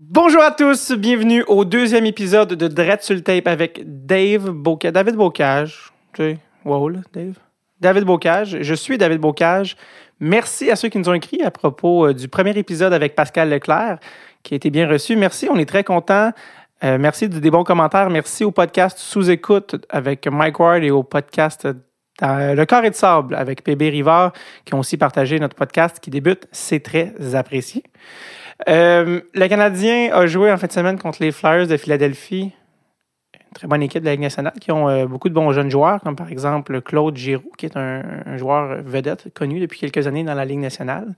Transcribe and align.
Bonjour 0.00 0.42
à 0.42 0.50
tous, 0.50 0.90
bienvenue 0.90 1.44
au 1.46 1.64
deuxième 1.64 2.04
épisode 2.04 2.54
de 2.54 2.66
Dread 2.66 3.00
sur 3.02 3.22
tape 3.22 3.46
avec 3.46 3.80
Dave. 3.86 4.52
David 4.92 5.14
Bocage. 5.14 5.92
Dave. 6.18 7.34
David 7.80 8.02
Bocage. 8.02 8.58
Je 8.60 8.74
suis 8.74 8.98
David 8.98 9.20
Bocage. 9.20 9.76
Merci 10.18 10.68
à 10.72 10.74
ceux 10.74 10.88
qui 10.88 10.98
nous 10.98 11.08
ont 11.08 11.14
écrit 11.14 11.42
à 11.42 11.52
propos 11.52 12.08
euh, 12.08 12.12
du 12.12 12.26
premier 12.26 12.58
épisode 12.58 12.92
avec 12.92 13.14
Pascal 13.14 13.48
Leclerc, 13.48 14.00
qui 14.42 14.54
a 14.54 14.56
été 14.56 14.68
bien 14.70 14.88
reçu. 14.88 15.14
Merci, 15.14 15.46
on 15.48 15.56
est 15.58 15.64
très 15.64 15.84
contents. 15.84 16.32
Euh, 16.82 16.98
merci 16.98 17.28
des 17.28 17.50
bons 17.52 17.62
commentaires. 17.62 18.10
Merci 18.10 18.42
au 18.42 18.50
podcast 18.50 18.98
Sous-écoute 18.98 19.76
avec 19.90 20.26
Mike 20.26 20.58
Ward 20.58 20.82
et 20.82 20.90
au 20.90 21.04
podcast 21.04 21.68
euh, 22.22 22.54
Le 22.56 22.64
Carré 22.64 22.90
de 22.90 22.96
Sable 22.96 23.36
avec 23.36 23.62
PB 23.62 23.90
Rivard, 23.90 24.32
qui 24.64 24.74
ont 24.74 24.80
aussi 24.80 24.96
partagé 24.96 25.38
notre 25.38 25.54
podcast 25.54 26.00
qui 26.00 26.10
débute. 26.10 26.48
C'est 26.50 26.80
très 26.80 27.36
apprécié. 27.36 27.84
Euh, 28.68 29.20
le 29.34 29.48
Canadien 29.48 30.12
a 30.12 30.26
joué 30.26 30.52
en 30.52 30.56
fin 30.56 30.66
de 30.66 30.72
semaine 30.72 30.98
contre 30.98 31.22
les 31.22 31.32
Flyers 31.32 31.66
de 31.66 31.76
Philadelphie. 31.76 32.52
Une 33.34 33.52
très 33.54 33.66
bonne 33.66 33.82
équipe 33.82 34.00
de 34.00 34.06
la 34.06 34.12
Ligue 34.12 34.22
nationale 34.22 34.54
qui 34.60 34.72
ont 34.72 34.88
euh, 34.88 35.06
beaucoup 35.06 35.28
de 35.28 35.34
bons 35.34 35.52
jeunes 35.52 35.70
joueurs, 35.70 36.00
comme 36.00 36.16
par 36.16 36.30
exemple 36.30 36.80
Claude 36.82 37.16
Giroux, 37.16 37.52
qui 37.56 37.66
est 37.66 37.76
un, 37.76 38.36
joueur 38.36 38.82
vedette 38.82 39.32
connu 39.34 39.60
depuis 39.60 39.80
quelques 39.80 40.06
années 40.06 40.24
dans 40.24 40.34
la 40.34 40.44
Ligue 40.44 40.60
nationale. 40.60 41.14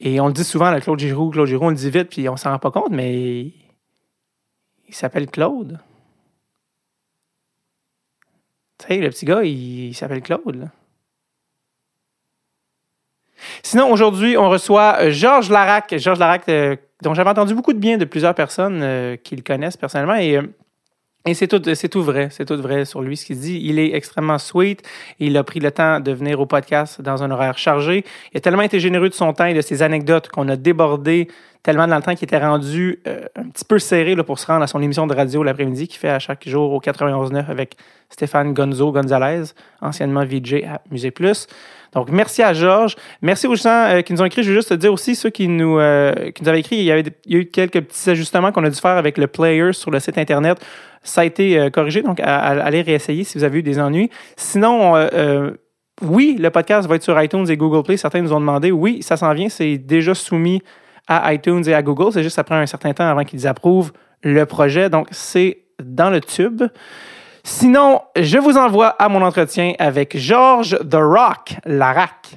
Et 0.00 0.20
on 0.20 0.28
le 0.28 0.32
dit 0.32 0.44
souvent, 0.44 0.78
Claude 0.80 0.98
Giroux, 0.98 1.30
Claude 1.30 1.48
Giroux, 1.48 1.66
on 1.66 1.70
le 1.70 1.76
dit 1.76 1.90
vite, 1.90 2.10
puis 2.10 2.28
on 2.28 2.36
s'en 2.36 2.50
rend 2.50 2.58
pas 2.58 2.70
compte, 2.70 2.90
mais 2.90 3.52
il 4.88 4.94
s'appelle 4.94 5.28
Claude. 5.28 5.80
Tu 8.78 8.86
sais, 8.86 8.98
le 8.98 9.10
petit 9.10 9.26
gars, 9.26 9.42
il, 9.42 9.92
s'appelle 9.94 10.22
Claude. 10.22 10.54
Là. 10.54 10.66
Sinon, 13.62 13.90
aujourd'hui, 13.90 14.36
on 14.36 14.48
reçoit 14.48 14.96
euh, 15.00 15.10
Georges 15.10 15.50
Larac. 15.50 15.94
Georges 15.98 16.18
Larac, 16.18 16.42
euh, 16.48 16.76
dont 17.02 17.14
j'avais 17.14 17.30
entendu 17.30 17.54
beaucoup 17.54 17.72
de 17.72 17.78
bien 17.78 17.96
de 17.96 18.04
plusieurs 18.04 18.34
personnes 18.34 18.80
euh, 18.82 19.16
qui 19.16 19.36
le 19.36 19.42
connaissent 19.42 19.76
personnellement. 19.76 20.16
Et, 20.16 20.40
et 21.26 21.34
c'est 21.34 21.48
tout, 21.48 21.62
c'est 21.74 21.88
tout 21.88 22.02
vrai. 22.02 22.28
C'est 22.30 22.44
tout 22.44 22.60
vrai 22.60 22.84
sur 22.84 23.02
lui, 23.02 23.16
ce 23.16 23.26
qu'il 23.26 23.38
dit. 23.38 23.60
Il 23.62 23.78
est 23.78 23.94
extrêmement 23.94 24.38
sweet. 24.38 24.82
Il 25.18 25.36
a 25.36 25.44
pris 25.44 25.60
le 25.60 25.70
temps 25.70 26.00
de 26.00 26.12
venir 26.12 26.40
au 26.40 26.46
podcast 26.46 27.00
dans 27.00 27.22
un 27.22 27.30
horaire 27.30 27.58
chargé. 27.58 28.04
Il 28.32 28.38
a 28.38 28.40
tellement 28.40 28.62
été 28.62 28.80
généreux 28.80 29.08
de 29.08 29.14
son 29.14 29.32
temps 29.32 29.46
et 29.46 29.54
de 29.54 29.60
ses 29.60 29.82
anecdotes 29.82 30.28
qu'on 30.28 30.48
a 30.48 30.56
débordé 30.56 31.28
tellement 31.64 31.88
dans 31.88 31.96
le 31.96 32.02
temps 32.02 32.14
qu'il 32.14 32.24
était 32.24 32.38
rendu 32.38 33.00
un 33.34 33.48
petit 33.48 33.64
peu 33.64 33.80
serré 33.80 34.14
là, 34.14 34.22
pour 34.22 34.38
se 34.38 34.46
rendre 34.46 34.62
à 34.62 34.68
son 34.68 34.80
émission 34.80 35.08
de 35.08 35.14
radio 35.14 35.42
l'après-midi 35.42 35.88
qu'il 35.88 35.98
fait 35.98 36.08
à 36.08 36.20
chaque 36.20 36.48
jour 36.48 36.72
au 36.72 36.80
91.9 36.80 37.50
avec 37.50 37.74
Stéphane 38.08 38.54
Gonzo 38.54 38.92
Gonzalez, 38.92 39.52
anciennement 39.82 40.24
VJ 40.24 40.64
à 40.66 40.80
Musée 40.90 41.10
Plus. 41.10 41.48
Donc, 41.94 42.10
merci 42.10 42.42
à 42.42 42.52
Georges. 42.52 42.96
Merci 43.22 43.46
aux 43.46 43.54
gens 43.54 43.86
euh, 43.88 44.02
qui 44.02 44.12
nous 44.12 44.22
ont 44.22 44.24
écrit. 44.24 44.42
Je 44.42 44.50
veux 44.50 44.56
juste 44.56 44.68
te 44.70 44.74
dire 44.74 44.92
aussi, 44.92 45.14
ceux 45.14 45.30
qui 45.30 45.48
nous, 45.48 45.78
euh, 45.78 46.30
qui 46.32 46.42
nous 46.42 46.48
avaient 46.48 46.60
écrit, 46.60 46.76
il 46.76 46.84
y, 46.84 46.90
avait 46.90 47.04
a 47.06 47.32
eu 47.32 47.46
quelques 47.46 47.80
petits 47.80 48.10
ajustements 48.10 48.52
qu'on 48.52 48.64
a 48.64 48.70
dû 48.70 48.78
faire 48.78 48.96
avec 48.96 49.18
le 49.18 49.26
player 49.26 49.72
sur 49.72 49.90
le 49.90 50.00
site 50.00 50.18
Internet. 50.18 50.58
Ça 51.02 51.22
a 51.22 51.24
été 51.24 51.58
euh, 51.58 51.70
corrigé, 51.70 52.02
donc 52.02 52.20
allez 52.20 52.82
réessayer 52.82 53.24
si 53.24 53.38
vous 53.38 53.44
avez 53.44 53.60
eu 53.60 53.62
des 53.62 53.78
ennuis. 53.78 54.10
Sinon, 54.36 54.94
oui, 56.02 56.36
le 56.38 56.50
podcast 56.50 56.88
va 56.88 56.96
être 56.96 57.02
sur 57.02 57.20
iTunes 57.20 57.46
et 57.48 57.56
Google 57.56 57.82
Play. 57.82 57.96
Certains 57.96 58.20
nous 58.20 58.32
ont 58.32 58.40
demandé. 58.40 58.70
Oui, 58.70 59.02
ça 59.02 59.16
s'en 59.16 59.32
vient. 59.32 59.48
C'est 59.48 59.78
déjà 59.78 60.14
soumis 60.14 60.62
à 61.08 61.32
iTunes 61.32 61.64
et 61.66 61.74
à 61.74 61.82
Google. 61.82 62.12
C'est 62.12 62.22
juste 62.22 62.40
prend 62.42 62.56
un 62.56 62.66
certain 62.66 62.92
temps 62.92 63.08
avant 63.08 63.24
qu'ils 63.24 63.46
approuvent 63.46 63.92
le 64.22 64.44
projet. 64.44 64.90
Donc, 64.90 65.08
c'est 65.10 65.58
dans 65.82 66.10
le 66.10 66.20
tube. 66.20 66.62
Sinon, 67.50 68.02
je 68.14 68.36
vous 68.36 68.58
envoie 68.58 68.88
à 68.88 69.08
mon 69.08 69.22
entretien 69.22 69.72
avec 69.78 70.16
Georges 70.18 70.78
The 70.86 70.96
Rock 70.96 71.56
Larac. 71.64 72.36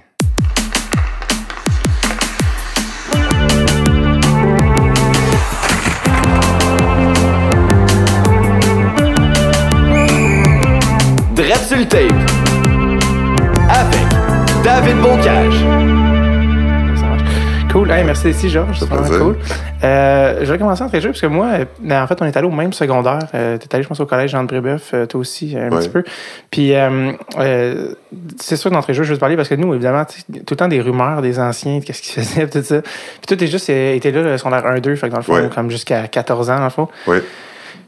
Dread 11.35 11.57
sur 11.67 11.77
le 11.77 11.85
tape 11.85 12.01
avec 13.69 14.63
David 14.63 14.95
Bocage. 15.01 16.00
Cool. 17.71 17.87
merci 17.87 18.29
ici, 18.29 18.49
Georges. 18.49 18.79
C'est 18.79 18.89
vraiment 18.89 19.17
cool. 19.17 19.37
Euh, 19.83 20.39
je 20.41 20.51
vais 20.51 20.57
commencer 20.57 20.83
en 20.83 20.89
très 20.89 20.99
parce 20.99 21.21
que 21.21 21.27
moi, 21.27 21.51
ben, 21.79 22.03
en 22.03 22.07
fait, 22.07 22.21
on 22.21 22.25
est 22.25 22.35
allé 22.35 22.45
au 22.45 22.51
même 22.51 22.73
secondaire. 22.73 23.19
Euh, 23.33 23.57
tu 23.57 23.65
es 23.65 23.75
allé, 23.75 23.83
je 23.83 23.87
pense, 23.87 23.99
au 24.01 24.05
collège 24.05 24.31
Jean 24.31 24.43
de 24.43 24.47
Brébeuf, 24.47 24.91
euh, 24.93 25.05
toi 25.05 25.21
aussi, 25.21 25.55
un 25.57 25.69
petit 25.69 25.87
peu. 25.87 26.03
Puis, 26.49 26.73
euh, 26.75 27.13
euh, 27.37 27.93
c'est 28.41 28.57
sûr, 28.57 28.71
d'entrée 28.71 28.93
jeu, 28.93 29.03
je 29.03 29.11
veux 29.11 29.15
te 29.15 29.21
parler 29.21 29.37
parce 29.37 29.47
que 29.47 29.55
nous, 29.55 29.73
évidemment, 29.73 30.03
tout 30.05 30.51
le 30.51 30.55
temps 30.57 30.67
des 30.67 30.81
rumeurs 30.81 31.21
des 31.21 31.39
anciens, 31.39 31.79
qu'est-ce 31.79 32.01
qu'ils 32.01 32.21
faisaient, 32.23 32.47
tout 32.47 32.61
ça. 32.61 32.81
Puis, 32.81 33.27
toi, 33.27 33.37
t'es 33.37 33.47
juste 33.47 33.69
été 33.69 34.11
là, 34.11 34.37
secondaire 34.37 34.65
1-2, 34.65 34.95
fait 34.97 35.07
que 35.07 35.11
dans 35.11 35.17
le 35.17 35.23
fond, 35.23 35.49
comme 35.55 35.71
jusqu'à 35.71 36.09
14 36.09 36.49
ans, 36.49 36.57
dans 36.57 36.63
le 36.65 36.69
fond. 36.69 36.89
Oui. 37.07 37.19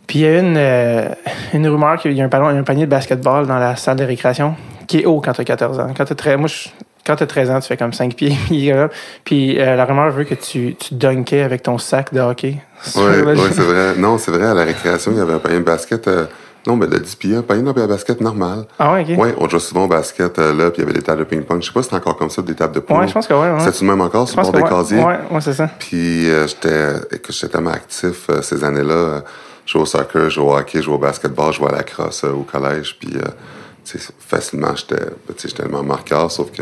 Puis, 0.07 0.19
il 0.19 0.21
y 0.21 0.27
a 0.27 0.39
une, 0.39 1.09
une 1.53 1.67
rumeur 1.67 1.97
qu'il 1.97 2.13
y 2.13 2.21
a 2.21 2.23
un, 2.23 2.29
ballon, 2.29 2.47
un 2.47 2.63
panier 2.63 2.85
de 2.85 2.91
basketball 2.91 3.47
dans 3.47 3.59
la 3.59 3.75
salle 3.75 3.97
de 3.97 4.05
récréation 4.05 4.55
qui 4.87 4.99
est 4.99 5.05
haut 5.05 5.19
quand 5.19 5.33
tu 5.33 5.41
as 5.41 5.45
14 5.45 5.79
ans. 5.79 5.93
Quand 5.95 6.05
tu 6.05 6.15
très. 6.15 6.37
Moi, 6.37 6.47
je, 6.47 6.69
quand 7.05 7.15
tu 7.17 7.23
as 7.23 7.27
13 7.27 7.51
ans, 7.51 7.59
tu 7.59 7.67
fais 7.67 7.77
comme 7.77 7.93
5 7.93 8.15
pieds. 8.15 8.37
puis 9.25 9.59
euh, 9.59 9.75
la 9.75 9.85
rumeur 9.85 10.11
veut 10.11 10.23
que 10.23 10.35
tu, 10.35 10.75
tu 10.75 10.95
dunkais 10.95 11.41
avec 11.41 11.63
ton 11.63 11.77
sac 11.77 12.13
de 12.13 12.19
hockey. 12.21 12.57
Oui, 12.95 13.03
ouais, 13.03 13.35
c'est 13.51 13.61
vrai. 13.61 13.95
Non, 13.97 14.17
c'est 14.17 14.31
vrai. 14.31 14.47
À 14.47 14.53
la 14.53 14.63
récréation, 14.63 15.11
il 15.11 15.17
y 15.17 15.21
avait 15.21 15.33
un 15.33 15.39
panier 15.39 15.59
de 15.59 15.63
basket. 15.63 16.07
Euh, 16.07 16.25
non, 16.65 16.77
mais 16.77 16.87
de 16.87 16.97
10 16.97 17.15
pieds, 17.15 17.35
un 17.35 17.41
panier 17.41 17.61
de 17.61 17.85
basket 17.85 18.21
normal. 18.21 18.65
Ah 18.79 18.93
ouais, 18.93 19.01
OK. 19.01 19.17
Oui, 19.17 19.29
on 19.37 19.49
jouait 19.49 19.59
souvent 19.59 19.83
au 19.83 19.87
basket 19.87 20.39
euh, 20.39 20.53
là, 20.53 20.71
puis 20.71 20.81
il 20.81 20.85
y 20.85 20.89
avait 20.89 20.97
des 20.97 21.03
tables 21.03 21.19
de 21.19 21.23
ping-pong. 21.25 21.61
Je 21.61 21.67
sais 21.67 21.73
pas 21.73 21.83
si 21.83 21.89
c'est 21.89 21.95
encore 21.95 22.15
comme 22.15 22.29
ça, 22.29 22.41
des 22.41 22.55
tables 22.55 22.75
de 22.75 22.79
ping 22.79 22.97
Oui, 22.97 23.07
je 23.07 23.13
pense 23.13 23.27
que 23.27 23.33
oui. 23.33 23.49
Ouais. 23.49 23.59
C'est-tu 23.59 23.83
même 23.83 23.99
encore 23.99 24.29
sur 24.29 24.39
le 24.39 24.49
bord 24.49 24.53
des 24.53 24.69
casiers? 24.69 25.03
Oui, 25.03 25.13
ouais, 25.29 25.41
c'est 25.41 25.53
ça. 25.53 25.69
Puis 25.79 26.25
j'étais 26.47 26.93
j'étais 27.29 27.49
tellement 27.49 27.71
actif 27.71 28.29
ces 28.41 28.63
années-là. 28.63 29.23
je 29.65 29.73
jouais 29.73 29.81
au 29.81 29.85
soccer, 29.85 30.29
je 30.29 30.35
jouais 30.35 30.45
au 30.45 30.55
hockey, 30.55 30.77
je 30.77 30.83
jouais 30.83 30.95
au 30.95 30.99
basketball, 30.99 31.51
je 31.51 31.57
jouais 31.57 31.69
à 31.69 31.75
la 31.75 31.83
crosse 31.83 32.23
au 32.23 32.43
collège. 32.43 32.95
Puis 32.97 33.13
facilement, 34.19 34.73
j'étais 34.73 35.53
tellement 35.53 35.83
marqueur, 35.83 36.31
sauf 36.31 36.49
que 36.49 36.61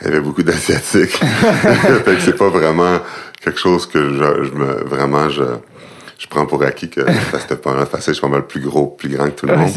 il 0.00 0.06
y 0.06 0.10
avait 0.10 0.20
beaucoup 0.20 0.42
d'asiatiques. 0.42 1.16
fait 1.16 2.04
que 2.04 2.20
c'est 2.20 2.36
pas 2.36 2.48
vraiment 2.48 2.98
quelque 3.40 3.58
chose 3.58 3.86
que 3.86 3.98
je, 4.14 4.44
je 4.44 4.52
me, 4.52 4.84
vraiment, 4.84 5.28
je, 5.28 5.44
je 6.18 6.26
prends 6.28 6.46
pour 6.46 6.62
acquis 6.62 6.90
que 6.90 7.00
c'était 7.40 7.56
pas 7.56 7.84
facile. 7.86 8.14
Je 8.14 8.18
suis 8.18 8.20
pas 8.20 8.28
mal 8.28 8.46
plus 8.46 8.60
gros, 8.60 8.86
plus 8.86 9.08
grand 9.08 9.26
que 9.26 9.40
tout 9.40 9.46
le 9.46 9.56
monde. 9.56 9.72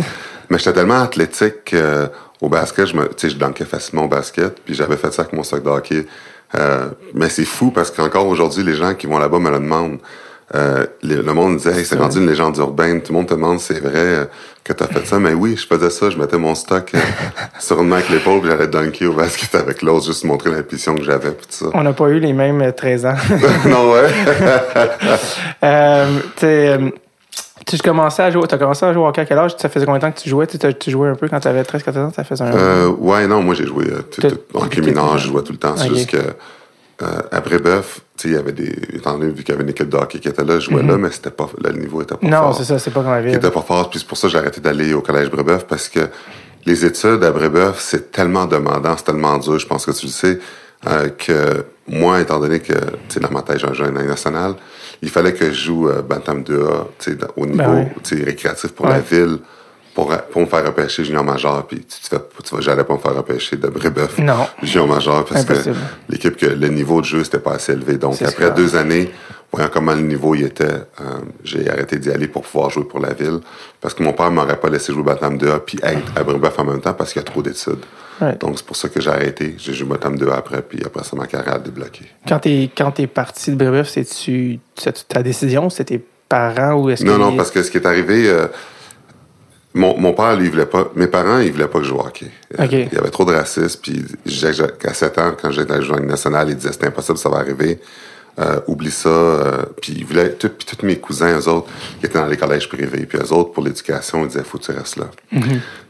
Mais 0.49 0.57
j'étais 0.57 0.73
tellement 0.73 1.01
athlétique 1.01 1.73
euh, 1.73 2.07
au 2.41 2.49
basket, 2.49 2.87
je 2.87 2.95
me, 2.95 3.07
tu 3.07 3.13
sais, 3.17 3.29
je 3.29 3.37
dankais 3.37 3.65
facilement 3.65 4.05
au 4.05 4.07
basket, 4.07 4.59
puis 4.65 4.73
j'avais 4.73 4.97
fait 4.97 5.13
ça 5.13 5.21
avec 5.21 5.33
mon 5.33 5.43
sac 5.43 5.63
de 5.63 5.69
hockey. 5.69 6.05
Euh, 6.55 6.89
mais 7.13 7.29
c'est 7.29 7.45
fou 7.45 7.71
parce 7.71 7.91
qu'encore 7.91 8.27
aujourd'hui, 8.27 8.63
les 8.63 8.75
gens 8.75 8.93
qui 8.93 9.07
vont 9.07 9.17
là-bas 9.17 9.39
me 9.39 9.49
le 9.49 9.59
demandent. 9.59 9.99
Euh, 10.53 10.85
le, 11.01 11.21
monde 11.33 11.57
disait, 11.57 11.77
hey, 11.79 11.85
c'est 11.85 11.97
rendu 11.97 12.17
une 12.17 12.27
légende 12.27 12.57
urbaine. 12.57 13.01
Tout 13.01 13.13
le 13.13 13.19
monde 13.19 13.27
te 13.27 13.33
demande, 13.33 13.59
c'est 13.59 13.79
vrai 13.79 13.91
euh, 13.95 14.25
que 14.63 14.73
tu 14.73 14.83
as 14.83 14.87
fait 14.87 15.05
ça. 15.05 15.17
Mais 15.17 15.33
oui, 15.33 15.55
je 15.55 15.65
faisais 15.65 15.89
ça. 15.89 16.09
Je 16.09 16.17
mettais 16.17 16.37
mon 16.37 16.55
stock 16.55 16.91
euh, 16.93 16.99
sur 17.59 17.81
une 17.81 17.87
main 17.87 17.97
avec 17.97 18.09
l'épaule, 18.09 18.41
j'allais 18.45 18.67
dunker 18.67 19.07
au 19.07 19.13
basket 19.13 19.55
avec 19.55 19.81
l'autre, 19.81 20.05
juste 20.05 20.25
montrer 20.25 20.51
l'impulsion 20.51 20.95
que 20.95 21.03
j'avais. 21.03 21.35
ça. 21.49 21.67
On 21.73 21.83
n'a 21.83 21.93
pas 21.93 22.09
eu 22.09 22.19
les 22.19 22.33
mêmes 22.33 22.73
13 22.73 23.05
ans. 23.05 23.15
non, 23.65 23.91
ouais. 23.93 24.09
euh, 25.63 26.89
tu 27.65 27.77
commençais 27.77 28.23
à 28.23 28.31
jouer, 28.31 28.43
as 28.51 28.57
commencé 28.57 28.85
à 28.85 28.91
jouer 28.91 29.03
au 29.03 29.07
hockey 29.07 29.21
à 29.21 29.25
quel 29.25 29.37
âge? 29.37 29.55
Ça 29.57 29.69
faisait 29.69 29.85
combien 29.85 29.99
de 29.99 30.05
temps 30.05 30.11
que 30.11 30.19
tu 30.19 30.27
jouais? 30.27 30.47
Tu, 30.47 30.57
tu 30.57 30.91
jouais 30.91 31.09
un 31.09 31.15
peu 31.15 31.29
quand 31.29 31.39
tu 31.39 31.47
avais 31.47 31.61
13-14 31.61 31.99
ans? 31.99 32.11
Ça 32.13 32.25
faisait 32.25 32.43
un... 32.43 32.53
Euh, 32.53 32.87
ouais, 32.89 33.25
non, 33.27 33.41
moi 33.41 33.55
j'ai 33.55 33.67
joué 33.67 33.85
tout, 34.11 34.27
en 34.53 34.65
mineur, 34.81 35.17
je 35.17 35.27
jouais 35.27 35.43
tout 35.43 35.53
le 35.53 35.59
temps. 35.59 35.77
C'est 35.77 35.87
juste 35.87 36.09
que 36.09 36.17
euh, 37.01 37.21
à 37.31 37.41
Brébeuf, 37.41 38.01
il 38.23 38.33
y 38.33 38.35
avait 38.35 38.51
des. 38.51 38.71
Étant 38.93 39.17
donné, 39.17 39.31
vu 39.31 39.43
qu'il 39.43 39.49
y 39.49 39.51
avait 39.53 39.63
une 39.63 39.69
équipe 39.69 39.89
de 39.89 39.97
hockey 39.97 40.19
qui 40.19 40.27
était 40.27 40.43
là, 40.43 40.59
je 40.59 40.69
jouais 40.69 40.83
là, 40.83 40.93
mhm. 40.95 41.01
mais 41.01 41.11
c'était 41.11 41.31
pas, 41.31 41.49
le 41.63 41.71
niveau 41.71 42.01
était 42.01 42.15
pas 42.15 42.27
non, 42.27 42.37
fort. 42.37 42.47
Non, 42.47 42.53
c'est 42.53 42.63
ça, 42.65 42.79
c'est 42.79 42.91
pas 42.91 43.01
comme 43.01 43.11
la 43.11 43.21
ville. 43.21 43.31
Il 43.31 43.37
était 43.37 43.51
pas 43.51 43.61
fort, 43.61 43.89
puis 43.89 43.99
c'est 43.99 44.07
pour 44.07 44.17
ça 44.17 44.27
que 44.27 44.31
j'ai 44.33 44.37
arrêté 44.37 44.61
d'aller 44.61 44.93
au 44.93 45.01
collège 45.01 45.29
Brébeuf, 45.29 45.65
parce 45.65 45.89
que 45.89 46.09
les 46.65 46.85
études 46.85 47.23
à 47.23 47.31
Brébeuf, 47.31 47.79
c'est 47.79 48.11
tellement 48.11 48.45
demandant, 48.45 48.95
c'est 48.97 49.05
tellement 49.05 49.37
dur, 49.37 49.57
je 49.57 49.67
pense 49.67 49.85
que 49.85 49.91
tu 49.91 50.05
le 50.05 50.11
sais, 50.11 50.39
euh, 50.87 51.09
que 51.09 51.65
moi, 51.87 52.21
étant 52.21 52.39
donné 52.39 52.59
que, 52.59 52.73
tu 52.73 52.79
sais, 53.09 53.19
dans 53.19 53.31
ma 53.31 53.41
tête, 53.41 53.59
j'ai 53.59 53.67
un 53.67 53.73
jeune 53.73 53.93
national, 53.93 54.55
il 55.01 55.09
fallait 55.09 55.33
que 55.33 55.45
je 55.51 55.65
joue 55.65 55.89
euh, 55.89 56.01
Bantam 56.01 56.43
2A, 56.43 56.85
tu 56.99 57.11
sais, 57.11 57.17
au 57.35 57.45
ben 57.45 57.51
niveau, 57.51 58.25
récréatif 58.25 58.71
pour 58.71 58.87
la 58.87 58.99
ville 58.99 59.39
pour, 59.93 60.15
pour 60.31 60.41
me 60.41 60.45
faire 60.45 60.65
repêcher 60.65 61.03
junior 61.03 61.23
major, 61.23 61.65
puis 61.67 61.79
tu, 61.79 61.99
tu, 62.01 62.09
tu 62.43 62.55
vas, 62.55 62.61
j'allais 62.61 62.83
pas 62.83 62.93
me 62.93 62.99
faire 62.99 63.15
repêcher 63.15 63.57
de 63.57 63.67
Brébeuf 63.67 64.17
non. 64.19 64.47
junior 64.63 64.87
major 64.87 65.25
parce 65.25 65.45
que 65.45 65.53
l'équipe 66.09 66.37
que 66.37 66.45
le 66.45 66.67
niveau 66.67 67.01
de 67.01 67.05
jeu 67.05 67.23
c'était 67.23 67.39
pas 67.39 67.53
assez 67.53 67.73
élevé. 67.73 67.97
Donc 67.97 68.21
après 68.21 68.51
deux 68.51 68.75
années, 68.75 69.11
voyant 69.51 69.69
comment 69.71 69.93
le 69.93 70.01
niveau 70.01 70.33
y 70.35 70.43
était, 70.43 70.63
euh, 70.65 71.03
j'ai 71.43 71.69
arrêté 71.69 71.97
d'y 71.97 72.09
aller 72.09 72.27
pour 72.27 72.43
pouvoir 72.43 72.69
jouer 72.69 72.85
pour 72.85 72.99
la 72.99 73.13
ville 73.13 73.39
parce 73.81 73.93
que 73.93 74.03
mon 74.03 74.13
père 74.13 74.31
m'aurait 74.31 74.59
pas 74.59 74.69
laissé 74.69 74.93
jouer 74.93 75.03
Batam 75.03 75.37
2A 75.37 75.59
puis 75.59 75.79
être 75.83 76.11
à 76.15 76.23
Brébeuf 76.23 76.57
en 76.57 76.65
même 76.65 76.81
temps 76.81 76.93
parce 76.93 77.11
qu'il 77.11 77.21
y 77.21 77.25
a 77.25 77.27
trop 77.29 77.41
d'études. 77.41 77.83
Donc 78.39 78.53
c'est 78.57 78.65
pour 78.65 78.75
ça 78.75 78.87
que 78.87 79.01
j'ai 79.01 79.09
arrêté. 79.09 79.55
J'ai 79.57 79.73
joué 79.73 79.89
Batam 79.89 80.15
2A 80.15 80.35
après 80.35 80.61
puis 80.61 80.79
après 80.85 81.03
ça 81.03 81.15
ma 81.17 81.27
carrière 81.27 81.55
a 81.55 81.59
débloqué. 81.59 82.05
Quand 82.27 82.39
t'es 82.39 82.69
quand 82.75 82.97
es 82.99 83.07
parti 83.07 83.51
de 83.51 83.55
Brébeuf, 83.57 83.89
c'est 83.89 84.05
tu 84.05 84.59
ta 85.07 85.21
décision, 85.21 85.69
c'était 85.69 85.97
tes 85.97 86.05
parents 86.29 86.75
ou 86.75 86.89
est-ce 86.89 87.03
Non 87.03 87.17
non 87.17 87.35
parce 87.35 87.51
que 87.51 87.61
ce 87.61 87.69
qui 87.69 87.77
est 87.77 87.85
arrivé. 87.85 88.29
Euh, 88.29 88.47
mon, 89.73 89.97
mon 89.97 90.13
père, 90.13 90.35
lui, 90.35 90.45
il 90.45 90.51
voulait 90.51 90.65
pas. 90.65 90.91
Mes 90.95 91.07
parents, 91.07 91.39
ils 91.39 91.51
voulaient 91.51 91.67
pas 91.67 91.79
que 91.79 91.85
je 91.85 91.89
joue 91.89 91.95
au 91.97 92.01
hockey. 92.05 92.29
Euh, 92.59 92.63
il 92.91 92.95
y 92.95 92.97
avait 92.99 93.09
trop 93.09 93.23
de 93.25 93.33
racisme. 93.33 93.79
Puis, 93.81 94.03
à 94.85 94.93
7 94.93 95.17
ans, 95.19 95.31
quand 95.41 95.49
j'étais 95.51 95.65
dans 95.65 95.75
la 95.75 95.81
nationale, 96.01 96.49
il 96.49 96.55
disait 96.55 96.71
c'était 96.73 96.87
impossible, 96.87 97.17
ça 97.17 97.29
va 97.29 97.37
arriver. 97.37 97.79
euh, 98.39 98.59
oublie 98.67 98.91
ça. 98.91 99.09
Euh, 99.09 99.63
puis 99.81 99.93
il 99.97 100.05
voulait, 100.05 100.31
tout- 100.31 100.47
puis 100.49 100.65
tous 100.65 100.85
mes 100.85 100.95
cousins, 100.95 101.37
eux 101.37 101.47
autres, 101.49 101.67
qui 101.99 102.05
étaient 102.05 102.17
dans 102.17 102.25
les 102.27 102.37
collèges 102.37 102.69
privés, 102.69 103.05
puis 103.05 103.17
eux 103.19 103.33
autres, 103.33 103.51
pour 103.51 103.61
l'éducation, 103.61 104.21
ils 104.23 104.27
disaient, 104.29 104.43
faut 104.45 104.57
que 104.57 104.63
tu 104.63 104.71
restes 104.71 104.95
là. 104.97 105.07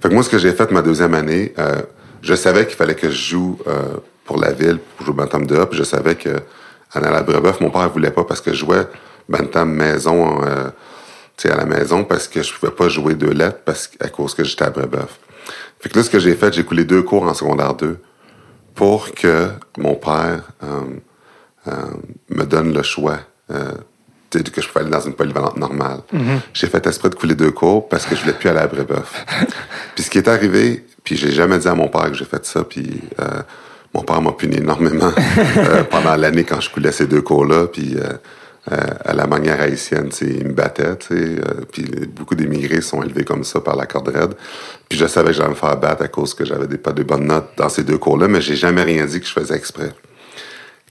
Fait 0.02 0.10
que 0.10 0.14
moi, 0.14 0.24
ce 0.24 0.30
que 0.30 0.40
j'ai 0.40 0.52
fait 0.52 0.70
ma 0.72 0.82
deuxième 0.82 1.14
année, 1.14 1.54
euh, 1.60 1.82
je 2.24 2.34
savais 2.34 2.66
qu'il 2.66 2.76
fallait 2.76 2.96
que 2.96 3.10
je 3.12 3.30
joue 3.30 3.60
pour 4.26 4.40
la 4.40 4.52
ville, 4.54 4.80
pour 4.98 5.06
jouer 5.06 5.16
Bantam 5.16 5.46
de 5.46 5.64
puis 5.66 5.78
je 5.78 5.84
savais 5.84 6.16
que 6.16 6.30
à 6.94 7.22
Brebeuf, 7.24 7.62
mon 7.62 7.70
père 7.70 7.88
voulait 7.92 8.12
pas 8.12 8.24
parce 8.24 8.42
que 8.42 8.52
je 8.54 8.58
jouais 8.66 8.88
Bantam 9.30 9.72
maison, 9.72 10.42
à 11.50 11.56
la 11.56 11.66
maison, 11.66 12.04
parce 12.04 12.28
que 12.28 12.42
je 12.42 12.54
pouvais 12.54 12.72
pas 12.72 12.90
jouer 12.90 13.16
deux 13.16 13.32
lettres 13.32 13.60
parce 13.66 13.90
à 14.00 14.10
cause 14.10 14.34
que 14.34 14.44
j'étais 14.44 14.66
à 14.66 14.70
Brebeuf. 14.70 15.20
Fait 15.80 15.90
que 15.90 15.98
là, 15.98 16.04
ce 16.04 16.10
que 16.10 16.20
j'ai 16.20 16.36
fait, 16.36 16.54
j'ai 16.54 16.64
coulé 16.64 16.86
deux 16.86 17.02
cours 17.02 17.24
en 17.24 17.34
secondaire 17.34 17.74
2 17.74 17.98
pour 18.76 19.12
que 19.12 19.50
mon 19.78 19.96
père 19.96 20.44
euh, 20.64 20.82
euh, 21.68 21.72
me 22.30 22.44
donne 22.44 22.74
le 22.74 22.84
choix. 22.84 23.20
Euh, 23.50 23.72
que 24.40 24.62
je 24.62 24.68
pouvais 24.68 24.82
aller 24.82 24.90
dans 24.90 25.02
une 25.02 25.14
polyvalente 25.14 25.58
normale. 25.58 26.00
J'ai 26.54 26.68
fait 26.68 26.88
exprès 26.88 27.10
de 27.10 27.16
couler 27.16 27.36
deux 27.36 27.52
cours 27.52 27.90
parce 27.90 28.06
que 28.06 28.16
je 28.16 28.22
voulais 28.22 28.34
plus 28.34 28.48
aller 28.48 28.60
à 28.60 28.68
Brébeuf. 28.68 29.26
puis 29.96 30.06
ce 30.06 30.10
qui 30.10 30.20
est 30.20 30.28
arrivé, 30.30 30.86
puis 31.04 31.18
j'ai 31.18 31.32
jamais 31.32 31.58
dit 31.60 31.68
à 31.68 31.76
mon 31.76 31.90
père 31.90 32.10
que 32.10 32.14
j'ai 32.14 32.24
fait 32.24 32.46
ça, 32.46 32.64
puis 32.64 33.02
euh, 33.20 33.42
mon 33.94 34.04
père 34.04 34.22
m'a 34.22 34.32
puni 34.32 34.58
énormément 34.58 35.12
pendant 35.92 36.16
l'année 36.16 36.46
quand 36.46 36.62
je 36.62 36.70
coulais 36.70 36.94
ces 36.94 37.08
deux 37.08 37.22
cours-là, 37.22 37.68
puis 37.68 37.98
à 38.70 39.14
la 39.14 39.26
manière 39.26 39.60
haïtienne, 39.60 40.10
tu 40.10 40.18
sais, 40.18 40.26
il 40.40 40.48
me 40.48 40.54
sais, 40.56 41.02
euh, 41.12 41.62
puis 41.72 41.84
beaucoup 42.16 42.36
d'immigrés 42.36 42.82
sont 42.82 43.02
élevés 43.02 43.24
comme 43.24 43.44
ça 43.44 43.60
par 43.60 43.76
la 43.76 43.88
corde 43.88 44.10
raide. 44.10 44.36
Puis 44.88 45.00
je 45.00 45.08
savais 45.08 45.30
que 45.30 45.34
j'allais 45.34 45.50
me 45.50 45.56
faire 45.56 45.78
battre 45.78 46.04
à 46.04 46.08
cause 46.08 46.34
que 46.36 46.46
j'avais 46.46 46.68
des, 46.68 46.78
pas 46.78 46.92
de 46.92 47.02
bonnes 47.02 47.26
notes 47.26 47.50
dans 47.58 47.70
ces 47.70 47.84
deux 47.84 47.98
cours-là, 47.98 48.28
mais 48.28 48.40
j'ai 48.40 48.56
jamais 48.56 48.84
rien 48.84 49.06
dit 49.06 49.20
que 49.20 49.26
je 49.26 49.32
faisais 49.32 49.56
exprès. 49.56 49.92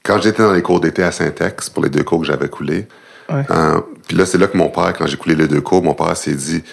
Quand 0.02 0.20
j'étais 0.20 0.42
dans 0.42 0.52
les 0.52 0.62
cours 0.62 0.80
d'été 0.80 1.02
à 1.04 1.12
Saint-Ex, 1.12 1.70
pour 1.70 1.84
les 1.84 1.90
deux 1.90 2.02
cours 2.02 2.20
que 2.20 2.26
j'avais 2.26 2.48
coulés, 2.48 2.88
Ouais. 3.28 3.44
euh, 3.50 3.80
puis 4.08 4.16
là, 4.16 4.26
c'est 4.26 4.38
là 4.38 4.48
que 4.48 4.56
mon 4.56 4.70
père, 4.70 4.92
quand 4.98 5.06
j'ai 5.06 5.16
coulé 5.16 5.36
les 5.36 5.46
deux 5.46 5.60
cours, 5.60 5.84
mon 5.84 5.94
père 5.94 6.16
s'est 6.16 6.34
dit, 6.34 6.64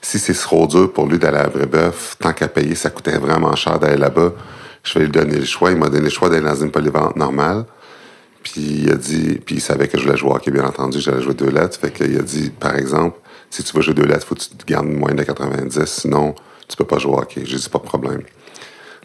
si 0.00 0.18
c'est 0.18 0.32
trop 0.32 0.66
dur 0.66 0.90
pour 0.90 1.06
lui 1.06 1.18
d'aller 1.18 1.36
à 1.36 1.48
Brébeuf, 1.48 2.16
tant 2.18 2.32
qu'à 2.32 2.48
payer, 2.48 2.74
ça 2.74 2.88
coûtait 2.88 3.18
vraiment 3.18 3.54
cher 3.56 3.78
d'aller 3.78 3.98
là-bas, 3.98 4.32
je 4.82 4.94
vais 4.98 5.04
lui 5.04 5.12
donner 5.12 5.36
le 5.38 5.44
choix. 5.44 5.70
Il 5.70 5.76
m'a 5.76 5.88
donné 5.90 6.04
le 6.04 6.08
choix 6.10 6.30
d'aller 6.30 6.44
dans 6.46 6.54
une 6.54 6.70
polyvalente 6.70 7.16
normale. 7.16 7.66
Puis 8.42 8.82
il 8.82 8.90
a 8.90 8.96
dit, 8.96 9.40
puis 9.44 9.56
il 9.56 9.60
savait 9.60 9.88
que 9.88 9.98
je 9.98 10.04
voulais 10.04 10.16
jouer 10.16 10.30
au 10.30 10.34
hockey, 10.34 10.50
bien 10.50 10.64
entendu, 10.64 11.00
j'allais 11.00 11.22
jouer 11.22 11.34
deux 11.34 11.50
lettres. 11.50 11.78
Fait 11.78 11.92
qu'il 11.92 12.18
a 12.18 12.22
dit, 12.22 12.50
par 12.50 12.76
exemple, 12.76 13.18
si 13.50 13.62
tu 13.62 13.76
veux 13.76 13.82
jouer 13.82 13.94
deux 13.94 14.06
lettres, 14.06 14.26
faut 14.26 14.34
que 14.34 14.40
tu 14.40 14.48
te 14.48 14.66
gardes 14.66 14.86
moins 14.86 15.14
de 15.14 15.22
90, 15.22 15.84
sinon 15.84 16.34
tu 16.68 16.76
peux 16.76 16.84
pas 16.84 16.98
jouer 16.98 17.12
au 17.12 17.18
hockey. 17.18 17.42
J'ai 17.44 17.56
dit, 17.56 17.68
pas 17.68 17.78
de 17.78 17.84
problème. 17.84 18.22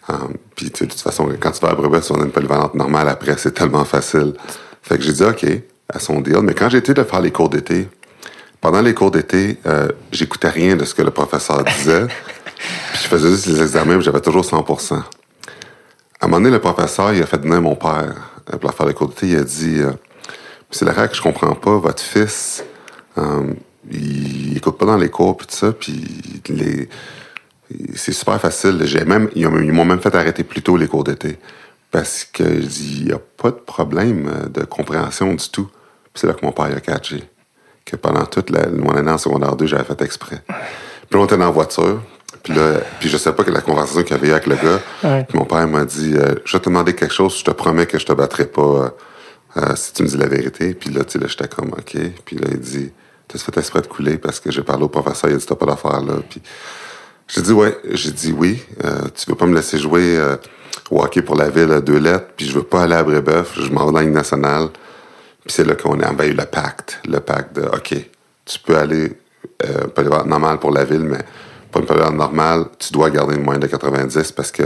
Um, 0.09 0.35
puis 0.55 0.67
de 0.67 0.71
toute 0.71 0.93
façon, 0.93 1.29
quand 1.39 1.51
tu 1.51 1.59
vas 1.59 1.71
à 1.71 2.01
si 2.01 2.11
on 2.13 2.21
a 2.21 2.23
une 2.23 2.31
polyvalente 2.31 2.75
normale, 2.75 3.09
après, 3.09 3.35
c'est 3.37 3.51
tellement 3.51 3.83
facile. 3.83 4.33
Fait 4.81 4.97
que 4.97 5.03
j'ai 5.03 5.13
dit, 5.13 5.23
OK, 5.23 5.45
à 5.93 5.99
son 5.99 6.21
deal. 6.21 6.39
Mais 6.43 6.53
quand 6.53 6.69
j'ai 6.69 6.77
été 6.77 6.93
de 6.93 7.03
faire 7.03 7.21
les 7.21 7.31
cours 7.31 7.49
d'été, 7.49 7.89
pendant 8.61 8.81
les 8.81 8.93
cours 8.93 9.11
d'été, 9.11 9.57
euh, 9.65 9.89
j'écoutais 10.11 10.49
rien 10.49 10.75
de 10.75 10.85
ce 10.85 10.95
que 10.95 11.01
le 11.01 11.11
professeur 11.11 11.63
disait. 11.63 12.07
puis 12.55 13.01
je 13.03 13.07
faisais 13.07 13.29
juste 13.29 13.47
les 13.47 13.61
examens, 13.61 13.99
j'avais 13.99 14.21
toujours 14.21 14.45
100 14.45 14.59
À 14.59 14.65
un 16.21 16.27
moment 16.27 16.37
donné, 16.37 16.51
le 16.51 16.59
professeur, 16.59 17.13
il 17.13 17.21
a 17.21 17.25
fait 17.25 17.41
venir 17.41 17.61
mon 17.61 17.75
père 17.75 18.36
pour 18.59 18.73
faire 18.73 18.85
les 18.88 18.94
cours 18.94 19.09
d'été. 19.09 19.27
Il 19.27 19.38
a 19.38 19.44
dit, 19.44 19.79
euh, 19.79 19.91
c'est 20.71 20.85
la 20.85 20.94
règle 20.94 21.09
que 21.09 21.15
je 21.17 21.21
comprends 21.21 21.55
pas, 21.55 21.77
votre 21.77 22.01
fils, 22.01 22.63
euh, 23.17 23.53
il, 23.91 24.57
écoute 24.57 24.77
pas 24.77 24.85
dans 24.85 24.97
les 24.97 25.09
cours, 25.09 25.38
puis 25.38 25.47
tout 25.47 25.55
ça, 25.55 25.71
puis 25.71 26.03
c'est 27.95 28.11
super 28.13 28.39
facile. 28.39 28.81
J'ai 28.85 29.03
même, 29.05 29.29
ils 29.35 29.45
ont- 29.47 29.59
ils 29.59 29.71
m'ont 29.73 29.85
même 29.85 29.99
fait 29.99 30.13
arrêter 30.15 30.44
plus 30.44 30.61
tôt 30.61 30.77
les 30.77 30.88
cours 30.88 31.03
d'été. 31.03 31.38
Parce 31.91 32.25
que 32.25 32.44
il 32.44 33.05
n'y 33.05 33.11
a 33.13 33.19
pas 33.19 33.49
de 33.51 33.55
problème 33.55 34.27
euh, 34.27 34.47
de 34.49 34.65
compréhension 34.65 35.33
du 35.33 35.49
tout. 35.49 35.65
Puis 36.13 36.21
c'est 36.21 36.27
là 36.27 36.33
que 36.33 36.45
mon 36.45 36.51
père 36.51 36.65
a 36.65 36.79
catché. 36.81 37.23
Que 37.85 37.95
pendant 37.95 38.25
toute 38.25 38.49
la, 38.49 38.67
mon 38.67 38.91
année 38.91 39.09
en 39.11 39.17
secondaire 39.17 39.55
2, 39.55 39.65
j'avais 39.67 39.85
fait 39.85 40.01
exprès. 40.01 40.44
Puis 41.09 41.17
on 41.19 41.23
était 41.25 41.38
dans 41.38 41.45
la 41.45 41.51
voiture. 41.51 42.01
Puis 42.47 42.55
là, 42.55 42.79
puis 43.01 43.09
je 43.09 43.17
sais 43.17 43.33
pas 43.33 43.44
que 43.44 43.51
la 43.51 43.59
conversation 43.59 44.03
qu'il 44.03 44.15
y 44.15 44.19
avait 44.19 44.29
eu 44.29 44.31
avec 44.31 44.47
le 44.47 44.55
gars. 44.55 44.79
Ouais. 45.03 45.25
Puis 45.27 45.38
mon 45.38 45.44
père 45.44 45.67
m'a 45.67 45.83
dit, 45.83 46.13
euh, 46.15 46.35
je 46.45 46.53
vais 46.53 46.61
te 46.61 46.69
demander 46.69 46.95
quelque 46.95 47.13
chose, 47.13 47.38
je 47.38 47.44
te 47.44 47.51
promets 47.51 47.85
que 47.85 47.99
je 47.99 48.05
te 48.05 48.13
battrai 48.13 48.45
pas 48.45 48.61
euh, 48.61 48.89
euh, 49.57 49.75
si 49.75 49.91
tu 49.91 50.03
me 50.03 50.07
dis 50.07 50.15
la 50.15 50.27
vérité. 50.27 50.73
Puis 50.73 50.89
là, 50.89 51.03
tu 51.03 51.13
sais, 51.13 51.19
là, 51.19 51.27
j'étais 51.27 51.49
comme, 51.49 51.73
OK. 51.73 51.97
Puis 52.23 52.38
là, 52.38 52.47
il 52.49 52.59
dit, 52.59 52.94
t'as 53.27 53.38
fait 53.38 53.57
exprès 53.57 53.81
de 53.81 53.88
couler 53.88 54.17
parce 54.17 54.39
que 54.39 54.49
j'ai 54.49 54.61
parlé 54.61 54.85
au 54.85 54.88
professeur, 54.88 55.29
il 55.29 55.33
a 55.33 55.38
dit, 55.38 55.45
t'as 55.45 55.55
pas 55.55 55.65
d'affaire 55.65 55.99
là. 55.99 56.13
Puis 56.29 56.41
j'ai 57.27 57.41
dit 57.41 57.51
ouais, 57.51 57.77
j'ai 57.91 58.11
dit 58.11 58.31
oui. 58.31 58.63
Tu 59.13 59.29
veux 59.29 59.35
pas 59.35 59.45
me 59.45 59.55
laisser 59.55 59.77
jouer 59.77 60.17
au 60.89 61.03
hockey 61.03 61.21
pour 61.21 61.35
la 61.35 61.49
ville 61.49 61.73
à 61.73 61.81
deux 61.81 61.99
lettres, 61.99 62.27
puis 62.38 62.45
je 62.45 62.53
veux 62.53 62.63
pas 62.63 62.83
aller 62.83 62.95
à 62.95 63.03
Brébeuf, 63.03 63.59
je 63.59 63.69
m'en 63.69 63.88
vais 63.88 63.91
dans 63.91 63.99
la 63.99 64.05
nationale. 64.05 64.69
Puis 65.44 65.51
c'est 65.51 65.65
là 65.65 65.75
qu'on 65.75 65.99
a 65.99 66.09
envahi 66.09 66.31
le 66.31 66.45
pacte, 66.45 67.01
le 67.05 67.19
pacte 67.19 67.53
de 67.57 67.63
OK, 67.63 67.94
tu 68.45 68.59
peux 68.59 68.77
aller 68.77 69.11
euh, 69.65 69.88
polyvalente 69.88 70.27
normale 70.27 70.59
pour 70.59 70.71
la 70.71 70.85
ville, 70.85 71.03
mais 71.03 71.25
pas 71.71 71.79
une 71.79 71.85
polyvalente 71.85 72.15
normale, 72.15 72.65
tu 72.79 72.93
dois 72.93 73.09
garder 73.09 73.35
une 73.35 73.43
moyenne 73.43 73.61
de 73.61 73.67
90 73.67 74.31
parce 74.31 74.51
que 74.51 74.63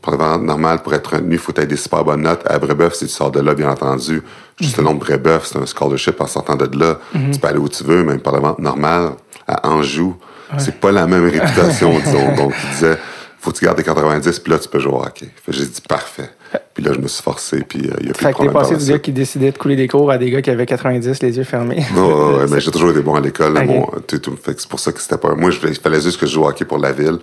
polyvalente 0.00 0.42
normale 0.42 0.82
pour 0.82 0.94
être 0.94 1.14
retenu, 1.14 1.34
il 1.34 1.38
faut 1.38 1.52
être 1.52 1.68
des 1.68 1.76
super 1.76 2.04
bonnes 2.04 2.22
notes. 2.22 2.42
À 2.46 2.58
Brébeuf, 2.58 2.94
si 2.94 3.06
tu 3.06 3.12
sors 3.12 3.30
de 3.30 3.40
là, 3.40 3.54
bien 3.54 3.70
entendu, 3.70 4.22
juste 4.60 4.76
le 4.76 4.84
nom 4.84 4.94
de 4.94 5.00
Brébeuf, 5.00 5.46
c'est 5.46 5.58
un 5.58 5.66
scholarship 5.66 6.20
en 6.20 6.26
sortant 6.26 6.56
de 6.56 6.68
là. 6.78 6.98
Tu 7.32 7.38
peux 7.38 7.48
aller 7.48 7.58
où 7.58 7.68
tu 7.68 7.84
veux, 7.84 8.02
même 8.02 8.20
polyvalente 8.20 8.58
normale 8.58 9.10
à 9.46 9.68
Anjou. 9.68 10.16
C'est 10.58 10.78
pas 10.80 10.92
la 10.92 11.06
même 11.06 11.24
réputation, 11.24 11.98
disons. 11.98 12.34
Donc, 12.34 12.52
il 12.64 12.70
disait, 12.70 12.98
faut 13.42 13.50
que 13.50 13.58
tu 13.58 13.64
gardes 13.64 13.76
tes 13.76 13.82
90, 13.82 14.38
puis 14.40 14.52
là, 14.52 14.58
tu 14.58 14.68
peux 14.68 14.78
jouer 14.78 14.92
au 14.92 15.02
hockey. 15.02 15.26
Fait 15.44 15.52
j'ai 15.52 15.64
dit, 15.66 15.80
parfait. 15.88 16.30
Puis 16.74 16.84
là, 16.84 16.92
je 16.94 17.00
me 17.00 17.08
suis 17.08 17.22
forcé, 17.22 17.62
puis 17.68 17.80
euh, 17.80 17.94
il 18.00 18.06
y 18.06 18.10
a 18.10 18.12
plus 18.12 18.12
de 18.12 18.16
Fait 18.18 18.24
que 18.24 18.28
t'es 18.28 18.32
problème 18.32 18.52
passé 18.52 18.76
du 18.76 18.90
gars 18.92 18.98
qui 18.98 19.10
décidait 19.12 19.50
de 19.52 19.58
couler 19.58 19.74
des 19.76 19.88
cours 19.88 20.10
à 20.10 20.16
des 20.18 20.30
gars 20.30 20.40
qui 20.42 20.50
avaient 20.50 20.64
90 20.66 21.22
les 21.22 21.36
yeux 21.38 21.44
fermés. 21.44 21.84
Ouais, 21.94 22.00
ouais, 22.00 22.34
ouais, 22.38 22.44
mais 22.50 22.60
j'ai 22.60 22.70
toujours 22.70 22.90
été 22.90 23.00
bon 23.00 23.14
à 23.14 23.20
l'école. 23.20 23.54
Bon, 23.66 23.86
tout- 24.06 24.36
fait 24.42 24.58
c'est 24.60 24.68
pour 24.68 24.78
ça 24.78 24.92
que 24.92 25.00
c'était 25.00 25.18
pas. 25.18 25.34
Moi, 25.34 25.50
je, 25.50 25.58
il 25.66 25.74
fallait 25.74 26.00
juste 26.00 26.20
que 26.20 26.26
je 26.26 26.32
joue 26.32 26.44
au 26.44 26.48
hockey 26.48 26.64
pour 26.64 26.78
la 26.78 26.92
ville. 26.92 27.18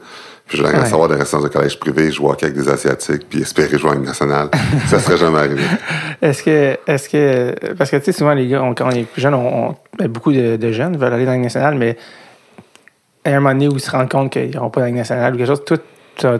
Puis 0.47 0.57
je 0.57 0.63
voulais 0.63 0.73
rien 0.75 0.83
Ouais. 0.83 0.89
savoir 0.89 1.07
des 1.09 1.15
restants 1.15 1.41
de 1.41 1.47
collège 1.47 1.79
privé, 1.79 2.11
jouer 2.11 2.25
au 2.27 2.31
hockey 2.31 2.47
avec 2.47 2.57
des 2.57 2.67
Asiatiques, 2.69 3.29
puis 3.29 3.41
espérer 3.41 3.77
jouer 3.77 3.91
en 3.91 3.99
nationale. 3.99 4.49
ça 4.87 4.99
serait 4.99 5.17
jamais 5.17 5.37
arrivé. 5.37 5.61
Est-ce 6.23 6.41
que, 6.43 6.77
est-ce 6.87 7.07
que, 7.07 7.73
parce 7.75 7.91
que 7.91 7.97
tu 7.97 8.05
sais, 8.05 8.11
souvent 8.11 8.33
les 8.33 8.47
gars, 8.47 8.63
on- 8.63 8.73
quand 8.73 8.87
on 8.87 8.91
est 8.91 9.03
plus 9.03 9.21
jeune, 9.21 9.35
on, 9.35 9.69
on- 9.69 9.75
ben, 9.97 10.07
beaucoup 10.07 10.33
de, 10.33 10.57
de 10.57 10.71
jeunes 10.71 10.97
veulent 10.97 11.13
aller 11.13 11.25
dans 11.25 11.31
la 11.31 11.37
Ligue 11.37 11.43
nationale, 11.45 11.75
mais 11.75 11.97
à 13.25 13.29
un 13.29 13.39
moment 13.39 13.51
donné 13.53 13.67
où 13.67 13.73
ils 13.73 13.79
se 13.79 13.91
rendent 13.91 14.09
compte 14.09 14.31
qu'ils 14.33 14.51
n'auront 14.55 14.69
pas 14.71 14.81
la 14.81 14.91
nationale 14.91 15.35
ou 15.35 15.37
quelque 15.37 15.47
chose, 15.47 15.63
toi, 15.65 15.77
t'as- 15.77 15.83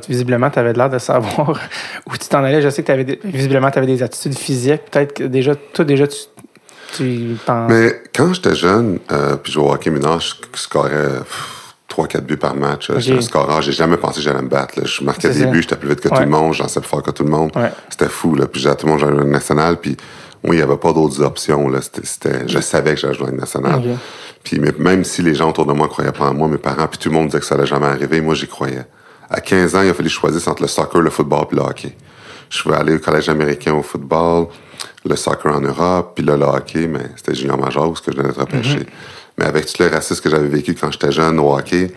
visiblement, 0.08 0.50
tu 0.50 0.60
avais 0.60 0.74
l'air 0.74 0.90
de 0.90 0.98
savoir 1.00 1.50
où 2.08 2.18
tu 2.18 2.28
t'en 2.28 2.44
allais. 2.44 2.62
Je 2.62 2.70
sais 2.70 2.84
que 2.84 2.92
avais 2.92 3.04
des, 3.06 3.20
visiblement, 3.24 3.70
tu 3.72 3.78
avais 3.78 3.88
des 3.88 4.04
attitudes 4.04 4.38
physiques. 4.38 4.82
Peut-être 4.92 5.14
que 5.14 5.24
déjà, 5.24 5.56
toi, 5.56 5.86
déjà, 5.86 6.08
tu, 6.08 6.18
tu 6.96 7.38
penses. 7.46 7.70
Mais 7.72 8.02
quand 8.16 8.34
j'étais 8.34 8.56
jeune, 8.56 9.00
euh, 9.12 9.36
puis 9.38 9.52
je 9.52 9.60
jouais 9.60 9.68
au 9.70 9.74
hockey 9.74 9.90
mineur, 9.92 10.20
je 10.20 10.34
scorais 10.56 11.08
3-4 11.90 12.22
buts 12.22 12.38
par 12.38 12.56
match. 12.56 12.92
J'étais 12.98 13.14
Ok. 13.14 13.18
un 13.20 13.22
scoreur. 13.22 13.62
J'ai 13.62 13.72
jamais 13.72 13.98
pensé 13.98 14.18
que 14.18 14.22
j'allais 14.24 14.42
me 14.42 14.50
battre. 14.50 14.80
là. 14.80 14.86
Je 14.86 15.04
marquais 15.04 15.30
des 15.30 15.40
ça. 15.42 15.46
buts, 15.48 15.62
j'étais 15.62 15.76
plus 15.76 15.90
vite 15.90 16.02
que 16.02 16.10
tout 16.10 16.20
le 16.20 16.26
monde, 16.28 16.54
j'en 16.54 16.68
sais 16.68 16.80
plus 16.80 16.90
fort 16.90 17.04
que 17.04 17.12
tout 17.12 17.24
le 17.24 17.32
monde. 17.32 17.52
Ouais. 17.56 17.72
C'était 17.90 18.10
fou. 18.10 18.36
Là. 18.36 18.48
Puis 18.48 18.62
j'ai 18.62 18.76
tout 18.76 18.86
le 18.86 18.92
monde 18.94 19.00
jouait 19.02 19.24
nationale, 19.26 19.78
puis 19.78 19.98
oui, 20.44 20.52
il 20.56 20.58
n'y 20.58 20.62
avait 20.62 20.78
pas 20.78 20.94
d'autres 20.94 21.22
options. 21.22 21.68
Là. 21.70 21.80
Je 22.48 22.60
savais 22.60 22.94
que 22.96 23.02
j'allais 23.02 23.14
jouer 23.14 23.28
à 23.28 23.32
la 23.32 23.38
nationale. 23.38 23.76
Ok. 23.76 23.98
Puis 24.44 24.60
mais 24.60 24.74
même 24.78 25.04
si 25.04 25.22
les 25.22 25.36
gens 25.36 25.50
autour 25.50 25.66
de 25.66 25.74
moi 25.74 25.88
ne 25.88 25.92
croyaient 25.92 26.12
pas 26.14 26.30
en 26.30 26.34
moi, 26.34 26.48
mes 26.48 26.58
parents, 26.58 26.88
puis 26.88 26.98
tout 26.98 27.10
le 27.10 27.16
monde 27.16 27.28
disait 27.28 27.40
que 27.40 27.46
ça 27.46 27.56
allait 27.56 27.66
jamais 27.66 27.88
arriver, 27.88 28.22
moi 28.22 28.36
j'y 28.36 28.48
croyais. 28.48 28.86
À 29.30 29.42
15 29.42 29.76
ans, 29.76 29.82
il 29.84 29.90
a 29.90 29.94
fallu 29.94 30.10
choisir 30.10 30.48
entre 30.48 30.62
le 30.64 30.68
soccer, 30.68 31.02
le 31.02 31.10
football 31.10 31.46
puis 31.48 31.58
le 31.58 31.64
hockey. 31.64 31.96
Je 32.50 32.68
vais 32.68 32.76
aller 32.76 32.96
au 32.96 33.00
collège 33.00 33.30
américain 33.30 33.74
au 33.74 33.84
football, 33.84 34.48
le 35.06 35.16
soccer 35.16 35.54
en 35.54 35.62
Europe, 35.62 36.14
puis 36.16 36.26
là, 36.26 36.36
le 36.36 36.46
hockey, 36.46 36.88
mais 36.88 37.06
c'était 37.16 37.36
junior 37.36 37.58
major 37.60 37.90
où 37.90 37.96
ce 37.96 38.02
que 38.02 38.12
je 38.12 38.18
venais 38.18 38.30
d'être 38.30 38.40
repêché. 38.42 38.80
Mais 39.38 39.46
avec 39.46 39.68
tout 39.68 39.82
le 39.84 39.90
racisme 39.90 40.22
que 40.22 40.30
j'avais 40.30 40.48
vécu 40.48 40.74
quand 40.74 40.92
j'étais 40.92 41.12
jeune 41.12 41.40
au 41.40 41.54
hockey, 41.56 41.92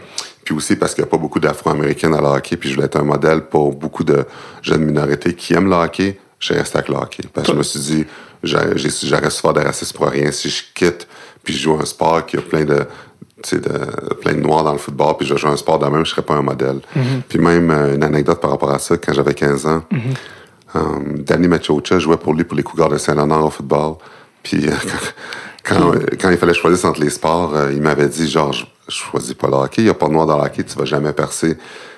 puis 0.44 0.54
aussi 0.54 0.76
parce 0.76 0.94
qu'il 0.94 1.02
n'y 1.02 1.08
a 1.08 1.10
pas 1.10 1.16
beaucoup 1.16 1.40
d'Afro-Américains 1.40 2.10
dans 2.10 2.20
le 2.20 2.26
hockey, 2.28 2.56
puis 2.56 2.68
je 2.68 2.74
voulais 2.74 2.86
être 2.86 2.96
un 3.00 3.04
modèle 3.04 3.42
pour 3.42 3.72
beaucoup 3.74 4.04
de 4.04 4.24
jeunes 4.60 4.84
minorités 4.84 5.34
qui 5.34 5.54
aiment 5.54 5.70
le 5.70 5.76
hockey, 5.76 6.20
j'ai 6.38 6.54
resté 6.54 6.78
avec 6.78 6.88
le 6.90 6.96
hockey. 6.96 7.22
Parce 7.32 7.46
que 7.46 7.52
je 7.54 7.58
me 7.58 7.62
suis 7.62 7.80
dit, 7.80 8.04
j'ai- 8.42 8.58
j'aurais 9.08 9.30
souffert 9.30 9.54
de 9.54 9.60
racisme 9.60 9.96
pour 9.96 10.08
rien 10.08 10.30
si 10.32 10.50
je 10.50 10.62
quitte, 10.74 11.08
puis 11.42 11.54
je 11.54 11.62
joue 11.62 11.78
un 11.80 11.84
sport 11.86 12.26
qui 12.26 12.36
a 12.36 12.42
plein 12.42 12.64
de, 12.64 12.84
de, 13.50 14.14
plein 14.20 14.34
de 14.34 14.40
noirs 14.40 14.64
dans 14.64 14.72
le 14.72 14.78
football, 14.78 15.16
puis 15.18 15.26
je 15.26 15.36
joue 15.36 15.48
un 15.48 15.56
sport 15.56 15.78
de 15.78 15.86
même, 15.86 16.04
je 16.04 16.10
serais 16.10 16.22
pas 16.22 16.34
un 16.34 16.42
modèle. 16.42 16.80
Puis 17.28 17.38
même 17.38 17.70
euh, 17.70 17.94
une 17.94 18.04
anecdote 18.04 18.40
par 18.40 18.50
rapport 18.50 18.70
à 18.70 18.78
ça, 18.78 18.96
quand 18.96 19.12
j'avais 19.12 19.34
15 19.34 19.66
ans, 19.66 19.82
um, 20.74 21.18
Danny 21.18 21.48
Machocha 21.48 21.98
jouait 21.98 22.16
pour 22.16 22.34
lui 22.34 22.44
pour 22.44 22.56
les 22.56 22.62
Cougars 22.62 22.88
de 22.88 22.98
Saint-Léonard 22.98 23.44
au 23.44 23.50
football. 23.50 23.94
Puis 24.42 24.68
euh, 24.68 24.72
quand, 25.64 25.76
quand, 25.76 25.92
quand 26.20 26.30
il 26.30 26.38
fallait 26.38 26.54
choisir 26.54 26.88
entre 26.88 27.00
les 27.00 27.10
sports, 27.10 27.54
euh, 27.54 27.72
il 27.72 27.82
m'avait 27.82 28.08
dit 28.08 28.28
genre 28.28 28.52
je, 28.52 28.64
je 28.88 28.94
choisis 28.94 29.34
pas 29.34 29.48
le 29.48 29.54
hockey, 29.54 29.82
il 29.82 29.86
y 29.86 29.90
a 29.90 29.94
pas 29.94 30.08
de 30.08 30.12
noir 30.12 30.26
dans 30.26 30.38
le 30.38 30.44
hockey, 30.44 30.64
tu 30.64 30.78
vas 30.78 30.84
jamais 30.84 31.12
percer. 31.12 31.56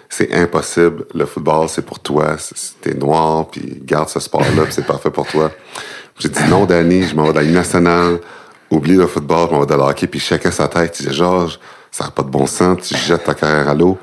C'est 0.09 0.33
impossible. 0.33 1.07
Le 1.15 1.27
football, 1.27 1.69
c'est 1.69 1.85
pour 1.85 1.99
toi. 1.99 2.37
T'es 2.81 2.95
noir, 2.95 3.49
puis 3.49 3.81
garde 3.83 4.09
ce 4.09 4.21
sport-là, 4.21 4.63
puis 4.65 4.73
c'est 4.73 4.87
parfait 4.87 5.11
pour 5.11 5.27
toi. 5.27 5.51
J'ai 6.19 6.29
dit 6.29 6.43
non, 6.49 6.67
Danny, 6.67 7.03
je 7.03 7.17
m'en 7.17 7.25
vais 7.25 7.33
dans 7.33 7.41
la 7.41 7.47
nationale. 7.47 8.21
Oublie 8.75 8.97
le 8.97 9.07
football, 9.07 9.49
vais 9.61 9.67
dans 9.67 9.77
le 9.77 9.83
hockey. 9.91 10.07
Puis 10.07 10.21
chacun 10.21 10.51
sa 10.51 10.69
tête. 10.69 10.99
Il 11.01 11.05
disait, 11.07 11.15
Georges, 11.17 11.59
ça 11.91 12.05
n'a 12.05 12.11
pas 12.11 12.23
de 12.23 12.29
bon 12.29 12.47
sens, 12.47 12.89
tu 12.89 12.97
jettes 12.97 13.25
ta 13.25 13.35
carrière 13.35 13.69
à 13.69 13.75
l'eau. 13.75 13.99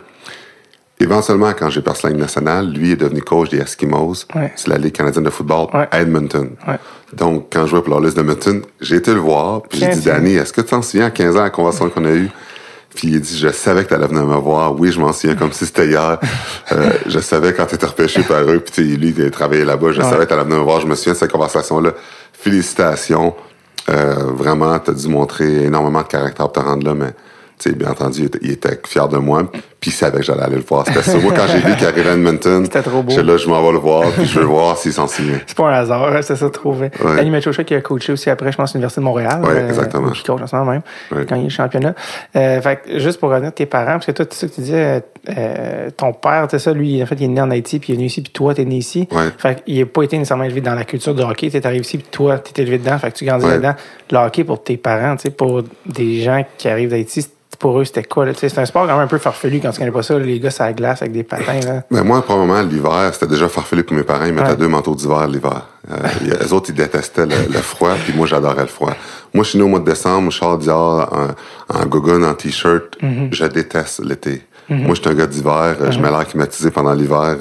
Éventuellement, 1.00 1.52
quand 1.58 1.70
j'ai 1.72 1.82
percé 1.82 2.02
la 2.04 2.10
Ligue 2.12 2.22
nationale, 2.22 2.68
lui 2.70 2.92
est 2.92 2.96
devenu 2.96 3.22
coach 3.24 3.50
des 3.50 3.58
Eskimos. 3.58 4.26
Ouais. 4.36 4.54
C'est 4.56 4.68
la 4.68 4.78
Ligue 4.78 4.94
canadienne 4.94 5.24
de 5.24 5.32
football 5.32 5.68
Ouais. 5.74 5.88
à 5.90 6.02
Edmonton. 6.02 6.52
Ouais. 6.68 6.78
Donc, 7.14 7.48
quand 7.52 7.66
je 7.66 7.72
jouais 7.72 7.82
pour 7.82 8.00
la 8.00 8.06
liste 8.06 8.16
d'Edmonton, 8.18 8.62
j'ai 8.80 8.98
été 8.98 9.12
le 9.12 9.20
voir, 9.20 9.64
puis 9.64 9.80
j'ai 9.80 9.88
dit. 9.90 10.02
Danny, 10.02 10.36
est-ce 10.36 10.54
que 10.54 10.62
tu 10.62 10.68
t'en 10.68 10.82
souviens 10.84 11.08
à 11.08 11.10
15 11.10 11.36
ans 11.38 11.40
à 11.40 11.44
la 11.46 11.50
convention 11.50 11.90
qu'on 11.90 12.06
a 12.06 12.12
eue? 12.12 12.30
Puis 12.94 13.08
il 13.08 13.20
dit, 13.22 13.38
je 13.38 13.48
savais 13.48 13.84
que 13.84 13.88
tu 13.90 13.94
allais 13.96 14.06
venir 14.06 14.26
me 14.26 14.36
voir. 14.36 14.78
Oui, 14.80 14.92
je 14.92 15.00
m'en 15.00 15.12
souviens 15.12 15.36
comme 15.36 15.52
si 15.54 15.66
c'était 15.66 15.88
hier. 15.88 16.20
Euh, 16.72 16.92
je 17.08 17.20
savais 17.20 17.54
quand 17.54 17.66
tu 17.66 17.76
étais 17.76 17.86
repêché 17.88 18.22
par 18.22 18.42
eux, 18.42 18.60
puis 18.60 18.72
tu 18.72 18.84
lui, 18.98 19.14
il 19.18 19.26
a 19.26 19.30
travaillé 19.32 19.66
là-bas. 19.66 19.94
Je 19.94 20.02
savais 20.02 20.26
que 20.26 20.30
tu 20.30 20.34
allais 20.34 20.44
venir 20.44 20.58
me 20.60 20.64
voir. 20.64 20.82
Je 20.82 20.88
me 20.88 20.94
souviens 20.96 21.14
de 21.14 21.18
cette 21.18 21.32
conversation-là. 21.32 21.92
Félicitations. 22.34 23.34
Euh, 23.90 24.32
vraiment, 24.34 24.78
tu 24.80 24.92
as 24.92 24.94
dû 24.94 25.08
montrer 25.08 25.66
énormément 25.66 26.02
de 26.02 26.08
caractère 26.08 26.50
pour 26.50 26.54
te 26.54 26.60
rendre 26.60 26.86
là, 26.86 26.94
mais 26.94 27.14
bien 27.76 27.92
entendu, 27.92 28.30
il 28.42 28.52
était 28.52 28.80
fier 28.86 29.08
de 29.08 29.18
moi, 29.18 29.52
puis 29.82 29.90
il 29.90 29.94
savait 29.94 30.20
que 30.20 30.24
j'allais 30.24 30.44
aller 30.44 30.56
le 30.58 30.62
voir. 30.62 30.86
C'était 30.86 31.02
ça. 31.02 31.18
Moi, 31.18 31.34
quand 31.36 31.48
j'ai 31.52 31.58
vu 31.58 31.76
qu'il 31.76 31.88
arrivait 31.88 32.12
à 32.12 32.14
Edmonton, 32.14 32.64
C'était 32.66 32.84
trop 32.84 33.02
beau. 33.02 33.20
là, 33.20 33.36
je 33.38 33.50
m'en 33.50 33.62
vais 33.64 33.72
le 33.72 33.80
voir, 33.80 34.04
puis 34.12 34.26
je 34.28 34.40
veux 34.40 34.46
voir 34.46 34.78
s'il 34.78 34.94
s'en 34.94 35.08
souvient. 35.08 35.40
C'est 35.48 35.58
pas 35.58 35.70
un 35.70 35.74
hasard, 35.74 36.04
hein, 36.16 36.22
c'est 36.22 36.36
ça 36.36 36.50
trouvé. 36.52 36.92
Ouais. 37.04 37.16
Danny 37.16 37.32
Machocha 37.32 37.64
qui 37.64 37.74
a 37.74 37.82
coaché 37.82 38.14
aussi 38.14 38.30
après, 38.30 38.52
je 38.52 38.58
pense, 38.58 38.74
l'Université 38.76 39.02
de 39.02 39.06
Montréal. 39.06 39.42
Ouais, 39.44 39.66
exactement. 39.68 40.12
Qui 40.12 40.22
coach 40.24 40.40
en 40.42 40.46
ce 40.48 40.56
moment 40.56 40.72
même, 40.72 40.82
Ouais. 41.12 41.26
quand 41.28 41.36
il 41.36 41.48
est 41.48 41.50
championnat. 41.50 41.96
Euh, 42.36 42.62
fait 42.62 42.76
que, 42.86 43.00
juste 43.00 43.20
pour 43.20 43.30
revenir 43.30 43.50
à 43.50 43.52
tes 43.52 43.66
parents, 43.66 43.94
parce 43.94 44.06
que 44.06 44.12
toi, 44.12 44.26
tu 44.28 44.38
sais 44.38 44.48
que 44.48 44.54
tu 44.54 44.62
disais, 44.62 45.04
euh, 45.36 45.90
ton 45.98 46.14
père, 46.14 46.48
tu 46.48 46.52
sais 46.58 46.64
ça, 46.64 46.74
lui, 46.74 47.02
en 47.02 47.06
fait, 47.08 47.16
il 47.16 47.24
est 47.24 47.28
né 47.30 47.42
en 47.42 47.50
Haïti, 47.50 47.80
puis 47.80 47.90
il 47.90 47.94
est 47.94 47.98
venu 47.98 48.06
ici, 48.06 48.22
puis 48.22 48.32
toi, 48.32 48.54
t'es 48.54 48.66
né 48.66 48.76
ici. 48.76 49.08
Ouais. 49.12 49.30
Fait 49.40 49.64
qu'il 49.64 49.80
n'a 49.80 49.86
pas 49.88 50.04
été 50.04 50.16
nécessairement 50.16 50.44
élevé 50.44 50.62
dans 50.62 50.76
la 50.76 50.84
culture 50.84 51.16
du 51.16 51.24
hockey. 51.24 51.50
Tu 51.50 51.58
arrivé 51.66 51.82
ici, 51.82 51.98
puis 51.98 52.08
toi, 52.12 52.38
tu 52.38 52.62
élevé 52.62 52.78
dedans, 52.78 53.00
fait 53.00 53.10
que 53.12 53.18
tu 53.18 53.26
grandis 53.26 53.48
dedans. 53.48 53.74
Le 54.12 54.18
hockey 54.20 54.44
pour 54.44 54.62
tes 54.62 54.78
parents, 54.78 55.16
tu 55.16 55.24
sais, 55.24 55.30
pour 55.32 55.64
des 55.88 56.22
gens 56.22 56.46
qui 56.60 56.68
arrivent 56.70 56.90
d'Haïti, 56.92 57.26
pour 57.62 57.80
eux, 57.80 57.86
c'était 57.86 58.04
quoi? 58.04 58.26
là? 58.26 58.34
C'est 58.36 58.58
un 58.58 58.66
sport 58.66 58.86
quand 58.88 58.94
même 58.94 59.04
un 59.06 59.08
peu 59.08 59.18
farfelu 59.20 59.60
quand 59.62 59.72
tu 59.72 59.80
connais 59.80 59.92
pas 59.92 60.02
ça, 60.04 60.18
les 60.20 60.40
gars, 60.40 60.50
ça 60.52 60.74
glace 60.74 61.02
avec 61.02 61.14
des 61.14 61.24
patins. 61.24 61.60
Là. 61.66 61.84
Mais 61.92 62.04
moi, 62.04 62.22
probablement, 62.22 62.62
l'hiver, 62.62 63.12
c'était 63.14 63.28
déjà 63.28 63.48
farfelu 63.48 63.84
pour 63.84 63.96
mes 63.96 64.04
parents. 64.04 64.26
Ils 64.26 64.34
mettaient 64.34 64.50
Ouais. 64.50 64.56
deux 64.58 64.68
manteaux 64.68 64.96
d'hiver 64.96 65.28
l'hiver. 65.28 65.68
Euh, 65.90 65.96
a- 66.42 66.46
eux 66.46 66.54
autres, 66.54 66.72
ils 66.72 66.76
détestaient 66.76 67.26
le, 67.26 67.36
le 67.54 67.60
froid, 67.60 67.94
puis 68.04 68.14
moi, 68.14 68.28
j'adorais 68.28 68.62
le 68.64 68.68
froid. 68.68 68.94
Moi, 69.34 69.44
je 69.44 69.50
suis 69.52 69.58
né 69.60 69.64
au 69.64 69.68
mois 69.68 69.80
de 69.80 69.86
décembre, 69.86 70.32
je 70.32 70.38
sors 70.38 70.58
dehors 70.58 71.08
en, 71.70 71.80
en 71.80 71.86
gogun, 71.86 72.24
en 72.24 72.34
t-shirt. 72.34 72.98
Mm-hmm. 73.02 73.28
Je 73.34 73.46
déteste 73.46 74.04
l'été. 74.04 74.42
Moi, 74.70 74.96
je 74.96 75.02
suis 75.02 75.10
un 75.10 75.14
gars 75.14 75.28
d'hiver. 75.28 75.76
euh, 75.82 75.92
Je 75.92 76.00
mets 76.00 76.10
l'air 76.10 76.26
climatisé 76.26 76.72
pendant 76.72 76.94
l'hiver. 76.94 77.36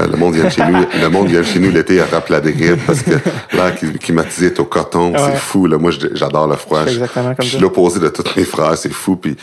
Euh, 0.00 0.06
le 0.06 0.16
monde 0.16 0.34
vient 0.34 0.48
chez 0.50 0.64
nous. 0.64 0.84
Le 1.00 1.08
monde 1.08 1.28
vient 1.28 1.42
chez 1.42 1.58
nous 1.58 1.70
l'été, 1.70 2.00
attrape 2.00 2.28
la 2.28 2.40
dégrippe 2.40 2.84
parce 2.86 3.02
que 3.02 3.10
l'air 3.52 3.74
cli- 3.74 3.98
climatisé 3.98 4.46
est 4.46 4.60
au 4.60 4.64
coton. 4.64 5.12
Ouais. 5.12 5.18
C'est 5.26 5.36
fou. 5.38 5.66
Là. 5.66 5.78
Moi, 5.78 5.90
j'adore 6.12 6.46
le 6.48 6.56
froid. 6.56 6.84
Je 6.86 6.92
exactement 6.92 7.34
comme 7.34 7.44
je 7.44 7.50
suis 7.50 7.58
l'opposé 7.58 8.00
de 8.00 8.08
tous 8.08 8.24
mes 8.36 8.44
frères. 8.44 8.76
C'est 8.76 8.92
fou. 8.92 9.16
Puis 9.16 9.36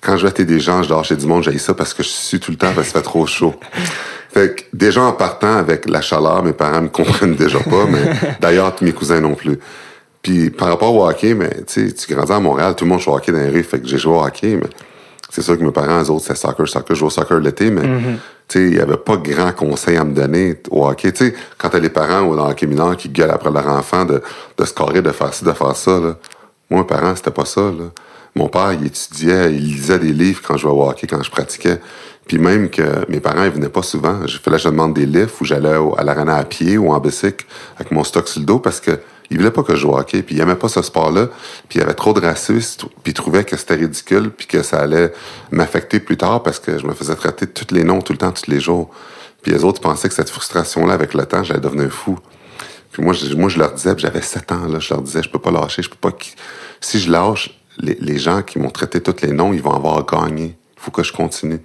quand 0.00 0.16
je 0.16 0.26
vais 0.26 0.40
à 0.40 0.44
des 0.44 0.60
gens, 0.60 0.82
je 0.82 0.88
dors 0.88 1.04
chez 1.04 1.16
du 1.16 1.26
monde, 1.26 1.42
j'ai 1.44 1.58
ça 1.58 1.74
parce 1.74 1.94
que 1.94 2.02
je 2.02 2.08
suis 2.08 2.40
tout 2.40 2.50
le 2.50 2.56
temps 2.56 2.72
parce 2.74 2.86
que 2.88 2.92
ça 2.92 2.98
fait 3.00 3.04
trop 3.04 3.26
chaud. 3.26 3.54
Fait 4.32 4.54
que 4.54 4.62
déjà 4.72 5.00
en 5.02 5.12
partant 5.12 5.56
avec 5.56 5.88
la 5.88 6.00
chaleur, 6.00 6.42
mes 6.42 6.52
parents 6.52 6.82
me 6.82 6.88
comprennent 6.88 7.36
déjà 7.36 7.60
pas, 7.60 7.86
mais 7.88 8.34
d'ailleurs 8.40 8.74
tous 8.74 8.84
mes 8.84 8.92
cousins 8.92 9.20
non 9.20 9.34
plus. 9.34 9.58
Puis 10.22 10.50
par 10.50 10.68
rapport 10.68 10.94
au 10.94 11.06
hockey, 11.06 11.34
mais 11.34 11.50
tu 11.66 11.88
sais, 11.88 11.92
tu 11.92 12.12
grandis 12.14 12.32
à 12.32 12.40
Montréal, 12.40 12.74
tout 12.74 12.84
le 12.84 12.90
monde 12.90 13.00
joue 13.00 13.10
au 13.12 13.16
hockey 13.16 13.30
dans 13.30 13.38
les 13.38 13.50
rues, 13.50 13.62
fait 13.62 13.78
que 13.80 13.86
j'ai 13.86 13.98
joué 13.98 14.12
au 14.16 14.24
hockey, 14.24 14.56
mais 14.60 14.68
c'est 15.30 15.42
sûr 15.42 15.56
que 15.58 15.62
mes 15.62 15.70
parents, 15.70 16.02
eux 16.02 16.10
autres, 16.10 16.24
c'est 16.26 16.36
soccer, 16.36 16.66
soccer, 16.68 16.94
je 16.96 17.00
joue 17.00 17.06
au 17.06 17.10
soccer 17.10 17.38
l'été, 17.40 17.70
mais 17.70 17.82
sais, 17.82 17.88
il 18.54 18.74
y 18.74 18.80
avait 18.80 18.96
pas 18.96 19.16
grand 19.16 19.52
conseil 19.52 19.96
à 19.96 20.04
me 20.04 20.14
donner 20.14 20.56
au 20.70 20.86
hockey. 20.86 21.12
Tu 21.12 21.26
sais, 21.26 21.34
quand 21.58 21.70
t'as 21.70 21.78
les 21.78 21.90
parents 21.90 22.22
ou 22.22 22.36
dans 22.36 22.46
le 22.46 22.52
hockey 22.52 22.68
qui 22.96 23.08
gueulent 23.08 23.30
après 23.30 23.50
leur 23.50 23.66
enfant 23.68 24.04
de, 24.04 24.22
de 24.56 24.64
scorer, 24.64 25.02
de 25.02 25.10
faire 25.10 25.32
ci, 25.32 25.44
de 25.44 25.52
faire 25.52 25.76
ça, 25.76 25.98
là. 25.98 26.16
Moi, 26.70 26.80
mes 26.80 26.86
parents, 26.86 27.14
c'était 27.14 27.30
pas 27.30 27.44
ça, 27.44 27.62
là. 27.62 27.90
Mon 28.36 28.48
père, 28.48 28.72
il 28.72 28.86
étudiait, 28.86 29.52
il 29.52 29.64
lisait 29.74 29.98
des 29.98 30.12
livres 30.12 30.42
quand 30.44 30.56
je 30.56 30.62
jouais 30.62 30.72
au 30.72 30.88
hockey, 30.88 31.06
quand 31.06 31.22
je 31.22 31.30
pratiquais. 31.30 31.78
Puis 32.26 32.38
même 32.38 32.70
que 32.70 32.82
mes 33.08 33.20
parents, 33.20 33.44
ils 33.44 33.50
venaient 33.50 33.68
pas 33.68 33.82
souvent. 33.82 34.26
Je 34.26 34.38
fallait 34.38 34.56
que 34.56 34.62
je 34.62 34.68
demande 34.68 34.94
des 34.94 35.06
livres 35.06 35.32
ou 35.40 35.44
j'allais 35.44 35.76
à 35.96 36.02
l'arena 36.02 36.36
à 36.36 36.44
pied 36.44 36.78
ou 36.78 36.90
en 36.92 36.98
bicycle 36.98 37.46
avec 37.76 37.92
mon 37.92 38.02
stock 38.02 38.26
sur 38.26 38.40
le 38.40 38.46
dos 38.46 38.58
parce 38.58 38.80
que 38.80 38.98
il 39.30 39.38
voulait 39.38 39.50
pas 39.50 39.62
que 39.62 39.74
je 39.74 39.80
joue 39.80 39.90
au 39.90 39.98
hockey. 39.98 40.22
Puis 40.22 40.36
il 40.36 40.40
aimait 40.40 40.54
pas 40.54 40.68
ce 40.68 40.82
sport-là. 40.82 41.28
Puis 41.68 41.78
il 41.78 41.80
y 41.80 41.84
avait 41.84 41.94
trop 41.94 42.12
de 42.12 42.20
racistes. 42.20 42.84
Puis 43.02 43.12
il 43.12 43.14
trouvait 43.14 43.44
que 43.44 43.56
c'était 43.56 43.74
ridicule 43.74 44.30
puis 44.30 44.46
que 44.46 44.62
ça 44.62 44.80
allait 44.80 45.12
m'affecter 45.50 46.00
plus 46.00 46.16
tard 46.16 46.42
parce 46.42 46.58
que 46.58 46.78
je 46.78 46.86
me 46.86 46.92
faisais 46.92 47.14
traiter 47.14 47.46
de 47.46 47.50
tous 47.52 47.74
les 47.74 47.84
noms 47.84 48.00
tout 48.00 48.12
le 48.12 48.18
temps, 48.18 48.32
tous 48.32 48.50
les 48.50 48.60
jours. 48.60 48.90
Puis 49.42 49.52
les 49.52 49.64
autres 49.64 49.80
pensaient 49.80 50.08
que 50.08 50.14
cette 50.14 50.30
frustration-là, 50.30 50.94
avec 50.94 51.14
le 51.14 51.26
temps, 51.26 51.42
j'allais 51.42 51.60
devenir 51.60 51.90
fou. 51.90 52.18
Puis 52.92 53.02
moi, 53.02 53.12
je, 53.12 53.34
moi, 53.34 53.48
je 53.48 53.58
leur 53.58 53.72
disais, 53.72 53.92
j'avais 53.96 54.22
7 54.22 54.52
ans, 54.52 54.66
là, 54.68 54.78
je 54.78 54.94
leur 54.94 55.02
disais, 55.02 55.22
je 55.22 55.28
peux 55.28 55.38
pas 55.40 55.50
lâcher, 55.50 55.82
je 55.82 55.90
peux 55.90 55.96
pas... 56.10 56.16
Si 56.80 57.00
je 57.00 57.10
lâche, 57.10 57.58
les, 57.78 57.96
les 58.00 58.18
gens 58.18 58.42
qui 58.42 58.58
m'ont 58.58 58.70
traité 58.70 59.00
tous 59.00 59.20
les 59.22 59.32
noms, 59.32 59.52
ils 59.52 59.60
vont 59.62 59.74
avoir 59.74 60.04
gagné. 60.06 60.56
Il 60.76 60.80
faut 60.80 60.90
que 60.92 61.02
je 61.02 61.12
continue. 61.12 61.60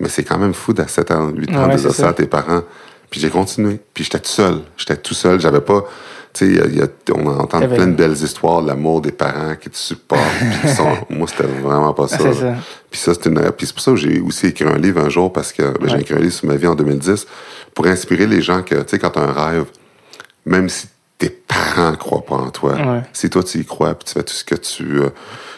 Mais 0.00 0.08
c'est 0.08 0.24
quand 0.24 0.38
même 0.38 0.52
fou 0.54 0.72
d'à 0.72 0.88
7 0.88 1.10
ans, 1.12 1.28
8 1.28 1.50
ans 1.56 1.68
Ouais, 1.68 1.76
de 1.76 1.88
ça. 1.90 2.08
à 2.08 2.12
tes 2.12 2.26
parents. 2.26 2.62
Puis 3.10 3.20
j'ai 3.20 3.30
continué. 3.30 3.78
Puis 3.94 4.04
j'étais 4.04 4.18
tout 4.18 4.28
seul. 4.30 4.60
J'étais 4.76 4.96
tout 4.96 5.14
seul. 5.14 5.40
J'avais 5.40 5.60
pas... 5.60 5.84
Tu 6.36 6.56
sais, 6.56 6.62
on 7.14 7.26
entend 7.26 7.60
plein 7.68 7.86
de 7.86 7.94
belles 7.94 8.12
histoires 8.12 8.62
de 8.62 8.66
l'amour 8.68 9.00
des 9.00 9.12
parents 9.12 9.54
qui 9.56 9.70
te 9.70 9.76
supportent. 9.76 10.20
qui 10.62 10.68
sont, 10.74 10.96
moi, 11.10 11.26
c'était 11.28 11.44
vraiment 11.46 11.92
pas 11.94 12.08
ça. 12.08 12.18
Puis 12.90 13.00
ça, 13.00 13.12
c'est 13.14 13.26
une. 13.26 13.40
Puis 13.52 13.66
c'est 13.66 13.72
pour 13.72 13.82
ça 13.82 13.90
que 13.92 13.96
j'ai 13.96 14.20
aussi 14.20 14.48
écrit 14.48 14.64
un 14.66 14.78
livre 14.78 15.00
un 15.00 15.08
jour 15.08 15.32
parce 15.32 15.52
que 15.52 15.62
ben, 15.78 15.88
j'ai 15.88 16.00
écrit 16.00 16.14
un 16.14 16.18
livre 16.20 16.32
sur 16.34 16.46
ma 16.46 16.56
vie 16.56 16.66
en 16.66 16.74
2010 16.74 17.26
pour 17.74 17.86
inspirer 17.86 18.26
les 18.26 18.42
gens 18.42 18.62
que, 18.62 18.74
tu 18.76 18.84
sais, 18.88 18.98
quand 18.98 19.10
tu 19.10 19.18
as 19.18 19.22
un 19.22 19.32
rêve, 19.32 19.66
même 20.44 20.68
si 20.68 20.88
tes 21.18 21.30
parents 21.30 21.92
ne 21.92 21.96
croient 21.96 22.24
pas 22.24 22.34
en 22.36 22.50
toi, 22.50 22.74
Ouais. 22.74 23.02
si 23.12 23.30
toi 23.30 23.42
tu 23.42 23.58
y 23.58 23.64
crois, 23.64 23.94
puis 23.94 24.04
tu 24.06 24.12
fais 24.12 24.22
tout 24.22 24.34
ce 24.34 24.44
que 24.44 24.54
tu. 24.56 25.00
euh, 25.00 25.08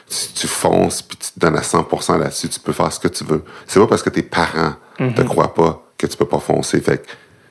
tu, 0.08 0.32
tu 0.34 0.46
fonces, 0.46 1.02
puis 1.02 1.18
tu 1.18 1.32
te 1.32 1.38
donnes 1.40 1.56
à 1.56 1.60
100% 1.60 2.18
là-dessus, 2.18 2.48
tu 2.48 2.60
peux 2.60 2.72
faire 2.72 2.90
ce 2.92 3.00
que 3.00 3.08
tu 3.08 3.24
veux. 3.24 3.42
C'est 3.66 3.78
pas 3.80 3.86
parce 3.86 4.02
que 4.02 4.10
tes 4.10 4.22
parents 4.22 4.74
Mm-hmm. 5.00 5.14
te 5.14 5.22
croient 5.22 5.54
pas 5.54 5.86
que 5.96 6.08
tu 6.08 6.16
peux 6.16 6.24
pas 6.24 6.40
foncer. 6.40 6.80
Fait 6.80 6.98
que 6.98 7.06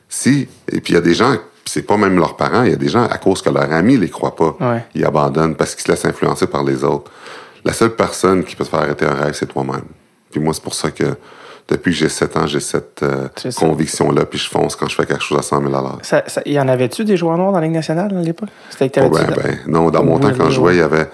si. 0.09 0.49
Et 0.69 0.81
puis 0.81 0.91
il 0.91 0.95
y 0.95 0.97
a 0.97 1.01
des 1.01 1.13
gens, 1.13 1.33
c'est 1.69 1.83
pas 1.83 1.97
même 1.97 2.17
leurs 2.17 2.35
parents, 2.35 2.63
il 2.63 2.71
y 2.71 2.73
a 2.73 2.77
des 2.77 2.89
gens, 2.89 3.03
à 3.05 3.17
cause 3.17 3.41
que 3.41 3.49
leurs 3.49 3.71
amis 3.71 3.97
les 3.97 4.09
croient 4.09 4.35
pas, 4.35 4.55
Ouais. 4.59 4.83
ils 4.95 5.05
abandonnent 5.05 5.55
parce 5.55 5.75
qu'ils 5.75 5.83
se 5.85 5.91
laissent 5.91 6.05
influencer 6.05 6.47
par 6.47 6.63
les 6.63 6.83
autres. 6.83 7.11
La 7.65 7.73
seule 7.73 7.95
personne 7.95 8.43
qui 8.43 8.55
peut 8.55 8.63
te 8.63 8.69
faire 8.69 8.79
arrêter 8.81 9.05
un 9.05 9.13
rêve, 9.13 9.33
c'est 9.33 9.47
toi-même. 9.47 9.83
Puis 10.31 10.39
moi, 10.39 10.53
c'est 10.53 10.63
pour 10.63 10.73
ça 10.73 10.91
que 10.91 11.03
depuis 11.69 11.91
que 11.91 11.97
j'ai 11.97 12.07
7 12.09 12.37
ans, 12.37 12.47
j'ai 12.47 12.61
cette 12.61 13.03
euh, 13.03 13.27
conviction-là, 13.57 14.25
puis 14.25 14.39
je 14.39 14.49
fonce 14.49 14.75
quand 14.75 14.87
je 14.87 14.95
fais 14.95 15.05
quelque 15.05 15.23
chose 15.23 15.37
à 15.39 15.41
100 15.41 15.61
000 15.61 15.75
à 15.75 15.97
Ça, 16.01 16.23
ça- 16.27 16.41
y 16.45 16.57
en 16.59 16.67
avait-tu 16.69 17.03
des 17.03 17.17
joueurs 17.17 17.37
noirs 17.37 17.51
dans 17.51 17.59
la 17.59 17.65
Ligue 17.65 17.75
nationale 17.75 18.15
à 18.17 18.21
l'époque? 18.21 18.49
C'était 18.69 18.89
t'avais-tu- 19.01 19.25
ben, 19.33 19.33
ben. 19.43 19.57
Non, 19.67 19.89
dans 19.89 20.03
mon 20.03 20.17
temps, 20.19 20.31
quand 20.37 20.45
je 20.49 20.55
jouais, 20.55 20.75
il 20.75 20.79
y 20.79 20.81
avait 20.81 21.09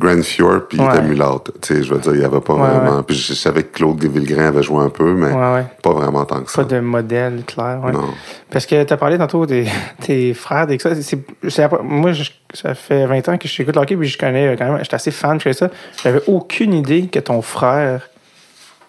Grand 0.00 0.22
Fjord, 0.22 0.62
puis 0.68 0.80
Ouais. 0.80 0.86
était 0.88 1.02
mulâtre. 1.02 1.52
Tu 1.62 1.74
sais, 1.76 1.82
je 1.84 1.94
veux 1.94 2.00
dire, 2.00 2.14
il 2.16 2.20
y 2.20 2.24
avait 2.24 2.40
pas 2.40 2.54
Ouais, 2.54 2.60
vraiment... 2.68 3.02
Puis 3.04 3.16
je 3.16 3.32
savais 3.34 3.62
que 3.62 3.76
Claude 3.76 4.02
Villegrain 4.04 4.46
avait 4.48 4.62
joué 4.62 4.82
un 4.82 4.88
peu, 4.88 5.14
mais 5.14 5.30
pas 5.82 5.92
vraiment 5.92 6.24
tant 6.24 6.40
que 6.42 6.50
ça. 6.50 6.62
Pas 6.64 6.68
de 6.74 6.80
modèle 6.80 7.42
clair. 7.46 7.78
Non. 7.92 8.08
Parce 8.50 8.66
que 8.66 8.82
tu 8.82 8.92
as 8.92 8.96
parlé 8.96 9.18
tantôt 9.18 9.46
des 9.46 9.66
tes 10.00 10.34
frères, 10.34 10.66
des 10.66 10.78
ça. 10.78 10.90
moi, 11.82 12.12
je- 12.12 12.30
ça 12.52 12.74
fait 12.74 13.06
20 13.06 13.28
ans 13.28 13.38
que 13.38 13.46
je 13.46 13.62
écoute 13.62 13.76
hockey, 13.76 13.96
puis 13.96 14.08
je 14.08 14.18
connais 14.18 14.48
euh, 14.48 14.56
quand 14.56 14.64
même. 14.66 14.78
J'étais 14.82 14.94
assez 14.96 15.10
fan, 15.12 15.38
je 15.40 15.52
ça. 15.52 15.70
J'avais 16.02 16.22
aucune 16.26 16.74
idée 16.74 17.06
que 17.06 17.20
ton 17.20 17.40
frère. 17.42 18.08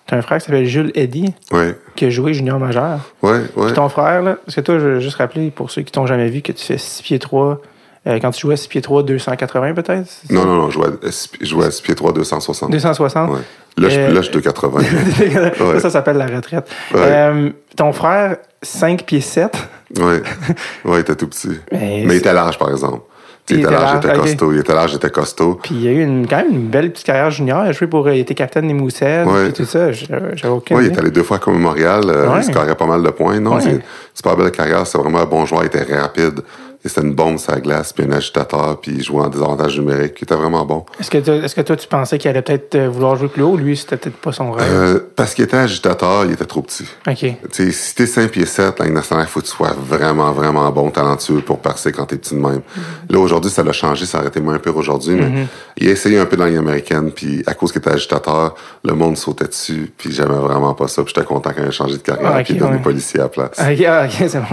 T'as 0.07 0.17
un 0.17 0.21
frère 0.21 0.38
qui 0.38 0.45
s'appelle 0.45 0.65
Jules 0.65 0.91
Eddy, 0.93 1.33
Ouais, 1.51 1.75
qui 1.95 2.05
a 2.05 2.09
joué 2.12 2.33
junior 2.35 2.59
majeur. 2.59 3.00
ouais, 3.24 3.39
ouais. 3.55 3.65
Puis 3.65 3.74
ton 3.74 3.89
frère, 3.89 4.21
là, 4.21 4.38
parce 4.45 4.55
que 4.55 4.62
toi, 4.62 4.77
je 4.77 4.85
veux 4.85 5.00
juste 5.00 5.17
rappeler, 5.17 5.50
pour 5.50 5.71
ceux 5.71 5.81
qui 5.81 5.91
t'ont 5.91 6.05
jamais 6.05 6.29
vu, 6.29 6.41
que 6.43 6.51
tu 6.51 6.63
fais 6.63 6.77
6 6.77 7.01
pieds 7.01 7.17
3. 7.19 7.59
Euh, 8.07 8.19
quand 8.21 8.31
tu 8.31 8.41
jouais 8.41 8.57
6 8.57 8.67
pieds 8.67 8.81
3, 8.81 9.03
280 9.03 9.74
peut-être? 9.74 10.07
Non, 10.29 10.45
non, 10.45 10.55
non, 10.55 10.69
je 10.69 10.74
jouais 10.75 10.88
à, 10.88 11.09
je 11.41 11.45
jouais 11.45 11.65
à 11.65 11.71
6 11.71 11.81
pieds 11.81 11.95
3, 11.95 12.13
260. 12.13 12.69
260? 12.71 13.29
Ouais. 13.31 13.39
Là, 13.77 13.89
je, 13.89 14.00
Euh, 14.00 14.07
là, 14.09 14.15
je 14.21 14.25
suis 14.27 14.33
280. 14.33 14.79
ça, 15.57 15.63
Ouais. 15.65 15.79
ça 15.79 15.89
s'appelle 15.89 16.17
la 16.17 16.27
retraite. 16.27 16.69
Ouais. 16.93 17.00
Euh, 17.03 17.50
ton 17.75 17.91
frère, 17.93 18.38
5 18.62 19.03
pieds 19.03 19.21
7. 19.21 19.55
ouais. 20.00 20.21
Ouais, 20.85 20.97
il 20.97 21.00
était 21.00 21.15
tout 21.15 21.27
petit. 21.27 21.59
Mais 21.71 22.03
Mais, 22.05 22.15
il 22.15 22.17
était 22.19 22.33
large, 22.33 22.57
par 22.57 22.69
exemple. 22.69 23.01
Il 23.47 23.57
Il 23.57 23.59
était 23.59 23.67
était 23.69 23.79
large, 23.79 24.01
j'étais 24.01 24.15
ok. 24.15 24.21
costaud. 24.24 24.53
Il 24.53 24.59
était 24.59 24.74
large, 24.74 24.91
j'étais 24.93 25.09
costaud. 25.12 25.59
Puis 25.62 25.75
il 25.75 25.81
y 25.83 25.88
a 25.88 25.91
eu 25.91 26.01
une, 26.01 26.25
quand 26.27 26.38
même 26.38 26.50
une 26.50 26.67
belle 26.67 26.91
petite 26.91 27.05
carrière 27.05 27.29
junior. 27.29 27.63
Il 27.63 27.69
a 27.69 27.71
joué 27.74 27.85
pour. 27.85 28.09
Il 28.09 28.17
était 28.19 28.33
capitaine 28.33 28.67
des 28.67 28.74
Moussettes. 28.74 29.27
Ouais. 29.27 29.51
Tout 29.51 29.65
ça. 29.65 29.91
J'avais 29.91 30.31
Ouais, 30.50 30.62
il 30.79 30.85
est 30.88 30.97
allé 30.97 31.12
deux 31.12 31.21
fois 31.21 31.38
comme 31.38 31.59
Montréal. 31.59 32.05
Ouais. 32.05 32.39
Il 32.39 32.43
scorait 32.43 32.74
pas 32.75 32.88
mal 32.88 33.03
de 33.03 33.09
points. 33.12 33.39
Non, 33.39 33.55
Ouais. 33.57 33.62
c'est 33.62 34.25
une 34.27 34.35
belle 34.35 34.50
carrière. 34.51 34.88
C'est 34.88 34.97
vraiment 34.97 35.19
un 35.19 35.25
bon 35.25 35.45
joueur. 35.45 35.62
Il 35.62 35.67
était 35.67 35.83
rapide. 35.95 36.41
Et 36.86 36.88
c'était 36.88 37.01
une 37.01 37.15
bombe 37.15 37.39
sur 37.39 37.51
la 37.51 37.60
glace, 37.62 37.92
puis 37.94 38.06
un 38.06 38.12
agitateur, 38.12 38.80
puis 38.80 38.92
il 38.98 39.04
jouait 39.04 39.24
en 39.24 39.27
désavantage 39.30 39.80
numérique. 39.80 40.13
Il 40.20 40.25
était 40.25 40.36
vraiment 40.36 40.63
bon. 40.65 40.86
Est-ce 41.00 41.10
que, 41.10 41.18
toi- 41.18 41.34
est-ce 41.38 41.56
que 41.56 41.62
toi, 41.62 41.75
tu 41.75 41.88
pensais 41.88 42.20
qu'il 42.20 42.30
allait 42.30 42.44
peut-être 42.44 42.75
euh, 42.75 42.88
vouloir 42.89 43.15
jouer 43.15 43.27
plus 43.27 43.42
haut? 43.42 43.58
Lui, 43.58 43.75
c'était 43.75 43.98
peut-être 43.98 44.18
pas 44.18 44.32
son 44.32 44.51
rêve. 44.51 44.68
Euh, 44.72 45.00
parce 45.15 45.34
qu'il 45.34 45.44
était 45.46 45.58
agitateur, 45.58 46.25
il 46.25 46.34
était 46.34 46.46
trop 46.46 46.62
petit. 46.62 46.86
OK. 47.08 47.15
Tu 47.18 47.36
sais, 47.51 47.72
si 47.72 47.96
t'es 47.96 48.06
5 48.06 48.30
pieds 48.30 48.46
7, 48.46 48.77
la 48.80 48.89
nationale, 48.89 49.25
il 49.27 49.32
faut 49.32 49.39
que 49.39 49.46
tu 49.48 49.51
sois 49.51 49.74
vraiment, 49.75 50.32
vraiment 50.32 50.70
bon, 50.70 50.92
talentueux 50.92 51.42
pour 51.42 51.58
percer 51.60 51.92
quand 51.92 52.06
t'es 52.06 52.18
petit 52.18 52.36
de 52.36 52.39
même. 52.39 52.62
Là, 53.10 53.18
aujourd'hui, 53.20 53.50
ça 53.50 53.63
l'a 53.63 53.72
changé, 53.74 54.06
ça 54.06 54.20
aurait 54.20 54.27
été 54.27 54.39
moins 54.39 54.60
pire 54.60 54.77
aujourd'hui, 54.77 55.15
mais 55.15 55.48
il 55.77 55.88
a 55.88 55.92
essayé 55.92 56.20
un 56.20 56.25
peu 56.27 56.38
dans 56.38 56.44
la 56.44 56.51
Ligue 56.51 56.60
américaine, 56.60 57.12
puis 57.12 57.42
à 57.48 57.56
cause 57.56 57.72
qu'il 57.72 57.80
était 57.82 57.89
agitateur, 57.94 58.54
le 58.84 58.94
monde 58.94 59.18
sautait 59.18 59.48
dessus, 59.48 59.92
puis 59.98 60.12
j'aimais 60.12 60.36
vraiment 60.36 60.75
pas 60.75 60.88
ça, 60.88 61.01
puis 61.04 61.12
j'étais 61.15 61.25
content 61.25 61.50
quand 61.56 61.63
il 61.63 61.68
a 61.68 61.72
changé 61.72 61.94
de 61.94 62.04
carrière, 62.04 62.32
Ah, 62.32 62.38
ok, 62.42 62.44
puis 62.46 62.54
il 62.54 62.58
est 62.58 62.60
devenu 62.60 62.75
ouais. 62.77 62.82
policier 62.84 63.20
à 63.22 63.24
la 63.24 63.30
place. 63.30 63.58
OK, 63.60 63.86
ah, 63.88 64.06
ok, 64.06 64.12
c'est 64.30 64.39
bon. 64.39 64.46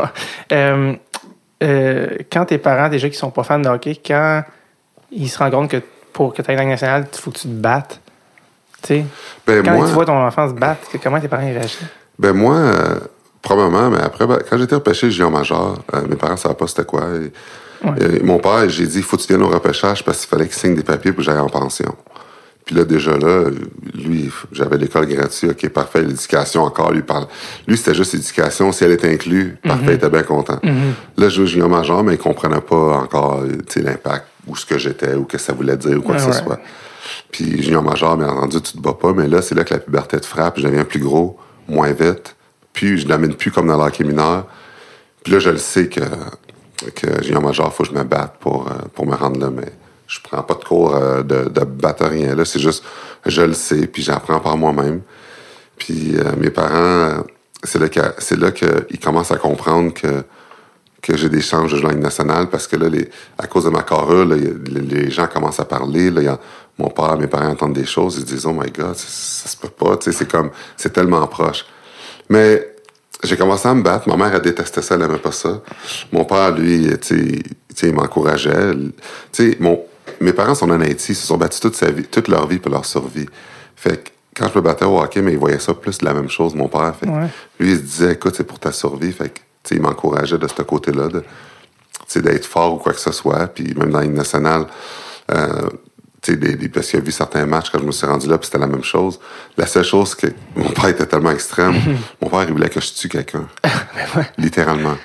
Euh, 0.52 0.94
euh, 1.62 2.08
quand 2.30 2.46
tes 2.46 2.58
parents, 2.58 2.88
déjà, 2.88 3.08
qui 3.08 3.16
sont 3.16 3.30
pas 3.30 3.42
fans 3.42 3.58
de 3.58 3.68
hockey, 3.68 4.00
quand 4.04 4.42
ils 5.10 5.28
se 5.28 5.38
rendent 5.38 5.52
compte 5.52 5.70
que 5.70 5.82
pour 6.12 6.34
que 6.34 6.42
tu 6.42 6.50
ailles 6.50 6.56
dans 6.56 6.64
la 6.64 6.70
nationale, 6.70 7.06
il 7.12 7.18
faut 7.18 7.30
que 7.30 7.38
tu 7.38 7.48
te 7.48 7.52
battes. 7.52 8.00
Tu 8.82 8.88
sais, 8.88 9.04
Ben, 9.46 9.62
quand 9.62 9.74
moi, 9.74 9.86
tu 9.86 9.92
vois 9.92 10.04
ton 10.04 10.20
enfant 10.20 10.48
se 10.48 10.54
battre, 10.54 10.88
comment 11.02 11.20
tes 11.20 11.28
parents 11.28 11.44
réagissent? 11.44 11.78
Ben 12.18 12.32
moi, 12.32 12.56
euh, 12.56 12.98
probablement, 13.40 13.90
mais 13.90 14.00
après, 14.02 14.26
ben, 14.26 14.38
quand 14.48 14.58
j'étais 14.58 14.74
repêché 14.74 15.10
junior 15.10 15.30
major, 15.30 15.78
euh, 15.94 16.02
mes 16.08 16.16
parents 16.16 16.34
ne 16.34 16.38
savaient 16.38 16.54
pas 16.54 16.66
c'était 16.66 16.84
quoi. 16.84 17.04
Et, 17.14 18.02
et 18.18 18.22
mon 18.22 18.38
père, 18.38 18.68
j'ai 18.68 18.86
dit, 18.86 19.02
faut 19.02 19.16
que 19.16 19.22
tu 19.22 19.28
viennes 19.28 19.42
au 19.42 19.48
repêchage 19.48 20.04
parce 20.04 20.18
qu'il 20.18 20.28
fallait 20.28 20.46
qu'il 20.46 20.54
signe 20.54 20.74
des 20.74 20.82
papiers 20.82 21.12
pour 21.12 21.18
que 21.18 21.24
j'aille 21.24 21.38
en 21.38 21.48
pension. 21.48 21.94
Puis 22.64 22.76
là, 22.76 22.84
déjà 22.84 23.16
là, 23.18 23.46
lui, 23.94 24.30
j'avais 24.52 24.78
l'école 24.78 25.06
gratuite, 25.06 25.50
ok, 25.50 25.68
parfait, 25.70 26.02
l'éducation 26.02 26.62
encore, 26.62 26.92
lui 26.92 27.02
parle. 27.02 27.26
Lui, 27.66 27.76
c'était 27.76 27.94
juste 27.94 28.12
l'éducation, 28.12 28.70
si 28.70 28.84
elle 28.84 28.92
était 28.92 29.12
inclue, 29.12 29.56
parfait, 29.62 29.86
il 29.88 29.94
était 29.94 30.10
bien 30.10 30.22
content. 30.22 30.60
Là, 30.62 31.28
je 31.28 31.28
joue 31.28 31.46
junior 31.46 31.68
major, 31.68 32.04
mais 32.04 32.14
il 32.14 32.18
comprenait 32.18 32.60
pas 32.60 32.98
encore, 32.98 33.42
tu 33.66 33.80
sais, 33.80 33.82
l'impact, 33.82 34.26
ou 34.46 34.54
ce 34.54 34.64
que 34.64 34.78
j'étais, 34.78 35.14
ou 35.14 35.22
ce 35.22 35.36
que 35.36 35.38
ça 35.38 35.52
voulait 35.52 35.76
dire, 35.76 35.98
ou 35.98 36.02
quoi 36.02 36.16
que 36.16 36.22
ce 36.22 36.28
ouais. 36.28 36.32
soit. 36.34 36.60
Puis 37.32 37.62
junior 37.62 37.82
major, 37.82 38.16
bien 38.16 38.28
entendu, 38.28 38.60
tu 38.60 38.74
te 38.74 38.78
bats 38.78 38.96
pas, 39.00 39.12
mais 39.12 39.26
là, 39.26 39.42
c'est 39.42 39.56
là 39.56 39.64
que 39.64 39.74
la 39.74 39.80
puberté 39.80 40.20
te 40.20 40.26
frappe, 40.26 40.58
je 40.58 40.64
deviens 40.64 40.84
plus 40.84 41.00
gros, 41.00 41.38
moins 41.68 41.92
vite, 41.92 42.36
puis 42.72 42.98
je 42.98 43.08
l'amène 43.08 43.34
plus 43.34 43.50
comme 43.50 43.66
dans 43.66 43.76
l'hockey 43.76 44.04
mineur. 44.04 44.46
Puis 45.24 45.32
là, 45.32 45.40
je 45.40 45.50
le 45.50 45.58
sais 45.58 45.88
que, 45.88 46.00
que 46.94 47.22
junior 47.22 47.42
major, 47.42 47.72
faut 47.74 47.82
que 47.82 47.90
je 47.90 47.94
me 47.94 48.04
batte 48.04 48.36
pour, 48.38 48.68
euh, 48.68 48.74
pour 48.94 49.06
me 49.06 49.14
rendre 49.14 49.40
là, 49.40 49.50
mais 49.50 49.72
je 50.12 50.20
prends 50.20 50.42
pas 50.42 50.54
de 50.54 50.64
cours 50.64 50.94
euh, 50.94 51.22
de, 51.22 51.48
de 51.48 52.04
rien 52.04 52.34
là, 52.34 52.44
c'est 52.44 52.58
juste, 52.58 52.84
je 53.24 53.42
le 53.42 53.54
sais, 53.54 53.86
puis 53.86 54.02
j'apprends 54.02 54.40
par 54.40 54.56
moi-même. 54.56 55.00
Puis 55.78 56.16
euh, 56.16 56.36
mes 56.36 56.50
parents, 56.50 56.74
euh, 56.74 57.22
c'est 57.64 57.78
là, 58.36 58.50
qu'ils 58.52 59.00
commencent 59.02 59.32
à 59.32 59.38
comprendre 59.38 59.94
que 59.94 60.24
que 61.00 61.16
j'ai 61.16 61.28
des 61.28 61.40
chances 61.40 61.72
de 61.72 61.78
Ligue 61.78 61.98
nationale 61.98 62.48
parce 62.48 62.68
que 62.68 62.76
là, 62.76 62.86
à 63.36 63.48
cause 63.48 63.64
de 63.64 63.70
ma 63.70 63.82
carrure, 63.82 64.24
là, 64.24 64.36
les, 64.36 65.10
gens 65.10 65.26
commencent 65.26 65.58
à 65.58 65.64
parler. 65.64 66.12
Là, 66.12 66.34
a- 66.34 66.38
mon 66.78 66.90
père, 66.90 67.18
mes 67.18 67.26
parents 67.26 67.48
entendent 67.48 67.72
des 67.72 67.86
choses, 67.86 68.18
ils 68.18 68.24
disent 68.24 68.46
Oh 68.46 68.52
my 68.52 68.70
God, 68.70 68.94
ça, 68.94 69.48
se 69.48 69.56
peut 69.56 69.66
pas. 69.66 69.98
C'est 70.00 70.30
comme, 70.30 70.52
c'est 70.76 70.92
tellement 70.92 71.26
proche. 71.26 71.66
Mais 72.28 72.76
j'ai 73.24 73.36
commencé 73.36 73.66
à 73.66 73.74
me 73.74 73.82
battre. 73.82 74.08
Ma 74.08 74.16
mère, 74.16 74.32
elle 74.32 74.42
détestait 74.42 74.80
ça, 74.80 74.94
elle 74.94 75.02
aimait 75.02 75.18
pas 75.18 75.32
ça. 75.32 75.60
Mon 76.12 76.24
père, 76.24 76.56
lui, 76.56 76.86
tu 77.00 77.08
sais, 77.08 77.16
tu 77.16 77.54
sais, 77.74 77.88
il 77.88 77.94
m'encourageait. 77.94 78.72
Mon, 79.58 79.84
mes 80.20 80.32
parents 80.32 80.54
sont 80.54 80.70
en 80.70 80.80
Haïti, 80.80 81.12
ils 81.12 81.16
se 81.16 81.26
sont 81.26 81.36
battus 81.36 81.60
toute, 81.60 81.74
sa 81.76 81.90
vie, 81.90 82.04
toute 82.04 82.28
leur 82.28 82.46
vie 82.46 82.58
pour 82.58 82.70
leur 82.70 82.84
survie. 82.84 83.26
Fait 83.76 84.02
que 84.04 84.10
quand 84.36 84.48
je 84.48 84.58
me 84.58 84.62
battais 84.62 84.84
au 84.84 84.98
hockey, 85.00 85.20
mais 85.22 85.32
ils 85.32 85.38
voyaient 85.38 85.58
ça 85.58 85.74
plus 85.74 85.98
de 85.98 86.04
la 86.04 86.14
même 86.14 86.28
chose, 86.30 86.54
mon 86.54 86.68
père. 86.68 86.94
Fait 86.98 87.06
que 87.06 87.10
Ouais. 87.10 87.28
lui, 87.60 87.72
il 87.72 87.76
se 87.76 87.82
disait, 87.82 88.12
écoute, 88.12 88.34
c'est 88.36 88.44
pour 88.46 88.58
ta 88.58 88.72
survie. 88.72 89.12
Fait 89.12 89.28
que, 89.28 89.38
tu 89.38 89.42
sais, 89.64 89.74
il 89.76 89.82
m'encourageait 89.82 90.38
de 90.38 90.46
ce 90.48 90.62
côté-là, 90.62 91.08
de, 91.08 91.22
d'être 92.20 92.46
fort 92.46 92.74
ou 92.74 92.76
quoi 92.78 92.92
que 92.92 93.00
ce 93.00 93.12
soit. 93.12 93.46
Puis 93.48 93.74
même 93.74 93.90
dans 93.90 94.00
Ligue 94.00 94.14
nationale, 94.14 94.66
euh, 95.30 95.68
tu 96.22 96.32
sais, 96.32 96.36
des- 96.36 96.54
des- 96.54 96.68
parce 96.68 96.88
qu'il 96.88 96.98
a 97.00 97.02
vu 97.02 97.10
certains 97.12 97.44
matchs 97.46 97.70
quand 97.70 97.78
je 97.80 97.84
me 97.84 97.92
suis 97.92 98.06
rendu 98.06 98.26
là, 98.28 98.38
puis 98.38 98.46
c'était 98.46 98.58
la 98.58 98.66
même 98.68 98.84
chose. 98.84 99.18
La 99.56 99.66
seule 99.66 99.84
chose 99.84 100.14
que 100.14 100.28
mon 100.56 100.70
père 100.70 100.86
était 100.88 101.06
tellement 101.06 101.30
extrême, 101.32 101.74
mon 102.22 102.28
père, 102.28 102.44
il 102.44 102.52
voulait 102.52 102.68
que 102.70 102.80
je 102.80 102.92
tue 102.92 103.08
quelqu'un. 103.08 103.46
Littéralement. 104.38 104.96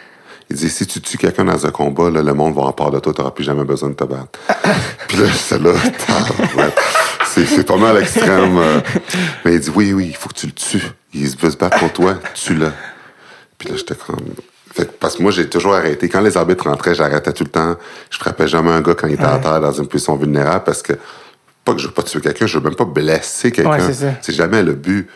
Il 0.50 0.56
dit, 0.56 0.70
si 0.70 0.88
tu 0.88 1.02
tues 1.02 1.18
quelqu'un 1.18 1.44
dans 1.44 1.66
un 1.66 1.72
combat, 1.72 2.10
là, 2.10 2.22
le 2.22 2.34
monde 2.34 2.56
va 2.56 2.62
en 2.64 2.72
part 2.72 2.92
de 2.92 3.00
toi, 3.00 3.14
t'auras 3.14 3.32
plus 3.32 3.44
jamais 3.44 3.66
besoin 3.66 3.90
de 3.90 3.96
te 3.96 4.04
battre. 4.06 4.40
puis 5.08 5.18
là, 5.18 5.26
c'est 5.36 5.62
là, 5.62 5.74
c'est, 7.26 7.66
pas 7.66 7.76
mal 7.78 7.98
extrême. 7.98 8.58
euh. 8.58 8.80
Mais 9.44 9.56
il 9.56 9.60
dit, 9.60 9.72
oui, 9.76 9.94
oui, 9.94 10.08
il 10.10 10.16
faut 10.16 10.30
que 10.30 10.36
tu 10.36 10.48
le 10.48 10.54
tues. 10.54 10.84
Il 11.14 11.28
veut 11.38 11.52
se 11.52 11.58
battre 11.58 11.80
contre 11.80 11.94
toi, 11.94 12.16
tue-le. 12.34 12.72
Puis 13.58 13.70
là, 13.70 13.76
j'étais 13.78 13.96
comme. 13.96 14.16
Fait 14.74 14.86
que- 14.86 14.92
parce 15.00 15.16
que 15.18 15.24
moi, 15.24 15.32
j'ai 15.32 15.50
toujours 15.50 15.76
arrêté. 15.76 16.08
Quand 16.08 16.22
les 16.22 16.38
arbitres 16.38 16.70
rentraient, 16.70 16.96
j'arrêtais 16.96 17.34
tout 17.34 17.44
le 17.44 17.50
temps. 17.50 17.76
Je 18.10 18.18
frappais 18.18 18.48
jamais 18.48 18.72
un 18.72 18.82
gars 18.82 18.96
quand 18.96 19.08
il 19.08 19.16
était 19.16 19.24
à 19.26 19.40
terre 19.40 19.60
dans 19.60 19.72
une 19.72 19.88
position 19.88 20.16
vulnérable 20.16 20.64
parce 20.64 20.82
que, 20.82 20.94
pas 21.66 21.74
que 21.74 21.80
je 21.80 21.88
veux 21.88 21.94
pas 21.94 22.04
tuer 22.04 22.22
quelqu'un, 22.22 22.46
je 22.48 22.58
veux 22.58 22.64
même 22.64 22.76
pas 22.76 22.86
blesser 22.86 23.52
quelqu'un. 23.52 23.72
Ouais, 23.72 23.94
c'est 24.22 24.34
jamais 24.34 24.64
le 24.64 24.74
but. 24.74 25.10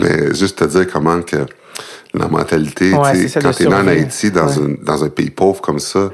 Mais 0.00 0.34
juste 0.34 0.58
te 0.58 0.64
dire 0.64 0.86
comment 0.90 1.20
que 1.22 1.36
la 2.14 2.28
mentalité, 2.28 2.92
Ouais, 2.92 3.12
tu 3.12 3.28
ça, 3.28 3.40
quand 3.40 3.52
t'es 3.52 3.64
né 3.66 3.74
en. 3.74 3.86
Haïti, 3.86 4.30
dans, 4.30 4.46
Ouais. 4.46 4.56
une- 4.56 4.76
dans 4.82 5.02
un 5.04 5.08
pays 5.08 5.30
pauvre 5.30 5.60
comme 5.60 5.78
ça, 5.78 6.10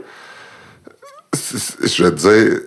je 1.83 2.05
vais 2.05 2.11
te 2.11 2.17
dire, 2.17 2.61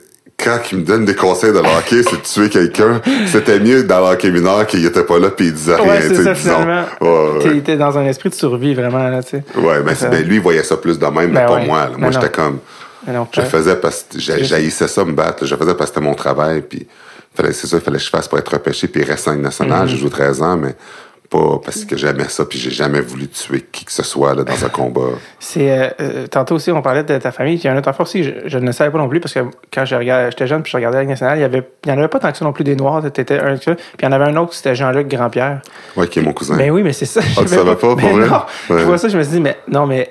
quand 0.43 0.57
il 0.71 0.79
me 0.79 0.83
donne 0.83 1.05
des 1.05 1.15
conseils 1.15 1.51
de 1.53 1.59
hockey, 1.59 2.03
c'est 2.03 2.17
de 2.17 2.21
tuer 2.21 2.49
quelqu'un, 2.49 3.01
c'était 3.27 3.59
mieux 3.59 3.83
dans 3.83 3.99
le 3.99 4.13
hockey 4.13 4.31
mineur 4.31 4.65
qu'il 4.67 4.83
était 4.85 5.03
pas 5.03 5.19
là 5.19 5.29
puis 5.29 5.47
il 5.47 5.53
disait 5.53 5.75
rien. 5.75 5.99
Tu 6.09 6.15
sais, 6.15 6.35
finalement. 6.35 6.85
Ouais, 6.99 7.09
ouais. 7.09 7.39
T'es- 7.43 7.61
T'es 7.61 7.77
dans 7.77 7.97
un 7.97 8.05
esprit 8.05 8.29
de 8.29 8.33
survie, 8.35 8.73
vraiment, 8.73 9.07
là, 9.09 9.21
tu 9.23 9.31
sais. 9.37 9.43
Ouais, 9.55 9.81
mais 9.85 9.93
c'est- 9.95 10.09
ben, 10.09 10.23
lui, 10.25 10.35
il 10.35 10.41
voyait 10.41 10.63
ça 10.63 10.77
plus 10.77 10.97
de 10.97 11.05
même, 11.05 11.31
mais 11.31 11.41
Ben 11.41 11.47
pas 11.47 11.55
ouais. 11.55 11.65
moi. 11.67 11.79
là. 11.85 11.89
Ben 11.91 11.97
Moi, 11.99 12.11
j'étais 12.11 12.29
comme. 12.29 12.59
Non, 13.07 13.27
Je 13.33 13.41
faisais 13.41 13.75
parce 13.77 14.05
que 14.11 14.19
j'haïssais 14.19 14.87
ça 14.87 15.03
me 15.05 15.13
battre. 15.13 15.43
là. 15.43 15.47
Je 15.49 15.55
faisais 15.55 15.73
parce 15.73 15.89
que 15.89 15.95
c'était 15.95 16.05
mon 16.07 16.13
travail. 16.13 16.61
Puis, 16.61 16.85
fallait, 17.35 17.51
c'est 17.53 17.65
ça, 17.67 17.77
il 17.77 17.81
fallait 17.81 17.97
que 17.97 18.03
je 18.03 18.09
fasse 18.09 18.27
pour 18.27 18.37
être 18.37 18.51
repêché 18.51 18.87
puis 18.87 19.01
Ligue 19.03 19.41
nationale. 19.41 19.81
Mhm. 19.83 19.87
J'ai 19.87 19.97
joué 19.97 20.09
13 20.11 20.41
ans, 20.41 20.55
mais 20.57 20.75
pas 21.31 21.59
parce 21.63 21.85
que 21.85 21.97
j'aimais 21.97 22.27
ça. 22.27 22.45
Puis, 22.45 22.59
j'ai 22.59 22.69
jamais 22.69 23.01
voulu 23.01 23.27
tuer 23.27 23.65
qui 23.71 23.85
que 23.85 23.91
ce 23.91 24.03
soit 24.03 24.35
là, 24.35 24.43
dans 24.43 24.65
un 24.65 24.69
combat. 24.69 25.09
C'est 25.39 25.71
euh, 25.71 25.89
euh, 26.01 26.27
tantôt 26.27 26.55
aussi 26.55 26.71
on 26.71 26.81
parlait 26.81 27.03
de 27.03 27.17
ta 27.17 27.31
famille. 27.31 27.55
Il 27.55 27.63
y 27.63 27.67
a 27.67 27.73
un 27.73 27.77
autre 27.77 27.87
affaire 27.87 28.05
aussi, 28.05 28.23
je, 28.23 28.31
je 28.45 28.57
ne 28.57 28.71
savais 28.71 28.91
pas 28.91 28.97
non 28.97 29.07
plus 29.07 29.19
parce 29.19 29.33
que 29.33 29.39
quand 29.73 29.85
je 29.85 29.95
regardais, 29.95 30.29
j'étais 30.29 30.45
jeune 30.45 30.61
puis 30.61 30.71
je 30.71 30.77
regardais 30.77 30.99
la 30.99 31.05
nationale, 31.05 31.37
il 31.37 31.41
y 31.41 31.45
avait, 31.45 31.63
il 31.85 31.89
y 31.89 31.93
en 31.93 31.97
avait 31.97 32.09
pas 32.09 32.19
tant 32.19 32.31
que 32.31 32.37
ça 32.37 32.45
non 32.45 32.53
plus 32.53 32.63
des 32.63 32.75
noirs. 32.75 33.01
T'étais 33.11 33.39
un. 33.39 33.55
Puis 33.55 33.75
il 33.99 34.03
y 34.03 34.07
en 34.07 34.11
avait 34.11 34.25
un 34.25 34.35
autre, 34.37 34.53
c'était 34.53 34.75
Jean-Luc 34.75 35.07
Grandpierre. 35.07 35.61
Ouais, 35.95 36.07
qui 36.07 36.19
est 36.19 36.21
mon 36.21 36.33
cousin. 36.33 36.57
Ben 36.57 36.69
oui, 36.69 36.83
mais 36.83 36.93
c'est 36.93 37.05
ça. 37.05 37.21
Ah, 37.23 37.41
tu 37.41 37.43
je 37.43 37.47
savais 37.47 37.75
pas, 37.75 37.75
pour 37.75 37.95
Mais 37.95 38.11
vrai? 38.11 38.29
Ouais. 38.69 38.79
Je 38.79 38.83
vois 38.83 38.97
ça, 38.97 39.07
je 39.07 39.17
me 39.17 39.23
suis 39.23 39.33
dit, 39.33 39.41
mais 39.41 39.57
non, 39.67 39.87
mais 39.87 40.09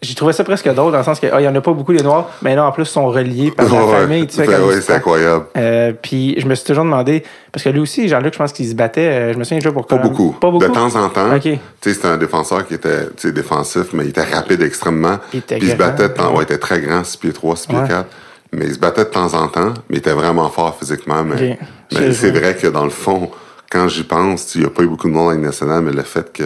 j'ai 0.00 0.14
trouvé 0.14 0.32
ça 0.32 0.44
presque 0.44 0.68
drôle 0.72 0.92
dans 0.92 0.98
le 0.98 1.04
sens 1.04 1.18
que 1.18 1.26
ah, 1.32 1.40
il 1.40 1.44
y 1.44 1.48
en 1.48 1.54
a 1.54 1.60
pas 1.60 1.72
beaucoup 1.72 1.90
les 1.92 2.02
noirs, 2.02 2.28
mais 2.42 2.54
là 2.54 2.64
en 2.66 2.72
plus 2.72 2.84
ils 2.84 2.86
sont 2.86 3.06
reliés 3.08 3.50
par 3.50 3.66
la 3.66 3.84
Ouais, 3.84 3.92
famille. 3.92 4.26
Tu 4.28 4.36
sais, 4.36 4.46
ben 4.46 4.60
oui, 4.64 4.74
c'est 4.80 4.94
incroyable. 4.94 5.46
Euh, 5.56 5.92
puis 6.00 6.36
je 6.38 6.46
me 6.46 6.54
suis 6.54 6.64
toujours 6.66 6.84
demandé 6.84 7.24
parce 7.52 7.64
que 7.64 7.68
lui 7.70 7.80
aussi, 7.80 8.08
Jean-Luc, 8.08 8.32
je 8.34 8.38
pense 8.38 8.52
qu'il 8.52 8.68
se 8.68 8.74
battait. 8.74 9.00
euh, 9.00 9.32
je 9.32 9.38
me 9.38 9.44
souviens 9.44 9.58
déjà 9.58 9.72
pour 9.72 9.86
Pas 9.86 9.96
beaucoup. 9.96 10.32
Pas 10.40 10.50
beaucoup. 10.50 10.66
De 10.68 10.72
temps 10.72 10.94
en 10.94 11.08
temps. 11.08 11.38
Tu 11.40 11.58
sais, 11.80 11.94
c'était 11.94 12.06
un 12.08 12.16
défenseur 12.16 12.66
qui 12.66 12.74
était 12.74 13.08
défensif, 13.32 13.92
mais 13.92 14.04
il 14.04 14.10
était 14.10 14.22
rapide 14.22 14.62
extrêmement. 14.62 15.18
Puis 15.30 15.42
il 15.60 15.70
se 15.70 15.74
battait. 15.76 16.04
Ouais, 16.04 16.28
il 16.38 16.42
était 16.42 16.58
très 16.58 16.80
grand, 16.80 17.02
6 17.02 17.16
pieds 17.16 17.32
3, 17.32 17.56
6 17.56 17.66
pieds 17.66 17.78
Ouais. 17.78 17.88
4. 17.88 18.06
Mais 18.52 18.66
il 18.66 18.74
se 18.74 18.78
battait 18.78 19.04
de 19.04 19.10
temps 19.10 19.34
en 19.34 19.48
temps, 19.48 19.74
mais 19.90 19.96
il 19.96 19.98
était 19.98 20.12
vraiment 20.12 20.48
fort 20.48 20.76
physiquement. 20.78 21.22
Mais, 21.24 21.58
mais 21.92 22.12
c'est 22.12 22.30
vrai 22.30 22.54
que 22.54 22.66
dans 22.68 22.84
le 22.84 22.90
fond, 22.90 23.30
quand 23.70 23.88
j'y 23.88 24.04
pense, 24.04 24.54
il 24.54 24.60
n'y 24.62 24.66
a 24.66 24.70
pas 24.70 24.82
eu 24.82 24.86
beaucoup 24.86 25.08
de 25.08 25.12
monde 25.12 25.32
à 25.32 25.34
la 25.34 25.40
nationale, 25.40 25.82
mais 25.82 25.92
le 25.92 26.02
fait 26.02 26.32
que 26.32 26.44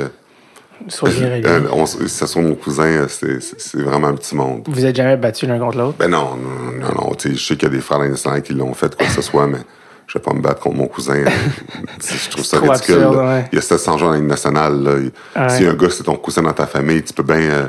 Soyez 0.88 1.42
euh, 1.46 1.60
on, 1.72 1.84
s- 1.84 1.98
ce 2.06 2.26
soit 2.26 2.42
mon 2.42 2.54
cousin, 2.54 2.84
euh, 2.86 3.06
c'est- 3.08 3.76
vraiment 3.78 4.08
un 4.08 4.14
petit 4.14 4.34
monde. 4.34 4.62
Vous 4.66 4.84
êtes 4.84 4.96
jamais 4.96 5.16
battus 5.16 5.48
l'un 5.48 5.58
contre 5.58 5.78
l'autre? 5.78 5.96
Ben 5.98 6.08
non, 6.10 6.36
non, 6.36 6.88
non, 6.94 7.12
je 7.22 7.36
sais 7.36 7.54
qu'il 7.56 7.64
y 7.68 7.72
a 7.72 7.74
des 7.74 7.80
frères 7.80 7.98
nationale 8.00 8.42
qui 8.42 8.52
l'ont 8.54 8.74
fait, 8.74 8.94
quoi 8.96 9.06
que 9.06 9.12
ce 9.12 9.22
soit, 9.22 9.46
mais 9.46 9.58
je 10.06 10.18
vais 10.18 10.22
pas 10.22 10.32
me 10.34 10.40
battre 10.40 10.60
contre 10.60 10.76
mon 10.76 10.86
cousin. 10.88 11.14
euh, 11.16 11.26
je 12.00 12.30
trouve 12.30 12.44
ça 12.44 12.58
ridicule. 12.58 12.94
absurde, 12.96 13.16
là. 13.16 13.34
ouais. 13.34 13.48
Il 13.52 13.56
y 13.56 13.58
a 13.58 13.62
700 13.62 13.98
gens 13.98 14.06
dans 14.06 14.12
la 14.12 14.20
nationale. 14.20 14.82
Là. 14.82 14.90
Ouais. 15.42 15.48
Si 15.48 15.64
un 15.66 15.74
gars, 15.74 15.88
c'est 15.90 16.02
ton 16.04 16.16
cousin 16.16 16.42
dans 16.42 16.52
ta 16.52 16.66
famille, 16.66 17.02
tu 17.02 17.12
peux 17.12 17.22
bien 17.22 17.36
euh, 17.36 17.68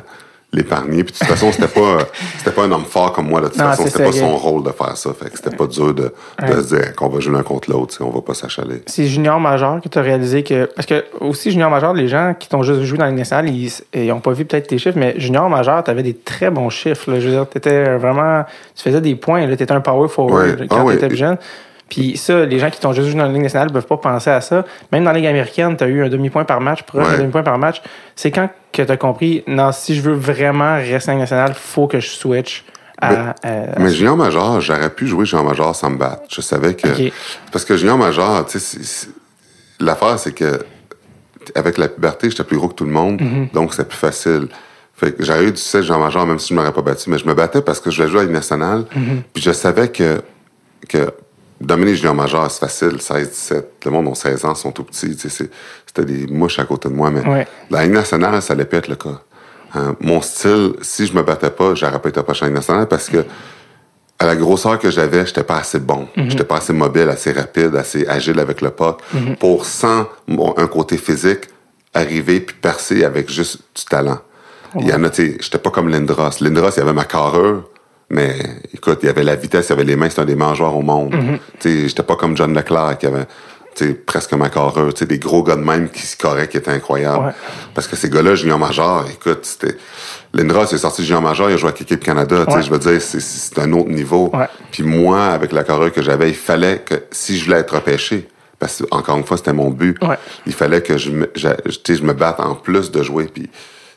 l'épargner. 0.54 1.04
Puis 1.04 1.14
de 1.14 1.18
toute 1.20 1.28
façon, 1.28 1.52
c'était 1.52 1.68
pas, 1.68 1.98
c'était 2.38 2.52
pas 2.52 2.64
un 2.64 2.72
homme 2.72 2.86
fort 2.86 3.12
comme 3.14 3.28
moi. 3.28 3.42
là. 3.42 3.48
De 3.48 3.52
toute 3.54 3.62
Non, 3.62 3.68
façon, 3.70 3.86
c'était 3.88 4.04
pas 4.06 4.12
son 4.12 4.38
rôle 4.38 4.64
de 4.64 4.72
faire 4.72 4.96
ça. 4.96 5.10
Fait 5.14 5.30
que 5.30 5.38
c'était 5.38 5.56
pas 5.56 5.68
dur 5.68 5.94
de, 5.94 6.04
de 6.04 6.14
Ouais. 6.42 6.62
se 6.64 6.76
dire 6.76 6.96
qu'on 6.96 7.10
va 7.10 7.20
jouer 7.20 7.34
l'un 7.36 7.44
contre 7.44 7.70
l'autre. 7.72 7.98
On 8.02 8.10
va 8.10 8.22
pas 8.22 8.34
s'achaler. 8.34 8.82
C'est 8.86 9.06
junior 9.06 9.40
majeur 9.40 9.82
que 9.82 9.90
tu 9.90 9.98
as 9.98 10.02
réalisé 10.02 10.44
que. 10.44 10.66
Parce 10.76 10.86
que 10.86 11.04
aussi, 11.20 11.52
junior 11.52 11.70
majeur, 11.70 11.94
les 11.94 12.08
gens 12.08 12.34
qui 12.40 12.48
t'ont 12.50 12.64
juste 12.64 12.82
joué 12.84 12.98
dans 12.98 13.06
Ligue 13.08 13.18
nationale, 13.18 13.50
ils 13.50 13.72
ils 13.94 14.12
ont 14.12 14.20
pas 14.20 14.32
vu 14.32 14.46
peut-être 14.46 14.68
tes 14.68 14.78
chiffres, 14.78 14.98
mais 14.98 15.16
junior 15.20 15.50
majeur, 15.50 15.84
tu 15.84 15.92
avais 15.92 16.04
des 16.04 16.16
très 16.16 16.50
bons 16.52 16.70
chiffres. 16.70 17.12
là. 17.12 17.20
Je 17.20 17.26
veux 17.28 17.34
dire, 17.34 17.46
tu 17.50 17.58
étais 17.58 17.98
vraiment. 17.98 18.44
Tu 18.76 18.84
faisais 18.84 19.02
des 19.02 19.16
points. 19.16 19.46
Tu 19.48 19.54
étais 19.54 19.72
un 19.72 19.82
power 19.82 20.08
forward 20.08 20.60
Ouais. 20.60 20.68
quand 20.68 20.88
Ah 20.88 20.92
tu 20.92 20.98
étais 21.04 21.16
jeune. 21.16 21.38
Puis 21.94 22.18
ça, 22.18 22.46
les 22.46 22.58
gens 22.60 22.70
qui 22.72 22.80
t'ont 22.80 22.92
juste 22.94 23.10
joué 23.10 23.18
dans 23.20 23.26
la 23.28 23.32
Ligue 23.32 23.44
nationale 23.44 23.68
ne 23.68 23.74
peuvent 23.74 23.86
pas 23.86 23.98
penser 23.98 24.30
à 24.32 24.42
ça. 24.42 24.66
Même 24.92 25.04
dans 25.04 25.12
la 25.12 25.18
Ligue 25.18 25.28
américaine, 25.28 25.78
tu 25.78 25.84
as 25.84 25.88
eu 25.88 26.04
un 26.04 26.10
demi-point 26.10 26.44
par 26.44 26.60
match, 26.60 26.82
proche 26.84 27.06
Ouais. 27.06 27.12
d'un 27.14 27.20
demi-point 27.20 27.44
par 27.44 27.58
match. 27.60 27.82
C'est 28.16 28.32
quand 28.32 28.50
que 28.72 28.82
tu 28.82 28.92
as 28.92 28.98
compris, 28.98 29.44
non, 29.46 29.72
si 29.72 29.94
je 29.94 30.02
veux 30.02 30.14
vraiment 30.16 30.76
rester 30.76 31.12
en 31.12 31.14
Ligue 31.14 31.22
nationale, 31.22 31.54
faut 31.54 31.88
que 31.88 32.00
je 32.00 32.08
switch 32.10 32.64
à. 33.00 33.10
Mais- 33.12 33.18
euh, 33.46 33.66
à- 33.76 33.80
Mais 33.80 33.92
junior 33.92 34.18
major, 34.18 34.60
j'aurais 34.62 34.90
pu 34.90 35.06
jouer 35.08 35.26
junior 35.26 35.46
major 35.46 35.76
sans 35.76 35.92
me 35.92 35.98
battre. 35.98 36.24
Je 36.30 36.42
savais 36.42 36.74
que. 36.74 36.88
Parce 37.52 37.64
que 37.66 37.78
junior 37.78 37.98
major, 37.98 38.46
tu 38.48 38.60
sais, 38.60 39.08
l'affaire, 39.80 40.18
c'est 40.18 40.34
que 40.34 40.66
avec 41.56 41.78
la 41.78 41.90
puberté, 41.90 42.30
j'étais 42.30 42.44
plus 42.44 42.58
gros 42.58 42.70
que 42.70 42.74
tout 42.76 42.86
le 42.86 42.92
monde, 42.92 43.22
Mhm. 43.22 43.50
donc 43.54 43.74
c'était 43.74 43.88
plus 43.88 43.98
facile. 43.98 44.48
Fait 44.96 45.12
que 45.12 45.24
j'aurais 45.24 45.44
eu 45.44 45.52
du 45.52 45.58
succès 45.58 45.84
junior 45.84 46.00
major, 46.00 46.26
même 46.26 46.40
si 46.40 46.50
je 46.50 46.54
ne 46.54 46.60
m'aurais 46.60 46.72
pas 46.74 46.82
battu, 46.82 47.10
mais 47.10 47.18
je 47.18 47.26
me 47.28 47.34
battais 47.34 47.62
parce 47.62 47.80
que 47.80 47.92
je 47.92 47.98
voulais 47.98 48.10
jouer 48.10 48.20
à 48.20 48.24
la 48.24 48.28
Ligue 48.28 48.36
nationale. 48.36 48.86
Mhm. 48.96 49.24
Puis 49.34 49.44
je 49.44 49.52
savais 49.52 49.90
que, 49.90 50.22
que 50.88 51.12
dominer 51.66 51.96
junior 51.96 52.14
major, 52.16 52.50
c'est 52.52 52.60
facile, 52.60 53.02
16, 53.02 53.30
17. 53.30 53.72
Le 53.86 53.92
monde 53.92 54.08
ont 54.08 54.16
16 54.16 54.46
ans, 54.46 54.56
sont 54.56 54.72
tout 54.72 54.84
petits. 54.84 55.18
C'était 55.20 56.06
des 56.06 56.28
mouches 56.28 56.60
à 56.60 56.66
côté 56.66 56.90
de 56.90 56.94
moi, 56.94 57.10
mais 57.12 57.26
Ouais. 57.28 57.48
la 57.70 57.84
Ligue 57.84 57.94
nationale, 57.94 58.42
ça 58.42 58.54
allait 58.54 58.66
pas 58.66 58.78
être 58.78 58.88
le 58.88 58.96
cas. 58.96 59.22
Hein, 59.76 59.96
mon 60.02 60.22
style, 60.22 60.74
si 60.82 61.08
je 61.08 61.14
me 61.14 61.24
battais 61.24 61.50
pas, 61.50 61.74
j'aurais 61.76 62.00
pas 62.00 62.10
été 62.10 62.20
la 62.28 62.48
Ligue 62.48 62.56
nationale 62.56 62.88
parce 62.88 63.10
que 63.10 63.26
à 64.20 64.26
la 64.28 64.36
grosseur 64.36 64.78
que 64.80 64.90
j'avais, 64.92 65.26
j'étais 65.26 65.44
pas 65.44 65.58
assez 65.58 65.80
bon. 65.80 66.08
J'étais 66.16 66.44
pas 66.44 66.58
assez 66.58 66.72
mobile, 66.74 67.10
assez 67.10 67.32
rapide, 67.32 67.76
assez 67.76 68.08
agile 68.08 68.40
avec 68.40 68.62
le 68.62 68.70
puck 68.70 69.00
pour, 69.40 69.66
sans 69.66 70.08
un 70.58 70.68
côté 70.68 70.98
physique, 70.98 71.46
arriver 71.94 72.40
puis 72.40 72.56
percer 72.56 73.04
avec 73.04 73.30
juste 73.30 73.58
du 73.76 73.84
talent. 73.86 74.20
Il 74.80 74.88
y 74.88 74.94
en 74.94 75.04
a, 75.04 75.10
tu 75.10 75.38
j'étais 75.42 75.58
pas 75.58 75.72
comme 75.72 75.90
Lindros. 75.90 76.40
Lindros, 76.42 76.70
il 76.78 76.82
avait 76.82 76.94
ma 76.94 77.04
carrure, 77.06 77.64
mais 78.14 78.36
écoute, 78.74 79.00
il 79.04 79.08
y 79.08 79.10
avait 79.10 79.24
la 79.24 79.36
vitesse, 79.36 79.68
il 79.68 79.70
y 79.72 79.74
avait 79.74 79.84
les 79.84 79.96
mains, 79.96 80.10
c'était 80.10 80.22
un 80.22 80.26
des 80.26 80.38
joueurs 80.56 80.76
au 80.76 80.82
monde. 80.82 81.14
Tu 81.60 81.70
sais, 81.82 81.88
j'étais 81.90 82.04
pas 82.04 82.16
comme 82.16 82.38
John 82.38 82.54
Leclerc 82.54 82.98
qui 83.00 83.08
avait 83.08 83.26
tu 83.76 83.88
sais, 83.88 83.94
presque 83.96 84.34
ma 84.34 84.50
carrure, 84.50 84.94
tu 84.94 85.00
sais, 85.00 85.06
des 85.08 85.18
gros 85.18 85.42
gars 85.42 85.56
de 85.56 85.62
même 85.62 85.90
qui 85.90 86.06
se 86.06 86.16
corraient, 86.16 86.48
qui 86.48 86.58
étaient 86.58 86.70
incroyables. 86.70 87.26
Ouais. 87.26 87.32
Parce 87.74 87.88
que 87.88 87.96
ces 87.96 88.08
gars-là, 88.08 88.36
junior 88.36 88.60
major, 88.60 89.06
écoute, 89.12 89.40
c'était, 89.44 89.76
Lindros 90.32 90.66
est 90.72 90.78
sorti 90.78 91.04
junior 91.04 91.24
major, 91.24 91.50
il 91.50 91.54
a 91.54 91.58
joué 91.58 91.70
avec 91.70 91.80
l'équipe 91.80 92.04
Canada, 92.04 92.46
tu 92.46 92.52
sais, 92.52 92.58
Ouais. 92.58 92.64
je 92.64 92.70
veux 92.70 92.78
dire, 92.78 93.02
c'est, 93.02 93.58
un 93.60 93.74
autre 93.74 93.90
niveau. 93.90 94.30
Ouais. 94.32 94.46
Puis 94.72 94.84
moi, 94.84 95.26
avec 95.26 95.52
la 95.52 95.64
carrure 95.64 95.92
que 95.92 96.04
j'avais, 96.04 96.30
il 96.30 96.36
fallait 96.36 96.84
que, 96.86 96.96
si 97.10 97.36
je 97.38 97.46
voulais 97.46 97.58
être 97.62 97.74
repêché, 97.74 98.28
parce 98.60 98.78
que, 98.78 98.84
encore 98.92 99.18
une 99.18 99.24
fois, 99.24 99.38
c'était 99.38 99.54
mon 99.54 99.72
but, 99.72 99.98
Ouais. 100.04 100.18
il 100.46 100.54
fallait 100.54 100.82
que 100.84 100.98
je 101.00 101.10
me, 101.10 101.32
j'a- 101.34 101.56
tu 101.56 101.72
sais, 101.84 101.96
je 101.96 102.04
me 102.04 102.14
batte 102.14 102.40
en 102.42 102.54
plus 102.54 102.92
de 102.92 103.02
jouer. 103.02 103.26
Puis, 103.26 103.44
tu 103.44 103.50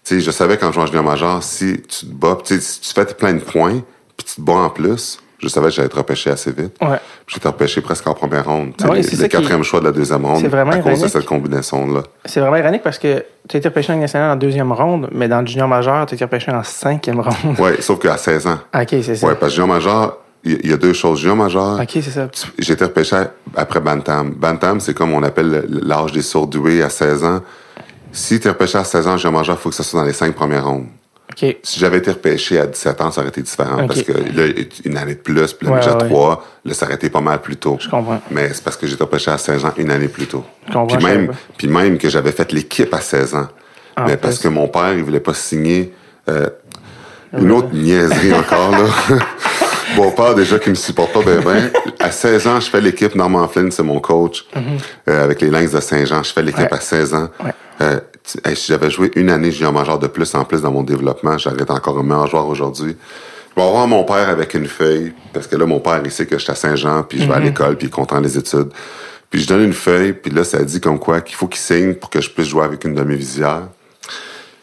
sais, 0.05 0.20
je 0.20 0.31
savais 0.31 0.57
quand 0.57 0.68
je 0.68 0.72
jouais 0.72 0.85
en 0.85 0.87
junior 0.87 1.05
major, 1.05 1.42
si 1.42 1.83
tu 1.83 2.07
te 2.07 2.12
bats, 2.12 2.38
tu 2.42 2.55
sais, 2.55 2.61
si 2.62 2.81
tu 2.81 2.94
fais 2.94 3.05
plein 3.05 3.35
de 3.35 3.40
points, 3.40 3.83
puis 4.16 4.26
tu 4.26 4.37
te 4.37 4.40
bats 4.40 4.52
en 4.55 4.70
plus, 4.70 5.18
je 5.38 5.48
savais 5.48 5.66
que 5.68 5.74
j'allais 5.74 5.87
être 5.87 5.96
repêché 5.98 6.31
assez 6.31 6.50
vite. 6.50 6.74
Ouais. 6.81 6.98
J'étais 7.26 7.48
repêché 7.48 7.81
presque 7.83 8.07
en 8.07 8.14
première 8.14 8.46
ronde. 8.46 8.72
Ah 8.83 8.88
ouais, 8.88 9.02
le- 9.02 9.07
qui- 9.09 9.29
quatrième 9.29 9.62
choix 9.62 9.81
de 9.81 9.85
la 9.85 9.92
deuxième 9.92 10.24
ronde. 10.24 10.40
C'est 10.40 10.48
vraiment 10.48 10.72
à 10.72 10.76
cause 10.76 10.85
de 10.85 10.90
ironique. 10.92 11.09
cette 11.11 11.26
combinaison-là. 11.26 12.02
C'est 12.24 12.40
vraiment 12.40 12.57
ironique 12.57 12.83
parce 12.83 12.98
que 12.98 13.24
tu 13.48 13.57
as 13.57 13.59
été 13.59 13.68
repêché 13.68 13.92
en 13.92 14.02
en 14.33 14.37
deuxième 14.37 14.72
ronde, 14.72 15.09
mais 15.12 15.29
dans 15.29 15.40
le 15.42 15.46
junior 15.46 15.68
majeur, 15.68 16.07
tu 16.07 16.14
as 16.14 16.16
été 16.16 16.24
repêché 16.24 16.50
en 16.50 16.62
cinquième 16.62 17.20
ronde. 17.20 17.59
Ouais, 17.61 17.81
sauf 17.83 17.98
qu'à 17.98 18.16
16 18.16 18.46
ans. 18.46 18.59
ok, 18.74 18.88
c'est 19.02 19.16
ça. 19.16 19.26
Ouais, 19.26 19.35
parce 19.35 19.52
que 19.52 19.57
junior 19.57 19.68
major, 19.68 20.18
il 20.42 20.66
y, 20.66 20.72
a 20.72 20.76
deux 20.76 20.92
choses. 20.94 21.18
Junior 21.20 21.37
major, 21.37 21.81
Ok, 21.81 21.90
c'est 21.92 22.02
ça. 22.02 22.29
j'ai 22.59 22.72
été 22.72 22.85
repêché 22.85 23.16
après 23.57 23.81
Bantam. 23.81 24.31
Bantam, 24.31 24.81
c'est 24.81 24.94
comme 24.94 25.12
on 25.12 25.22
appelle 25.22 25.50
le- 25.68 25.81
l'âge 25.83 26.12
des 26.12 26.22
surdoués 26.22 26.83
à 26.83 26.88
16 26.88 27.24
ans. 27.24 27.40
Si 28.12 28.40
tu 28.40 28.46
es 28.46 28.50
repêché 28.50 28.79
à 28.79 28.85
16 28.85 29.07
ans, 29.09 29.16
junior 29.18 29.33
major, 29.40 29.57
il 29.59 29.62
faut 29.62 29.68
que 29.68 29.74
ça 29.74 29.83
soit 29.83 30.00
dans 30.00 30.07
les 30.07 30.12
cinq 30.14 30.35
premières 30.35 30.64
rondes. 30.66 30.87
Si 31.37 31.79
j'avais 31.79 31.99
été 31.99 32.11
repêché 32.11 32.59
à 32.59 32.66
17 32.66 33.01
ans, 33.03 33.11
ça 33.11 33.20
aurait 33.20 33.29
été 33.29 33.42
différent. 33.42 33.87
Parce 33.87 34.03
que 34.03 34.12
là, 34.12 34.46
une 34.85 34.96
année 34.96 35.14
de 35.14 35.20
plus, 35.20 35.53
puis 35.53 35.66
là, 35.68 35.75
Ouais, 35.75 36.03
ouais. 36.03 36.09
3, 36.09 36.46
là, 36.64 36.75
ça 36.75 36.87
aurait 36.87 36.94
été 36.94 37.11
pas 37.11 37.20
mal 37.20 37.40
plus 37.40 37.57
tôt. 37.57 37.77
Je 37.81 37.88
comprends. 37.88 38.20
Mais 38.31 38.49
c'est 38.55 38.64
parce 38.64 38.77
que 38.77 38.87
j'étais 38.87 39.05
repêché 39.05 39.31
à 39.31 39.38
16 39.38 39.64
ans, 39.66 39.72
une 39.77 39.90
année 39.90 40.09
plus 40.09 40.27
tôt. 40.27 40.44
Je 40.68 40.72
comprends, 40.72 40.96
Puis 40.96 41.05
même, 41.07 41.33
puis 41.59 41.68
même 41.68 41.99
que 41.99 42.09
j'avais 42.09 42.33
fait 42.33 42.53
l'équipe 42.53 42.92
à 42.94 43.01
16 43.01 43.35
ans. 43.35 43.49
Mais 44.07 44.16
parce 44.16 44.38
que 44.38 44.49
mon 44.49 44.68
père, 44.68 44.92
il 44.94 45.03
voulait 45.03 45.20
pas 45.20 45.35
signer 45.35 45.92
euh, 46.29 46.49
une 47.38 47.51
autre 47.53 47.68
niaiserie 47.72 48.33
encore, 48.35 48.70
là. 48.70 48.87
Mon 49.94 50.11
père, 50.11 50.35
déjà, 50.35 50.59
qui 50.59 50.68
me 50.68 50.75
supporte 50.75 51.12
pas 51.12 51.22
bien, 51.22 51.40
ben, 51.40 51.70
à 52.01 52.11
16 52.11 52.46
ans, 52.49 52.61
je 52.61 52.68
fais 52.68 52.81
l'équipe. 52.81 53.14
Norman 53.14 53.46
Flynn, 53.49 53.70
c'est 53.70 53.85
mon 53.85 54.01
coach, 54.01 54.44
euh, 55.09 55.25
avec 55.25 55.40
les 55.40 55.49
Lynx 55.49 55.72
de 55.72 55.81
Saint-Jean. 55.81 56.22
Je 56.22 56.33
fais 56.33 56.42
l'équipe. 56.42 56.61
Ouais. 56.62 56.75
à 56.75 56.81
16 56.81 57.14
ans. 57.14 57.29
Ouais. 57.42 57.53
Euh, 57.81 58.01
hey, 58.44 58.56
si 58.56 58.66
j'avais 58.68 58.90
joué 58.90 59.10
une 59.16 59.30
année 59.30 59.50
junior 59.50 59.72
major 59.72 59.98
de 59.98 60.06
plus 60.06 60.34
en 60.34 60.44
plus 60.44 60.62
dans 60.62 60.70
mon 60.72 60.82
développement, 60.82 61.38
j'aurais 61.38 61.62
été 61.62 61.70
encore 61.72 61.98
un 61.98 62.02
meilleur 62.02 62.26
joueur 62.26 62.46
aujourd'hui. 62.46 62.96
Je 63.56 63.62
vais 63.62 63.70
voir 63.70 63.86
mon 63.86 64.04
père 64.04 64.28
avec 64.28 64.52
une 64.54 64.66
feuille, 64.66 65.14
parce 65.32 65.46
que 65.46 65.56
là, 65.56 65.64
mon 65.66 65.80
père, 65.80 66.00
il 66.04 66.10
sait 66.10 66.26
que 66.26 66.36
je 66.36 66.42
suis 66.42 66.52
à 66.52 66.54
Saint-Jean, 66.54 67.02
puis 67.04 67.20
je 67.22 67.26
vais 67.26 67.34
à 67.34 67.38
l'école, 67.40 67.76
puis 67.76 67.86
il 67.86 67.88
est 67.88 67.92
content 67.92 68.20
des 68.20 68.36
études. 68.36 68.68
Puis 69.30 69.40
je 69.42 69.48
donne 69.48 69.62
une 69.62 69.72
feuille, 69.72 70.12
puis 70.12 70.30
là, 70.30 70.44
ça 70.44 70.62
dit 70.62 70.80
comme 70.80 70.98
quoi 70.98 71.20
qu'il 71.20 71.36
faut 71.36 71.46
qu'il 71.48 71.60
signe 71.60 71.94
pour 71.94 72.10
que 72.10 72.20
je 72.20 72.30
puisse 72.30 72.48
jouer 72.48 72.64
avec 72.64 72.84
une 72.84 72.94
demi-visière. 72.94 73.62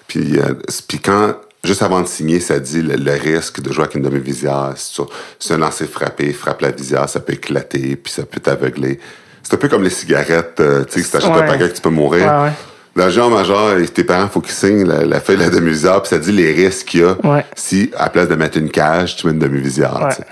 Puis, 0.08 0.38
euh, 0.40 0.54
c- 0.70 0.84
puis 0.88 1.00
quand, 1.00 1.36
juste 1.64 1.82
avant 1.82 2.02
de 2.02 2.08
signer, 2.08 2.40
ça 2.40 2.60
dit 2.60 2.82
le, 2.82 2.96
le 2.96 3.12
risque 3.14 3.62
de 3.62 3.72
jouer 3.74 3.84
avec 3.86 3.96
une 3.96 4.04
demi-visière. 4.04 4.74
Si 4.76 4.94
tu- 4.94 5.02
si 5.40 5.54
un 5.54 5.58
lancer 5.58 5.86
frappé, 5.88 6.32
frappe 6.34 6.62
la 6.62 6.72
visière, 6.72 7.10
ça 7.10 7.20
peut 7.20 7.34
éclater, 7.34 7.96
puis 7.96 8.12
ça 8.14 8.24
peut 8.24 8.40
t'aveugler. 8.40 9.00
C'est 9.42 9.56
un 9.56 9.58
peu 9.58 9.68
comme 9.70 9.84
les 9.84 9.90
cigarettes, 9.90 10.60
euh, 10.60 10.84
tu 10.86 11.00
sais, 11.00 11.04
si 11.06 11.12
t'achètes 11.12 11.32
Ouais. 11.32 11.40
un 11.42 11.48
paquet 11.48 11.70
que 11.70 11.76
tu 11.76 11.82
peux 11.82 11.90
mourir. 11.90 12.26
Ouais, 12.26 12.44
ouais. 12.46 12.52
Dans 12.96 13.06
le 13.06 13.12
genre 13.12 13.30
majeur, 13.32 13.76
tes 13.94 14.04
parents, 14.04 14.28
faut 14.30 14.42
qu'ils 14.42 14.54
signent 14.54 14.86
la, 14.88 15.04
la 15.06 15.20
feuille 15.20 15.38
de 15.38 15.42
la 15.44 15.50
demi-visière, 15.50 16.02
puis 16.02 16.10
ça 16.10 16.20
dit 16.20 16.32
les 16.32 16.52
risques 16.54 16.88
qu'il 16.90 17.00
y 17.00 17.04
a 17.04 17.16
Ouais. 17.24 17.44
si, 17.56 17.90
à 17.98 18.04
la 18.04 18.10
place 18.10 18.28
de 18.28 18.36
mettre 18.36 18.58
une 18.60 18.70
cage, 18.70 19.16
tu 19.16 19.26
mets 19.26 19.34
une 19.34 19.40
demi-visière. 19.40 20.00
Ouais. 20.00 20.26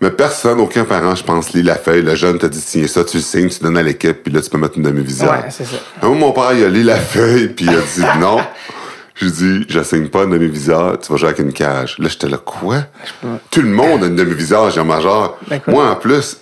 Mais 0.00 0.10
personne, 0.10 0.60
aucun 0.60 0.84
parent, 0.84 1.14
je 1.14 1.24
pense, 1.24 1.52
lit 1.52 1.62
la 1.62 1.76
feuille. 1.76 2.02
Le 2.02 2.14
jeune 2.14 2.38
t'a 2.38 2.48
dit 2.48 2.58
de 2.58 2.62
signer 2.64 2.86
ça, 2.88 3.02
tu 3.04 3.16
le 3.16 3.22
signes, 3.22 3.48
tu 3.48 3.60
donnes 3.62 3.76
à 3.76 3.82
l'équipe, 3.82 4.22
puis 4.22 4.32
là, 4.32 4.40
tu 4.40 4.50
peux 4.50 4.58
mettre 4.58 4.76
une 4.76 4.82
demi-visière. 4.84 5.30
Ouais, 5.30 5.50
c'est 5.50 5.64
ça. 5.64 5.76
Un 6.02 6.08
moment, 6.08 6.26
mon 6.28 6.32
père, 6.32 6.52
il 6.52 6.62
a 6.64 6.68
lu 6.68 6.82
la 6.82 6.96
feuille, 6.96 7.48
puis 7.48 7.64
il 7.66 7.70
a 7.70 7.80
dit 7.80 8.04
non. 8.20 8.38
J'ai 9.16 9.30
dit, 9.30 9.64
je 9.68 9.80
signe 9.82 10.08
pas 10.08 10.24
une 10.24 10.30
demi-visière, 10.30 10.96
tu 11.00 11.10
vas 11.12 11.16
jouer 11.18 11.28
avec 11.28 11.38
une 11.40 11.52
cage. 11.52 11.96
Là, 12.00 12.08
j'étais 12.08 12.28
là, 12.28 12.36
quoi? 12.36 12.84
Tout 13.50 13.62
le 13.62 13.68
monde 13.68 14.02
a 14.02 14.06
une 14.08 14.16
demi-visière, 14.16 14.70
j'ai 14.70 14.82
major. 14.82 15.38
D'accord. 15.48 15.72
Moi, 15.74 15.88
en 15.90 15.94
plus, 15.96 16.38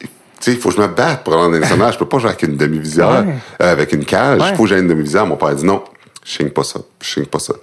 il 0.47 0.59
faut 0.59 0.69
que 0.71 0.77
je 0.77 0.81
me 0.81 0.89
batte 0.89 1.25
pour 1.25 1.35
aller 1.35 1.43
dans 1.45 1.59
national. 1.61 1.93
Je 1.93 1.99
peux 1.99 2.09
pas 2.09 2.19
jouer 2.19 2.31
avec 2.31 2.43
une 2.43 2.57
demi-visière, 2.57 3.25
Ouais. 3.25 3.35
euh, 3.63 3.73
avec 3.73 3.93
une 3.93 4.05
cage. 4.05 4.41
Il 4.41 4.45
Ouais. 4.51 4.55
faut 4.57 4.65
que 4.65 4.69
j'aie 4.69 4.81
une 4.81 4.89
demi-visière. 4.89 5.27
Mon 5.27 5.37
père 5.37 5.49
a 5.49 5.55
dit 5.55 5.65
non, 5.65 5.83
je 6.25 6.33
signe 6.33 6.51
pas 6.51 6.65
ça, 6.65 6.81
je 7.01 7.09
signe 7.09 7.27
pas 7.27 7.39
ça. 7.39 7.55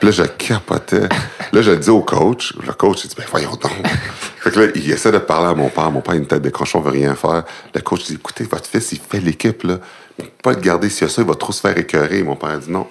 Puis 0.00 0.06
là, 0.08 0.10
je 0.10 0.22
capotais. 0.24 1.08
Là, 1.52 1.62
je 1.62 1.70
le 1.70 1.76
dis 1.76 1.90
au 1.90 2.00
coach. 2.02 2.54
Le 2.66 2.72
coach, 2.72 3.04
il 3.04 3.08
dit, 3.08 3.14
ben 3.16 3.24
voyons 3.30 3.50
donc. 3.52 3.70
fait 4.40 4.50
que 4.50 4.58
là, 4.60 4.66
il 4.74 4.90
essaie 4.90 5.12
de 5.12 5.18
parler 5.18 5.46
à 5.48 5.54
mon 5.54 5.68
père. 5.68 5.90
Mon 5.92 6.00
père, 6.00 6.14
il 6.14 6.18
a 6.18 6.20
une 6.22 6.26
tête 6.26 6.42
de 6.42 6.50
cochon, 6.50 6.80
veut 6.80 6.90
rien 6.90 7.14
faire. 7.14 7.44
Le 7.72 7.80
coach 7.80 8.04
dit, 8.06 8.14
écoutez, 8.14 8.42
votre 8.50 8.68
fils, 8.68 8.90
il 8.90 8.98
fait 8.98 9.20
l'équipe, 9.20 9.62
là. 9.62 9.78
Il 10.18 10.24
peut 10.24 10.30
pas 10.42 10.52
le 10.54 10.60
garder. 10.60 10.90
S'il 10.90 11.06
y 11.06 11.10
a 11.10 11.12
ça, 11.14 11.22
il 11.22 11.28
va 11.28 11.36
trop 11.36 11.52
se 11.52 11.60
faire 11.60 11.78
écœurer. 11.78 12.24
Mon 12.24 12.34
père 12.34 12.50
a 12.50 12.56
dit, 12.56 12.68
non. 12.70 12.88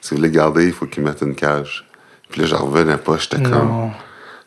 Si 0.00 0.10
vous 0.10 0.16
voulez 0.16 0.30
le 0.30 0.34
garder, 0.34 0.64
il 0.66 0.72
faut 0.72 0.86
qu'il 0.86 1.02
mette 1.02 1.20
une 1.20 1.34
cage. 1.34 1.86
Puis 2.30 2.40
là, 2.40 2.46
j'en 2.46 2.64
revenais 2.64 2.96
pas. 2.96 3.18
J'étais 3.18 3.42
comme... 3.42 3.90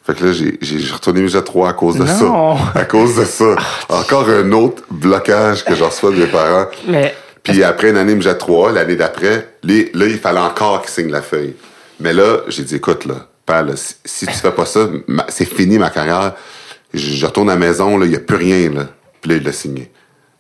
Fait 0.08 0.14
que 0.16 0.24
là, 0.24 0.32
j'ai, 0.32 0.58
j'ai 0.62 0.80
j'ai 0.80 0.94
retourné 0.94 1.22
au 1.22 1.42
3 1.42 1.70
à 1.70 1.74
cause 1.74 1.96
de 1.96 2.06
Non. 2.06 2.56
ça. 2.58 2.80
À 2.80 2.86
cause 2.86 3.18
de 3.18 3.26
ça. 3.26 3.58
Encore 3.90 4.30
un 4.30 4.50
autre 4.54 4.82
blocage 4.90 5.66
que 5.66 5.76
je 5.76 5.84
reçois 5.84 6.12
de 6.12 6.16
mes 6.16 6.28
parents. 6.28 6.68
Mais 6.88 7.14
Puis 7.44 7.62
après 7.62 7.90
une 7.90 7.98
année 7.98 8.16
MJ 8.16 8.38
3, 8.38 8.72
l'année 8.72 8.96
d'après, 8.96 9.50
là, 9.64 10.06
il 10.06 10.18
fallait 10.18 10.40
encore 10.40 10.82
qu'il 10.82 10.92
signe 10.92 11.12
la 11.12 11.22
feuille. 11.22 11.56
Mais 12.00 12.14
là, 12.14 12.38
j'ai 12.48 12.64
dit, 12.64 12.76
écoute, 12.76 13.04
là, 13.06 13.28
père, 13.46 13.64
là, 13.66 13.74
si, 13.76 13.96
si 14.06 14.26
tu 14.28 14.34
fais 14.34 14.52
pas 14.52 14.66
ça, 14.66 14.88
c'est 15.28 15.44
fini 15.46 15.78
ma 15.78 15.90
carrière. 15.90 16.36
Je, 16.94 17.00
je 17.00 17.26
retourne 17.26 17.50
à 17.50 17.54
la 17.54 17.60
maison, 17.60 17.98
là, 17.98 18.06
il 18.06 18.12
n'y 18.12 18.16
a 18.16 18.20
plus 18.20 18.38
rien, 18.38 18.70
là. 18.72 18.88
Puis 19.20 19.32
là, 19.32 19.38
il 19.38 19.44
l'a 19.44 19.52
signé. 19.52 19.92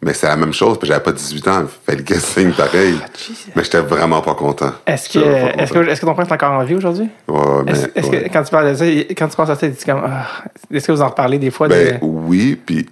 Mais 0.01 0.13
c'est 0.13 0.27
la 0.27 0.35
même 0.35 0.53
chose, 0.53 0.77
puis 0.77 0.87
j'avais 0.87 1.01
pas 1.01 1.11
18 1.11 1.47
ans, 1.47 1.63
il 1.63 1.91
fallait 1.91 2.03
qu'il 2.03 2.21
signe 2.21 2.51
pareil. 2.51 2.95
Jesus. 3.17 3.51
mais 3.55 3.63
j'étais 3.63 3.79
vraiment 3.79 4.21
pas 4.21 4.35
content. 4.35 4.71
est-ce 4.85 5.09
que, 5.09 5.19
J'étais 5.19 5.29
vraiment 5.29 5.47
pas 5.47 5.63
est-ce 5.63 5.71
que, 5.73 5.79
content. 5.79 5.89
est-ce 5.91 6.01
que 6.01 6.05
ton 6.05 6.13
père 6.15 6.25
est 6.27 6.33
encore 6.33 6.51
en 6.51 6.63
vie 6.63 6.75
aujourd'hui? 6.75 7.09
Ouais, 7.27 7.41
mais, 7.65 7.71
Est-ce 7.71 7.87
est-ce 7.95 8.07
ouais. 8.09 8.23
que 8.23 8.33
quand 8.33 8.43
tu 8.43 8.51
parles 8.51 8.69
de 8.69 8.75
ça, 8.75 8.85
quand 8.85 9.27
tu 9.27 9.35
penses 9.35 9.49
à 9.49 9.55
ça, 9.55 9.67
tu 9.67 9.73
dis 9.73 9.85
comme, 9.85 10.03
ah, 10.05 10.27
est-ce 10.71 10.85
que 10.87 10.91
vous 10.91 11.01
en 11.01 11.09
reparlez 11.09 11.39
des 11.39 11.49
fois? 11.49 11.67
Ben 11.67 11.93
de... 11.93 11.99
oui, 12.03 12.59
puis 12.63 12.85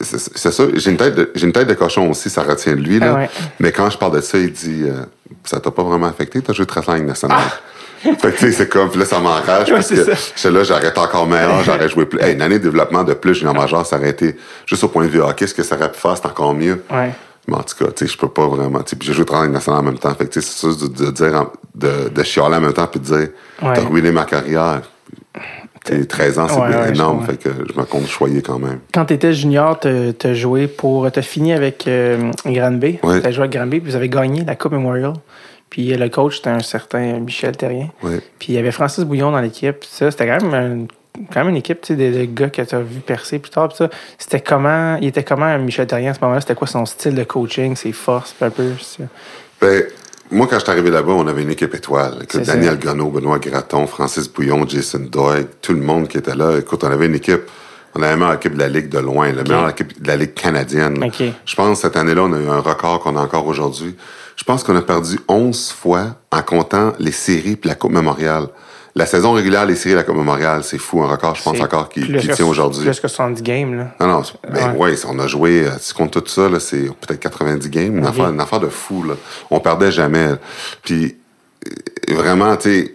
c'est 0.00 0.52
ça. 0.52 0.64
J'ai 0.74 0.90
une 0.90 0.96
tête 0.96 1.14
de 1.14 1.30
j'ai 1.34 1.46
une 1.46 1.52
tête 1.52 1.68
de 1.68 1.74
cochon 1.74 2.10
aussi, 2.10 2.28
ça 2.28 2.42
retient 2.42 2.74
de 2.74 2.80
lui 2.80 2.98
là. 2.98 3.12
Ah 3.12 3.18
ouais. 3.20 3.30
Mais 3.60 3.72
quand 3.72 3.88
je 3.90 3.96
parle 3.96 4.16
de 4.16 4.20
ça, 4.20 4.38
il 4.38 4.52
dit 4.52 4.82
euh, 4.84 5.04
ça 5.44 5.60
t'a 5.60 5.70
pas 5.70 5.82
vraiment 5.82 6.06
affecté, 6.06 6.42
t'as 6.42 6.52
joué 6.52 6.66
13 6.66 6.88
ans 6.88 6.92
en 6.92 6.94
Ligue 6.96 7.06
nationale. 7.06 7.38
Fait 8.02 8.16
que 8.16 8.28
tu 8.30 8.36
sais, 8.46 8.52
c'est 8.52 8.68
comme 8.68 8.90
là 8.98 9.04
ça 9.04 9.18
m'enrage! 9.18 9.68
Ouais, 9.68 9.74
parce 9.74 9.88
que 9.88 10.14
ça. 10.36 10.50
là, 10.50 10.62
j'arrête 10.64 10.96
encore 10.98 11.26
meilleur, 11.26 11.62
j'aurais 11.64 11.88
joué 11.88 12.06
plus. 12.06 12.20
Hey, 12.20 12.34
une 12.34 12.42
année 12.42 12.58
de 12.58 12.64
développement 12.64 13.04
de 13.04 13.14
plus, 13.14 13.34
junior 13.34 13.54
majeur, 13.54 13.84
ça 13.86 13.96
aurait 13.96 14.10
été 14.10 14.36
juste 14.66 14.84
au 14.84 14.88
point 14.88 15.04
de 15.04 15.10
vue 15.10 15.20
hockey, 15.22 15.46
ce 15.46 15.54
que 15.54 15.62
ça 15.62 15.76
aurait 15.76 15.90
pu 15.90 15.98
faire, 15.98 16.16
c'est 16.16 16.26
encore 16.26 16.54
mieux. 16.54 16.82
Ouais. 16.90 17.10
Mais 17.48 17.54
en 17.54 17.62
tout 17.62 17.76
cas, 17.84 17.90
tu 17.92 18.06
sais, 18.06 18.12
je 18.12 18.18
peux 18.18 18.28
pas 18.28 18.46
vraiment. 18.46 18.80
Puis 18.80 18.96
j'ai 19.02 19.12
joué 19.12 19.24
30 19.24 19.44
ans 19.44 19.48
nationale 19.48 19.80
en 19.80 19.84
même 19.84 19.98
temps. 19.98 20.12
Fait 20.14 20.26
que 20.26 20.30
tu 20.32 20.40
sais, 20.42 20.48
c'est 20.48 20.58
sûr 20.58 20.76
de, 20.88 21.04
de 21.04 21.10
dire, 21.12 21.34
en- 21.34 21.52
de, 21.74 22.08
de 22.08 22.22
chialer 22.24 22.56
en 22.56 22.60
même 22.60 22.72
temps 22.72 22.86
puis 22.88 22.98
de 23.00 23.04
dire, 23.04 23.28
Ouais. 23.62 23.72
t'as 23.74 23.82
ruiné 23.82 24.10
ma 24.10 24.24
carrière. 24.24 24.82
Tu 25.84 25.92
sais, 26.00 26.04
13 26.06 26.38
ans, 26.40 26.48
c'est 26.48 26.56
Ouais, 26.58 26.66
ouais, 26.76 26.88
énorme. 26.88 27.24
Fait 27.24 27.36
que 27.36 27.48
je 27.72 27.78
me 27.78 27.84
compte 27.84 28.08
choyer 28.08 28.42
quand 28.42 28.58
même. 28.58 28.80
Quand 28.92 29.04
tu 29.04 29.14
étais 29.14 29.32
junior, 29.32 29.78
tu 29.78 29.88
as 30.26 30.34
joué 30.34 30.66
pour. 30.66 31.10
Tu 31.12 31.20
as 31.20 31.22
fini 31.22 31.52
avec 31.52 31.86
euh, 31.86 32.32
Granby. 32.44 32.98
Ouais. 33.04 33.20
Tu 33.20 33.26
as 33.28 33.30
joué 33.30 33.44
avec 33.44 33.52
Granby, 33.52 33.78
puis 33.80 33.90
vous 33.90 33.96
avez 33.96 34.08
gagné 34.08 34.42
la 34.44 34.56
Coupe 34.56 34.72
Memorial. 34.72 35.12
Puis 35.76 35.92
euh, 35.92 35.98
le 35.98 36.08
coach, 36.08 36.36
c'était 36.36 36.48
un 36.48 36.60
certain 36.60 37.18
Michel 37.20 37.54
Terrien. 37.54 37.90
Ouais. 38.02 38.22
Puis 38.38 38.48
il 38.48 38.54
y 38.54 38.58
avait 38.58 38.70
Francis 38.72 39.04
Bouillon 39.04 39.30
dans 39.30 39.40
l'équipe. 39.42 39.84
Ça, 39.84 40.10
c'était 40.10 40.26
quand 40.26 40.42
même, 40.50 40.54
un- 40.54 41.22
quand 41.30 41.40
même 41.40 41.50
une 41.50 41.56
équipe 41.56 41.82
tu 41.82 41.94
sais, 41.94 41.96
de, 41.96 42.18
de 42.20 42.24
gars 42.24 42.48
que 42.48 42.62
tu 42.62 42.74
as 42.74 42.80
vu 42.80 43.00
percer 43.00 43.38
plus 43.38 43.50
tard. 43.50 43.68
Puis 43.68 43.76
ça, 43.76 43.90
c'était 44.16 44.40
comment. 44.40 44.96
Il 45.02 45.08
était 45.08 45.22
comment 45.22 45.58
Michel 45.58 45.86
Terrien 45.86 46.12
à 46.12 46.14
ce 46.14 46.20
moment-là? 46.22 46.40
C'était 46.40 46.54
quoi 46.54 46.66
son 46.66 46.86
style 46.86 47.14
de 47.14 47.24
coaching, 47.24 47.76
ses 47.76 47.92
forces, 47.92 48.34
un 48.40 48.48
peu? 48.48 48.70
ça? 48.80 49.04
Ben, 49.60 49.82
moi, 50.30 50.46
quand 50.48 50.56
je 50.58 50.62
suis 50.64 50.70
arrivé 50.72 50.90
là-bas, 50.90 51.12
on 51.12 51.26
avait 51.26 51.42
une 51.42 51.50
équipe 51.50 51.74
étoile. 51.74 52.20
Écoute, 52.22 52.40
Daniel. 52.44 52.78
Gonneau, 52.78 53.10
Benoît 53.10 53.38
Graton, 53.38 53.86
Francis 53.86 54.32
Bouillon, 54.32 54.66
Jason 54.66 55.00
Doig, 55.12 55.44
tout 55.60 55.74
le 55.74 55.80
monde 55.82 56.08
qui 56.08 56.16
était 56.16 56.34
là. 56.34 56.56
Écoute, 56.58 56.84
on 56.84 56.90
avait 56.90 57.04
une 57.04 57.16
équipe. 57.16 57.42
On 57.94 58.00
avait 58.00 58.12
la 58.12 58.16
meilleure 58.16 58.34
équipe 58.34 58.54
de 58.54 58.58
la 58.60 58.68
Ligue 58.68 58.88
de 58.88 58.98
loin, 58.98 59.30
la 59.32 59.42
meilleure 59.42 59.68
équipe 59.68 60.02
de 60.02 60.08
la 60.08 60.16
Ligue 60.16 60.32
canadienne. 60.32 61.02
Je 61.44 61.54
pense 61.54 61.80
cette 61.80 61.96
année-là, 61.98 62.22
on 62.24 62.32
a 62.32 62.38
eu 62.40 62.48
un 62.48 62.60
record 62.60 63.00
qu'on 63.00 63.16
a 63.16 63.20
encore 63.20 63.46
aujourd'hui. 63.46 63.94
Je 64.36 64.44
pense 64.44 64.62
qu'on 64.62 64.76
a 64.76 64.82
perdu 64.82 65.18
11 65.28 65.72
fois 65.72 66.16
en 66.30 66.42
comptant 66.42 66.92
les 66.98 67.12
séries 67.12 67.56
puis 67.56 67.68
la 67.68 67.74
Coupe 67.74 67.92
Mémoriale. 67.92 68.48
La 68.94 69.04
saison 69.04 69.32
régulière, 69.32 69.66
les 69.66 69.76
séries 69.76 69.92
et 69.92 69.96
la 69.96 70.04
Coupe 70.04 70.16
Mémoriale, 70.16 70.62
c'est 70.64 70.78
fou. 70.78 71.02
Un 71.02 71.06
record, 71.08 71.34
je 71.34 71.42
pense 71.42 71.60
encore, 71.60 71.88
qui, 71.88 72.00
tient 72.02 72.46
aujourd'hui. 72.46 72.84
Plus 72.84 73.00
que 73.00 73.08
70 73.08 73.42
games, 73.42 73.74
là. 73.76 73.88
Non, 74.00 74.06
non, 74.06 74.22
ben 74.50 74.72
Ouais. 74.72 74.90
ouais, 74.90 74.94
on 75.06 75.18
a 75.18 75.26
joué, 75.26 75.66
euh, 75.66 75.70
si 75.78 75.88
tu 75.88 75.94
comptes 75.94 76.12
tout 76.12 76.26
ça, 76.26 76.48
là, 76.48 76.60
c'est 76.60 76.84
peut-être 77.00 77.20
90 77.20 77.68
games, 77.68 77.98
une, 77.98 78.06
affaire, 78.06 78.30
une 78.30 78.40
affaire 78.40 78.60
de 78.60 78.68
fou, 78.68 79.02
là. 79.02 79.14
On 79.50 79.60
perdait 79.60 79.90
jamais. 79.92 80.28
Puis, 80.82 81.16
euh, 81.66 82.14
vraiment, 82.14 82.56
tu 82.56 82.70
sais, 82.70 82.94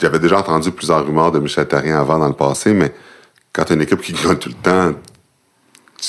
j'avais 0.00 0.18
déjà 0.18 0.38
entendu 0.38 0.72
plusieurs 0.72 1.04
rumeurs 1.04 1.30
de 1.30 1.38
Michel 1.38 1.68
Therrien 1.68 2.00
avant 2.00 2.18
dans 2.18 2.28
le 2.28 2.34
passé, 2.34 2.72
mais 2.72 2.92
quand 3.52 3.64
t'as 3.64 3.74
une 3.74 3.82
équipe 3.82 4.00
qui 4.00 4.12
gagne 4.12 4.36
tout 4.36 4.48
le 4.48 4.54
temps, 4.56 4.94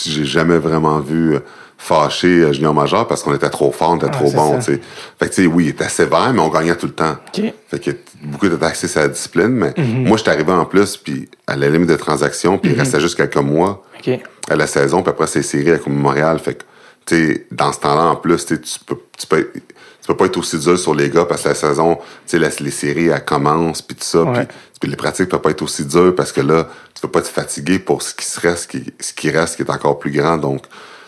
j'ai 0.06 0.25
jamais 0.25 0.58
vraiment 0.58 0.99
vu 0.99 1.36
euh, 1.36 1.39
fâché 1.77 2.27
euh, 2.27 2.54
junior 2.54 2.73
majeur 2.73 3.08
parce 3.08 3.23
qu'on 3.23 3.34
était 3.34 3.49
trop 3.49 3.71
fort, 3.71 3.91
on 3.91 3.95
était 3.97 4.06
Ah, 4.08 4.10
trop 4.10 4.32
bon, 4.32 4.49
tu 4.56 4.62
ça. 4.62 4.62
sais. 4.62 4.80
Fait 5.19 5.30
que, 5.30 5.34
tu 5.34 5.41
sais, 5.43 5.47
oui, 5.47 5.65
il 5.65 5.69
était 5.69 5.89
sévère, 5.89 6.32
mais 6.34 6.39
on 6.39 6.49
gagnait 6.49 6.75
tout 6.75 6.86
le 6.86 6.93
temps. 6.93 7.15
OK. 7.36 7.43
Fait 7.69 7.80
que 7.80 7.91
beaucoup 8.23 8.45
étaient 8.45 8.63
axés 8.65 8.88
sur 8.88 9.01
la 9.01 9.08
discipline, 9.08 9.47
mais 9.49 9.73
Mhm. 9.77 10.08
moi, 10.08 10.17
j'étais 10.17 10.30
arrivé 10.32 10.51
en 10.51 10.65
plus, 10.65 10.97
puis 10.97 11.27
à 11.47 11.56
la 11.56 11.69
limite 11.69 11.89
de 11.89 11.95
transaction, 11.95 12.58
puis 12.58 12.71
il 12.71 12.77
restait 12.80 12.99
juste 12.99 13.15
quelques 13.17 13.36
mois. 13.38 13.84
OK. 13.99 14.19
à 14.49 14.56
la 14.56 14.65
saison, 14.65 15.04
puis 15.04 15.12
après, 15.12 15.27
c'est 15.27 15.43
série 15.43 15.69
avec 15.69 15.86
Montréal. 15.88 16.39
Fait 16.39 16.56
que, 16.56 16.63
tu 17.06 17.15
sais, 17.34 17.45
dans 17.51 17.71
ce 17.71 17.80
temps-là, 17.82 18.01
en 18.08 18.15
plus, 18.15 18.43
tu 18.45 18.58
peux, 18.86 18.95
tu 19.17 19.27
peux, 19.27 19.51
tu 19.54 19.62
peux 20.08 20.15
pas 20.17 20.25
être 20.25 20.38
aussi 20.38 20.58
dur 20.58 20.77
sur 20.80 20.95
les 20.95 21.10
gars 21.12 21.25
parce 21.25 21.43
que 21.43 21.49
la 21.49 21.56
saison, 21.56 21.97
tu 22.27 22.39
sais, 22.39 22.63
les 22.63 22.71
séries, 22.71 23.08
elles 23.10 23.23
commencent, 23.23 23.84
puis 23.84 23.95
tout 23.95 24.04
ça. 24.04 24.23
Ouais. 24.23 24.45
Puis, 24.45 24.56
puis 24.81 24.89
les 24.89 24.97
pratiques 24.97 25.29
peuvent 25.29 25.39
pas 25.39 25.51
être 25.51 25.61
aussi 25.61 25.85
dures 25.85 26.13
parce 26.13 26.33
que 26.33 26.41
là, 26.41 26.67
tu 26.93 27.01
peux 27.01 27.07
pas 27.07 27.21
te 27.21 27.27
fatiguer 27.29 27.79
pour 27.79 28.01
ce 28.01 28.13
qui 28.13 28.25
se 28.25 28.39
reste, 28.39 28.69
qui, 28.71 28.83
ce 28.99 29.13
qui 29.13 29.29
reste, 29.29 29.55
qui 29.55 29.61
est 29.61 29.69
encore 29.69 29.97
plus 29.99 30.11
grand. 30.11 30.37
Donc, 30.37 30.63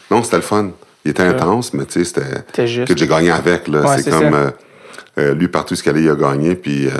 non, 0.10 0.24
c'était 0.24 0.38
le 0.38 0.42
fun. 0.44 0.70
Il 1.04 1.12
était 1.12 1.24
intense, 1.24 1.74
mais 1.74 1.86
tu 1.86 2.06
sais, 2.06 2.06
c'était 2.06 2.44
que 2.86 2.96
j'ai 2.98 3.08
gagné 3.08 3.32
avec. 3.32 3.68
Là. 3.68 3.82
Ouais, 3.82 3.98
c'est 4.04 4.10
comme 4.12 4.34
euh, 4.36 4.52
euh, 5.20 5.34
lui, 5.34 5.48
partout 5.50 5.76
ce 5.76 5.84
qu'il 5.84 5.90
allait, 5.92 6.04
il 6.04 6.10
a 6.10 6.16
gagné. 6.16 6.56
Puis 6.56 6.88
euh, 6.88 6.92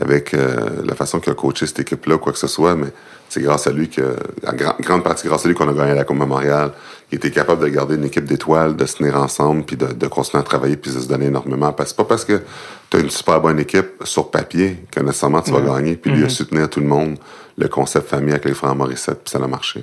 avec 0.00 0.32
euh, 0.34 0.82
la 0.84 0.94
façon 0.94 1.18
qu'il 1.18 1.32
a 1.32 1.34
coaché 1.34 1.66
cette 1.66 1.80
équipe-là, 1.80 2.18
quoi 2.18 2.32
que 2.32 2.38
ce 2.38 2.46
soit, 2.46 2.76
mais 2.76 2.88
c'est 3.28 3.40
grâce 3.42 3.66
à 3.66 3.72
lui 3.72 3.88
que, 3.90 4.02
en 4.46 4.52
gra- 4.52 4.80
grande 4.80 5.02
partie 5.02 5.26
grâce 5.26 5.44
à 5.44 5.48
lui 5.48 5.54
qu'on 5.54 5.68
a 5.68 5.72
gagné 5.72 5.94
la 5.94 6.04
Coupe 6.04 6.18
Memorial. 6.18 6.70
Il 7.10 7.16
était 7.16 7.30
capable 7.30 7.62
de 7.62 7.68
garder 7.68 7.94
une 7.94 8.04
équipe 8.04 8.24
d'étoiles, 8.24 8.76
de 8.76 8.84
se 8.84 8.96
tenir 8.96 9.16
ensemble, 9.16 9.64
puis 9.64 9.76
de, 9.76 9.86
de 9.86 10.06
continuer 10.06 10.40
à 10.40 10.44
travailler, 10.44 10.76
puis 10.76 10.92
de 10.92 10.98
se 10.98 11.08
donner 11.08 11.26
énormément. 11.26 11.72
Parce 11.72 11.90
que 11.90 11.96
c'est 11.96 12.04
pas 12.04 12.08
parce 12.08 12.24
que 12.24 12.42
tu 12.90 12.96
as 12.96 13.00
une 13.00 13.10
super 13.10 13.40
bonne 13.40 13.58
équipe 13.58 14.02
sur 14.04 14.30
papier 14.30 14.84
que 14.90 15.00
nécessairement 15.00 15.40
tu 15.40 15.50
vas 15.52 15.60
gagner. 15.60 15.96
Puis 15.96 16.10
lui 16.10 16.24
a 16.24 16.28
soutenir 16.28 16.68
tout 16.68 16.80
le 16.80 16.86
monde 16.86 17.16
le 17.58 17.68
concept 17.68 18.08
famille 18.08 18.30
avec 18.30 18.44
les 18.44 18.54
frères 18.54 18.74
Morissette, 18.74 19.20
puis 19.24 19.30
ça 19.30 19.38
a 19.38 19.46
marché. 19.48 19.82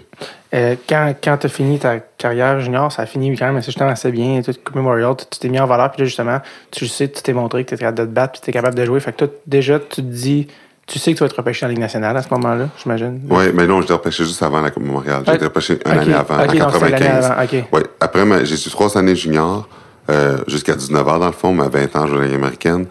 Euh, 0.54 0.76
quand 0.88 1.14
quand 1.22 1.38
tu 1.38 1.48
as 1.48 1.50
fini 1.50 1.78
ta 1.78 2.00
carrière 2.00 2.62
junior, 2.62 2.90
ça 2.92 3.02
a 3.02 3.06
fini 3.06 3.36
quand 3.38 3.46
même 3.48 3.58
assez, 3.58 3.66
justement 3.66 3.90
assez 3.90 4.12
bien. 4.12 4.42
Tout 4.42 4.54
Memorial, 4.74 5.16
tu 5.18 5.40
t'es 5.40 5.50
mis 5.50 5.60
en 5.60 5.68
valeur. 5.68 5.92
Puis 5.92 6.02
là, 6.02 6.06
justement, 6.06 6.40
tu 6.72 6.88
sais, 6.88 7.10
tu 7.10 7.22
t'es 7.22 7.34
montré 7.34 7.66
que 7.66 7.70
tu 7.70 7.76
étais 7.76 7.84
capable 7.84 8.00
de 8.00 8.06
te 8.06 8.16
battre, 8.16 8.34
puis 8.34 8.42
tu 8.42 8.50
es 8.50 8.54
capable 8.54 8.76
de 8.76 8.86
jouer. 8.86 9.00
Fait 9.02 9.12
que 9.12 9.18
toi, 9.18 9.28
déjà, 9.46 9.80
tu 9.80 9.96
te 9.96 10.02
dis, 10.02 10.48
tu 10.88 11.00
sais 11.00 11.12
que 11.14 11.18
tu 11.18 11.20
vas 11.22 11.26
être 11.26 11.36
repêché 11.38 11.66
en 11.66 11.70
Ligue 11.70 11.80
nationale 11.80 12.16
à 12.16 12.22
ce 12.22 12.28
moment-là, 12.32 12.70
j'imagine? 12.82 13.22
Oui, 13.30 13.46
mais 13.54 13.66
non, 13.66 13.82
je 13.82 13.88
l'ai 13.88 13.94
repêché 13.94 14.24
juste 14.24 14.42
avant 14.44 14.62
la 14.62 14.70
Coupe 14.70 14.84
Memorial. 14.84 15.24
J'ai 15.26 15.32
Ouais. 15.32 15.36
été 15.38 15.46
repêché 15.46 15.80
une 15.86 15.92
Ok. 15.92 15.98
année 15.98 16.14
avant, 16.14 16.36
Ok, 16.36 16.42
en 16.42 16.46
donc 16.46 16.52
c'est 16.74 16.80
l'année 16.90 16.92
95. 17.06 17.26
avant, 17.26 17.44
ok. 17.44 17.64
Ouais. 17.74 17.84
Après, 18.00 18.46
j'ai 18.46 18.56
eu 18.56 18.70
trois 18.70 18.96
années 18.98 19.16
junior, 19.16 19.68
euh, 20.12 20.38
jusqu'à 20.48 20.76
19 20.76 21.08
ans 21.08 21.18
dans 21.18 21.26
le 21.28 21.32
fond, 21.32 21.54
mais 21.54 21.64
à 21.64 21.70
20 21.70 21.96
ans, 21.96 22.06
je 22.06 22.12
jouais 22.12 22.20
la 22.22 22.26
Ligue 22.28 22.36
américaine. 22.36 22.86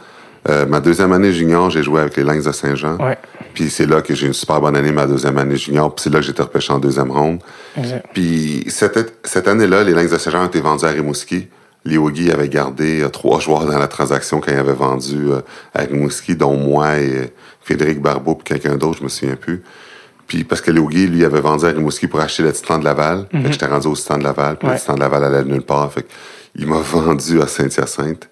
Euh, 0.47 0.67
ma 0.67 0.81
deuxième 0.81 1.13
année 1.13 1.33
junior, 1.33 1.71
j'ai 1.71 1.83
joué 1.83 2.01
avec 2.01 2.17
les 2.17 2.23
Lynx 2.25 2.45
de 2.45 2.53
Saint-Jean. 2.53 2.99
Ouais. 2.99 3.17
Puis 3.55 3.71
c'est 3.71 3.87
là 3.87 4.03
que 4.03 4.15
j'ai 4.15 4.25
eu 4.25 4.29
une 4.29 4.35
super 4.35 4.61
bonne 4.61 4.77
année, 4.77 4.93
ma 4.93 5.07
deuxième 5.07 5.39
année 5.39 5.57
junior. 5.57 5.95
Puis 5.95 6.03
c'est 6.03 6.11
là 6.11 6.19
que 6.19 6.25
j'ai 6.27 6.33
été 6.33 6.43
repêché 6.43 6.73
en 6.73 6.79
deuxième 6.79 7.11
ronde. 7.11 7.39
Exact. 7.79 8.05
Puis 8.13 8.65
cette, 8.69 9.15
cette 9.25 9.49
année-là, 9.49 9.85
les 9.85 9.93
Lynx 9.95 10.11
de 10.11 10.19
Saint-Jean 10.19 10.43
ont 10.43 10.47
été 10.49 10.61
vendus 10.61 10.85
à 10.85 10.89
Rimouski. 10.89 11.49
Léogui 11.85 12.31
avait 12.31 12.49
gardé 12.49 13.03
euh, 13.03 13.09
trois 13.09 13.41
joueurs 13.41 13.67
dans 13.67 13.79
la 13.79 13.89
transaction 13.89 14.41
quand 14.41 14.53
il 14.53 14.59
avait 14.59 14.73
vendu 14.73 15.31
euh, 15.31 15.41
à 15.75 15.83
Rimouski, 15.83 16.35
dont 16.37 16.57
moi 16.57 16.99
et 16.99 17.17
euh, 17.19 17.25
Frédéric 17.61 18.01
Barbeau 18.01 18.35
puis 18.35 18.45
quelqu'un 18.45 18.77
d'autre, 18.77 18.99
je 18.99 19.05
me 19.05 19.09
souviens 19.09 19.37
plus. 19.37 19.63
Puis 20.27 20.45
parce 20.45 20.61
que 20.63 20.71
Léogui, 20.71 21.07
lui, 21.07 21.25
avait 21.25 21.41
vendu 21.41 21.67
à 21.67 21.69
Rimouski 21.69 22.07
pour 22.07 22.21
acheter 22.21 22.43
le 22.43 22.53
Titan 22.53 22.79
de 22.79 22.85
Laval. 22.85 23.27
Fait 23.31 23.43
que 23.43 23.53
j'étais 23.53 23.67
rendu 23.67 23.89
au 23.89 23.95
Titan 23.95 24.17
de 24.17 24.25
Laval. 24.25 24.57
Puis 24.57 24.67
Ouais. 24.69 24.75
le 24.75 24.81
Titan 24.81 24.95
de 24.95 25.01
Laval 25.01 25.25
allait 25.25 25.45
nulle 25.45 25.63
part. 25.63 25.93
Fait 25.93 26.07
il 26.57 26.67
m'a 26.67 26.79
vendu 26.81 27.43
à 27.43 27.47
Saint-Hyacinthe. 27.47 28.31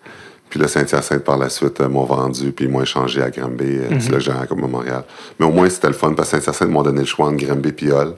Puis 0.48 0.58
le 0.60 0.68
Saint-Hyacinthe, 0.68 1.24
par 1.24 1.36
la 1.38 1.48
suite, 1.50 1.80
euh, 1.80 1.88
m'ont 1.88 2.04
vendu, 2.04 2.52
puis 2.52 2.64
ils 2.66 2.70
m'ont 2.70 2.82
échangé 2.82 3.22
à 3.22 3.30
Granby. 3.30 3.64
euh, 3.64 3.96
C'est 4.00 4.10
là 4.10 4.18
que 4.18 4.24
j'ai 4.24 4.32
comme 4.48 4.60
Montréal. 4.70 5.04
Mais 5.40 5.46
au 5.46 5.50
moins, 5.50 5.68
c'était 5.68 5.88
le 5.88 5.92
fun, 5.94 6.12
parce 6.14 6.30
que 6.30 6.36
Saint-Hyacinthe 6.40 6.70
m'ont 6.70 6.82
donné 6.82 7.00
le 7.00 7.06
choix 7.06 7.26
entre 7.28 7.44
Granby 7.44 7.74
et 7.82 7.92
Hall. 7.92 8.14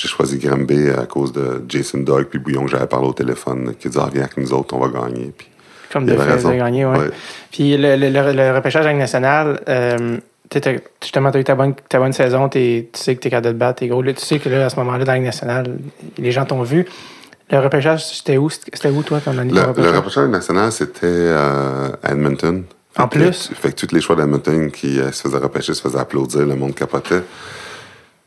J'ai 0.00 0.08
choisi 0.08 0.38
Granby 0.38 0.88
à 0.90 1.04
cause 1.04 1.30
de 1.32 1.62
Jason 1.68 1.98
Dog, 1.98 2.24
puis 2.30 2.38
Bouillon, 2.38 2.64
que 2.64 2.70
j'avais 2.70 2.86
parlé 2.86 3.06
au 3.06 3.12
téléphone, 3.12 3.74
qui 3.78 3.90
dit 3.90 3.98
ah, 4.00 4.08
viens 4.10 4.22
avec 4.22 4.38
nous 4.38 4.50
autres, 4.54 4.74
on 4.74 4.78
va 4.80 4.88
gagner. 4.88 5.30
Puis, 5.36 5.46
Comme 5.92 6.06
de 6.06 6.16
fait, 6.16 6.42
de 6.42 6.56
gagner. 6.56 6.86
Ouais. 6.86 7.10
Puis 7.52 7.76
le, 7.76 7.96
le, 7.96 8.08
le, 8.08 8.32
le 8.32 8.54
repêchage 8.56 8.86
en 8.86 8.88
Ligue 8.88 8.98
nationale, 8.98 9.60
euh, 9.68 10.16
justement, 11.02 11.30
tu 11.30 11.36
as 11.36 11.40
eu 11.40 11.44
ta 11.44 11.54
bonne, 11.54 11.74
ta 11.86 11.98
bonne 11.98 12.14
saison, 12.14 12.48
tu 12.48 12.86
sais 12.94 13.14
que 13.14 13.20
tu 13.20 13.28
es 13.28 13.30
capable 13.30 13.48
de 13.48 13.52
te 13.52 13.56
battre, 13.58 13.80
t'es 13.80 13.88
gros. 13.88 14.00
Là, 14.00 14.14
tu 14.14 14.24
sais 14.24 14.38
que 14.38 14.48
là, 14.48 14.64
à 14.64 14.70
ce 14.70 14.76
moment-là, 14.76 15.04
dans 15.04 15.12
la 15.12 15.18
nationale, 15.20 15.76
les 16.16 16.32
gens 16.32 16.46
t'ont 16.46 16.62
vu. 16.62 16.86
Le 17.50 17.58
repêchage, 17.58 18.06
c'était 18.06 18.38
où? 18.38 18.48
C'était 18.48 18.88
où, 18.88 19.02
toi, 19.02 19.20
ton 19.20 19.36
année 19.36 19.52
Le, 19.52 19.60
le 19.60 19.66
repêchage? 19.66 19.96
repêchage 19.96 20.28
national, 20.30 20.72
c'était 20.72 20.98
euh, 21.04 21.88
à 22.02 22.12
Edmonton. 22.12 22.62
En 22.96 23.02
Fait 23.08 23.18
que- 23.18 23.24
plus? 23.24 23.50
Fait 23.54 23.72
que 23.72 23.86
tous 23.86 23.94
les 23.94 24.00
choix 24.00 24.16
d'Edmonton 24.16 24.70
qui 24.70 24.98
euh, 24.98 25.12
se 25.12 25.22
faisaient 25.22 25.36
repêcher 25.38 25.74
se 25.74 25.82
faisaient 25.82 25.98
applaudir, 25.98 26.40
le 26.46 26.54
monde 26.56 26.74
capotait. 26.74 27.22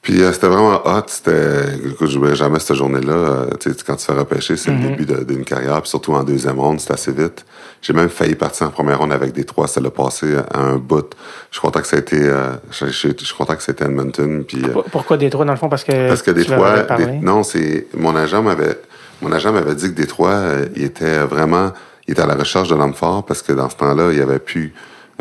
Puis 0.03 0.21
euh, 0.21 0.31
c'était 0.33 0.47
vraiment 0.49 0.81
hot. 0.85 1.03
C'était, 1.07 1.61
écoute, 1.87 2.09
je 2.09 2.15
n'oublierai 2.15 2.35
jamais 2.35 2.59
cette 2.59 2.75
journée-là. 2.75 3.13
Euh, 3.13 3.45
tu 3.59 3.71
sais, 3.71 3.77
quand 3.87 3.95
tu 3.95 4.05
fais 4.05 4.11
repêcher, 4.13 4.57
c'est 4.57 4.69
le 4.71 4.77
début 4.89 5.05
de- 5.05 5.23
d'une 5.23 5.43
carrière. 5.45 5.81
Puis 5.81 5.89
surtout 5.89 6.13
en 6.13 6.23
deuxième 6.23 6.59
ronde, 6.59 6.81
c'était 6.81 6.93
assez 6.93 7.11
vite. 7.13 7.45
J'ai 7.81 7.93
même 7.93 8.09
failli 8.09 8.35
partir 8.35 8.67
en 8.67 8.69
première 8.69 8.99
ronde 8.99 9.13
avec 9.13 9.31
des 9.31 9.45
trois. 9.45 9.65
Ça 9.67 9.79
l'a 9.79 9.89
passé 9.89 10.35
à 10.53 10.59
un 10.59 10.75
bout. 10.75 11.15
Je 11.51 11.57
suis 11.57 11.61
content 11.61 11.79
que 11.79 11.87
ça 11.87 11.95
a 11.95 11.99
été, 11.99 12.17
euh, 12.19 12.51
je, 12.69 12.87
je- 12.87 13.07
je 13.17 13.23
suis 13.25 13.33
content 13.35 13.55
que 13.55 13.63
c'était 13.63 13.85
Edmonton. 13.85 14.43
Puis, 14.45 14.61
euh, 14.63 14.67
Pour- 14.73 14.83
Pourquoi 14.85 15.15
Détroit, 15.17 15.45
dans 15.45 15.53
le 15.53 15.57
fond? 15.57 15.69
Parce 15.69 15.85
que, 15.85 16.09
parce 16.09 16.21
que 16.21 16.31
Détroit, 16.31 16.73
des- 16.97 17.05
non, 17.21 17.43
c'est 17.43 17.87
mon 17.97 18.13
agent 18.15 18.43
m'avait 18.43 18.77
mon 19.21 19.31
agent 19.31 19.53
m'avait 19.53 19.75
dit 19.75 19.85
que 19.89 19.95
Détroit, 19.95 20.31
euh, 20.31 20.65
il 20.75 20.83
était 20.83 21.19
vraiment 21.19 21.71
il 22.09 22.11
était 22.11 22.21
à 22.23 22.25
la 22.27 22.35
recherche 22.35 22.67
de 22.67 22.75
l'homme 22.75 22.93
fort 22.93 23.23
parce 23.25 23.41
que 23.41 23.53
dans 23.53 23.69
ce 23.69 23.77
temps-là, 23.77 24.11
il 24.11 24.17
y 24.17 24.21
avait 24.21 24.39
plus 24.39 24.73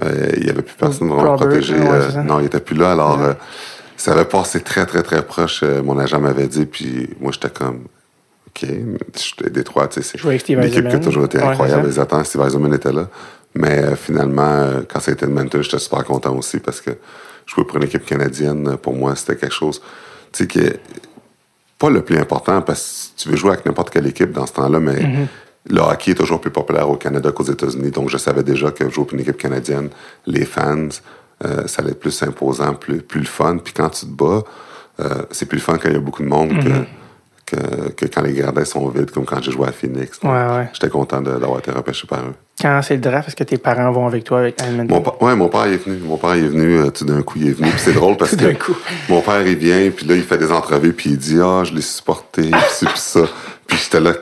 euh, 0.03 0.29
il 0.39 0.47
y 0.47 0.51
avait 0.51 0.63
plus 0.63 0.75
personne 0.77 1.07
pour 1.07 1.19
le 1.23 1.37
protéger. 1.37 1.75
ouais, 1.79 1.99
c'est 2.15 2.25
non, 2.25 2.41
il 2.41 2.47
était 2.47 2.59
plus 2.59 2.75
là. 2.75 2.91
Alors 2.93 3.21
euh, 3.21 3.33
ça 4.03 4.13
avait 4.13 4.25
passé 4.25 4.61
très 4.61 4.85
très 4.87 5.03
très 5.03 5.23
proche. 5.25 5.63
euh, 5.63 5.83
mon 5.83 5.99
agent 5.99 6.21
m'avait 6.21 6.49
dit, 6.49 6.67
puis 6.67 7.11
moi 7.21 7.31
j'étais 7.33 7.51
comme 7.51 7.85
OK, 8.49 8.67
Détroit, 9.51 9.89
tu 9.89 10.03
sais, 10.03 10.09
c'est 10.13 10.19
Jouer 10.19 10.31
avec 10.33 10.41
Steve 10.43 10.59
une 10.59 10.65
équipe 10.65 10.89
qui 10.89 10.97
a 10.97 10.99
toujours 10.99 11.25
été 11.25 11.39
Ouais, 11.39 11.45
incroyable. 11.45 11.83
c'est 11.85 11.89
Les 11.89 11.99
attentes, 12.01 12.27
Steve 12.27 12.43
Eisenman 12.43 12.75
était 12.75 12.93
là. 12.93 13.09
Mais 13.55 13.79
euh, 13.79 13.97
finalement, 13.97 14.43
euh, 14.43 14.81
quand 14.91 15.01
ça 15.01 15.11
a 15.11 15.15
été 15.15 15.25
Edmonton, 15.27 15.63
j'étais 15.63 15.79
super 15.79 16.05
content 16.05 16.35
aussi 16.37 16.59
parce 16.59 16.81
que 16.81 16.91
jouer 17.47 17.65
pour 17.65 17.77
une 17.77 17.85
équipe 17.85 18.05
canadienne, 18.05 18.77
pour 18.77 18.95
moi, 18.95 19.15
c'était 19.17 19.37
quelque 19.37 19.55
chose, 19.55 19.81
tu 20.33 20.43
sais, 20.43 20.47
qui 20.47 20.59
est 20.61 20.81
pas 21.79 21.91
le 21.91 22.03
plus 22.03 22.17
important 22.19 22.61
parce 22.63 23.13
que 23.17 23.23
tu 23.23 23.29
veux 23.31 23.37
jouer 23.37 23.51
avec 23.53 23.67
n'importe 23.67 23.91
quelle 23.91 24.07
équipe 24.07 24.33
dans 24.33 24.47
ce 24.47 24.53
temps-là, 24.55 24.81
mais 24.81 24.93
Mm-hmm. 24.95 25.27
le 25.71 25.81
hockey 25.81 26.11
est 26.11 26.15
toujours 26.15 26.41
plus 26.41 26.51
populaire 26.51 26.89
au 26.91 26.97
Canada 26.97 27.31
qu'aux 27.33 27.45
États-Unis. 27.45 27.91
Donc, 27.91 28.09
je 28.11 28.19
savais 28.19 28.43
déjà 28.43 28.71
que 28.71 28.89
jouer 28.91 29.05
pour 29.05 29.15
une 29.15 29.21
équipe 29.21 29.37
canadienne, 29.37 29.91
les 30.27 30.45
fans, 30.45 30.89
euh, 31.45 31.67
ça 31.67 31.83
allait 31.83 31.93
être 31.93 32.01
plus 32.01 32.23
imposant, 32.23 32.75
plus, 32.75 33.01
plus 33.03 33.21
le 33.21 33.27
fun. 33.27 33.59
Puis 33.59 33.73
quand 33.73 33.89
tu 33.91 34.07
te 34.07 34.11
bats, 34.11 34.43
euh, 35.01 35.23
c'est 35.31 35.47
plus 35.47 35.57
le 35.57 35.63
fun 35.63 35.79
quand 35.79 35.89
il 35.89 35.95
y 35.95 35.97
a 35.97 36.01
beaucoup 36.01 36.23
de 36.23 36.29
monde 36.29 36.53
que, 36.63 37.57
que, 37.57 37.91
que 37.91 38.07
quand 38.07 38.23
les 38.23 38.33
gradins 38.33 38.65
sont 38.65 38.89
vides, 38.89 39.11
comme 39.11 39.25
quand 39.25 39.43
j'ai 39.43 39.51
joué 39.51 39.69
à 39.69 39.73
Phoenix. 39.73 40.19
Ouais, 40.23 40.31
ouais. 40.31 40.69
J'étais 40.73 40.89
content 40.89 41.21
d'avoir 41.21 41.59
été 41.59 41.71
repêché 41.71 42.07
par 42.07 42.21
eux. 42.21 42.35
Quand 42.61 42.81
c'est 42.83 42.95
le 42.95 43.01
draft, 43.01 43.29
est-ce 43.29 43.37
que 43.37 43.45
tes 43.45 43.59
parents 43.59 43.91
vont 43.91 44.07
avec 44.07 44.25
toi 44.25 44.41
avec? 44.41 44.63
Mon, 44.89 45.03
ouais, 45.21 45.35
mon 45.35 45.49
père 45.49 45.67
il 45.67 45.75
est 45.75 45.85
venu. 45.85 45.99
Mon 46.05 46.17
père 46.17 46.37
il 46.37 46.45
est 46.45 46.49
venu, 46.49 46.79
euh, 46.79 46.91
tout 46.91 47.05
d'un 47.05 47.23
coup, 47.23 47.39
il 47.39 47.49
est 47.49 47.53
venu. 47.53 47.71
Puis 47.71 47.81
c'est 47.81 47.95
drôle 47.95 48.17
parce 48.17 48.37
que 48.37 48.53
coup. 48.55 48.77
mon 49.09 49.21
père, 49.21 49.45
il 49.47 49.57
vient, 49.57 49.91
puis 49.91 50.07
là, 50.07 50.15
il 50.15 50.23
fait 50.23 50.39
des 50.39 50.53
entrevues, 50.53 50.93
puis 50.93 51.11
il 51.11 51.19
dit 51.19 51.39
Ah, 51.43 51.63
je 51.65 51.75
l'ai 51.75 51.81
supporté, 51.81 52.43
puis 52.43 52.61
c'est 52.71 52.97
ça. 52.97 53.23
Puis 53.67 53.79
j'étais 53.79 54.01
là, 54.01 54.13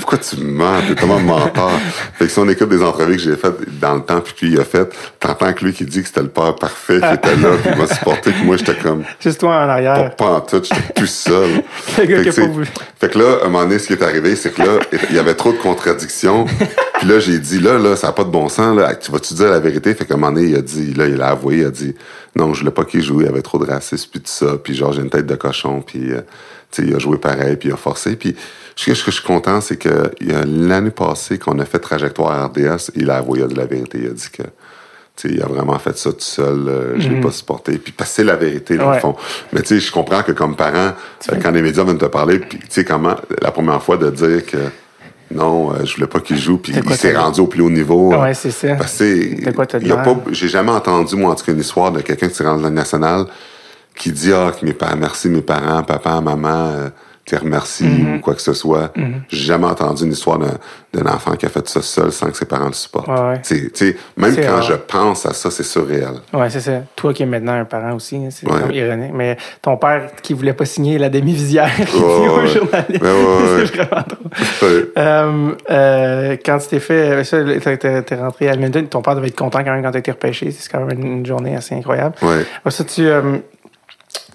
pourquoi 0.00 0.18
tu 0.18 0.36
me 0.36 0.50
mens? 0.52 0.80
T'es 0.86 0.94
tellement 0.94 1.20
menteur. 1.20 1.70
Fait 2.14 2.26
que 2.26 2.30
si 2.32 2.38
on 2.38 2.48
écoute 2.48 2.68
des 2.68 2.82
entrevues 2.82 3.16
que 3.16 3.22
j'ai 3.22 3.36
faites 3.36 3.78
dans 3.80 3.94
le 3.94 4.02
temps, 4.02 4.20
puis 4.20 4.34
qu'il 4.34 4.52
il 4.52 4.60
a 4.60 4.64
fait, 4.64 4.88
t'entends 5.20 5.52
que 5.52 5.64
lui 5.64 5.72
qui 5.72 5.84
dit 5.84 6.00
que 6.02 6.08
c'était 6.08 6.22
le 6.22 6.28
père 6.28 6.54
parfait 6.54 7.00
qui 7.00 7.14
était 7.14 7.36
là, 7.36 7.50
puis 7.62 7.70
il 7.72 7.78
m'a 7.78 7.86
supporté, 7.86 8.30
puis 8.32 8.44
moi, 8.44 8.56
j'étais 8.56 8.74
comme 8.76 9.02
Juste 9.20 9.40
toi 9.40 9.56
en 9.56 9.68
arrière. 9.68 10.14
pas 10.16 10.26
en 10.26 10.40
tout, 10.40 10.62
j'étais 10.62 10.92
tout 10.94 11.06
seul. 11.06 11.62
Le 11.98 12.04
gars 12.04 12.16
fait, 12.18 12.22
que, 12.22 12.24
pas 12.26 12.32
c'est- 12.32 12.46
voulu. 12.46 12.66
fait 13.00 13.08
que 13.12 13.18
là, 13.18 13.38
à 13.42 13.46
un 13.46 13.48
moment 13.48 13.64
donné, 13.64 13.78
ce 13.78 13.86
qui 13.88 13.92
est 13.94 14.02
arrivé, 14.02 14.36
c'est 14.36 14.52
que 14.54 14.62
là, 14.62 14.78
il 15.10 15.16
y 15.16 15.18
avait 15.18 15.34
trop 15.34 15.52
de 15.52 15.58
contradictions. 15.58 16.44
Puis 16.98 17.08
là, 17.08 17.18
j'ai 17.18 17.38
dit, 17.38 17.60
là, 17.60 17.78
là, 17.78 17.96
ça 17.96 18.06
n'a 18.08 18.12
pas 18.12 18.24
de 18.24 18.30
bon 18.30 18.48
sens, 18.48 18.76
là. 18.76 18.94
Tu 18.94 19.10
vas-tu 19.12 19.34
dire 19.34 19.50
la 19.50 19.60
vérité? 19.60 19.94
Fait 19.94 20.04
qu'à 20.06 20.14
un 20.14 20.16
moment 20.16 20.32
donné, 20.32 20.48
il 20.48 20.56
a 20.56 20.62
dit, 20.62 20.94
là, 20.94 21.06
il 21.06 21.20
a 21.20 21.28
avoué, 21.28 21.58
il 21.58 21.64
a 21.66 21.70
dit, 21.70 21.94
non, 22.34 22.54
je 22.54 22.60
voulais 22.60 22.72
pas 22.72 22.84
qu'il 22.84 23.02
joue, 23.02 23.20
il 23.20 23.26
y 23.26 23.28
avait 23.28 23.42
trop 23.42 23.58
de 23.58 23.66
racisme, 23.70 24.08
puis 24.10 24.20
tout 24.20 24.30
ça. 24.30 24.56
Puis 24.62 24.74
genre, 24.74 24.92
j'ai 24.92 25.02
une 25.02 25.10
tête 25.10 25.26
de 25.26 25.34
cochon, 25.34 25.82
puis, 25.86 26.12
euh, 26.12 26.20
il 26.78 26.94
a 26.94 26.98
joué 26.98 27.18
pareil, 27.18 27.56
puis 27.56 27.68
il 27.68 27.72
a 27.72 27.76
forcé. 27.76 28.16
Puis 28.16 28.34
ce 28.74 28.86
que, 28.86 28.94
je 28.94 29.10
suis 29.10 29.22
content, 29.24 29.60
c'est 29.60 29.76
que 29.76 30.10
l'année 30.46 30.90
passée 30.90 31.38
qu'on 31.38 31.58
a 31.58 31.64
fait 31.64 31.78
trajectoire 31.78 32.46
RDS, 32.50 32.90
il 32.94 33.10
a 33.10 33.16
avoué 33.16 33.42
dit 33.46 33.54
la 33.54 33.66
vérité. 33.66 33.98
Il 34.02 34.06
a 34.08 34.10
dit 34.10 34.28
que, 34.32 34.42
il 35.24 35.42
a 35.42 35.46
vraiment 35.46 35.78
fait 35.78 35.96
ça 35.96 36.10
tout 36.12 36.20
seul, 36.20 36.68
euh, 36.68 37.00
je 37.00 37.08
l'ai 37.08 37.20
pas 37.20 37.30
supporté. 37.30 37.78
Puis 37.78 37.92
parce 37.92 38.10
que 38.10 38.16
c'est 38.16 38.24
la 38.24 38.36
vérité, 38.36 38.76
dans 38.76 38.88
Ouais. 38.88 38.96
le 38.96 39.00
fond. 39.00 39.16
Mais 39.52 39.62
tu 39.62 39.68
sais, 39.68 39.80
je 39.80 39.90
comprends 39.90 40.22
que 40.22 40.32
comme 40.32 40.56
parent, 40.56 40.92
euh, 41.32 41.36
quand 41.42 41.50
les 41.52 41.62
médias 41.62 41.84
viennent 41.84 41.96
te 41.98 42.04
parler, 42.04 42.38
puis 42.38 42.58
tu 42.58 42.66
sais 42.68 42.84
comment, 42.84 43.16
la 43.40 43.50
première 43.50 43.82
fois 43.82 43.96
de 43.96 44.10
dire 44.10 44.44
que 44.44 44.58
non, 45.30 45.72
euh, 45.72 45.84
je 45.84 45.94
voulais 45.94 46.06
pas 46.06 46.20
qu'il 46.20 46.36
joue, 46.38 46.58
puis 46.58 46.72
il 46.74 46.94
s'est 46.94 47.16
rendu 47.16 47.40
au 47.40 47.46
plus 47.46 47.62
haut 47.62 47.70
niveau. 47.70 48.10
Ouais, 48.10 48.30
euh, 48.30 48.34
c'est 48.34 48.50
ça. 48.50 48.74
Parce 48.76 48.98
que 48.98 49.44
De 49.44 50.28
de 50.28 50.34
j'ai 50.34 50.48
jamais 50.48 50.70
entendu, 50.70 51.16
moi, 51.16 51.32
en 51.32 51.34
tout 51.34 51.44
cas, 51.44 51.52
une 51.52 51.60
histoire 51.60 51.90
de 51.92 52.00
quelqu'un 52.00 52.28
qui 52.28 52.34
s'est 52.34 52.44
rendu 52.44 52.62
dans 52.62 52.68
le 52.68 52.74
national 52.74 53.26
qui 53.96 54.12
dit, 54.12 54.32
ah, 54.32 54.52
que 54.58 54.64
mes 54.64 54.72
parents, 54.72 54.96
merci 54.96 55.28
mes 55.28 55.42
parents, 55.42 55.82
papa, 55.82 56.20
maman, 56.20 56.68
euh, 56.68 56.88
qui 57.26 57.34
remercie 57.34 57.84
ou 57.84 58.20
quoi 58.20 58.34
que 58.34 58.40
ce 58.40 58.52
soit. 58.52 58.92
J'ai 59.28 59.46
jamais 59.46 59.66
entendu 59.66 60.04
une 60.04 60.12
histoire 60.12 60.38
d'un, 60.38 61.06
enfant 61.06 61.32
qui 61.32 61.44
a 61.44 61.48
fait 61.48 61.68
ça 61.68 61.82
seul 61.82 62.10
sans 62.12 62.30
que 62.30 62.36
ses 62.36 62.46
parents 62.46 62.68
le 62.68 62.72
supportent. 62.72 63.08
Ouais, 63.08 63.42
même 64.16 64.36
quand 64.36 64.54
rare. 64.54 64.62
je 64.62 64.74
pense 64.74 65.26
à 65.26 65.34
ça, 65.34 65.50
c'est 65.50 65.64
surréel. 65.64 66.20
Ouais, 66.32 66.48
c'est 66.48 66.60
ça. 66.60 66.82
Toi 66.94 67.12
qui 67.12 67.24
es 67.24 67.26
maintenant 67.26 67.52
un 67.52 67.64
parent 67.64 67.94
aussi, 67.94 68.16
hein, 68.16 68.28
c'est 68.30 68.48
Ouais. 68.48 68.74
ironique. 68.74 69.10
Mais 69.12 69.36
ton 69.60 69.76
père 69.76 70.12
qui 70.22 70.32
voulait 70.34 70.54
pas 70.54 70.64
signer 70.64 70.98
la 70.98 71.10
demi-visière, 71.10 71.74
qui 71.86 71.98
dit 71.98 72.02
ouais, 72.02 72.28
ouais. 72.28 72.48
c'est 72.88 72.98
vraiment 72.98 73.38
drôle. 73.42 73.66
Euh, 74.98 75.52
euh, 75.70 76.36
quand 76.44 76.58
tu 76.58 76.68
t'es 76.68 76.80
fait, 76.80 77.24
ça, 77.24 77.38
t'es, 77.44 78.14
rentré 78.16 78.48
à 78.48 78.54
Edmonton, 78.54 78.86
ton 78.86 79.02
père 79.02 79.14
devait 79.14 79.28
être 79.28 79.36
content 79.36 79.62
quand 79.62 79.72
même 79.72 79.82
quand 79.82 79.90
t'as 79.90 79.98
été 79.98 80.10
repêché. 80.10 80.50
C'est 80.50 80.70
quand 80.70 80.84
même 80.84 80.98
une, 80.98 81.26
journée 81.26 81.54
assez 81.54 81.74
incroyable. 81.74 82.14
Ouais. 82.22 82.44
Après 82.58 82.70
ça, 82.70 82.84
tu, 82.84 83.06
euh, 83.06 83.38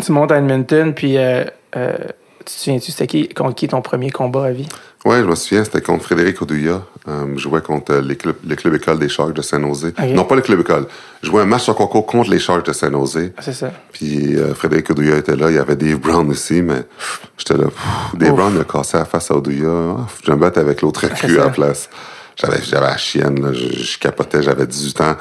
tu 0.04 0.12
montes 0.12 0.32
à 0.32 0.38
Edmonton, 0.38 0.94
puis 0.94 1.18
euh, 1.18 1.44
euh, 1.76 1.98
te 2.46 2.50
souviens-tu, 2.52 2.92
c'était 2.92 3.08
qui, 3.08 3.30
contre 3.30 3.56
qui 3.56 3.68
ton 3.68 3.82
premier 3.82 4.10
combat 4.12 4.46
à 4.46 4.52
vie? 4.52 4.68
Ouais, 5.06 5.18
je 5.20 5.24
me 5.26 5.34
souviens, 5.36 5.64
c'était 5.64 5.82
contre 5.82 6.04
Frédéric 6.04 6.40
Odouya. 6.42 6.84
Euh, 7.08 7.26
je 7.36 7.40
jouais 7.42 7.62
contre 7.62 7.96
les 7.96 8.16
clubs, 8.16 8.36
les 8.46 8.56
clubs 8.56 8.76
écoles 8.76 9.00
des 9.00 9.10
Sharks 9.10 9.34
de 9.34 9.42
Saint-Nosé. 9.42 9.94
Non, 10.14 10.26
pas 10.26 10.36
le 10.36 10.42
club 10.42 10.60
école. 10.60 10.86
Je 11.24 11.28
jouais 11.30 11.42
un 11.42 11.46
match 11.46 11.64
sur 11.64 11.76
concours 11.76 12.06
contre 12.06 12.30
les 12.30 12.38
Sharks 12.38 12.66
de 12.68 12.72
Saint-Nosé. 12.74 13.34
Ah, 13.36 13.42
c'est 13.42 13.54
ça. 13.54 13.72
Puis 13.92 14.36
Frédéric 14.54 14.92
Odouya 14.92 15.18
était 15.18 15.36
là. 15.36 15.50
Il 15.50 15.56
y 15.56 15.60
avait 15.60 15.76
Dave 15.76 15.98
Brown 15.98 16.30
aussi, 16.30 16.62
mais 16.62 16.84
j'étais 17.38 17.56
là. 17.58 17.66
pff, 17.66 18.20
Dave 18.20 18.30
Ouf. 18.34 18.36
Brown 18.38 18.54
il 18.56 18.62
a 18.62 18.64
cassé 18.64 18.98
la 18.98 19.06
face 19.06 19.32
à 19.32 19.36
Odouya. 19.38 19.70
Ah, 19.72 20.08
Je 20.24 20.32
me 20.32 20.38
battais 20.38 20.60
avec 20.60 20.84
l'autre 20.84 21.02
recrue 21.08 21.36
à 21.38 21.40
ça. 21.40 21.46
la 21.46 21.50
place. 21.50 21.90
J'avais, 22.42 22.58
la 22.88 22.98
chienne, 22.98 23.42
là. 23.42 23.54
Je, 23.54 23.84
je 23.84 24.00
capotais, 24.00 24.42
j'avais 24.42 24.66
18 24.66 25.02
ans. 25.02 25.16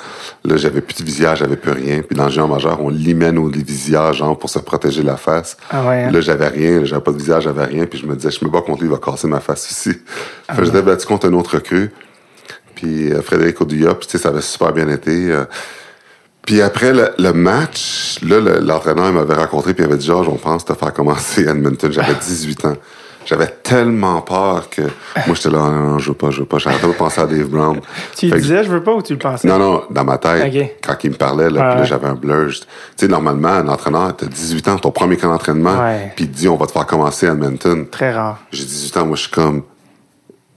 Là, 0.44 0.56
j'avais 0.56 0.80
plus 0.80 0.94
de 0.96 1.04
visière, 1.04 1.36
j'avais 1.36 1.56
plus 1.56 1.72
rien. 1.72 2.02
Puis 2.02 2.16
dans 2.16 2.24
le 2.24 2.30
géant 2.30 2.48
majeur, 2.48 2.80
on 2.82 2.88
limait 2.88 3.32
nos 3.32 3.46
visières, 3.48 4.12
genre, 4.12 4.38
pour 4.38 4.48
se 4.50 4.58
protéger 4.58 5.02
la 5.02 5.16
face. 5.16 5.56
Ah 5.70 5.86
ouais, 5.86 6.04
hein? 6.04 6.10
Là, 6.10 6.20
j'avais 6.20 6.48
rien, 6.48 6.84
j'avais 6.84 7.02
pas 7.02 7.12
de 7.12 7.18
visage, 7.18 7.44
j'avais 7.44 7.64
rien. 7.64 7.86
Puis 7.86 7.98
je 7.98 8.06
me 8.06 8.16
disais, 8.16 8.30
je 8.30 8.44
me 8.44 8.50
bats 8.50 8.62
contre 8.62 8.80
lui, 8.82 8.88
il 8.88 8.92
va 8.92 8.98
casser 8.98 9.28
ma 9.28 9.40
face 9.40 9.68
aussi. 9.70 9.98
Ah 10.48 10.54
fait 10.54 10.60
que 10.60 10.66
j'étais 10.66 10.82
battu 10.82 11.06
contre 11.06 11.28
un 11.28 11.32
autre 11.34 11.54
recrue. 11.56 11.90
Puis 12.74 13.12
euh, 13.12 13.20
Frédéric 13.20 13.60
Odouya, 13.60 13.94
puis 13.94 14.06
tu 14.06 14.12
sais, 14.16 14.22
ça 14.22 14.30
avait 14.30 14.40
super 14.40 14.72
bien 14.72 14.88
été. 14.88 15.30
euh. 15.30 15.44
puis 16.46 16.62
après 16.62 16.92
le, 16.94 17.10
le 17.18 17.32
match, 17.32 18.18
là, 18.22 18.40
le- 18.40 18.58
l'entraîneur 18.60 19.08
il 19.08 19.12
m'avait 19.14 19.34
rencontré, 19.34 19.74
puis 19.74 19.84
il 19.84 19.86
avait 19.86 19.98
dit, 19.98 20.06
Georges, 20.06 20.28
on 20.28 20.36
pense 20.36 20.64
te 20.64 20.72
faire 20.72 20.92
commencer 20.94 21.46
à 21.46 21.50
Edmonton. 21.50 21.92
J'avais 21.92 22.14
18 22.14 22.64
ans. 22.64 22.76
J'avais 23.26 23.46
tellement 23.48 24.22
peur 24.22 24.68
que 24.70 24.82
moi, 25.26 25.34
j'étais 25.36 25.50
là, 25.50 25.58
non, 25.58 25.70
non, 25.70 25.98
je 25.98 26.08
veux 26.08 26.16
pas, 26.16 26.30
je 26.30 26.40
veux 26.40 26.46
pas. 26.46 26.58
J'arrêtais 26.58 26.82
pas 26.82 26.88
de 26.88 26.92
penser 26.94 27.20
à 27.20 27.26
Dave 27.26 27.48
Brown. 27.48 27.80
Tu 28.16 28.26
lui 28.26 28.32
Fait 28.32 28.38
que- 28.38 28.42
disais, 28.42 28.64
je 28.64 28.70
veux 28.70 28.82
pas 28.82 28.92
ou 28.94 29.02
tu 29.02 29.12
le 29.12 29.18
pensais? 29.18 29.46
non, 29.46 29.58
non, 29.58 29.82
dans 29.90 30.04
ma 30.04 30.18
tête, 30.18 30.78
quand 30.82 30.94
il 31.04 31.10
me 31.10 31.16
parlait, 31.16 31.50
là, 31.50 31.60
Ouais, 31.60 31.74
là, 31.74 31.80
ouais. 31.80 31.86
j'avais 31.86 32.06
un 32.08 32.14
blur. 32.14 32.48
Tu 32.50 32.56
sais, 32.96 33.08
normalement, 33.08 33.48
un 33.48 33.68
entraîneur, 33.68 34.16
t'as 34.16 34.26
18 34.26 34.68
ans, 34.68 34.78
ton 34.78 34.90
premier 34.90 35.16
camp 35.16 35.28
d'entraînement, 35.28 35.78
Ouais. 35.78 36.12
puis 36.16 36.24
il 36.24 36.30
te 36.30 36.36
dit, 36.36 36.48
on 36.48 36.56
va 36.56 36.66
te 36.66 36.72
faire 36.72 36.86
commencer 36.86 37.28
à 37.28 37.32
Edmonton. 37.32 37.86
Très 37.90 38.12
rare. 38.12 38.38
J'ai 38.52 38.64
18 38.64 38.96
ans, 38.96 39.06
moi, 39.06 39.16
je 39.16 39.22
suis 39.22 39.30
comme. 39.30 39.62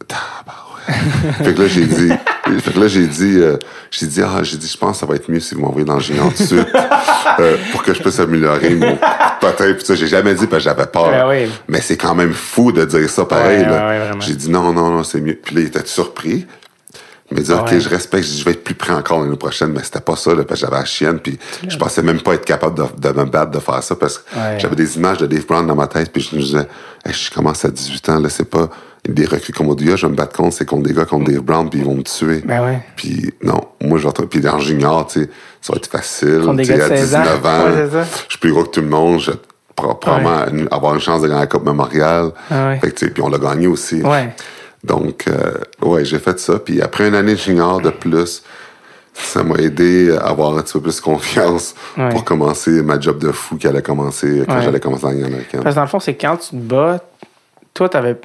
Tabarouette. 0.07 1.35
fait 1.43 1.53
que 1.53 1.61
là, 1.61 1.67
j'ai 1.67 1.85
dit. 1.85 2.11
Fait 2.45 2.73
que 2.73 2.79
là, 2.79 2.87
j'ai 2.87 3.07
dit. 3.07 3.37
euh, 3.39 3.57
j'ai 3.89 4.05
dit, 4.07 4.21
ah, 4.21 4.43
j'ai 4.43 4.57
dit, 4.57 4.67
je 4.67 4.77
pense 4.77 4.93
que 4.93 4.99
ça 5.01 5.05
va 5.05 5.15
être 5.15 5.29
mieux 5.29 5.39
si 5.39 5.55
vous 5.55 5.61
m'envoyez 5.61 5.85
dans 5.85 5.95
le 5.95 6.01
géant 6.01 6.29
de 6.29 6.35
suite. 6.35 6.67
euh, 7.39 7.57
pour 7.71 7.83
que 7.83 7.93
je 7.93 8.01
puisse 8.01 8.19
améliorer 8.19 8.75
mon 8.75 8.97
patin. 9.39 9.73
Puis 9.73 9.85
ça, 9.85 9.95
j'ai 9.95 10.07
jamais 10.07 10.33
dit 10.33 10.47
parce 10.47 10.63
que 10.63 10.69
j'avais 10.69 10.85
peur. 10.87 11.09
Ben 11.09 11.27
oui. 11.27 11.49
Mais 11.67 11.81
c'est 11.81 11.97
quand 11.97 12.15
même 12.15 12.33
fou 12.33 12.71
de 12.71 12.85
dire 12.85 13.09
ça 13.09 13.25
pareil. 13.25 13.61
Ouais, 13.65 14.11
j'ai 14.19 14.35
dit, 14.35 14.49
non, 14.49 14.73
non, 14.73 14.89
non, 14.89 15.03
c'est 15.03 15.21
mieux. 15.21 15.39
Puis 15.41 15.55
là, 15.55 15.61
il 15.61 15.67
était 15.67 15.85
surpris. 15.85 16.45
Il 17.31 17.37
m'a 17.37 17.43
dit, 17.43 17.51
OK, 17.53 17.79
je 17.79 17.89
respecte, 17.89 18.25
je 18.27 18.43
vais 18.43 18.51
être 18.51 18.63
plus 18.63 18.75
prêt 18.75 18.93
encore 18.93 19.23
l'année 19.23 19.37
prochaine, 19.37 19.71
mais 19.71 19.81
c'était 19.81 20.01
pas 20.01 20.15
ça, 20.15 20.35
là, 20.35 20.43
parce 20.43 20.59
que 20.59 20.67
j'avais 20.67 20.77
la 20.77 20.85
chienne, 20.85 21.19
puis 21.19 21.39
je 21.67 21.77
pensais 21.77 22.03
même 22.03 22.21
pas 22.21 22.33
être 22.33 22.45
capable 22.45 22.77
de, 22.77 23.09
de 23.09 23.19
me 23.19 23.25
battre, 23.25 23.49
de 23.49 23.59
faire 23.59 23.81
ça, 23.81 23.95
parce 23.95 24.19
que 24.19 24.23
j'avais 24.59 24.75
des 24.75 24.97
images 24.97 25.17
de 25.17 25.25
Dave 25.25 25.45
Brown 25.47 25.65
dans 25.65 25.73
ma 25.75 25.87
tête, 25.87 26.11
puis 26.11 26.21
je 26.21 26.35
me 26.35 26.41
disais, 26.41 26.67
Hey, 27.03 27.13
je 27.13 27.31
commence 27.31 27.65
à 27.65 27.69
18 27.69 28.09
ans, 28.09 28.19
là, 28.19 28.29
c'est 28.29 28.47
pas 28.47 28.69
des 29.07 29.25
recrues 29.25 29.51
comme 29.53 29.67
Oduya, 29.69 29.95
je 29.97 30.05
vais 30.05 30.11
me 30.11 30.15
battre 30.17 30.35
contre, 30.35 30.55
c'est 30.55 30.65
contre 30.65 30.83
des 30.83 30.93
gars 30.93 31.05
comme 31.05 31.25
Dave 31.25 31.41
Brown, 31.41 31.69
puis 31.69 31.79
ils 31.79 31.85
vont 31.85 31.95
me 31.95 32.03
tuer. 32.03 32.41
Ben 32.45 32.63
ouais. 32.63 32.79
Puis 32.95 33.33
non, 33.43 33.59
moi, 33.81 33.97
je 33.97 34.07
puis 34.07 34.39
dans 34.39 34.59
junior, 34.59 35.05
tu 35.07 35.23
sais, 35.23 35.29
ça 35.61 35.73
va 35.73 35.77
être 35.77 35.87
facile. 35.87 36.41
Contre 36.45 36.57
des 36.57 36.63
gars 36.65 36.85
à 36.85 36.87
16 36.87 37.15
ans. 37.15 37.21
19 37.21 37.45
ans, 37.45 37.63
Ouais, 37.65 37.71
c'est 37.75 37.91
ça. 37.91 38.03
je 38.25 38.29
suis 38.31 38.39
plus 38.39 38.51
gros 38.53 38.63
que 38.63 38.69
tout 38.69 38.81
le 38.81 38.87
monde, 38.87 39.19
je 39.19 39.31
vais 39.31 39.37
pro- 39.75 39.95
probablement 39.95 40.67
avoir 40.71 40.93
une 40.95 41.01
chance 41.01 41.21
de 41.21 41.27
gagner 41.27 41.41
la 41.41 41.47
Coupe 41.47 41.65
Memorial. 41.65 42.31
Ah 42.49 42.69
ouais. 42.69 42.79
Fait 42.79 42.91
que, 42.91 43.05
puis 43.07 43.21
on 43.21 43.29
l'a 43.29 43.37
gagné 43.39 43.67
aussi. 43.67 44.01
Ouais. 44.01 44.33
Donc, 44.85 45.25
euh, 45.27 45.53
ouais, 45.81 46.05
j'ai 46.05 46.19
fait 46.19 46.39
ça. 46.39 46.59
Puis 46.59 46.81
après 46.81 47.07
une 47.09 47.15
année 47.15 47.33
de 47.33 47.39
junior 47.39 47.81
de 47.81 47.89
plus, 47.89 48.43
ça 49.13 49.43
m'a 49.43 49.55
aidé 49.55 50.15
à 50.17 50.27
avoir 50.29 50.57
un 50.57 50.61
petit 50.61 50.73
peu 50.73 50.81
plus 50.81 50.99
confiance 51.01 51.75
Ouais. 51.97 52.09
pour 52.09 52.23
commencer 52.23 52.81
ma 52.83 52.99
job 52.99 53.17
de 53.19 53.31
fou 53.31 53.57
qui 53.57 53.67
allait 53.67 53.81
commencer 53.81 54.43
quand 54.47 54.55
Ouais. 54.55 54.61
j'allais 54.63 54.79
commencer 54.79 55.05
en. 55.07 55.61
Parce 55.61 55.75
que 55.75 55.75
dans 55.75 55.81
le 55.81 55.87
fond, 55.87 55.99
c'est 55.99 56.15
quand 56.15 56.37
tu 56.37 56.51
te 56.51 56.55
bats, 56.55 56.99
toi, 57.73 57.89
t'avais. 57.89 58.15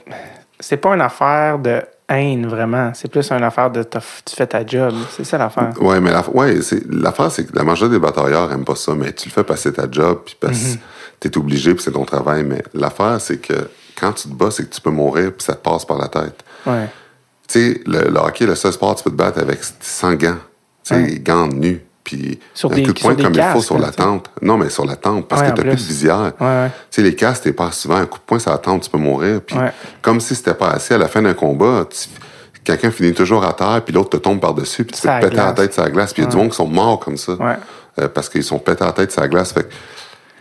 C'est 0.60 0.76
pas 0.76 0.94
une 0.94 1.00
affaire 1.00 1.58
de 1.58 1.80
haine, 2.08 2.46
vraiment. 2.46 2.92
C'est 2.94 3.10
plus 3.10 3.30
une 3.30 3.42
affaire 3.44 3.70
de 3.70 3.82
tu 3.82 4.34
fais 4.34 4.46
ta 4.46 4.64
job. 4.66 4.94
C'est 5.10 5.24
ça 5.24 5.38
l'affaire. 5.38 5.72
Ouais, 5.80 6.00
mais 6.00 6.10
la, 6.10 6.28
ouais, 6.30 6.62
c'est, 6.62 6.82
l'affaire, 6.90 7.30
c'est 7.30 7.44
que 7.44 7.56
la 7.56 7.64
majorité 7.64 7.96
des 7.96 8.00
batailleurs 8.00 8.50
aiment 8.52 8.64
pas 8.64 8.74
ça, 8.76 8.94
mais 8.94 9.12
tu 9.12 9.28
le 9.28 9.32
fais 9.32 9.44
passer 9.44 9.72
ta 9.72 9.86
job, 9.90 10.20
puis 10.24 10.36
parce 10.40 10.58
que 10.58 10.78
t'es 11.20 11.36
obligé, 11.38 11.74
puis 11.74 11.82
c'est 11.84 11.92
ton 11.92 12.04
travail. 12.04 12.44
Mais 12.44 12.62
l'affaire, 12.74 13.20
c'est 13.20 13.38
que 13.38 13.68
quand 13.98 14.12
tu 14.12 14.28
te 14.28 14.34
bats, 14.34 14.50
c'est 14.50 14.68
que 14.68 14.74
tu 14.74 14.80
peux 14.80 14.90
mourir, 14.90 15.32
puis 15.36 15.44
ça 15.44 15.54
te 15.54 15.62
passe 15.62 15.84
par 15.84 15.98
la 15.98 16.08
tête. 16.08 16.42
Ouais. 16.66 16.88
Tu 17.46 17.74
sais, 17.74 17.80
le, 17.86 18.10
le 18.10 18.18
hockey, 18.18 18.46
le 18.46 18.54
seul 18.54 18.72
sport, 18.72 18.94
tu 18.96 19.04
peux 19.04 19.10
te 19.10 19.16
battre 19.16 19.38
avec 19.40 19.60
sans 19.80 20.14
gants. 20.14 20.36
Tu 20.84 20.94
sais, 20.94 21.00
Ouais. 21.02 21.18
gants 21.18 21.46
nus, 21.48 21.82
puis 22.08 22.38
Sur 22.54 22.72
un 22.72 22.74
des- 22.76 22.82
coup 22.84 22.92
de 22.94 23.00
poing 23.00 23.14
comme 23.16 23.34
il 23.34 23.42
faut 23.52 23.60
sur 23.60 23.78
la 23.78 23.90
tu 23.90 23.96
tempe. 23.96 24.28
Non, 24.40 24.56
mais 24.56 24.70
sur 24.70 24.86
la 24.86 24.96
tempe, 24.96 25.28
parce 25.28 25.42
Ouais, 25.42 25.48
que 25.48 25.52
en 25.52 25.56
t'as 25.56 25.62
plus 25.62 25.70
de 25.72 25.76
visière. 25.76 26.32
Ouais. 26.40 26.68
Tu 26.68 26.72
sais, 26.90 27.02
les 27.02 27.14
casques, 27.14 27.42
t'es 27.42 27.52
pas 27.52 27.70
souvent 27.70 27.96
un 27.96 28.06
coup 28.06 28.18
de 28.18 28.24
poing 28.24 28.38
sur 28.38 28.50
la 28.50 28.56
tempe, 28.56 28.80
tu 28.82 28.88
peux 28.88 28.96
mourir. 28.96 29.40
Puis 29.46 29.56
Ouais. 29.58 29.70
comme 30.00 30.18
si 30.20 30.34
c'était 30.34 30.54
pas 30.54 30.70
assez, 30.70 30.94
à 30.94 30.98
la 30.98 31.08
fin 31.08 31.20
d'un 31.20 31.34
combat, 31.34 31.84
tu- 31.90 32.08
quelqu'un 32.64 32.90
finit 32.90 33.12
toujours 33.12 33.44
à 33.44 33.52
terre, 33.52 33.82
puis 33.84 33.92
l'autre 33.92 34.08
te 34.10 34.16
tombe 34.16 34.40
par-dessus, 34.40 34.84
puis 34.86 34.94
tu 34.96 35.02
te 35.02 35.20
péter 35.20 35.36
la 35.36 35.52
tête 35.52 35.74
sur 35.74 35.82
la 35.82 35.90
glace. 35.90 36.14
Puis 36.14 36.22
il 36.22 36.24
y 36.24 36.28
a 36.28 36.30
du 36.30 36.36
monde 36.38 36.48
qui 36.48 36.56
sont 36.56 36.66
morts 36.66 36.98
comme 36.98 37.18
ça. 37.18 37.32
Euh, 38.00 38.08
parce 38.08 38.28
qu'ils 38.30 38.44
sont 38.44 38.58
pétés 38.58 38.84
la 38.84 38.92
tête 38.92 39.12
sur 39.12 39.20
la 39.20 39.28
glace. 39.28 39.52
Fait 39.52 39.64
que 39.64 39.72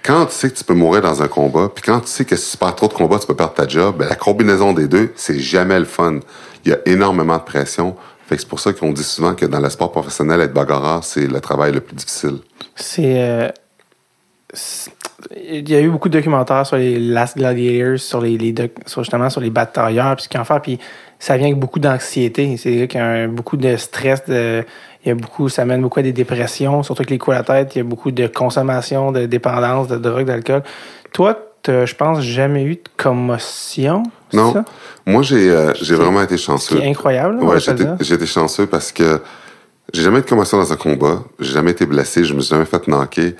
quand 0.03 0.25
tu 0.27 0.33
sais 0.35 0.49
que 0.49 0.55
tu 0.55 0.63
peux 0.63 0.73
mourir 0.73 1.01
dans 1.01 1.21
un 1.21 1.27
combat, 1.27 1.69
puis 1.73 1.83
quand 1.83 1.99
tu 1.99 2.07
sais 2.07 2.23
que 2.23 2.37
si 2.37 2.51
tu 2.51 2.57
perds 2.57 2.75
trop 2.75 2.87
de 2.87 2.93
combats, 2.93 3.19
tu 3.19 3.27
peux 3.27 3.35
perdre 3.35 3.55
ta 3.55 3.67
job, 3.67 3.95
ben, 3.97 4.07
la 4.07 4.15
combinaison 4.15 4.71
des 4.71 4.87
deux, 4.87 5.11
c'est 5.17 5.37
jamais 5.39 5.77
le 5.79 5.85
fun. 5.85 6.19
Il 6.63 6.71
y 6.71 6.73
a 6.73 6.77
énormément 6.85 7.35
de 7.37 7.41
pression. 7.43 7.95
C'est 8.29 8.47
pour 8.47 8.59
ça 8.59 8.73
qu'on 8.73 8.91
dit 8.91 9.03
souvent 9.03 9.35
que 9.35 9.45
dans 9.45 9.59
le 9.59 9.69
sport 9.69 9.91
professionnel, 9.91 10.41
être 10.41 10.53
bagarreur, 10.53 11.03
c'est 11.03 11.27
le 11.27 11.39
travail 11.39 11.71
le 11.71 11.81
plus 11.81 11.95
difficile. 11.95 12.39
C'est. 12.75 13.21
euh, 13.21 13.49
il 15.35 15.67
y 15.69 15.75
a 15.75 15.81
eu 15.81 15.89
beaucoup 15.89 16.09
de 16.09 16.17
documentaires 16.17 16.65
sur 16.65 16.77
les 16.77 16.99
Last 16.99 17.37
Gladiators, 17.37 17.99
sur 17.99 18.21
les, 18.21 18.37
justement 18.85 19.29
sur 19.29 19.41
les 19.41 19.49
batailleurs, 19.49 20.15
puis 20.15 20.27
ce 20.31 20.37
en 20.37 20.43
font, 20.43 20.59
puis 20.59 20.79
ça 21.19 21.37
vient 21.37 21.47
avec 21.47 21.59
beaucoup 21.59 21.79
d'anxiété. 21.79 22.55
C'est 22.57 22.69
des 22.69 22.87
gars 22.87 23.27
qui 23.27 23.33
beaucoup 23.33 23.57
de 23.57 23.75
stress, 23.77 24.21
y 24.27 25.09
a 25.09 25.15
beaucoup, 25.15 25.49
ça 25.49 25.65
mène 25.65 25.81
beaucoup 25.81 25.99
à 25.99 26.03
des 26.03 26.13
dépressions, 26.13 26.83
surtout 26.83 27.01
avec 27.01 27.09
les 27.09 27.17
coups 27.17 27.35
à 27.35 27.39
la 27.39 27.43
tête, 27.43 27.75
il 27.75 27.79
y 27.79 27.81
a 27.81 27.83
beaucoup 27.83 28.11
de 28.11 28.27
consommation, 28.27 29.11
de 29.11 29.25
dépendance, 29.25 29.87
de 29.87 29.97
drogue, 29.97 30.25
d'alcool. 30.25 30.63
Toi, 31.13 31.46
t'as, 31.67 31.85
je 31.85 31.95
pense, 31.95 32.21
jamais 32.21 32.63
eu 32.63 32.75
de 32.75 32.81
commotion. 32.97 34.03
c'est 34.31 34.37
Non. 34.37 34.53
ça? 34.53 34.65
Moi, 35.05 35.21
j'ai 35.21 35.49
euh, 35.49 35.73
j'ai 35.81 35.95
vraiment 35.95 36.21
été 36.21 36.37
Ce 36.37 36.43
chanceux. 36.43 36.77
qui 36.77 36.81
est 36.83 36.89
incroyable. 36.89 37.43
Ouais, 37.43 37.59
j'étais 37.59 37.85
j'ai 38.01 38.15
été 38.15 38.25
chanceux 38.25 38.65
parce 38.67 38.91
que 38.91 39.21
j'ai 39.93 40.01
jamais 40.03 40.19
eu 40.19 40.21
de 40.21 40.27
commotion 40.27 40.57
dans 40.57 40.71
un 40.71 40.75
combat. 40.77 41.23
J'ai 41.39 41.53
jamais 41.53 41.71
été 41.71 41.85
blessé. 41.85 42.23
Je 42.23 42.33
me 42.33 42.41
suis 42.41 42.49
jamais 42.49 42.65
fait 42.65 42.87
knocker. 42.87 43.35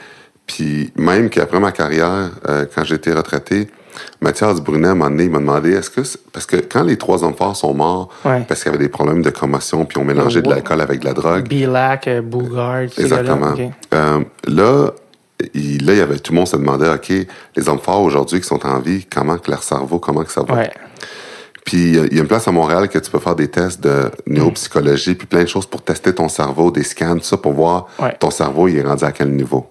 Puis 0.46 0.92
même 0.98 1.30
qu'après 1.30 1.60
ma 1.60 1.72
carrière, 1.72 2.30
euh, 2.48 2.66
quand 2.74 2.84
j'ai 2.86 2.96
été 2.96 3.12
retraité, 3.12 3.68
Mathias 4.22 4.62
Brunet, 4.62 4.88
à 4.88 4.92
un 4.92 4.94
moment 4.96 5.10
donné, 5.10 5.24
il 5.26 5.30
m'a 5.32 5.40
demandé 5.40 5.72
est-ce 5.72 5.90
que. 5.90 6.04
c'est- 6.04 6.20
Parce 6.32 6.46
que 6.46 6.56
quand 6.58 6.84
les 6.84 6.98
trois 6.98 7.24
hommes 7.24 7.34
forts 7.36 7.56
sont 7.58 7.74
morts, 7.74 8.10
Ouais. 8.24 8.46
parce 8.48 8.62
qu'il 8.64 8.72
y 8.72 8.76
avait 8.76 8.84
des 8.84 8.90
problèmes 8.90 9.22
de 9.24 9.30
commotion, 9.32 9.84
puis 9.86 9.98
on 9.98 10.06
mélangeait 10.06 10.42
de 10.42 10.50
l'alcool 10.50 10.80
avec 10.82 11.00
de 11.02 11.06
la 11.06 11.14
drogue. 11.14 11.48
Bilac, 11.48 12.08
euh, 12.08 12.22
Bougard. 12.22 12.84
Exactement. 12.98 13.54
Euh, 13.94 14.20
là, 14.48 14.92
il, 15.54 15.86
là, 15.86 15.94
il 15.94 16.00
y 16.00 16.02
avait 16.02 16.18
tout 16.20 16.32
le 16.34 16.38
monde 16.38 16.48
se 16.48 16.56
demandait, 16.58 16.90
OK, 16.90 17.12
les 17.56 17.70
hommes 17.70 17.80
forts 17.80 18.02
aujourd'hui 18.02 18.42
qui 18.42 18.48
sont 18.48 18.66
en 18.66 18.80
vie, 18.80 19.06
comment 19.06 19.38
que 19.38 19.50
leur 19.52 19.64
cerveau, 19.64 20.00
comment 20.00 20.24
que 20.24 20.32
ça 20.32 20.44
va? 20.44 20.56
Ouais. 20.56 20.72
Puis 21.66 21.90
il 21.98 22.14
y 22.14 22.18
a 22.18 22.22
une 22.22 22.28
place 22.28 22.48
à 22.48 22.52
Montréal 22.52 22.88
que 22.88 22.98
tu 22.98 23.12
peux 23.12 23.20
faire 23.20 23.36
des 23.36 23.50
tests 23.50 23.82
de 23.82 24.10
neuropsychologie, 24.26 25.16
puis 25.16 25.28
plein 25.28 25.44
de 25.44 25.48
choses 25.50 25.66
pour 25.66 25.82
tester 25.84 26.14
ton 26.16 26.30
cerveau, 26.30 26.72
des 26.72 26.84
scans, 26.84 27.16
tout 27.18 27.24
ça, 27.24 27.38
pour 27.38 27.52
voir 27.54 27.88
Ouais. 28.00 28.16
ton 28.20 28.32
cerveau, 28.32 28.68
il 28.68 28.78
est 28.78 28.84
rendu 28.84 29.04
à 29.04 29.12
quel 29.12 29.32
niveau. 29.32 29.68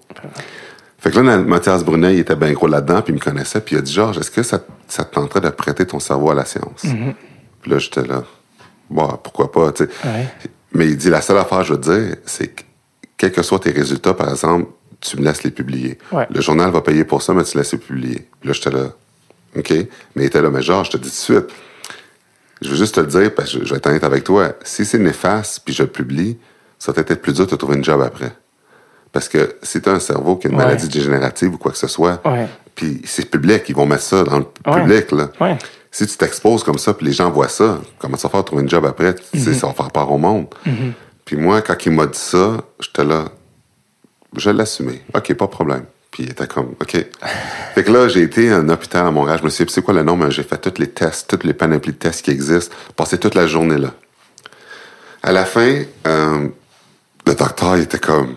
Fait 0.99 1.11
que 1.11 1.19
là, 1.19 1.37
Mathias 1.37 1.83
Brunet, 1.83 2.15
il 2.15 2.19
était 2.19 2.35
bien 2.35 2.51
gros 2.53 2.67
là-dedans, 2.67 3.01
puis 3.01 3.13
il 3.13 3.15
me 3.15 3.19
connaissait, 3.19 3.61
puis 3.61 3.75
il 3.75 3.79
a 3.79 3.81
dit, 3.81 3.91
Georges, 3.93 4.17
est-ce 4.19 4.31
que 4.31 4.43
ça, 4.43 4.59
ça 4.87 5.03
te 5.05 5.13
tenterait 5.15 5.41
de 5.41 5.49
prêter 5.49 5.85
ton 5.85 5.99
cerveau 5.99 6.31
à 6.31 6.35
la 6.35 6.45
science? 6.45 6.83
Puis 7.61 7.71
là, 7.71 7.77
j'étais 7.79 8.03
là, 8.05 8.23
bon, 8.89 9.07
pourquoi 9.23 9.51
pas, 9.51 9.71
tu 9.71 9.85
sais. 9.85 9.89
Ouais. 10.07 10.27
Mais 10.73 10.87
il 10.87 10.97
dit, 10.97 11.09
la 11.09 11.21
seule 11.21 11.37
affaire, 11.37 11.63
je 11.63 11.73
veux 11.73 11.79
te 11.81 11.89
dire, 11.91 12.15
c'est 12.25 12.47
que, 12.47 12.61
quels 13.15 13.31
que 13.31 13.41
soient 13.41 13.59
tes 13.59 13.71
résultats, 13.71 14.13
par 14.13 14.29
exemple, 14.29 14.69
tu 15.01 15.17
me 15.17 15.23
laisses 15.23 15.43
les 15.43 15.51
publier. 15.51 15.97
Ouais. 16.11 16.25
Le 16.29 16.41
journal 16.41 16.71
va 16.71 16.81
payer 16.81 17.03
pour 17.05 17.21
ça, 17.21 17.33
mais 17.33 17.43
tu 17.43 17.57
laisses 17.57 17.71
les 17.71 17.77
publier. 17.77 18.27
Puis 18.39 18.47
là, 18.49 18.53
j'étais 18.53 18.71
là, 18.71 18.85
OK? 19.55 19.69
Mais 19.71 19.87
il 20.23 20.25
était 20.25 20.41
là, 20.41 20.49
mais 20.49 20.61
genre, 20.61 20.83
je 20.83 20.91
te 20.91 20.97
dis 20.97 21.03
tout 21.03 21.33
de 21.33 21.39
suite, 21.39 21.45
je 22.61 22.69
veux 22.69 22.75
juste 22.75 22.95
te 22.95 22.99
le 22.99 23.07
dire, 23.07 23.33
parce 23.35 23.53
que 23.53 23.63
je, 23.65 23.69
vais 23.71 23.77
être 23.77 23.87
honnête 23.87 24.03
avec 24.03 24.23
toi, 24.23 24.53
si 24.63 24.85
c'est 24.85 24.97
néfaste, 24.97 25.61
puis 25.63 25.73
je 25.73 25.83
le 25.83 25.89
publie, 25.89 26.37
ça 26.79 26.91
va 26.91 27.03
peut-être 27.03 27.21
plus 27.21 27.33
dur 27.33 27.45
de 27.45 27.51
te 27.51 27.55
trouver 27.55 27.75
une 27.75 27.83
job 27.83 28.01
après. 28.01 28.31
Parce 29.11 29.29
que 29.29 29.55
si 29.63 29.81
tu 29.81 29.89
as 29.89 29.93
un 29.93 29.99
cerveau 29.99 30.35
qui 30.37 30.47
a 30.47 30.49
une 30.49 30.57
Ouais. 30.57 30.63
maladie 30.65 30.87
dégénérative 30.87 31.53
ou 31.53 31.57
quoi 31.57 31.71
que 31.71 31.77
ce 31.77 31.87
soit, 31.87 32.19
Ouais. 32.27 32.47
puis 32.75 33.01
c'est 33.05 33.29
public, 33.29 33.63
ils 33.69 33.75
vont 33.75 33.85
mettre 33.85 34.03
ça 34.03 34.23
dans 34.23 34.39
le 34.39 34.45
public, 34.45 35.11
là. 35.11 35.57
Si 35.89 36.05
tu 36.05 36.17
t'exposes 36.17 36.63
comme 36.63 36.77
ça, 36.77 36.93
puis 36.93 37.05
les 37.07 37.13
gens 37.13 37.31
voient 37.31 37.47
ça, 37.47 37.79
comment 37.97 38.17
tu 38.17 38.23
vas 38.23 38.29
faire 38.29 38.43
trouver 38.43 38.61
une 38.63 38.69
job 38.69 38.85
après? 38.85 39.15
Tu 39.15 39.39
sais, 39.39 39.53
ça 39.53 39.67
va 39.67 39.73
faire 39.73 39.89
part 39.91 40.11
au 40.11 40.17
monde. 40.17 40.47
Puis 41.25 41.35
moi, 41.37 41.61
quand 41.61 41.75
il 41.85 41.91
m'a 41.91 42.05
dit 42.05 42.17
ça, 42.19 42.57
j'étais 42.79 43.03
là, 43.05 43.25
je 44.35 44.49
assumé. 44.49 45.01
OK, 45.15 45.33
pas 45.33 45.45
de 45.45 45.51
problème. 45.51 45.85
Puis 46.11 46.23
il 46.23 46.31
était 46.31 46.47
comme, 46.47 46.73
OK. 46.81 46.91
fait 47.75 47.83
que 47.83 47.91
là, 47.91 48.07
j'ai 48.07 48.21
été 48.23 48.49
à 48.51 48.57
un 48.57 48.69
hôpital 48.69 49.05
à 49.05 49.11
Montréal. 49.11 49.37
Je 49.39 49.43
me 49.45 49.49
suis 49.49 49.65
dit, 49.65 49.73
c'est 49.73 49.81
quoi 49.81 49.93
le 49.93 50.03
nom? 50.03 50.15
Mais 50.15 50.31
j'ai 50.31 50.43
fait 50.43 50.57
tous 50.57 50.79
les 50.79 50.89
tests, 50.89 51.29
tous 51.37 51.45
les 51.45 51.53
panoplies 51.53 51.91
de 51.91 51.97
tests 51.97 52.23
qui 52.23 52.31
existent. 52.31 52.73
Passé 52.95 53.17
toute 53.17 53.35
la 53.35 53.45
journée 53.47 53.77
là. 53.77 53.93
À 55.23 55.31
la 55.31 55.45
fin, 55.45 55.81
euh, 56.07 56.47
le 57.25 57.35
docteur, 57.35 57.75
il 57.77 57.83
était 57.83 57.99
comme. 57.99 58.35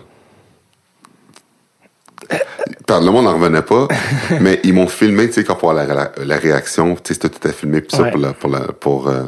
le 2.89 3.09
monde 3.09 3.25
n'en 3.25 3.33
revenait 3.33 3.61
pas, 3.61 3.87
mais 4.41 4.59
ils 4.63 4.73
m'ont 4.73 4.87
filmé, 4.87 5.27
tu 5.27 5.33
sais, 5.35 5.43
quand 5.43 5.55
pour 5.55 5.71
la, 5.73 5.85
la, 5.85 6.11
la 6.17 6.37
réaction, 6.37 6.95
tu 6.95 7.01
sais, 7.05 7.13
c'était 7.13 7.29
tout 7.29 7.47
à 7.47 7.51
filmé, 7.53 7.81
puis 7.81 7.95
ça, 7.95 8.03
Ouais. 8.03 8.11
pour 8.11 8.19
la- 8.19 8.33
pour 8.33 8.49
la- 8.49 8.71
pour 8.73 9.07
euh, 9.07 9.23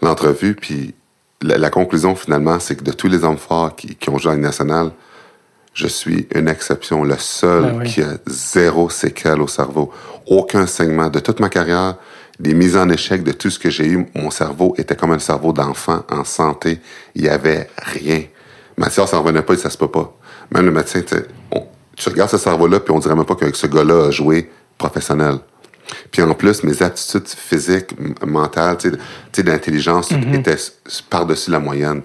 l'entrevue, 0.00 0.54
puis 0.54 0.94
la, 1.42 1.70
conclusion, 1.70 2.14
finalement, 2.14 2.58
c'est 2.60 2.76
que 2.76 2.84
de 2.84 2.92
tous 2.92 3.08
les 3.08 3.24
hommes 3.24 3.36
forts 3.36 3.74
qui, 3.74 3.96
qui 3.96 4.08
ont 4.10 4.18
joué 4.18 4.32
à 4.32 4.34
la 4.36 4.40
nationale, 4.40 4.92
je 5.74 5.86
suis 5.88 6.26
une 6.34 6.48
exception, 6.48 7.04
le 7.04 7.16
seul 7.18 7.62
Ben 7.64 7.78
oui. 7.80 7.86
qui 7.92 8.00
a 8.02 8.14
zéro 8.26 8.88
séquelle 8.88 9.40
au 9.42 9.48
cerveau. 9.48 9.92
Aucun 10.26 10.66
saignement. 10.66 11.08
De 11.10 11.18
toute 11.20 11.40
ma 11.40 11.48
carrière, 11.48 11.96
des 12.40 12.54
mises 12.54 12.76
en 12.76 12.88
échec, 12.88 13.22
de 13.22 13.32
tout 13.32 13.50
ce 13.50 13.58
que 13.58 13.70
j'ai 13.70 13.86
eu, 13.86 14.06
mon 14.14 14.30
cerveau 14.30 14.74
était 14.78 14.96
comme 14.96 15.12
un 15.12 15.18
cerveau 15.18 15.52
d'enfant 15.52 16.04
en 16.10 16.24
santé. 16.24 16.80
Il 17.14 17.22
y 17.24 17.28
avait 17.28 17.68
rien. 17.76 18.22
Mathias 18.76 19.10
s'en 19.10 19.20
revenait 19.22 19.42
pas, 19.42 19.54
dit, 19.54 19.60
ça 19.60 19.70
se 19.70 19.78
peut 19.78 19.90
pas. 19.90 20.16
Même 20.52 20.66
le 20.66 20.72
médecin, 20.72 21.00
tu 21.02 21.14
sais, 21.16 21.26
on- 21.52 21.66
tu 21.96 22.08
regardes 22.08 22.30
ce 22.30 22.38
cerveau-là, 22.38 22.80
puis 22.80 22.92
on 22.92 22.98
dirait 22.98 23.14
même 23.14 23.24
pas 23.24 23.36
que 23.36 23.54
ce 23.56 23.66
gars-là 23.66 24.06
a 24.06 24.10
joué 24.10 24.50
professionnel. 24.78 25.38
Puis 26.10 26.22
en 26.22 26.34
plus, 26.34 26.64
mes 26.64 26.82
aptitudes 26.82 27.28
physiques, 27.28 27.94
mentales, 28.26 28.78
tu 28.78 28.90
sais, 29.32 29.42
d'intelligence 29.42 30.10
Mhm. 30.10 30.34
étaient 30.34 30.56
par-dessus 31.10 31.50
la 31.50 31.60
moyenne. 31.60 32.02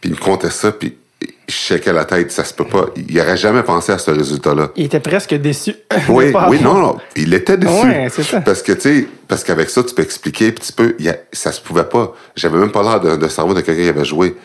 Puis 0.00 0.10
il 0.10 0.12
me 0.16 0.20
comptait 0.20 0.50
ça, 0.50 0.70
puis 0.70 0.96
je 1.22 1.54
shakais 1.54 1.92
la 1.92 2.04
tête, 2.04 2.30
ça 2.32 2.44
se 2.44 2.52
peut 2.52 2.66
pas. 2.66 2.86
Il 3.08 3.18
aurait 3.20 3.36
jamais 3.36 3.62
pensé 3.62 3.92
à 3.92 3.98
ce 3.98 4.10
résultat-là. 4.10 4.70
Il 4.76 4.84
était 4.86 5.00
presque 5.00 5.34
déçu. 5.34 5.74
Oui, 6.08 6.32
oui, 6.48 6.60
non, 6.60 6.74
non, 6.74 6.96
il 7.16 7.32
était 7.34 7.56
déçu. 7.56 7.72
Ouais, 7.86 8.08
c'est 8.12 8.22
ça. 8.22 8.40
Parce 8.40 8.62
que, 8.62 8.72
tu 8.72 8.80
sais, 8.80 9.08
parce 9.28 9.42
qu'avec 9.44 9.70
ça, 9.70 9.82
tu 9.82 9.94
peux 9.94 10.02
expliquer, 10.02 10.52
puis 10.52 10.64
tu 10.66 10.72
peux, 10.72 10.94
il 10.98 11.04
y 11.06 11.08
a- 11.08 11.18
ça 11.32 11.52
se 11.52 11.60
pouvait 11.60 11.84
pas. 11.84 12.14
J'avais 12.34 12.58
même 12.58 12.72
pas 12.72 12.82
l'air 12.82 13.00
de, 13.00 13.16
de 13.16 13.28
cerveau 13.28 13.54
de 13.54 13.60
quelqu'un 13.60 13.82
qui 13.82 13.88
avait 13.88 14.04
joué. 14.04 14.36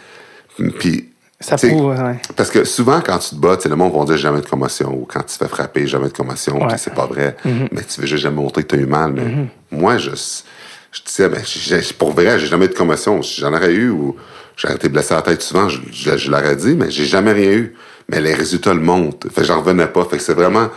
Puis, 0.80 1.10
Ça 1.40 1.58
prouve, 1.58 1.88
ouais. 1.98 2.20
Parce 2.36 2.52
que 2.52 2.64
souvent, 2.64 3.02
quand 3.02 3.18
tu 3.18 3.32
te 3.32 3.36
bats, 3.36 3.58
le 3.66 3.76
monde 3.76 3.94
va 3.98 4.06
dire 4.06 4.18
jamais 4.18 4.42
de 4.42 4.46
commotion, 4.46 4.94
ou 4.94 5.06
quand 5.12 5.22
tu 5.22 5.38
te 5.38 5.44
fais 5.44 5.50
frapper, 5.50 5.88
jamais 5.88 6.08
de 6.08 6.14
commotion, 6.14 6.62
Ouais. 6.62 6.68
puis 6.68 6.78
c'est 6.78 6.94
pas 6.94 7.08
vrai. 7.08 7.36
Mm-hmm. 7.46 7.68
Mais 7.72 7.82
tu 7.84 8.00
veux 8.02 8.08
juste 8.08 8.22
jamais 8.24 8.36
montrer 8.36 8.64
que 8.64 8.70
tu 8.70 8.76
as 8.76 8.84
eu 8.84 8.86
mal. 8.86 9.12
Mais 9.14 9.48
moi, 9.72 9.98
je, 9.98 10.12
je 10.12 11.02
disais, 11.04 11.30
ben, 11.30 11.42
pour 11.98 12.12
vrai, 12.14 12.38
j'ai 12.40 12.46
jamais 12.48 12.66
eu 12.66 12.70
de 12.70 12.74
commotion. 12.76 13.22
Si 13.24 13.42
j'en 13.42 13.54
aurais 13.54 13.74
eu, 13.74 13.90
ou 13.90 14.16
j'aurais 14.56 14.76
été 14.76 14.90
blessé 14.90 15.14
à 15.14 15.18
la 15.18 15.22
tête 15.24 15.42
souvent, 15.42 15.70
je, 15.70 15.80
je, 15.92 16.18
je 16.18 16.30
l'aurais 16.32 16.56
dit, 16.56 16.76
mais 16.76 16.90
j'ai 16.92 17.06
jamais 17.06 17.32
rien 17.34 17.52
eu. 17.52 17.76
Mais 18.10 18.20
les 18.20 18.34
résultats 18.34 18.74
le 18.74 18.80
montrent. 18.82 19.28
Fait 19.30 19.42
que 19.42 19.48
j'en 19.48 19.60
revenais 19.62 19.88
pas. 19.88 20.04
Fait 20.06 20.18
que 20.18 20.24
c'est 20.24 20.34
vraiment, 20.34 20.70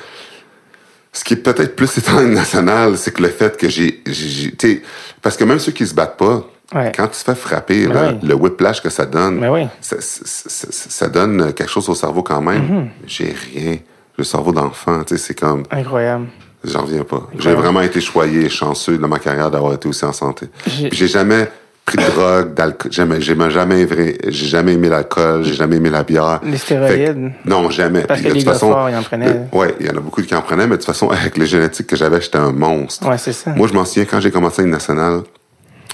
ce 1.12 1.24
qui 1.24 1.34
est 1.34 1.38
peut-être 1.38 1.74
plus 1.76 1.96
étant 1.98 2.20
national, 2.22 2.96
c'est 2.96 3.12
que 3.12 3.22
le 3.22 3.28
fait 3.28 3.56
que 3.56 3.68
j'ai, 3.68 4.02
j'ai- 4.06 4.54
j'ai- 4.60 4.82
parce 5.22 5.36
que 5.36 5.44
même 5.44 5.58
ceux 5.58 5.72
qui 5.72 5.86
se 5.86 5.94
battent 5.94 6.16
pas, 6.18 6.46
Ouais. 6.74 6.90
quand 6.96 7.06
tu 7.08 7.18
te 7.22 7.24
fais 7.24 7.34
frapper, 7.34 7.86
là, 7.86 8.12
oui. 8.12 8.26
le 8.28 8.34
whiplash 8.34 8.80
que 8.82 8.88
ça 8.88 9.04
donne, 9.06 9.44
oui. 9.46 9.66
ça, 9.80 9.96
ça- 10.00 10.24
ça- 10.48 10.68
ça 10.70 11.08
donne 11.08 11.52
quelque 11.52 11.70
chose 11.70 11.88
au 11.88 11.94
cerveau 11.94 12.22
quand 12.22 12.40
même. 12.40 12.62
Mm-hmm. 12.62 12.88
J'ai 13.06 13.34
rien. 13.54 13.76
Le 14.16 14.24
cerveau 14.24 14.50
d'enfant, 14.52 15.02
tu 15.04 15.16
sais, 15.16 15.22
c'est 15.26 15.38
comme, 15.38 15.64
Incroyable. 15.70 16.26
j'en 16.64 16.82
reviens 16.82 17.04
pas. 17.04 17.28
J'ai 17.38 17.52
vraiment 17.54 17.80
été 17.82 18.00
choyé 18.00 18.46
et 18.46 18.48
chanceux 18.48 18.96
dans 18.96 19.08
ma 19.08 19.18
carrière 19.18 19.50
d'avoir 19.50 19.74
été 19.74 19.88
aussi 19.88 20.04
en 20.04 20.12
santé. 20.12 20.46
J'ai- 20.66 20.88
Puis 20.88 20.98
J'ai 20.98 21.08
jamais 21.08 21.48
pris 21.84 21.96
de 21.98 22.10
drogue, 22.10 22.54
d'alcool. 22.54 22.92
Jamais, 22.92 23.20
j'ai 23.20 23.36
jamais, 23.50 23.86
j'ai 24.28 24.46
jamais 24.46 24.72
aimé 24.72 24.88
l'alcool, 24.88 25.44
j'ai 25.44 25.54
jamais 25.54 25.76
aimé 25.76 25.90
la 25.90 26.02
bière. 26.02 26.40
Les 26.42 26.56
stéroïdes. 26.56 27.32
Que- 27.44 27.48
non, 27.48 27.68
jamais. 27.70 28.02
Parce 28.02 28.20
Puis 28.20 28.30
que 28.30 28.34
de 28.44 28.50
les 28.50 28.58
forts, 28.58 28.88
ils 28.90 28.96
en 28.96 29.02
prenaient. 29.02 29.40
Oui, 29.52 29.66
il 29.80 29.86
y 29.86 29.90
en 29.90 29.96
a 29.96 30.00
beaucoup 30.00 30.22
qui 30.22 30.34
en 30.34 30.42
prenaient, 30.42 30.64
mais 30.66 30.72
de 30.72 30.76
toute 30.76 30.86
façon, 30.86 31.10
avec 31.10 31.36
les 31.36 31.46
génétiques 31.46 31.86
que 31.86 31.96
j'avais, 31.96 32.20
j'étais 32.20 32.38
un 32.38 32.52
monstre. 32.52 33.08
Ouais, 33.08 33.18
c'est 33.18 33.32
ça. 33.32 33.50
Moi, 33.52 33.68
je 33.68 33.74
m'en 33.74 33.84
souviens, 33.84 34.06
quand 34.06 34.20
j'ai 34.20 34.30
commencé 34.30 34.62
une 34.62 34.70
nationale, 34.70 35.22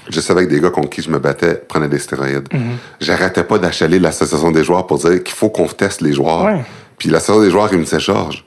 je 0.09 0.19
savais 0.19 0.45
que 0.45 0.49
des 0.49 0.59
gars 0.61 0.69
contre 0.71 0.89
qui 0.89 1.01
je 1.01 1.09
me 1.09 1.19
battais 1.19 1.55
prenaient 1.55 1.89
des 1.89 1.99
stéroïdes. 1.99 2.47
Mhm. 2.53 2.61
J'arrêtais 2.99 3.43
pas 3.43 3.57
d'achaler 3.59 3.99
l'association 3.99 4.51
des 4.51 4.63
joueurs 4.63 4.87
pour 4.87 4.97
dire 4.97 5.21
qu'il 5.23 5.35
faut 5.35 5.49
qu'on 5.49 5.67
teste 5.67 6.01
les 6.01 6.13
joueurs. 6.13 6.45
Ouais. 6.45 6.61
Puis 6.97 7.09
l'association 7.09 7.43
des 7.43 7.51
joueurs, 7.51 7.69
il 7.71 7.79
me 7.79 7.83
disait, 7.83 7.99
Georges, 7.99 8.45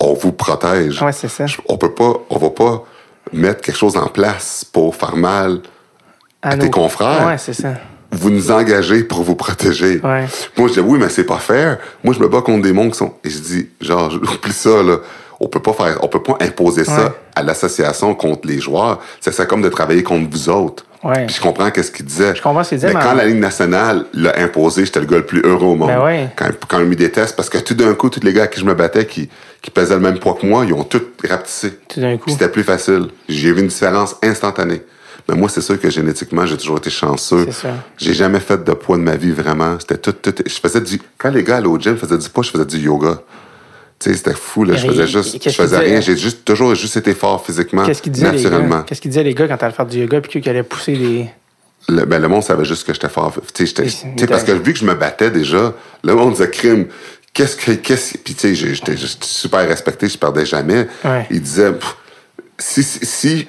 on 0.00 0.14
vous 0.14 0.32
protège. 0.32 1.00
Ouais, 1.02 1.12
c'est 1.12 1.28
ça. 1.28 1.46
Je- 1.46 1.58
On 1.68 1.76
peut 1.78 1.92
pas, 1.94 2.12
on 2.28 2.38
va 2.38 2.50
pas 2.50 2.84
mettre 3.32 3.60
quelque 3.62 3.76
chose 3.76 3.96
en 3.96 4.08
place 4.08 4.64
pour 4.64 4.96
faire 4.96 5.16
mal. 5.16 5.60
À 6.42 6.56
tes 6.56 6.64
nos- 6.66 6.70
confrères. 6.70 7.26
Ouais, 7.26 7.38
c'est 7.38 7.52
ça. 7.52 7.74
Vous 8.12 8.30
nous 8.30 8.50
engagez 8.50 9.04
pour 9.04 9.22
vous 9.22 9.36
protéger. 9.36 10.00
Ouais. 10.02 10.24
Moi, 10.56 10.66
je 10.68 10.72
dis, 10.74 10.80
oui, 10.80 10.98
mais 10.98 11.08
c'est 11.08 11.24
pas 11.24 11.38
fair. 11.38 11.78
Moi, 12.02 12.12
je 12.12 12.18
me 12.20 12.28
bats 12.28 12.42
contre 12.42 12.62
des 12.62 12.72
mondes 12.72 12.90
qui 12.90 12.98
sont. 12.98 13.14
Et 13.22 13.30
je 13.30 13.38
dis, 13.38 13.68
genre, 13.80 14.12
ça, 14.50 14.82
là. 14.82 14.96
On 15.42 15.48
peut 15.48 15.60
pas 15.62 15.72
faire, 15.72 15.96
on 16.02 16.08
peut 16.08 16.22
pas 16.22 16.36
imposer 16.42 16.84
ça 16.84 17.04
Ouais. 17.04 17.10
à 17.34 17.42
l'association 17.42 18.14
contre 18.14 18.46
les 18.46 18.58
joueurs. 18.60 19.00
Ça 19.22 19.32
serait 19.32 19.46
comme 19.46 19.62
de 19.62 19.70
travailler 19.70 20.02
contre 20.02 20.28
vous 20.30 20.50
autres. 20.50 20.84
Ouais. 21.02 21.24
Puis 21.24 21.36
je 21.36 21.40
comprends 21.40 21.70
qu'est-ce 21.70 21.90
qu'il 21.90 22.04
disait. 22.04 22.34
Je 22.34 22.42
comprends 22.42 22.62
ce 22.62 22.68
qu'il 22.70 22.78
disait, 22.78 22.88
Mais 22.88 22.98
mais 22.98 23.00
quand 23.06 23.14
la 23.14 23.24
Ligue 23.24 23.38
nationale 23.38 24.04
l'a 24.12 24.38
imposé, 24.38 24.84
j'étais 24.84 25.00
le 25.00 25.06
gars 25.06 25.16
le 25.16 25.24
plus 25.24 25.40
heureux 25.42 25.68
au 25.68 25.74
monde. 25.76 25.88
Ben 25.88 26.04
ouais. 26.04 26.28
Quand, 26.36 26.50
quand 26.68 26.78
il 26.80 26.84
mis 26.84 26.96
des 26.96 27.10
tests, 27.10 27.36
parce 27.36 27.48
que 27.48 27.56
tout 27.56 27.72
d'un 27.72 27.94
coup, 27.94 28.10
tous 28.10 28.20
les 28.22 28.34
gars 28.34 28.42
à 28.42 28.46
qui 28.48 28.60
je 28.60 28.66
me 28.66 28.74
battais, 28.74 29.06
qui, 29.06 29.30
qui 29.62 29.70
pesaient 29.70 29.94
le 29.94 30.00
même 30.00 30.18
poids 30.18 30.36
que 30.38 30.44
moi, 30.44 30.66
ils 30.66 30.74
ont 30.74 30.84
tous 30.84 31.00
rapetissé. 31.26 31.78
Tout 31.88 32.00
d'un 32.00 32.18
coup. 32.18 32.28
C'était 32.28 32.50
plus 32.50 32.62
facile. 32.64 33.06
J'ai 33.26 33.50
vu 33.54 33.60
une 33.62 33.68
différence 33.68 34.16
instantanée. 34.22 34.82
Mais 35.30 35.36
moi, 35.36 35.48
c'est 35.48 35.60
sûr 35.60 35.80
que 35.80 35.88
génétiquement, 35.88 36.44
j'ai 36.44 36.56
toujours 36.56 36.78
été 36.78 36.90
chanceux. 36.90 37.46
J'ai 37.96 38.14
jamais 38.14 38.40
fait 38.40 38.62
de 38.64 38.72
poids 38.72 38.96
de 38.96 39.02
ma 39.02 39.16
vie, 39.16 39.30
vraiment. 39.30 39.78
C'était 39.78 39.98
tout, 39.98 40.12
tout. 40.12 40.34
Je 40.44 40.54
faisais 40.54 40.80
du. 40.80 41.00
Quand 41.18 41.30
les 41.30 41.44
gars 41.44 41.58
allaient 41.58 41.66
au 41.66 41.78
gym 41.78 41.96
faisaient 41.96 42.18
du 42.18 42.28
poids, 42.28 42.42
je 42.42 42.50
faisais 42.50 42.64
du 42.64 42.78
yoga. 42.78 43.22
Tu 44.00 44.10
sais, 44.10 44.16
c'était 44.16 44.34
fou, 44.34 44.64
là. 44.64 44.76
Je 44.76 44.86
faisais 44.88 45.06
juste. 45.06 45.48
Je 45.48 45.54
faisais 45.54 45.78
rien. 45.78 46.00
J'ai 46.00 46.16
juste, 46.16 46.44
toujours 46.44 46.74
juste 46.74 46.96
été 46.96 47.14
fort 47.14 47.44
physiquement. 47.44 47.84
Qu'est-ce 47.84 48.02
qu'ils 48.02 48.12
disaient, 48.12 48.32
naturellement. 48.32 48.82
Qu'est-ce 48.82 49.00
qu'ils 49.00 49.10
disaient, 49.10 49.22
les 49.22 49.34
gars, 49.34 49.46
quand 49.46 49.58
t'allais 49.58 49.74
faire 49.74 49.86
du 49.86 49.98
yoga, 49.98 50.20
puis 50.20 50.40
qu'ils 50.40 50.50
allaient 50.50 50.64
pousser 50.64 50.96
des. 50.96 51.30
Le, 51.88 52.04
ben, 52.04 52.20
le 52.20 52.28
monde 52.28 52.42
savait 52.42 52.64
juste 52.64 52.86
que 52.86 52.92
j'étais 52.92 53.08
fort. 53.08 53.32
Tu 53.54 53.66
sais, 53.66 54.26
parce 54.26 54.44
que 54.44 54.52
vu 54.52 54.72
que 54.72 54.78
je 54.78 54.84
me 54.84 54.94
battais 54.94 55.30
déjà, 55.30 55.74
le 56.02 56.14
monde 56.14 56.32
disait 56.32 56.50
crime. 56.50 56.86
Qu'est-ce 57.32 57.56
que, 57.56 57.70
qu'est-ce, 57.70 58.18
puis 58.18 58.34
tu 58.34 58.56
sais, 58.56 58.74
j'étais 58.74 58.96
super 59.20 59.60
respecté, 59.68 60.08
je 60.08 60.18
perdais 60.18 60.44
jamais. 60.44 60.88
Ouais. 61.04 61.28
Il 61.30 61.40
disait, 61.40 61.72
si, 62.58 62.82
si, 62.82 63.06
si, 63.06 63.48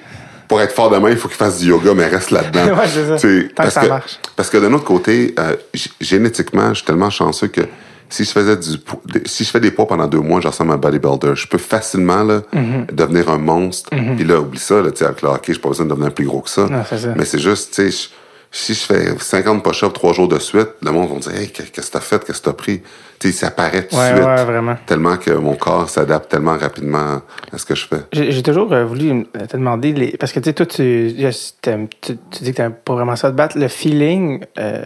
pour 0.52 0.60
être 0.60 0.74
fort 0.74 0.90
demain, 0.90 1.08
il 1.10 1.16
faut 1.16 1.28
qu'il 1.28 1.36
fasse 1.38 1.60
du 1.60 1.68
yoga, 1.68 1.94
mais 1.94 2.06
reste 2.06 2.30
là-dedans. 2.30 2.74
Ouais, 2.76 2.86
c'est 2.86 3.06
ça. 3.06 3.16
Tant 3.16 3.18
que 3.18 3.54
parce 3.54 3.72
ça 3.74 3.88
marche. 3.88 4.18
Parce 4.36 4.50
que 4.50 4.58
d'un 4.58 4.72
autre 4.74 4.84
côté, 4.84 5.34
euh, 5.38 5.56
génétiquement, 6.00 6.68
je 6.70 6.74
suis 6.74 6.84
tellement 6.84 7.08
chanceux 7.10 7.48
que 7.48 7.62
si 8.10 8.24
je 8.24 8.30
faisais 8.30 8.56
du, 8.58 8.76
si 9.24 9.44
je 9.44 9.50
fais 9.50 9.60
des 9.60 9.70
poids 9.70 9.86
pendant 9.88 10.06
deux 10.06 10.20
mois, 10.20 10.40
je 10.42 10.48
ressemble 10.48 10.72
à 10.72 10.74
un 10.74 10.76
bodybuilder. 10.76 11.32
Je 11.34 11.46
peux 11.48 11.56
facilement, 11.58 12.22
là, 12.22 12.42
Mm-hmm. 12.54 12.94
devenir 12.94 13.30
un 13.30 13.38
monstre. 13.38 13.88
Puis 13.90 14.24
là, 14.24 14.40
oublie 14.40 14.58
ça, 14.58 14.82
là, 14.82 14.90
tu 14.90 14.98
sais, 14.98 15.04
avec 15.06 15.22
le 15.22 15.28
hockey, 15.28 15.54
j'ai 15.54 15.58
pas 15.60 15.70
besoin 15.70 15.86
de 15.86 15.90
devenir 15.90 16.12
plus 16.12 16.26
gros 16.26 16.40
que 16.42 16.50
ça. 16.50 16.66
Non, 16.66 16.84
ça. 16.84 16.96
Mais 17.16 17.24
c'est 17.24 17.38
juste, 17.38 17.74
tu 17.74 17.90
sais, 17.90 17.90
je- 17.90 18.08
si 18.54 18.74
je 18.74 18.80
fais 18.84 19.18
50 19.18 19.64
push-ups 19.64 19.92
trois 19.94 20.12
jours 20.12 20.28
de 20.28 20.38
suite, 20.38 20.68
le 20.82 20.90
monde 20.92 21.08
va 21.08 21.14
me 21.16 21.20
dire, 21.20 21.34
hey, 21.34 21.48
qu'est-ce 21.50 21.70
que 21.70 21.80
t'as 21.92 22.00
fait, 22.00 22.22
qu'est-ce 22.24 22.40
que 22.40 22.44
t'as 22.44 22.52
pris? 22.52 22.82
Tu 23.18 23.32
sais, 23.32 23.38
ça 23.46 23.50
paraît 23.50 23.86
tout 23.86 23.94
de 23.96 24.00
Ouais, 24.00 24.08
suite. 24.14 24.24
ouais, 24.26 24.44
vraiment. 24.44 24.76
Tellement 24.84 25.16
que 25.16 25.30
mon 25.30 25.54
corps 25.54 25.88
s'adapte 25.88 26.30
tellement 26.30 26.58
rapidement 26.58 27.22
à 27.52 27.56
ce 27.58 27.64
que 27.64 27.74
je 27.74 27.86
fais. 27.86 28.00
J'ai 28.12 28.42
toujours 28.42 28.72
euh, 28.72 28.84
voulu 28.84 29.24
te 29.48 29.56
demander, 29.56 29.92
les... 29.92 30.16
parce 30.18 30.32
que 30.32 30.40
tu 30.40 30.50
sais, 30.50 30.52
toi, 30.54 30.66
tu, 30.66 31.14
tu, 31.62 32.18
tu 32.30 32.44
dis 32.44 32.50
que 32.50 32.56
t'aimes 32.56 32.74
pas 32.74 32.94
vraiment 32.94 33.16
ça 33.16 33.30
de 33.30 33.36
battre. 33.36 33.56
Le 33.58 33.68
feeling, 33.68 34.44
euh, 34.58 34.82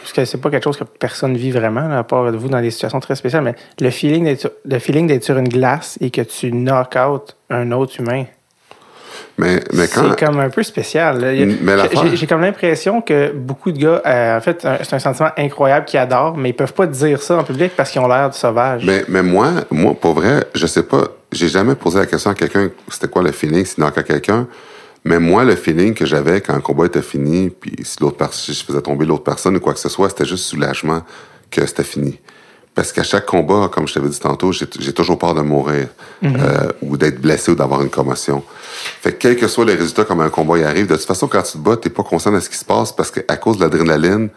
parce 0.00 0.12
que 0.12 0.24
c'est 0.24 0.38
pas 0.38 0.50
quelque 0.50 0.64
chose 0.64 0.76
que 0.76 0.84
personne 0.84 1.36
vit 1.36 1.50
vraiment, 1.50 1.88
là, 1.88 1.98
à 1.98 2.04
part 2.04 2.30
vous 2.30 2.48
dans 2.48 2.60
des 2.60 2.70
situations 2.70 3.00
très 3.00 3.16
spéciales, 3.16 3.42
mais 3.42 3.54
le 3.80 3.90
feeling 3.90 4.24
d'être 4.24 4.40
sur- 4.40 4.50
le 4.64 4.78
feeling 4.78 5.06
d'être 5.06 5.24
sur 5.24 5.38
une 5.38 5.48
glace 5.48 5.98
et 6.00 6.10
que 6.10 6.20
tu 6.20 6.52
knock 6.52 6.94
out 6.96 7.36
un 7.50 7.72
autre 7.72 7.98
humain. 8.00 8.24
Mais, 9.38 9.60
mais 9.72 9.86
quand. 9.88 10.10
C'est 10.10 10.26
comme 10.26 10.40
un 10.40 10.50
peu 10.50 10.62
spécial. 10.62 11.24
J'ai 12.14 12.26
comme 12.26 12.40
l'impression 12.40 13.00
que 13.00 13.32
beaucoup 13.32 13.72
de 13.72 13.78
gars, 13.78 14.02
euh, 14.04 14.36
en 14.36 14.40
fait, 14.40 14.66
c'est 14.82 14.94
un 14.94 14.98
sentiment 14.98 15.30
incroyable 15.36 15.86
qu'ils 15.86 16.00
adorent, 16.00 16.36
mais 16.36 16.50
ils 16.50 16.54
peuvent 16.54 16.72
pas 16.72 16.86
dire 16.86 17.22
ça 17.22 17.36
en 17.36 17.44
public 17.44 17.72
parce 17.76 17.90
qu'ils 17.90 18.00
ont 18.00 18.08
l'air 18.08 18.30
de 18.30 18.34
sauvages. 18.34 18.84
Mais, 18.84 19.04
mais 19.08 19.22
moi, 19.22 19.50
moi, 19.70 19.94
pour 19.94 20.14
vrai, 20.14 20.44
je 20.54 20.66
sais 20.66 20.82
pas, 20.82 21.04
j'ai 21.32 21.48
jamais 21.48 21.74
posé 21.74 21.98
la 21.98 22.06
question 22.06 22.30
à 22.30 22.34
quelqu'un, 22.34 22.70
c'était 22.88 23.08
quoi 23.08 23.22
le 23.22 23.32
feeling, 23.32 23.64
s'il 23.64 23.82
knock 23.82 23.96
à 23.98 24.02
quelqu'un. 24.02 24.46
Mais 25.04 25.20
moi, 25.20 25.44
le 25.44 25.54
feeling 25.54 25.94
que 25.94 26.04
j'avais 26.04 26.40
quand 26.40 26.54
le 26.54 26.60
combat 26.60 26.86
était 26.86 27.02
fini, 27.02 27.50
puis 27.50 27.76
si 27.82 27.96
l'autre 28.00 28.16
personne, 28.16 28.54
si 28.54 28.60
je 28.60 28.64
faisais 28.64 28.82
tomber 28.82 29.06
l'autre 29.06 29.24
personne 29.24 29.56
ou 29.56 29.60
quoi 29.60 29.72
que 29.72 29.80
ce 29.80 29.88
soit, 29.88 30.08
c'était 30.08 30.24
juste 30.24 30.44
soulagement 30.44 31.02
que 31.50 31.64
c'était 31.64 31.84
fini. 31.84 32.18
Parce 32.74 32.92
qu'à 32.92 33.02
chaque 33.02 33.26
combat, 33.26 33.68
comme 33.72 33.88
je 33.88 33.94
t'avais 33.94 34.08
dit 34.08 34.20
tantôt, 34.20 34.52
j'ai 34.52 34.92
toujours 34.92 35.18
peur 35.18 35.34
de 35.34 35.40
mourir 35.40 35.88
euh, 36.24 36.70
ou 36.80 36.96
d'être 36.96 37.20
blessé 37.20 37.50
ou 37.50 37.54
d'avoir 37.56 37.82
une 37.82 37.90
commotion. 37.90 38.44
Fait 39.00 39.12
que 39.12 39.16
quel 39.18 39.36
que 39.36 39.48
soit 39.48 39.64
le 39.64 39.72
résultat, 39.74 40.04
comme 40.04 40.20
un 40.20 40.28
combat 40.30 40.58
y 40.58 40.62
arrive, 40.64 40.86
de 40.86 40.94
toute 40.94 41.04
façon, 41.04 41.26
quand 41.26 41.42
tu 41.42 41.52
te 41.52 41.58
bats, 41.58 41.76
t'es 41.76 41.90
pas 41.90 42.04
conscient 42.04 42.30
de 42.30 42.38
ce 42.38 42.48
qui 42.48 42.56
se 42.56 42.64
passe 42.64 42.92
parce 42.92 43.10
qu'à 43.10 43.36
cause 43.36 43.56
de 43.56 43.62
l'adrénaline, 43.62 44.28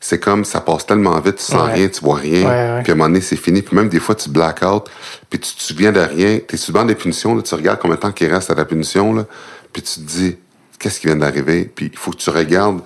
c'est 0.00 0.18
comme 0.18 0.44
ça 0.46 0.60
passe 0.60 0.86
tellement 0.86 1.18
vite, 1.20 1.36
tu 1.36 1.42
sens 1.44 1.66
Ouais. 1.66 1.74
rien, 1.74 1.88
tu 1.88 2.00
vois 2.02 2.16
rien. 2.16 2.42
Ouais, 2.42 2.46
ouais. 2.76 2.82
Puis 2.82 2.92
à 2.92 2.94
un 2.94 2.98
moment 2.98 3.08
donné, 3.08 3.20
c'est 3.20 3.36
fini. 3.36 3.60
Puis 3.62 3.76
même 3.76 3.88
des 3.90 4.00
fois, 4.00 4.14
tu 4.14 4.30
black 4.30 4.62
out, 4.62 4.84
puis 5.28 5.38
tu 5.38 5.54
te 5.54 5.62
souviens 5.62 5.92
de 5.92 6.00
rien. 6.00 6.38
T'es 6.46 6.56
souvent 6.56 6.84
des 6.84 6.94
punitions, 6.94 7.34
là, 7.34 7.42
tu 7.42 7.54
regardes 7.54 7.80
combien 7.80 7.96
de 7.96 8.00
temps 8.00 8.12
qu'il 8.12 8.32
reste 8.32 8.50
à 8.50 8.54
la 8.54 8.64
punition, 8.64 9.12
là, 9.14 9.24
puis 9.72 9.82
tu 9.82 9.94
te 10.00 10.00
dis, 10.00 10.36
qu'est-ce 10.78 11.00
qui 11.00 11.06
vient 11.06 11.16
d'arriver? 11.16 11.70
Puis 11.74 11.90
il 11.92 11.98
faut 11.98 12.10
que 12.12 12.16
tu 12.18 12.30
regardes 12.30 12.80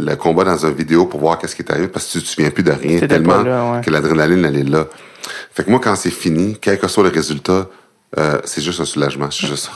le 0.00 0.16
combat 0.16 0.44
dans 0.44 0.66
une 0.66 0.74
vidéo 0.74 1.06
pour 1.06 1.20
voir 1.20 1.38
qu'est-ce 1.38 1.54
qui 1.54 1.62
est 1.62 1.70
arrivé, 1.70 1.88
parce 1.88 2.06
que 2.06 2.12
tu 2.18 2.22
te 2.22 2.28
souviens 2.28 2.50
plus 2.50 2.62
de 2.62 2.72
rien 2.72 2.98
tellement 3.00 3.38
pas 3.38 3.42
là, 3.44 3.72
ouais. 3.72 3.80
que 3.82 3.90
l'adrénaline, 3.90 4.44
elle 4.44 4.56
est 4.56 4.68
là. 4.68 4.86
Fait 5.52 5.64
que 5.64 5.70
moi, 5.70 5.80
quand 5.82 5.94
c'est 5.96 6.10
fini, 6.10 6.56
quel 6.60 6.78
que 6.78 6.88
soit 6.88 7.02
le 7.04 7.10
résultat, 7.10 7.68
euh, 8.18 8.40
c'est 8.44 8.60
juste 8.62 8.80
un 8.80 8.84
soulagement. 8.84 9.30
Je 9.30 9.36
suis 9.36 9.46
juste, 9.46 9.70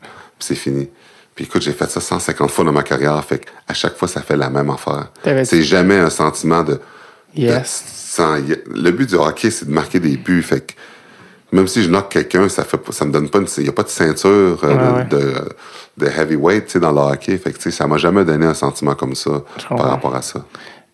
puis 0.00 0.10
c'est 0.40 0.54
fini. 0.54 0.88
Puis 1.34 1.46
écoute, 1.46 1.62
j'ai 1.62 1.72
fait 1.72 1.88
ça 1.90 2.00
150 2.00 2.50
fois 2.50 2.64
dans 2.64 2.72
ma 2.72 2.82
carrière, 2.82 3.24
fait 3.24 3.46
à 3.66 3.72
chaque 3.74 3.96
fois, 3.96 4.06
ça 4.08 4.20
fait 4.20 4.36
la 4.36 4.50
même 4.50 4.68
affaire. 4.70 5.10
C'est 5.44 5.62
jamais 5.62 5.96
un 5.96 6.10
sentiment 6.10 6.62
de, 6.62 6.78
Yes. 7.34 7.84
de- 7.86 7.90
sans- 7.90 8.36
le 8.36 8.90
but 8.90 9.08
du 9.08 9.14
hockey, 9.14 9.50
c'est 9.50 9.64
de 9.66 9.70
marquer 9.72 9.98
des 10.00 10.18
buts. 10.18 10.42
Fait 10.42 10.60
que 10.60 10.72
Même 11.52 11.66
si 11.68 11.82
je 11.82 11.88
knock 11.90 12.08
quelqu'un, 12.08 12.48
ça 12.48 12.64
fait 12.64 12.78
ça 12.90 13.04
me 13.04 13.12
donne 13.12 13.28
pas 13.28 13.38
une, 13.38 13.46
il 13.58 13.66
y 13.66 13.68
a 13.68 13.72
pas 13.72 13.82
de 13.82 13.88
ceinture 13.88 14.58
euh, 14.64 14.74
Ouais, 14.94 14.98
ouais. 14.98 15.04
de, 15.98 16.06
heavyweight, 16.06 16.64
tu 16.66 16.72
sais, 16.72 16.80
dans 16.80 16.92
le 16.92 16.98
hockey. 17.00 17.36
Fait 17.36 17.52
que, 17.52 17.70
ça 17.70 17.86
m'a 17.86 17.98
jamais 17.98 18.24
donné 18.24 18.46
un 18.46 18.54
sentiment 18.54 18.94
comme 18.94 19.14
ça 19.14 19.42
par 19.68 19.90
rapport 19.90 20.14
à 20.16 20.22
ça. 20.22 20.44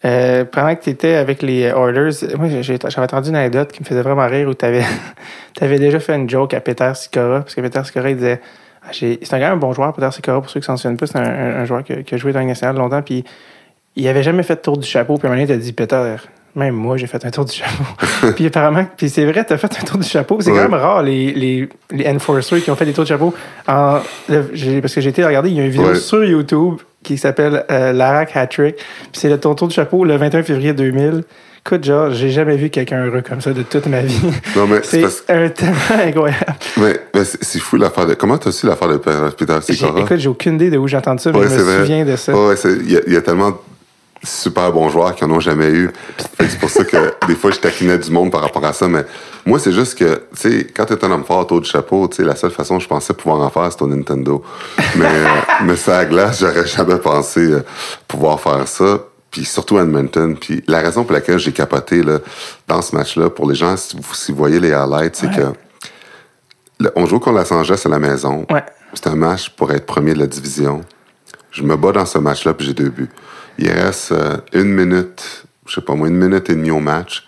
Euh, 0.05 0.45
pendant 0.45 0.75
que 0.77 0.83
tu 0.83 0.91
étais 0.91 1.15
avec 1.15 1.43
les 1.43 1.63
Oilers, 1.63 2.11
moi 2.37 2.49
j'avais 2.63 2.85
entendu 3.05 3.31
une 3.31 3.37
anecdote 3.37 3.73
qui 3.73 3.83
me 3.83 3.87
faisait 3.87 4.03
vraiment 4.03 4.27
rire 4.29 4.49
où 4.49 4.55
tu 4.55 4.65
avais, 4.65 4.85
déjà 5.79 5.99
fait 6.01 6.15
une 6.15 6.29
joke 6.31 6.55
à 6.55 6.61
Peter 6.61 6.93
Sikora, 6.95 7.41
parce 7.41 7.55
que 7.57 7.61
Peter 7.61 7.83
Sikora 7.85 8.11
il 8.11 8.17
disait 8.17 8.41
ah, 8.85 8.89
C'est 8.93 9.19
un 9.35 9.39
gars 9.41 9.51
un 9.53 9.57
bon 9.57 9.73
joueur, 9.73 9.93
Peter 9.93 10.11
Sikora, 10.13 10.41
pour 10.41 10.51
ceux 10.51 10.61
qui 10.61 10.67
s'en 10.67 10.77
souviennent 10.77 10.97
pas, 10.99 11.07
c'est 11.09 11.19
un, 11.19 11.23
un- 11.25 11.57
un 11.61 11.65
joueur 11.65 11.83
qui, 11.83 11.93
a- 11.95 12.03
qui 12.05 12.15
a 12.15 12.19
joué 12.19 12.31
dans 12.33 12.39
la 12.39 12.43
Ligue 12.45 12.51
nationale 12.51 12.77
longtemps, 12.77 13.03
puis 13.03 13.25
il 13.97 14.07
avait 14.07 14.23
jamais 14.23 14.45
fait 14.45 14.55
de 14.55 14.61
tour 14.61 14.79
du 14.79 14.87
chapeau, 14.87 15.17
puis 15.19 15.27
à 15.27 15.31
un 15.31 15.35
moment 15.35 15.43
donné, 15.45 15.53
il 15.53 15.59
t'a 15.59 15.65
dit 15.65 15.73
Peter, 15.73 16.15
même 16.59 16.75
moi 16.75 16.97
j'ai 16.97 17.07
fait 17.07 17.25
un 17.25 17.31
tour 17.31 17.45
du 17.45 17.53
chapeau. 17.55 17.85
puis 18.37 18.47
apparemment, 18.47 18.87
puis 18.97 19.09
c'est 19.09 19.25
vrai, 19.25 19.45
tu 19.47 19.53
as 19.53 19.59
fait 19.59 19.71
un 19.81 19.85
tour 19.85 19.99
du 19.99 20.07
chapeau, 20.09 20.39
c'est 20.41 20.51
Ouais. 20.51 20.57
quand 20.57 20.63
même 20.65 20.75
rare 20.81 21.03
les, 21.03 21.33
les, 21.33 21.69
les 21.91 22.09
enforcers 22.09 22.63
qui 22.63 22.71
ont 22.71 22.77
fait 22.77 22.85
des 22.85 22.93
tours 22.93 23.05
de 23.05 23.09
chapeau. 23.09 23.33
En, 23.67 24.01
le- 24.29 24.51
j'ai- 24.53 24.81
parce 24.81 24.95
que 24.95 25.01
j'ai 25.01 25.11
été 25.11 25.25
regarder, 25.25 25.49
il 25.51 25.57
y 25.57 25.61
a 25.61 25.65
une 25.65 25.71
vidéo 25.71 25.89
Ouais. 25.89 25.95
sur 25.95 26.23
YouTube 26.25 26.75
qui 27.03 27.17
s'appelle 27.17 27.65
euh, 27.71 27.93
Larac 27.93 28.37
Hat-Trick. 28.37 28.77
Puis 28.77 28.85
c'est 29.13 29.29
le 29.29 29.39
ton 29.39 29.55
tour 29.55 29.69
du 29.69 29.75
chapeau 29.75 30.05
le 30.05 30.17
21 30.17 30.43
février 30.43 30.73
2000. 30.75 31.23
Écoute, 31.67 31.85
genre, 31.85 32.11
j'ai 32.13 32.31
jamais 32.31 32.57
vu 32.57 32.71
quelqu'un 32.71 33.05
heureux 33.05 33.21
comme 33.21 33.41
ça 33.43 33.53
de 33.53 33.63
toute 33.63 33.87
ma 33.89 34.01
vie. 34.01 34.19
Non, 34.57 34.67
mais 34.67 34.81
c'est 34.83 35.03
parce 35.03 35.23
un 35.29 35.49
tellement 35.51 35.75
incroyable. 36.03 36.47
mais, 36.79 36.99
mais 37.15 37.25
c'est 37.25 37.59
fou 37.59 37.77
l'affaire 37.77 38.07
de. 38.07 38.15
Comment 38.15 38.39
t'as 38.39 38.53
su 38.53 38.67
l'affaire 38.67 38.89
de 38.89 38.97
Peter 38.97 39.59
Sikora? 39.61 40.01
Écoute, 40.01 40.17
j'ai 40.19 40.29
aucune 40.29 40.55
idée 40.55 40.71
de 40.71 40.79
où 40.79 40.89
j'ai 40.89 40.97
entendu 40.97 41.23
ça, 41.23 41.31
mais 41.31 41.41
Ouais, 41.41 41.49
je 41.49 41.55
me 41.55 41.61
vrai. 41.63 41.79
souviens 41.81 42.05
de 42.05 42.17
ça. 42.17 42.33
Ouais, 42.35 42.55
il 42.65 42.91
y, 42.93 42.97
a- 42.97 43.01
il 43.07 43.13
y 43.13 43.17
a 43.17 43.21
tellement 43.21 43.53
super 44.25 44.73
bons 44.73 44.89
joueurs 44.89 45.15
qui 45.15 45.25
en 45.25 45.31
ont 45.31 45.41
jamais 45.41 45.69
eu. 45.71 45.91
C'est 46.41 46.59
pour 46.59 46.71
ça 46.71 46.85
que 46.85 47.15
des 47.27 47.35
fois, 47.35 47.51
je 47.51 47.59
taquinais 47.59 47.99
du 47.99 48.11
monde 48.11 48.31
par 48.33 48.41
rapport 48.43 48.65
à 48.65 48.73
ça. 48.73 48.89
Mais 48.89 49.05
moi, 49.47 49.59
c'est 49.59 49.73
juste 49.73 49.97
que, 49.99 50.15
tu 50.15 50.51
sais, 50.61 50.67
quand 50.75 50.85
t'es 50.87 51.05
un 51.05 51.11
homme 51.13 51.25
fort 51.25 51.39
autour 51.41 51.61
du 51.61 51.69
chapeau, 51.71 52.09
tu 52.09 52.17
sais, 52.17 52.25
la 52.25 52.35
seule 52.37 52.51
façon 52.51 52.79
que 52.79 52.83
je 52.83 52.89
pensais 52.89 53.15
pouvoir 53.15 53.41
en 53.41 53.51
faire, 53.51 53.71
c'était 53.71 53.85
au 53.85 53.89
Nintendo. 53.89 54.43
Mais, 54.97 55.05
euh, 55.07 55.27
mais 55.65 55.77
ça 55.77 55.99
à 55.99 56.05
glace, 56.05 56.41
j'aurais 56.41 56.67
jamais 56.67 56.99
pensé 56.99 57.41
euh, 57.41 57.65
pouvoir 58.07 58.41
faire 58.41 58.67
ça. 58.67 59.01
Puis 59.31 59.45
surtout 59.45 59.77
à 59.79 59.83
Edmonton. 59.83 60.37
Puis 60.37 60.65
la 60.67 60.81
raison 60.81 61.05
pour 61.05 61.13
laquelle 61.13 61.39
j'ai 61.39 61.53
capoté 61.53 62.03
là, 62.03 62.19
dans 62.67 62.81
ce 62.83 62.97
match-là, 62.97 63.29
pour 63.31 63.49
les 63.49 63.55
gens, 63.55 63.77
si 63.77 63.95
vous, 63.97 64.15
si 64.15 64.33
vous 64.33 64.39
voyez 64.39 64.59
les 64.59 64.73
highlights, 64.73 65.17
c'est 65.17 65.31
que 65.31 65.53
le- 66.81 66.93
on 66.97 67.05
joue 67.07 67.19
contre 67.19 67.37
Los 67.39 67.53
Angeles 67.53 67.83
à 67.85 67.89
la 67.91 67.99
maison. 67.99 68.47
Ouais. 68.51 68.65
C'est 68.95 69.07
un 69.09 69.15
match 69.17 69.51
pour 69.51 69.71
être 69.73 69.85
premier 69.85 70.15
de 70.15 70.19
la 70.21 70.27
division. 70.27 70.81
Je 71.59 71.65
me 71.65 71.77
bats 71.77 71.91
dans 71.93 72.07
ce 72.07 72.19
match-là, 72.19 72.55
puis 72.55 72.67
j'ai 72.67 72.75
deux 72.75 72.89
buts. 72.91 73.11
Il 73.59 73.69
reste 73.71 74.13
euh, 74.13 74.37
une 74.53 74.73
minute, 74.73 75.45
je 75.67 75.75
sais 75.75 75.81
pas 75.81 75.95
moi, 75.95 76.07
une 76.07 76.17
minute 76.17 76.49
et 76.51 76.55
demie 76.55 76.71
au 76.71 76.79
match. 76.79 77.27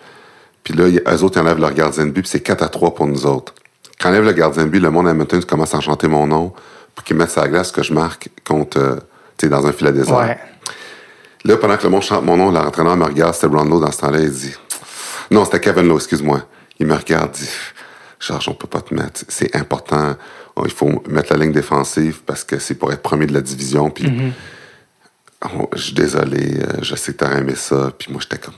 Puis 0.63 0.73
là, 0.75 0.87
il- 0.87 1.03
eux 1.05 1.23
autres, 1.25 1.37
ils 1.39 1.41
enlèvent 1.41 1.59
leur 1.59 1.75
gardien 1.75 2.07
de 2.07 2.11
but, 2.13 2.23
puis 2.23 2.31
c'est 2.31 2.41
4 2.41 2.63
à 2.63 2.69
3 2.69 2.95
pour 2.95 3.07
nous 3.09 3.27
autres. 3.27 3.55
Quand 4.01 4.09
ils 4.09 4.13
enlèvent 4.13 4.27
le 4.27 4.33
gardien 4.33 4.65
de 4.67 4.69
but, 4.71 4.79
le 4.79 4.91
monde 4.91 5.09
à 5.09 5.11
Edmonton 5.11 5.43
commence 5.45 5.75
à 5.75 5.81
chanter 5.81 6.07
mon 6.07 6.29
nom 6.29 6.53
pour 6.95 7.05
qu'ils 7.05 7.17
mettent 7.17 7.31
sa 7.31 7.49
glace 7.49 7.73
que 7.73 7.83
je 7.83 7.93
marque 7.93 8.29
contre, 8.47 8.79
euh, 8.79 8.97
tu 9.37 9.47
sais, 9.47 9.49
dans 9.49 9.67
un 9.67 9.73
filet 9.73 9.93
désert. 9.93 10.17
Ouais. 10.17 10.39
Là, 11.45 11.57
pendant 11.57 11.77
que 11.77 11.83
le 11.83 11.89
monde 11.89 12.03
chante 12.03 12.25
mon 12.25 12.37
nom, 12.37 12.53
l'entraîneur 12.53 12.97
me 12.97 13.05
regarde, 13.07 13.35
c'était 13.35 13.49
Lowe 13.49 13.81
dans 13.81 13.91
ce 13.91 13.99
temps-là, 13.99 14.21
il 14.21 14.31
dit... 14.31 14.55
Non, 15.33 15.45
c'était 15.45 15.59
Kevin 15.61 15.89
Lowe, 15.89 15.97
excuse-moi. 15.97 16.43
Il 16.79 16.87
me 16.87 16.95
regarde, 16.95 17.33
dit... 17.33 17.49
Georges, 18.21 18.49
on 18.49 18.55
peut 18.55 18.67
pas 18.69 18.83
te 18.83 18.95
mettre. 18.95 19.23
C'est 19.29 19.57
important. 19.57 20.15
Oh, 20.61 20.65
il 20.67 20.73
faut 20.73 21.03
mettre 21.09 21.33
la 21.33 21.39
ligne 21.43 21.53
défensive 21.53 22.21
parce 22.27 22.45
que 22.45 22.59
c'est 22.59 22.75
pour 22.75 22.93
être 22.93 23.01
premier 23.03 23.27
de 23.27 23.33
la 23.33 23.41
division. 23.41 23.89
Puis, 23.91 24.13
oh, 25.45 25.69
je 25.75 25.81
suis 25.81 25.95
désolé, 25.95 26.59
euh, 26.61 26.79
je 26.83 26.95
sais 26.97 27.13
que 27.13 27.19
t'aurais 27.19 27.39
aimé 27.39 27.55
ça. 27.57 27.91
Puis 27.99 28.13
moi, 28.13 28.21
j'étais 28.23 28.39
comme... 28.39 28.55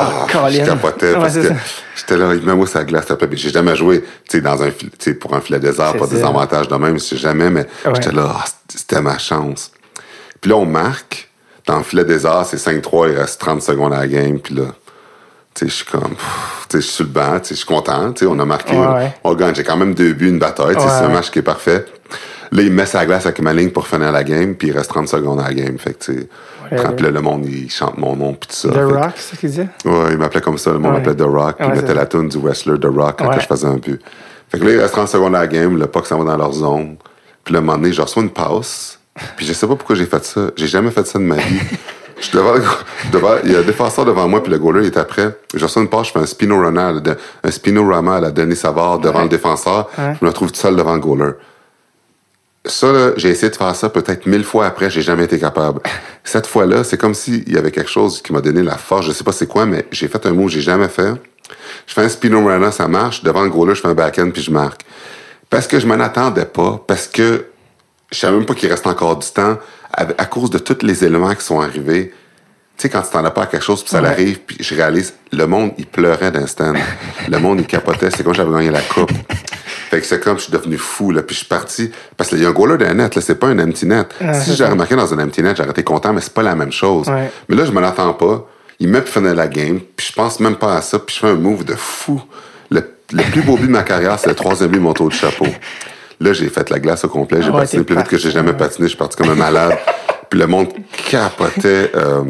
Ah, 0.00 0.26
Colin. 0.30 0.50
je 0.50 0.64
capotais 0.64 1.12
parce 1.14 1.34
que 1.34 1.48
j'étais 1.96 2.16
là, 2.16 2.32
il 2.34 2.42
met 2.42 2.54
moi 2.54 2.66
sa 2.68 2.84
glace, 2.84 3.06
J'ai 3.32 3.50
jamais 3.50 3.74
joué, 3.74 4.02
tu 4.02 4.08
sais, 4.28 4.40
dans 4.40 4.62
un 4.62 4.70
sais, 4.98 5.14
pour 5.14 5.34
un 5.34 5.40
filet 5.40 5.58
désert, 5.58 5.96
pas 5.96 6.06
des 6.06 6.22
avantages 6.22 6.68
de 6.68 6.76
même, 6.76 6.98
c'est 7.00 7.16
jamais, 7.16 7.50
mais 7.50 7.66
Ouais. 7.84 7.92
j'étais 7.96 8.12
là, 8.12 8.36
ah, 8.38 8.44
c'était 8.68 9.02
ma 9.02 9.18
chance. 9.18 9.72
Puis 10.40 10.50
là, 10.50 10.56
on 10.56 10.66
marque. 10.66 11.28
Dans 11.66 11.78
le 11.78 11.82
filet 11.82 12.04
désert, 12.04 12.46
c'est 12.46 12.56
5-3, 12.56 13.10
il 13.10 13.18
reste 13.18 13.40
30 13.40 13.60
secondes 13.60 13.92
à 13.92 13.98
la 13.98 14.06
game. 14.06 14.38
Puis 14.38 14.54
là, 14.54 14.62
sais, 14.62 14.72
je 15.66 15.72
suis 15.72 15.84
comme, 15.84 16.14
je 16.72 16.78
suis 16.78 16.90
sur 16.92 17.04
le 17.04 17.10
banc, 17.10 17.38
je 17.48 17.54
suis 17.54 17.66
content, 17.66 18.12
on 18.26 18.38
a 18.38 18.44
marqué, 18.44 18.76
Ouais, 18.76 18.86
ouais. 18.86 19.14
on 19.24 19.34
gagne. 19.34 19.54
J'ai 19.54 19.64
quand 19.64 19.76
même 19.76 19.94
deux 19.94 20.12
buts, 20.12 20.28
une 20.28 20.38
bataille, 20.38 20.76
Ouais, 20.76 20.80
c'est 20.82 21.04
un 21.04 21.08
match 21.08 21.30
qui 21.30 21.38
est 21.40 21.42
parfait. 21.42 21.84
Là, 22.50 22.62
il 22.62 22.72
met 22.72 22.86
sa 22.86 23.04
glace 23.04 23.26
avec 23.26 23.40
ma 23.42 23.52
ligne 23.52 23.70
pour 23.70 23.86
finir 23.86 24.10
la 24.10 24.24
game, 24.24 24.54
puis 24.54 24.68
il 24.68 24.76
reste 24.76 24.88
30 24.90 25.06
secondes 25.08 25.38
à 25.40 25.44
la 25.48 25.54
game. 25.54 25.76
Fait 25.78 25.92
que, 25.92 26.04
tu 26.04 26.28
le 26.70 27.20
monde, 27.20 27.44
il 27.46 27.70
chante 27.70 27.98
mon 27.98 28.16
nom, 28.16 28.32
puis 28.34 28.48
tout 28.48 28.56
ça. 28.56 28.68
The 28.70 28.74
Fait 28.74 28.82
Rock, 28.84 29.12
c'est 29.16 29.34
ce 29.34 29.40
qu'il 29.40 29.50
disait? 29.50 29.68
Ouais, 29.84 30.12
il 30.12 30.16
m'appelait 30.18 30.40
comme 30.40 30.56
ça. 30.58 30.70
Le 30.72 30.78
monde 30.78 30.92
m'appelait 30.94 31.14
The 31.14 31.22
Rock. 31.22 31.56
Puis 31.58 31.66
il 31.68 31.74
mettait 31.74 31.94
la 31.94 32.06
tune 32.06 32.28
du 32.28 32.38
wrestler 32.38 32.78
The 32.80 32.86
Rock 32.86 33.16
quand 33.18 33.32
je 33.38 33.46
faisais 33.46 33.66
un 33.66 33.76
but. 33.76 34.00
Fait 34.50 34.58
que 34.58 34.64
là, 34.64 34.70
il 34.72 34.80
reste 34.80 34.92
30 34.94 35.08
secondes 35.08 35.34
à 35.36 35.40
la 35.40 35.46
game. 35.46 35.76
Le 35.78 35.86
puck 35.86 36.06
s'en 36.06 36.18
va 36.18 36.24
dans 36.24 36.36
leur 36.38 36.52
zone. 36.54 36.96
Puis 37.44 37.54
un 37.54 37.60
moment 37.60 37.76
donné, 37.76 37.92
je 37.92 38.00
reçois 38.00 38.22
une 38.22 38.30
passe. 38.30 38.98
Puis 39.36 39.44
je 39.44 39.52
sais 39.52 39.66
pas 39.66 39.76
pourquoi 39.76 39.96
j'ai 39.96 40.06
fait 40.06 40.24
ça. 40.24 40.50
J'ai 40.56 40.68
jamais 40.68 40.90
fait 40.90 41.06
ça 41.06 41.18
de 41.18 41.24
ma 41.24 41.36
vie. 41.36 41.60
Je 42.20 42.26
suis 42.26 42.36
devant, 42.36 42.54
le- 42.54 42.62
devant, 43.12 43.36
il 43.44 43.52
y 43.52 43.56
a 43.56 43.60
un 43.60 43.62
défenseur 43.62 44.04
devant 44.04 44.26
moi, 44.28 44.42
puis 44.42 44.50
le 44.50 44.58
goaler 44.58 44.80
il 44.82 44.86
est 44.86 44.96
après. 44.96 45.38
Je 45.54 45.64
reçois 45.64 45.82
une 45.82 45.88
passe, 45.88 46.08
je 46.08 46.12
fais 46.12 46.18
un 46.18 46.26
spinorama, 46.26 46.92
un 47.44 47.50
spinorama 47.50 48.16
à 48.16 48.20
la 48.20 48.30
Denis 48.30 48.56
Savard 48.56 48.98
devant 48.98 49.18
Ouais. 49.18 49.22
le 49.24 49.28
défenseur. 49.28 49.88
Ouais. 49.96 50.14
Je 50.18 50.24
me 50.24 50.30
retrouve 50.30 50.50
tout 50.50 50.58
seul 50.60 50.74
devant 50.76 50.94
le 50.94 51.00
goaler. 51.00 51.32
Ça, 52.64 53.12
j'ai 53.16 53.30
essayé 53.30 53.50
de 53.50 53.56
faire 53.56 53.74
ça 53.74 53.88
peut-être 53.88 54.26
mille 54.26 54.44
fois 54.44 54.66
après, 54.66 54.90
j'ai 54.90 55.00
jamais 55.00 55.24
été 55.24 55.38
capable. 55.38 55.80
Cette 56.24 56.46
fois-là, 56.46 56.84
c'est 56.84 56.98
comme 56.98 57.14
s'il 57.14 57.50
y 57.50 57.56
avait 57.56 57.70
quelque 57.70 57.88
chose 57.90 58.20
qui 58.20 58.32
m'a 58.32 58.40
donné 58.40 58.62
la 58.62 58.76
force, 58.76 59.06
je 59.06 59.12
sais 59.12 59.24
pas 59.24 59.32
c'est 59.32 59.46
quoi, 59.46 59.64
mais 59.64 59.86
j'ai 59.90 60.08
fait 60.08 60.26
un 60.26 60.32
mot 60.32 60.44
que 60.46 60.50
j'ai 60.50 60.60
jamais 60.60 60.88
fait. 60.88 61.12
Je 61.86 61.94
fais 61.94 62.02
un 62.02 62.08
spinorama, 62.08 62.70
ça 62.72 62.86
marche. 62.88 63.22
Devant 63.22 63.42
le 63.42 63.48
goaler, 63.48 63.74
je 63.74 63.80
fais 63.80 63.88
un 63.88 63.94
backhand, 63.94 64.30
puis 64.32 64.42
je 64.42 64.50
marque. 64.50 64.82
Parce 65.48 65.66
que 65.66 65.78
je 65.78 65.86
m'en 65.86 65.98
attendais 66.00 66.44
pas, 66.44 66.82
parce 66.86 67.06
que 67.06 67.46
je 68.10 68.18
savais 68.18 68.36
même 68.36 68.44
pas 68.44 68.54
qu'il 68.54 68.68
reste 68.68 68.86
encore 68.86 69.16
du 69.16 69.28
temps, 69.28 69.56
à, 69.92 70.02
à 70.18 70.26
cause 70.26 70.50
de 70.50 70.58
tous 70.58 70.84
les 70.84 71.04
éléments 71.04 71.34
qui 71.34 71.44
sont 71.44 71.60
arrivés. 71.60 72.12
Tu 72.76 72.82
sais, 72.82 72.88
quand 72.90 73.02
tu 73.02 73.10
t'en 73.10 73.24
as 73.24 73.30
pas 73.32 73.42
à 73.42 73.46
quelque 73.46 73.64
chose, 73.64 73.82
puis 73.82 73.90
ça 73.90 74.00
Ouais. 74.00 74.08
arrive, 74.08 74.38
puis 74.40 74.56
je 74.60 74.74
réalise, 74.74 75.14
le 75.32 75.46
monde, 75.46 75.72
il 75.78 75.86
pleurait 75.86 76.30
d'un 76.30 76.46
stand. 76.46 76.76
le 77.28 77.38
monde, 77.38 77.58
il 77.60 77.66
capotait. 77.66 78.10
C'est 78.10 78.22
comme 78.22 78.34
j'avais 78.34 78.52
gagné 78.52 78.70
la 78.70 78.80
coupe. 78.82 79.10
Fait 79.90 80.00
que 80.00 80.06
c'est 80.06 80.20
comme 80.22 80.36
je 80.38 80.44
suis 80.44 80.52
devenu 80.52 80.76
fou, 80.76 81.10
là. 81.10 81.22
Puis 81.22 81.34
je 81.34 81.38
suis 81.40 81.48
parti. 81.48 81.90
Parce 82.16 82.30
qu'il 82.30 82.40
y 82.40 82.44
a 82.46 82.48
un 82.48 82.52
goaler 82.52 82.76
d'un 82.78 82.94
net, 82.94 83.16
là. 83.16 83.22
C'est 83.22 83.34
pas 83.34 83.48
un 83.48 83.58
empty 83.58 83.86
net. 83.86 84.08
Ah, 84.20 84.32
si 84.34 84.54
j'avais 84.54 84.70
remarqué 84.72 84.94
dans 84.94 85.12
un 85.12 85.18
empty 85.24 85.42
net, 85.42 85.56
j'aurais 85.56 85.70
été 85.70 85.82
content, 85.82 86.12
mais 86.12 86.20
c'est 86.20 86.32
pas 86.34 86.42
la 86.44 86.54
même 86.54 86.70
chose. 86.70 87.08
Ouais. 87.08 87.30
Mais 87.48 87.56
là, 87.56 87.64
je 87.64 87.72
m'en 87.72 87.82
attends 87.82 88.12
pas. 88.14 88.46
Il 88.78 88.88
met 88.88 89.00
puis 89.00 89.12
finit 89.12 89.34
la 89.34 89.48
game, 89.48 89.80
puis 89.96 90.06
je 90.08 90.12
pense 90.12 90.38
même 90.38 90.54
pas 90.54 90.76
à 90.76 90.82
ça, 90.82 91.00
puis 91.00 91.16
je 91.16 91.20
fais 91.20 91.26
un 91.32 91.34
move 91.34 91.64
de 91.64 91.74
fou. 91.74 92.20
Le, 92.70 92.82
le 93.12 93.22
plus 93.32 93.42
beau 93.42 93.56
but 93.56 93.66
de 93.66 93.72
ma 93.72 93.82
carrière, 93.82 94.16
c'est 94.20 94.28
le 94.28 94.36
troisième 94.36 94.70
but 94.70 94.76
de 94.78 94.82
mon 94.82 94.92
tour 94.92 95.08
de 95.08 95.14
chapeau. 95.14 95.46
Là, 96.20 96.32
j'ai 96.32 96.48
fait 96.48 96.68
la 96.70 96.78
glace 96.80 97.04
au 97.04 97.08
complet. 97.08 97.42
J'ai 97.42 97.50
Ah 97.52 97.58
patiné 97.58 97.84
plus 97.84 97.96
vite 97.96 98.08
que 98.08 98.18
j'ai 98.18 98.30
jamais 98.30 98.52
patiné. 98.52 98.86
Je 98.86 98.90
suis 98.90 98.98
parti 98.98 99.16
comme 99.16 99.30
un 99.30 99.34
malade. 99.34 99.76
puis 100.30 100.38
le 100.38 100.46
monde 100.46 100.68
capotait. 101.10 101.90
euh, 101.94 102.22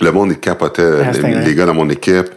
le 0.00 0.12
monde, 0.12 0.38
capotait. 0.40 0.82
Ah, 1.04 1.10
les, 1.44 1.54
gars 1.54 1.66
dans 1.66 1.74
mon 1.74 1.88
équipe. 1.90 2.28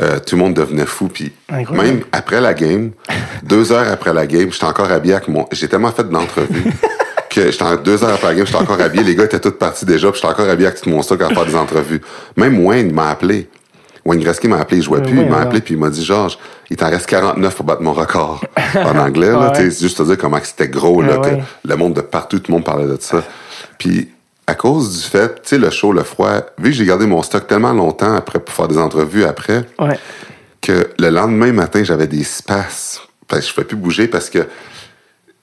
Euh, 0.00 0.18
tout 0.26 0.36
le 0.36 0.42
monde 0.42 0.54
devenait 0.54 0.86
fou. 0.86 1.08
Puis 1.08 1.32
même 1.70 2.00
après 2.12 2.40
la 2.40 2.54
game, 2.54 2.92
deux 3.42 3.72
heures 3.72 3.88
après 3.88 4.14
la 4.14 4.26
game, 4.26 4.50
j'étais 4.50 4.64
encore 4.64 4.90
habillé 4.90 5.14
avec 5.14 5.28
mon... 5.28 5.46
J'ai 5.52 5.68
tellement 5.68 5.92
fait 5.92 6.08
d'entrevues 6.08 6.64
que 7.30 7.50
j'étais 7.50 7.62
en- 7.62 7.76
deux 7.76 8.02
heures 8.02 8.14
après 8.14 8.28
la 8.28 8.34
game, 8.36 8.46
j'étais 8.46 8.58
encore 8.58 8.80
habillé. 8.80 9.04
Les 9.04 9.14
gars 9.14 9.24
étaient 9.24 9.38
tous 9.38 9.50
partis 9.50 9.84
déjà, 9.84 10.10
puis 10.10 10.18
j'étais 10.20 10.32
encore 10.32 10.48
habillé 10.48 10.68
avec 10.68 10.80
tout 10.80 10.88
mon 10.88 11.02
stock 11.02 11.20
à 11.20 11.28
faire 11.28 11.44
des 11.44 11.54
entrevues. 11.54 12.00
Même 12.36 12.64
Wayne 12.64 12.90
m'a 12.90 13.10
appelé. 13.10 13.48
Wayne 14.04 14.20
Gretzky 14.20 14.48
m'a 14.48 14.58
appelé, 14.58 14.78
il 14.78 14.82
jouait 14.82 14.98
Euh, 14.98 15.02
plus, 15.02 15.20
il 15.20 15.28
m'a 15.28 15.38
appelé, 15.40 15.60
puis 15.60 15.74
il 15.74 15.80
m'a 15.80 15.88
dit, 15.90 16.04
Georges, 16.04 16.38
il 16.70 16.76
t'en 16.76 16.90
reste 16.90 17.06
49 17.06 17.54
pour 17.54 17.64
battre 17.64 17.82
mon 17.82 17.92
record. 17.92 18.42
En 18.76 18.96
anglais, 18.98 19.28
là, 19.30 19.50
Ouais. 19.50 19.54
c'est 19.54 19.80
juste 19.80 19.98
te 19.98 20.02
dire 20.02 20.18
comment 20.18 20.38
c'était 20.42 20.68
gros, 20.68 21.02
là, 21.02 21.18
que 21.18 21.28
ouais. 21.28 21.42
le 21.64 21.76
monde 21.76 21.94
de 21.94 22.00
partout, 22.00 22.38
tout 22.40 22.50
le 22.50 22.56
monde 22.56 22.64
parlait 22.64 22.86
de 22.86 22.96
ça. 23.00 23.22
Puis, 23.78 24.08
à 24.46 24.54
cause 24.54 25.02
du 25.02 25.08
fait, 25.08 25.34
tu 25.42 25.50
sais, 25.50 25.58
le 25.58 25.70
chaud, 25.70 25.92
le 25.92 26.02
froid, 26.02 26.40
vu 26.58 26.70
que 26.70 26.76
j'ai 26.76 26.84
gardé 26.84 27.06
mon 27.06 27.22
stock 27.22 27.46
tellement 27.46 27.72
longtemps 27.72 28.14
après 28.14 28.40
pour 28.40 28.54
faire 28.54 28.66
des 28.68 28.78
entrevues 28.78 29.24
après, 29.24 29.64
Ouais. 29.78 29.98
que 30.60 30.90
le 30.98 31.10
lendemain 31.10 31.52
matin, 31.52 31.82
j'avais 31.84 32.06
des 32.08 32.24
que 33.40 33.46
je 33.46 33.48
ne 33.50 33.54
pouvais 33.54 33.66
plus 33.66 33.76
bouger 33.76 34.08
parce 34.08 34.28
que 34.30 34.40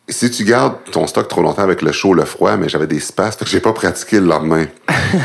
si 0.09 0.29
tu 0.31 0.43
gardes 0.43 0.75
ton 0.91 1.07
stock 1.07 1.27
trop 1.27 1.41
longtemps 1.41 1.61
avec 1.63 1.81
le 1.81 1.91
chaud, 1.91 2.13
le 2.13 2.25
froid, 2.25 2.57
mais 2.57 2.69
j'avais 2.69 2.87
des 2.87 2.99
spasmes, 2.99 3.39
fait 3.39 3.45
que 3.45 3.51
j'ai 3.51 3.59
pas 3.59 3.73
pratiqué 3.73 4.19
le 4.19 4.25
lendemain. 4.27 4.65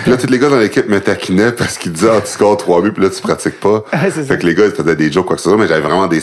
puis 0.02 0.10
là, 0.10 0.16
tous 0.16 0.26
les 0.28 0.38
gars 0.38 0.48
dans 0.48 0.58
l'équipe 0.58 0.88
me 0.88 1.00
taquinaient 1.00 1.52
parce 1.52 1.78
qu'ils 1.78 1.92
disaient, 1.92 2.10
ah, 2.16 2.20
tu 2.20 2.30
scores 2.30 2.56
trois 2.56 2.80
buts, 2.82 2.92
puis 2.92 3.02
là, 3.02 3.10
tu 3.10 3.20
pratiques 3.22 3.60
pas. 3.60 3.84
Ouais, 3.92 4.10
c'est 4.10 4.22
ça. 4.22 4.24
fait 4.24 4.38
que 4.38 4.46
les 4.46 4.54
gars, 4.54 4.64
ils 4.66 4.72
faisaient 4.72 4.96
des 4.96 5.10
jokes, 5.12 5.26
quoi 5.26 5.36
que 5.36 5.42
ce 5.42 5.48
soit, 5.48 5.58
mais 5.58 5.66
j'avais 5.66 5.80
vraiment 5.80 6.06
des 6.06 6.20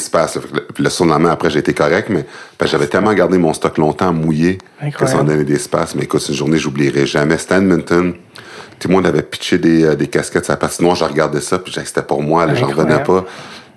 le- 0.54 0.68
Puis 0.74 0.84
le 0.84 0.90
surlendemain, 0.90 1.32
après, 1.32 1.50
j'ai 1.50 1.60
été 1.60 1.74
correct, 1.74 2.10
mais 2.10 2.26
j'avais 2.66 2.88
tellement 2.88 3.14
gardé 3.14 3.38
mon 3.38 3.54
stock 3.54 3.78
longtemps 3.78 4.14
mouillé 4.14 4.58
que 4.58 4.64
ça 4.82 4.86
Incroyable. 4.88 5.20
en 5.22 5.24
donnait 5.26 5.44
des 5.44 5.58
spasmes. 5.60 5.98
Mais 6.00 6.06
écoute, 6.06 6.22
c'est 6.22 6.30
une 6.34 6.38
journée, 6.38 6.58
j'oublierai 6.58 7.06
jamais. 7.06 7.36
À 7.50 7.58
Edmonton. 7.58 8.14
Tout 8.80 8.88
le 8.88 8.96
monde 8.96 9.06
avait 9.06 9.22
pitché 9.22 9.60
des, 9.60 9.84
euh, 9.84 9.96
des 9.96 10.08
casquettes 10.08 10.46
sur 10.46 10.54
la 10.54 10.58
patinoire. 10.58 10.96
Je 10.96 11.04
regardais 11.06 11.40
ça, 11.42 11.60
puis 11.60 11.72
c'était 11.86 12.02
pour 12.02 12.24
moi. 12.24 12.48
là, 12.48 12.56
J'en 12.56 12.66
revenais 12.68 12.94
Incroyable. 12.96 13.26
pas. 13.26 13.32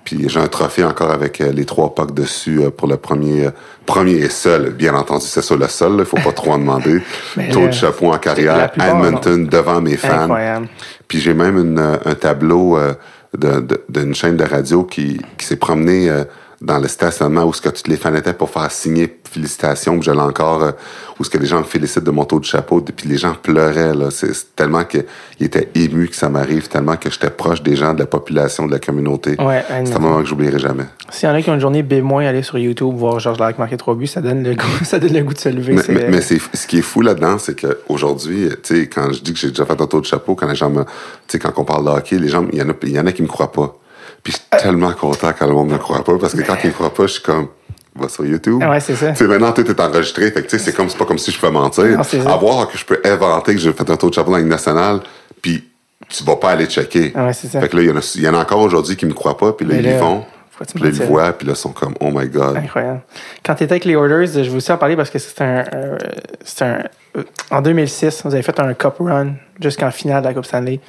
Puis 0.05 0.29
j'ai 0.29 0.39
un 0.39 0.47
trophée 0.47 0.83
encore 0.85 1.09
avec 1.11 1.41
euh, 1.41 1.51
les 1.51 1.65
trois 1.65 1.93
pucks 1.93 2.13
dessus 2.13 2.61
euh, 2.61 2.69
pour 2.69 2.87
le 2.87 2.95
premier, 2.95 3.47
euh, 3.47 3.51
premier 3.87 4.13
et 4.13 4.29
seul. 4.29 4.69
Bien 4.69 4.93
entendu, 4.95 5.25
c'est 5.27 5.41
ça 5.41 5.55
le 5.55 5.67
seul. 5.67 5.95
Il 5.99 6.05
faut 6.05 6.17
pas 6.17 6.31
trop 6.31 6.51
en 6.53 6.59
demander. 6.59 7.01
Taux 7.51 7.67
de 7.67 7.71
chapeau 7.73 8.13
en 8.13 8.17
carrière, 8.19 8.71
Edmonton, 8.87 9.47
devant 9.47 9.81
mes 9.81 9.97
fans. 9.97 10.21
Incroyable. 10.21 10.67
Puis 11.07 11.19
j'ai 11.19 11.33
même 11.33 11.57
une, 11.57 11.79
euh, 11.79 11.97
un 12.05 12.13
tableau 12.15 12.77
euh, 12.77 12.93
de- 13.37 13.59
de- 13.61 13.83
d'une 13.89 14.13
chaîne 14.15 14.37
de 14.37 14.43
radio 14.45 14.83
qui, 14.83 15.19
qui 15.37 15.45
s'est 15.45 15.55
promené 15.57 16.09
euh, 16.09 16.23
dans 16.61 16.79
le 16.79 16.87
stationnement 16.87 17.43
où 17.43 17.53
ce 17.53 17.61
que 17.61 17.69
tous 17.69 17.89
les 17.89 17.97
fans 17.97 18.13
étaient 18.15 18.33
pour 18.33 18.49
faire 18.49 18.71
signer 18.71 19.19
félicitations, 19.29 20.01
je 20.01 20.11
l'ai 20.11 20.19
encore, 20.19 20.63
euh, 20.63 20.71
où 21.19 21.23
ce 21.23 21.29
que 21.29 21.37
les 21.37 21.45
gens 21.45 21.59
me 21.59 21.63
félicitent 21.63 22.03
de 22.03 22.11
mon 22.11 22.23
taux 22.25 22.39
de 22.39 22.45
chapeau, 22.45 22.81
puis 22.81 23.09
les 23.09 23.17
gens 23.17 23.33
pleuraient, 23.33 23.93
là. 23.93 24.09
C'est 24.11 24.55
tellement 24.55 24.85
qu'ils 24.85 25.03
étaient 25.39 25.69
émus 25.75 26.07
que 26.07 26.15
ça 26.15 26.29
m'arrive, 26.29 26.67
tellement 26.69 26.95
que 26.95 27.09
j'étais 27.09 27.29
proche 27.29 27.61
des 27.61 27.75
gens, 27.75 27.93
de 27.93 27.99
la 27.99 28.05
population, 28.05 28.65
de 28.65 28.71
la 28.71 28.79
communauté. 28.79 29.35
Ouais, 29.41 29.63
C'est 29.83 29.95
un 29.95 29.99
moment 29.99 30.21
que 30.21 30.27
j'oublierai 30.27 30.59
jamais. 30.59 30.85
S'il 31.09 31.27
y 31.27 31.31
en 31.31 31.35
a 31.35 31.41
qui 31.41 31.49
ont 31.49 31.55
une 31.55 31.59
journée 31.59 31.83
B-, 31.83 32.01
aller 32.19 32.43
sur 32.43 32.57
YouTube, 32.57 32.95
voir 32.95 33.19
Georges 33.19 33.39
Larac 33.39 33.59
marquer 33.59 33.77
trois 33.77 33.95
buts, 33.95 34.07
ça 34.07 34.21
donne 34.21 34.43
le 34.43 34.55
goût, 34.55 34.63
ça 34.83 34.99
donne 34.99 35.13
le 35.13 35.23
goût 35.23 35.33
de 35.33 35.39
se 35.39 35.49
lever. 35.49 35.75
Mais, 35.87 36.09
mais, 36.09 36.21
ce 36.21 36.67
qui 36.67 36.77
est 36.77 36.81
fou 36.81 37.01
là-dedans, 37.01 37.37
c'est 37.37 37.59
qu'aujourd'hui, 37.59 38.49
tu 38.63 38.75
sais, 38.75 38.87
quand 38.87 39.11
je 39.11 39.21
dis 39.21 39.33
que 39.33 39.39
j'ai 39.39 39.49
déjà 39.49 39.65
fait 39.65 39.79
un 39.79 39.87
tour 39.87 40.01
de 40.01 40.05
chapeau, 40.05 40.35
quand 40.35 40.47
les 40.47 40.55
gens 40.55 40.69
me, 40.69 40.83
tu 40.83 40.89
sais, 41.27 41.39
quand 41.39 41.51
on 41.57 41.65
parle 41.65 41.85
de 41.85 41.89
hockey, 41.89 42.17
les 42.17 42.29
gens, 42.29 42.45
il 42.51 42.59
y 42.59 42.61
en 42.61 42.69
a, 42.69 42.73
il 42.83 42.91
y 42.91 42.99
en 42.99 43.05
a 43.05 43.11
qui 43.11 43.21
me 43.21 43.27
croient 43.27 43.51
pas. 43.51 43.77
Puis 44.25 44.33
je 44.33 44.37
suis 44.57 44.63
tellement 44.63 44.91
content 44.93 45.31
quand 45.37 45.45
le 45.45 45.53
monde 45.53 45.69
me 45.69 45.77
croit 45.77 46.03
pas, 46.03 46.17
parce 46.17 46.33
que 46.33 46.41
quand 46.41 46.57
ils 46.63 46.69
me 46.69 46.73
croient 46.73 46.91
pas, 46.91 47.03
je 47.05 47.11
suis 47.13 47.21
comme, 47.21 47.47
va 47.95 48.09
sur 48.09 48.25
YouTube. 48.25 48.59
Ouais, 48.63 48.79
c'est 48.79 48.95
ça. 48.95 49.13
Maintenant, 49.23 49.51
tout 49.51 49.69
est 49.69 49.79
enregistré, 49.79 50.31
fait 50.31 50.41
que, 50.41 50.47
tu 50.47 50.57
sais, 50.57 50.65
c'est 50.65 50.73
comme, 50.73 50.89
c'est 50.89 50.97
pas 50.97 51.05
comme 51.05 51.19
si 51.19 51.29
je 51.31 51.39
pouvais 51.39 51.51
mentir. 51.51 51.85
Non, 51.85 52.27
à 52.27 52.35
voir 52.35 52.67
que 52.67 52.75
je 52.75 52.83
peux 52.83 52.99
inventer 53.05 53.53
que 53.53 53.59
j'ai 53.61 53.71
fait 53.71 53.87
un 53.87 53.95
tour 53.95 54.09
de 54.09 54.15
chapeau 54.15 54.31
dans 54.31 54.37
la 54.37 54.41
Ligue 54.41 54.51
nationale, 54.51 55.01
puis 55.43 55.63
tu 56.09 56.23
vas 56.23 56.37
pas 56.37 56.49
aller 56.49 56.65
checker. 56.65 57.13
Ouais, 57.15 57.33
c'est 57.33 57.47
ça. 57.47 57.61
Fait 57.61 57.69
que 57.69 57.77
là, 57.77 57.83
il 57.83 57.89
y 57.89 57.91
en 57.91 57.97
a, 57.97 58.11
il 58.15 58.21
y 58.23 58.27
en 58.27 58.33
a 58.33 58.39
encore 58.39 58.61
aujourd'hui 58.61 58.95
qui 58.95 59.05
me 59.05 59.13
croient 59.13 59.37
pas, 59.37 59.53
puis 59.53 59.67
là, 59.67 59.75
ils 59.75 59.83
tu 59.83 60.73
Puis 60.73 60.83
là, 60.83 60.89
ils 60.89 61.03
voient, 61.03 61.33
puis 61.33 61.45
là, 61.45 61.53
ils 61.53 61.55
sont 61.55 61.71
comme, 61.71 61.93
oh 61.99 62.09
my 62.11 62.27
god. 62.27 62.57
Incroyable. 62.57 63.01
Quand 63.45 63.53
tu 63.53 63.63
étais 63.63 63.73
avec 63.73 63.85
les 63.85 63.95
Orders, 63.95 64.25
je 64.25 64.49
vais 64.49 64.55
aussi 64.55 64.71
en 64.71 64.77
parler 64.77 64.95
parce 64.95 65.11
que 65.11 65.19
c'est 65.19 65.39
un, 65.41 65.65
euh, 65.71 65.97
c'est 66.43 66.65
un. 66.65 66.79
euh, 67.17 67.23
En 67.51 67.61
2006, 67.61 68.23
vous 68.25 68.33
avez 68.33 68.41
fait 68.41 68.59
un 68.59 68.73
Cup 68.73 68.95
Run 68.99 69.33
jusqu'en 69.61 69.91
finale 69.91 70.23
de 70.23 70.29
la 70.29 70.33
Coupe 70.33 70.45
Stanley. 70.45 70.79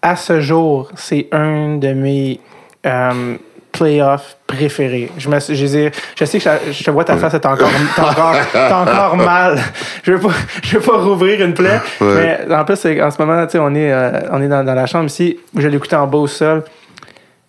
À 0.00 0.14
ce 0.14 0.40
jour, 0.40 0.92
c'est 0.94 1.26
un 1.32 1.78
de 1.78 1.92
mes 1.92 2.40
euh, 2.86 3.36
playoffs 3.72 4.36
préférés. 4.46 5.10
Je, 5.18 5.28
me, 5.28 5.38
je, 5.38 5.54
je 5.54 6.24
sais 6.24 6.38
que 6.38 6.44
je, 6.44 6.72
je 6.72 6.84
te 6.84 6.90
vois 6.90 7.04
ta 7.04 7.16
face, 7.16 7.36
t'as 7.40 7.52
encore, 7.52 7.70
encore, 7.98 8.80
encore 8.82 9.16
mal. 9.24 9.58
Je 10.02 10.12
veux 10.12 10.20
pas, 10.20 10.34
je 10.62 10.78
veux 10.78 10.84
pas 10.84 10.98
rouvrir 10.98 11.44
une 11.44 11.54
plaie. 11.54 11.80
Ouais. 12.00 12.38
Mais 12.48 12.54
en 12.54 12.64
plus, 12.64 12.84
en 12.84 13.10
ce 13.10 13.22
moment, 13.22 13.46
on 13.54 13.74
est, 13.74 13.92
euh, 13.92 14.20
on 14.32 14.42
est 14.42 14.48
dans, 14.48 14.64
dans 14.64 14.74
la 14.74 14.86
chambre 14.86 15.06
ici. 15.06 15.38
Je 15.56 15.68
l'écoutais 15.68 15.96
en 15.96 16.06
bas 16.06 16.18
au 16.18 16.26
sol. 16.26 16.64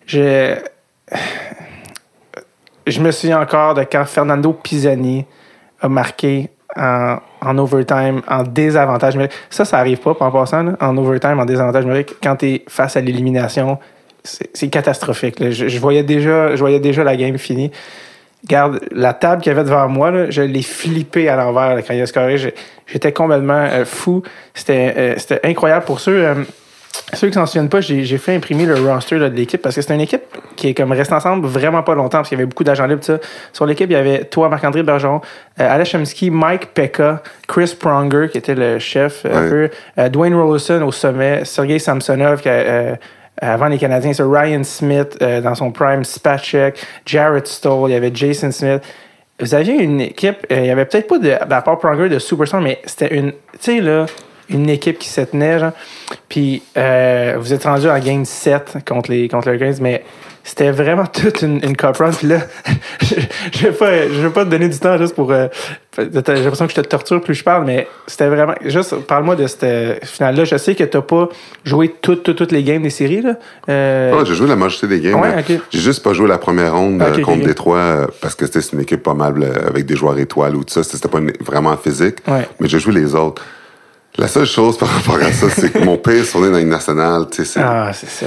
Je, 0.06 0.56
je 2.86 3.00
me 3.00 3.10
souviens 3.10 3.40
encore 3.40 3.74
de 3.74 3.82
quand 3.82 4.04
Fernando 4.04 4.52
Pisani 4.52 5.24
a 5.80 5.88
marqué 5.88 6.50
en, 6.76 7.18
en 7.40 7.58
overtime, 7.58 8.22
en 8.28 8.42
désavantage 8.42 9.14
numérique. 9.14 9.34
Ça, 9.48 9.64
ça 9.64 9.78
arrive 9.78 9.98
pas, 9.98 10.16
en 10.18 10.30
passant, 10.30 10.62
là, 10.62 10.72
en 10.80 10.96
overtime, 10.96 11.38
en 11.40 11.44
désavantage 11.44 11.84
numérique. 11.84 12.14
Quand 12.22 12.36
tu 12.36 12.46
es 12.46 12.64
face 12.68 12.96
à 12.96 13.00
l'élimination, 13.00 13.78
c'est 14.24 14.68
catastrophique. 14.68 15.40
là. 15.40 15.50
Je, 15.50 15.68
je 15.68 15.78
voyais 15.78 16.02
déjà, 16.02 16.54
je 16.54 16.60
voyais 16.60 16.80
déjà 16.80 17.04
la 17.04 17.16
game 17.16 17.38
finie. 17.38 17.70
Regarde, 18.44 18.80
la 18.92 19.12
table 19.12 19.42
qu'il 19.42 19.52
y 19.52 19.54
avait 19.54 19.64
devant 19.64 19.86
moi, 19.88 20.10
là, 20.10 20.30
je 20.30 20.40
l'ai 20.40 20.62
flippé 20.62 21.28
à 21.28 21.36
l'envers 21.36 21.76
quand 21.86 21.92
il 21.92 22.00
a 22.00 22.06
scoré. 22.06 22.36
J'étais 22.86 23.12
complètement 23.12 23.66
euh, 23.70 23.84
fou. 23.84 24.22
C'était 24.54 24.94
euh, 24.96 25.14
c'était 25.18 25.40
incroyable 25.44 25.84
pour 25.84 26.00
ceux. 26.00 26.24
euh, 26.24 26.34
ceux 27.12 27.28
qui 27.28 27.34
s'en 27.34 27.46
souviennent 27.46 27.68
pas, 27.68 27.80
j'ai 27.80 28.18
fait 28.18 28.34
imprimer 28.34 28.66
le 28.66 28.74
roster 28.74 29.18
là, 29.18 29.28
de 29.28 29.36
l'équipe 29.36 29.60
parce 29.62 29.74
que 29.76 29.82
c'est 29.82 29.94
une 29.94 30.00
équipe 30.00 30.22
qui 30.56 30.68
est 30.68 30.74
comme 30.74 30.90
restée 30.90 31.14
ensemble 31.14 31.46
vraiment 31.46 31.82
pas 31.84 31.94
longtemps 31.94 32.18
parce 32.18 32.28
qu'il 32.28 32.36
y 32.38 32.40
avait 32.40 32.48
beaucoup 32.48 32.64
d'agents 32.64 32.86
libres. 32.86 33.04
Sur 33.52 33.66
l'équipe, 33.66 33.88
il 33.88 33.92
y 33.92 33.96
avait 33.96 34.24
toi, 34.24 34.48
Marc-André 34.48 34.82
Bergeron, 34.82 35.20
euh, 35.60 35.74
Alex 35.74 35.90
Chemsky, 35.90 36.30
Mike 36.30 36.72
Pekka, 36.74 37.22
Chris 37.46 37.76
Pronger 37.78 38.28
qui 38.32 38.38
était 38.38 38.54
le 38.56 38.78
chef, 38.80 39.24
un 39.24 39.42
Ouais. 39.48 39.68
peu, 39.96 40.08
Dwayne 40.08 40.34
Rollerson 40.34 40.82
au 40.82 40.92
sommet, 40.92 41.44
Sergei 41.44 41.78
Samsonov 41.78 42.40
qui 42.42 42.48
a, 42.48 42.96
avant 43.40 43.68
les 43.68 43.78
Canadiens, 43.78 44.12
c'est 44.12 44.22
Ryan 44.22 44.62
Smith 44.64 45.16
euh, 45.22 45.40
dans 45.40 45.54
son 45.54 45.70
prime, 45.72 46.04
Spacek, 46.04 46.78
Jared 47.06 47.46
Stoll, 47.46 47.90
il 47.90 47.92
y 47.92 47.96
avait 47.96 48.10
Jason 48.12 48.50
Smith. 48.50 48.82
Vous 49.38 49.54
aviez 49.54 49.82
une 49.82 50.00
équipe, 50.00 50.46
euh, 50.52 50.60
il 50.60 50.66
y 50.66 50.70
avait 50.70 50.84
peut-être 50.84 51.08
pas 51.08 51.18
de, 51.18 51.30
à 51.30 51.62
part 51.62 51.78
Pronger 51.78 52.08
de 52.08 52.18
superstar, 52.18 52.60
mais 52.60 52.80
c'était 52.84 53.14
une, 53.14 53.32
tu 53.32 53.58
sais 53.60 53.80
là, 53.80 54.06
une 54.50 54.68
équipe 54.70 54.98
qui 54.98 55.08
se 55.08 55.20
tenait, 55.22 55.58
genre. 55.58 55.72
Puis 56.28 56.62
euh, 56.76 57.36
vous 57.38 57.52
êtes 57.52 57.64
rendu 57.64 57.88
en 57.88 57.98
game 57.98 58.24
7 58.24 58.78
contre 58.86 59.10
les 59.10 59.28
contre 59.28 59.48
les 59.50 59.56
Hurricanes, 59.58 59.82
mais 59.82 60.04
c'était 60.42 60.70
vraiment 60.70 61.06
toute 61.12 61.42
une, 61.42 61.56
une 61.64 61.76
cup 61.76 61.96
run. 61.98 62.10
Puis 62.10 62.26
là, 62.28 62.38
je, 63.02 63.14
je 63.52 63.66
vais 63.66 63.72
pas, 63.72 64.08
je 64.08 64.20
vais 64.20 64.30
pas 64.30 64.44
te 64.44 64.50
donner 64.50 64.68
du 64.68 64.78
temps 64.78 64.96
juste 64.98 65.14
pour. 65.14 65.30
euh, 65.32 65.48
j'ai 65.98 66.04
l'impression 66.04 66.66
que 66.66 66.72
je 66.72 66.80
te 66.80 66.86
torture 66.86 67.20
plus 67.20 67.34
je 67.34 67.44
parle, 67.44 67.64
mais 67.64 67.86
c'était 68.06 68.28
vraiment. 68.28 68.54
Juste, 68.64 68.94
parle-moi 69.06 69.36
de 69.36 69.46
cette 69.46 70.04
finale-là. 70.06 70.44
Je 70.44 70.56
sais 70.56 70.74
que 70.74 70.84
t'as 70.84 71.02
pas 71.02 71.28
joué 71.64 71.94
toutes, 72.00 72.22
toutes, 72.22 72.36
toutes 72.38 72.52
les 72.52 72.62
games 72.62 72.82
des 72.82 72.90
séries, 72.90 73.22
là. 73.22 73.34
Euh, 73.68 74.16
Ah, 74.18 74.24
j'ai 74.24 74.34
joué 74.34 74.46
la 74.48 74.56
majorité 74.56 74.86
des 74.86 75.00
games. 75.00 75.20
Ouais. 75.20 75.44
J'ai 75.70 75.80
juste 75.80 76.02
pas 76.02 76.12
joué 76.12 76.26
la 76.28 76.38
première 76.38 76.74
ronde 76.74 77.02
ok, 77.02 77.20
contre. 77.22 77.44
Détroit 77.44 78.06
parce 78.20 78.34
que 78.34 78.46
c'était 78.46 78.60
une 78.72 78.80
équipe 78.80 79.02
pas 79.02 79.14
mal 79.14 79.34
avec 79.68 79.84
des 79.84 79.96
joueurs 79.96 80.18
étoiles 80.18 80.56
ou 80.56 80.64
tout 80.64 80.72
ça. 80.72 80.82
C'était 80.84 81.08
pas 81.08 81.18
une- 81.18 81.32
vraiment 81.40 81.76
physique. 81.76 82.18
Ouais. 82.28 82.48
Mais 82.60 82.68
j'ai 82.68 82.78
joué 82.78 82.94
les 82.94 83.14
autres. 83.14 83.42
La 84.20 84.28
seule 84.28 84.46
chose 84.46 84.76
par 84.76 84.88
rapport 84.88 85.16
à 85.16 85.32
ça, 85.32 85.48
c'est 85.50 85.72
que 85.72 85.78
mon 85.78 85.96
pire 86.06 86.24
souvenir 86.24 86.52
dans 86.52 86.58
une 86.58 86.68
nationale, 86.68 87.26
tu 87.30 87.38
sais, 87.38 87.44
c'est 87.54 87.60
ah, 87.60 87.90
c'est 87.94 88.08
ça. 88.10 88.26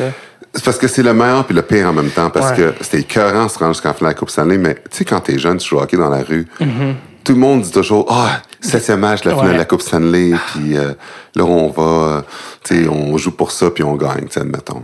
c'est 0.54 0.64
parce 0.66 0.78
que 0.78 0.88
c'est 0.88 1.04
le 1.04 1.14
meilleur 1.14 1.46
puis 1.46 1.56
le 1.56 1.62
pire 1.62 1.88
en 1.88 1.94
même 1.94 2.10
temps. 2.10 2.30
Parce 2.32 2.52
Ouais. 2.52 2.58
que 2.58 2.74
c'était 2.82 3.00
écœurant 3.02 3.48
se 3.48 3.60
rendre 3.60 3.74
jusqu'en 3.74 3.94
finale 3.94 4.12
de 4.12 4.16
la 4.16 4.20
Coupe 4.20 4.30
Stanley. 4.32 4.58
Mais 4.58 4.76
tu 4.76 4.82
sais, 4.98 5.06
quand 5.06 5.20
t'es 5.20 5.38
jeune, 5.38 5.58
tu 5.58 5.70
joues 5.70 5.80
hockey 5.80 5.96
dans 5.98 6.10
la 6.10 6.24
rue. 6.24 6.48
Mm-hmm. 6.60 6.94
Tout 7.24 7.34
le 7.34 7.38
monde 7.40 7.62
dit 7.62 7.72
toujours, 7.72 8.08
ah, 8.10 8.42
septième 8.60 9.00
match, 9.02 9.24
la 9.24 9.32
finale 9.32 9.48
Ouais. 9.48 9.54
de 9.54 9.60
la 9.60 9.66
Coupe 9.66 9.82
Stanley, 9.82 10.34
puis 10.54 10.78
euh, 10.78 10.94
là, 11.36 11.44
on 11.46 11.70
va, 11.70 12.26
tu 12.64 12.84
sais, 12.84 12.90
on 12.90 13.16
joue 13.18 13.32
pour 13.32 13.52
ça, 13.52 13.70
puis 13.72 13.84
on 13.84 13.96
gagne, 13.96 14.26
tu 14.26 14.32
sais, 14.34 14.40
admettons. 14.42 14.84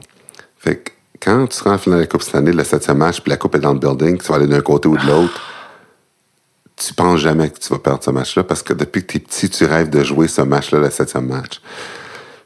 Fait 0.57 0.75
que 0.75 0.91
quand 1.21 1.47
tu 1.47 1.57
seras 1.57 1.71
en 1.71 1.77
finale 1.77 1.99
de 1.99 2.03
la 2.03 2.07
Coupe 2.07 2.21
Stanley, 2.23 2.53
le 2.53 2.63
septième 2.63 2.97
match, 2.97 3.19
puis 3.19 3.29
la 3.31 3.35
Coupe 3.37 3.55
est 3.55 3.59
dans 3.59 3.73
le 3.73 3.79
building, 3.79 4.19
tu 4.19 4.27
vas 4.27 4.35
aller 4.35 4.47
d'un 4.47 4.61
côté 4.61 4.87
ou 4.87 4.95
de 4.95 5.05
l'autre, 5.05 5.41
tu 6.79 6.93
penses 6.93 7.19
jamais 7.19 7.49
que 7.49 7.59
tu 7.59 7.69
vas 7.69 7.79
perdre 7.79 8.03
ce 8.03 8.11
match-là, 8.11 8.43
parce 8.43 8.63
que 8.63 8.73
depuis 8.73 9.05
que 9.05 9.13
t'es 9.13 9.19
petit, 9.19 9.49
tu 9.49 9.65
rêves 9.65 9.89
de 9.89 10.03
jouer 10.03 10.27
ce 10.27 10.41
match-là, 10.41 10.79
le 10.79 10.89
septième 10.89 11.27
match. 11.27 11.61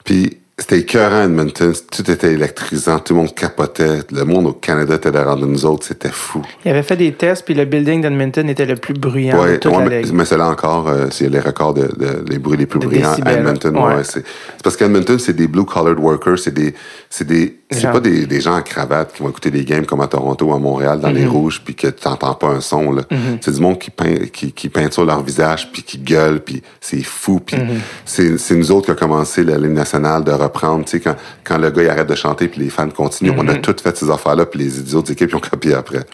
Puis 0.04 0.40
c'était 0.64 0.80
écœurant 0.80 1.24
Edmonton, 1.24 1.74
tout 1.92 2.10
était 2.10 2.32
électrisant, 2.34 3.00
tout 3.00 3.14
le 3.14 3.20
monde 3.20 3.36
capotait, 3.36 4.00
le 4.12 4.24
monde 4.24 4.48
au 4.48 4.54
Canada 4.54 4.96
était 4.96 5.12
derrière 5.12 5.36
de 5.36 5.46
nous 5.46 5.66
autres, 5.66 5.86
c'était 5.86 6.10
fou. 6.10 6.42
Il 6.64 6.72
avait 6.72 6.84
fait 6.84 6.96
des 6.96 7.12
tests, 7.12 7.44
puis 7.44 7.54
le 7.54 7.66
building 7.66 8.02
d'Edmonton 8.02 8.48
était 8.50 8.66
le 8.66 8.78
plus 8.78 8.94
bruyant 8.94 9.36
de 9.38 9.42
Ouais, 9.44 9.60
toute 9.60 9.74
ouais, 9.76 9.90
la 10.04 10.12
mais, 10.14 10.24
c'est 10.26 10.38
là 10.38 10.48
encore, 10.48 10.88
euh, 10.88 11.08
c'est 11.12 11.28
les 11.28 11.42
records 11.42 11.74
de, 11.74 11.82
de- 11.98 12.24
les 12.30 12.40
bruits 12.40 12.58
les 12.58 12.66
plus 12.66 12.80
De 12.80 12.86
bruyants 12.88 13.14
à 13.26 13.34
Edmonton. 13.34 13.76
ouais. 13.78 14.04
C'est 14.04 14.24
parce 14.64 14.78
qu'Edmonton, 14.78 15.20
c'est 15.20 15.34
des 15.34 15.48
blue-collared 15.48 16.00
workers, 16.00 16.40
c'est 16.40 16.54
des, 16.54 16.74
c'est 17.10 17.28
des, 17.28 17.58
c'est 17.70 17.92
pas 17.92 18.00
des, 18.00 18.26
des 18.26 18.40
gens 18.40 18.56
en 18.56 18.62
cravate 18.62 19.14
qui 19.14 19.22
vont 19.24 19.30
écouter 19.30 19.52
des 19.52 19.66
games 19.66 19.86
comme 19.86 20.00
à 20.02 20.08
Toronto 20.08 20.46
ou 20.46 20.54
à 20.54 20.60
Montréal 20.60 21.00
dans 21.02 21.10
les 21.12 21.26
rouges 21.26 21.62
puis 21.66 21.76
que 21.76 21.88
tu 21.88 22.08
n'entends 22.08 22.36
pas 22.36 22.48
un 22.48 22.62
son, 22.62 22.92
là. 22.94 23.02
C'est 23.42 23.54
du 23.54 23.60
monde 23.60 23.80
qui 23.80 23.90
peint, 23.90 24.16
qui, 24.32 24.54
qui 24.54 24.70
peinture 24.70 25.04
leur 25.06 25.22
visage 25.24 25.70
puis 25.74 25.84
qui 25.84 25.98
gueule 25.98 26.40
puis 26.42 26.62
c'est 26.80 27.04
fou 27.04 27.42
puis 27.46 27.58
c'est, 28.06 28.38
c'est 28.38 28.56
nous 28.56 28.72
autres 28.72 28.86
qui 28.86 28.92
a 28.92 28.96
commencé 28.96 29.44
la 29.44 29.58
Ligue 29.58 29.72
nationale 29.72 30.24
de 30.24 30.32
reprendre, 30.54 30.86
tu 30.86 30.92
sais, 30.92 31.00
quand, 31.00 31.16
quand 31.44 31.58
le 31.58 31.70
gars 31.72 31.84
il 31.84 31.90
arrête 31.90 32.08
de 32.08 32.16
chanter 32.16 32.48
puis 32.48 32.62
les 32.62 32.70
fans 32.70 32.90
continuent, 32.90 33.34
on 33.38 33.48
a 33.48 33.56
toutes 33.56 33.82
fait 33.82 33.96
ces 33.98 34.10
affaires-là 34.10 34.46
puis 34.46 34.60
les 34.60 34.96
autres 34.96 35.12
équipes 35.12 35.30
ils 35.32 35.36
ont 35.36 35.40
copié 35.40 35.74
après. 35.74 36.06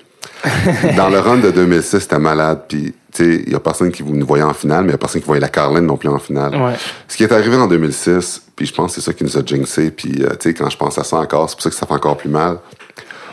Dans 0.97 1.09
le 1.09 1.19
run 1.19 1.37
de 1.37 1.51
2006, 1.51 1.99
c'était 1.99 2.19
malade. 2.19 2.61
Puis, 2.67 2.93
tu 3.13 3.23
sais, 3.37 3.43
il 3.45 3.51
y 3.51 3.55
a 3.55 3.59
personne 3.59 3.91
qui 3.91 4.03
nous 4.03 4.25
voyait 4.25 4.43
en 4.43 4.53
finale, 4.53 4.83
mais 4.83 4.89
il 4.89 4.91
y 4.91 4.95
a 4.95 4.97
personne 4.97 5.19
qui 5.21 5.27
voyait 5.27 5.41
la 5.41 5.49
Caroline 5.49 5.85
non 5.85 5.97
plus 5.97 6.07
en 6.09 6.19
finale. 6.19 6.55
Ouais. 6.55 6.73
Ce 7.07 7.17
qui 7.17 7.23
est 7.23 7.31
arrivé 7.31 7.55
en 7.57 7.67
2006, 7.67 8.43
puis 8.55 8.65
je 8.65 8.73
pense 8.73 8.95
que 8.95 9.01
c'est 9.01 9.05
ça 9.05 9.13
qui 9.13 9.23
nous 9.25 9.37
a 9.37 9.41
jinxé. 9.45 9.91
Puis, 9.91 10.21
euh, 10.23 10.29
tu 10.39 10.49
sais, 10.49 10.53
quand 10.53 10.69
je 10.69 10.77
pense 10.77 10.97
à 10.97 11.03
ça 11.03 11.17
encore, 11.17 11.49
c'est 11.49 11.55
pour 11.55 11.63
ça 11.63 11.69
que 11.69 11.75
ça 11.75 11.85
fait 11.85 11.93
encore 11.93 12.15
plus 12.17 12.29
mal. 12.29 12.57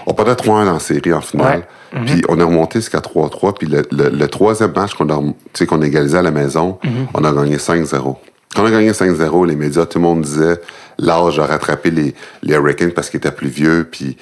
On 0.06 0.14
perdait 0.14 0.32
3-1 0.34 0.64
dans 0.66 0.72
la 0.74 0.78
série 0.80 1.12
en 1.12 1.20
finale. 1.20 1.64
Ouais. 1.92 2.00
Puis 2.06 2.22
on 2.28 2.38
est 2.40 2.42
remonté 2.44 2.80
jusqu'à 2.80 2.98
3-3. 3.00 3.54
Puis 3.58 3.68
le, 3.68 3.82
le- 3.92 4.08
le 4.10 4.28
troisième 4.28 4.72
match 4.74 4.94
qu'on 4.94 5.08
a, 5.10 5.20
qu'on 5.66 5.82
égalisé 5.82 6.18
à 6.18 6.22
la 6.22 6.30
maison, 6.32 6.78
on 7.14 7.24
a 7.24 7.32
gagné 7.32 7.56
5-0. 7.56 8.16
Quand 8.56 8.62
on 8.62 8.66
a 8.66 8.70
gagné 8.70 8.92
5-0, 8.92 9.46
les 9.46 9.54
médias, 9.54 9.84
tout 9.84 9.98
le 9.98 10.04
monde 10.04 10.22
disait 10.22 10.58
l'âge 10.98 11.38
a 11.38 11.44
rattrapé 11.44 11.90
les, 11.90 12.14
les 12.42 12.54
Hurricanes 12.54 12.92
parce 12.92 13.10
qu'ils 13.10 13.18
étaient 13.18 13.30
plus 13.30 13.48
vieux. 13.48 13.86
Puis 13.90 14.16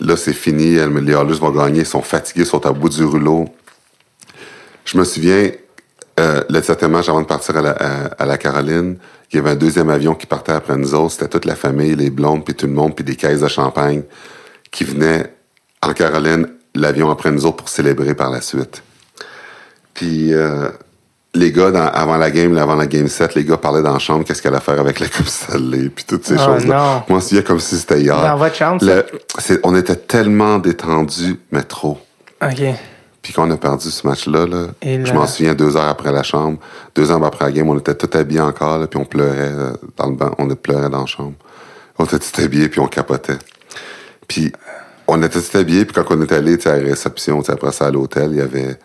là, 0.00 0.16
c'est 0.16 0.32
fini. 0.32 0.72
Les 0.74 1.12
Oilers 1.12 1.38
vont 1.38 1.52
gagner. 1.52 1.80
Ils 1.80 1.86
sont 1.86 2.02
fatigués, 2.02 2.44
sont 2.44 2.66
à 2.66 2.72
bout 2.72 2.88
du 2.88 3.04
rouleau. 3.04 3.44
Je 4.84 4.98
me 4.98 5.04
souviens, 5.04 5.52
euh, 6.18 6.42
le 6.50 6.62
septième 6.62 6.90
match 6.90 7.08
avant 7.08 7.20
de 7.20 7.26
partir 7.26 7.56
à 7.56 7.62
la, 7.62 7.70
à, 7.70 8.06
à 8.18 8.26
la 8.26 8.38
Caroline, 8.38 8.96
il 9.30 9.36
y 9.36 9.38
avait 9.38 9.50
un 9.50 9.56
deuxième 9.56 9.88
avion 9.88 10.16
qui 10.16 10.26
partait 10.26 10.50
après 10.50 10.76
nous 10.76 10.92
autres. 10.92 11.12
C'était 11.12 11.28
toute 11.28 11.44
la 11.44 11.54
famille, 11.54 11.94
les 11.94 12.10
blondes, 12.10 12.44
puis 12.44 12.54
tout 12.54 12.66
le 12.66 12.72
monde, 12.72 12.96
puis 12.96 13.04
des 13.04 13.14
caisses 13.14 13.40
de 13.40 13.48
champagne 13.48 14.02
qui 14.72 14.82
venaient 14.82 15.32
en 15.80 15.92
Caroline, 15.92 16.48
l'avion 16.74 17.08
après 17.08 17.30
nous 17.30 17.46
autres 17.46 17.58
pour 17.58 17.68
célébrer 17.68 18.16
par 18.16 18.32
la 18.32 18.40
suite. 18.40 18.82
Puis 19.94 20.34
euh, 20.34 20.70
les 21.34 21.50
gars, 21.52 21.70
dans- 21.70 21.88
avant 21.88 22.16
la 22.16 22.30
game, 22.30 22.56
avant 22.56 22.74
la 22.76 22.86
game 22.86 23.08
7, 23.08 23.34
les 23.34 23.44
gars 23.44 23.56
parlaient 23.56 23.82
dans 23.82 23.92
la 23.92 23.98
chambre 23.98 24.24
qu'est-ce 24.24 24.40
qu'elle 24.40 24.54
allait 24.54 24.62
faire 24.62 24.78
avec 24.78 25.00
la 25.00 25.08
Coupe 25.08 25.26
Stanley, 25.26 25.88
puis 25.88 26.04
toutes 26.04 26.24
ces 26.26 26.36
Ah, 26.38 26.44
choses-là. 26.46 26.76
non. 26.76 26.92
Moi, 26.92 27.02
je 27.08 27.14
me 27.14 27.20
souviens 27.20 27.42
comme 27.42 27.60
si 27.60 27.76
c'était 27.76 28.00
hier. 28.00 28.20
Dans 28.20 28.36
votre 28.36 28.54
chambre, 28.54 28.84
Le- 28.84 29.04
on 29.64 29.74
était 29.76 29.96
tellement 29.96 30.58
détendus, 30.58 31.36
mais 31.50 31.62
trop. 31.62 31.98
OK. 32.42 32.62
Puis 33.22 33.32
quand 33.32 33.48
on 33.48 33.50
a 33.52 33.56
perdu 33.56 33.90
ce 33.90 34.06
match-là, 34.06 34.46
là, 34.46 34.66
je 34.82 35.12
m'en 35.14 35.26
souviens 35.26 35.54
deux 35.54 35.76
heures 35.76 35.88
après 35.88 36.12
la 36.12 36.22
chambre, 36.22 36.58
deux 36.94 37.10
heures 37.10 37.24
après 37.24 37.46
la 37.46 37.52
game, 37.52 37.68
on 37.68 37.78
était 37.78 37.94
tout 37.94 38.10
habillés 38.16 38.40
encore, 38.40 38.78
là, 38.78 38.86
puis 38.86 39.00
on 39.00 39.06
pleurait 39.06 39.32
euh, 39.50 39.72
dans 39.96 40.08
le 40.10 40.14
banc, 40.14 40.30
on 40.38 40.46
pleurait 40.48 40.90
dans 40.90 41.00
la 41.00 41.06
chambre. 41.06 41.32
On 41.98 42.04
était 42.04 42.18
tout 42.18 42.40
habillés, 42.42 42.68
puis 42.68 42.80
on 42.80 42.86
capotait. 42.86 43.38
Puis 44.28 44.52
on 45.06 45.22
était 45.22 45.40
tout 45.40 45.56
habillés, 45.56 45.84
puis 45.86 45.94
quand 45.94 46.14
on 46.14 46.20
est 46.22 46.32
allé 46.32 46.58
à 46.66 46.76
la 46.76 46.82
réception, 46.84 47.42
après 47.48 47.72
ça 47.72 47.86
à 47.86 47.90
l'hôtel, 47.90 48.28
il 48.32 48.36
y 48.36 48.40
avait 48.42 48.78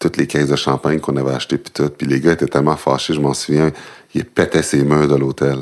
toutes 0.00 0.16
les 0.16 0.26
caisses 0.26 0.48
de 0.48 0.56
champagne 0.56 0.98
qu'on 0.98 1.16
avait 1.16 1.34
achetées, 1.34 1.58
puis 1.58 1.70
tout. 1.72 1.88
Puis 1.90 2.06
les 2.08 2.18
gars 2.20 2.32
étaient 2.32 2.46
tellement 2.48 2.76
fâchés, 2.76 3.14
je 3.14 3.20
m'en 3.20 3.34
souviens, 3.34 3.70
ils 4.14 4.24
pétaient 4.24 4.62
ses 4.62 4.82
murs 4.82 5.06
de 5.06 5.14
l'hôtel. 5.14 5.58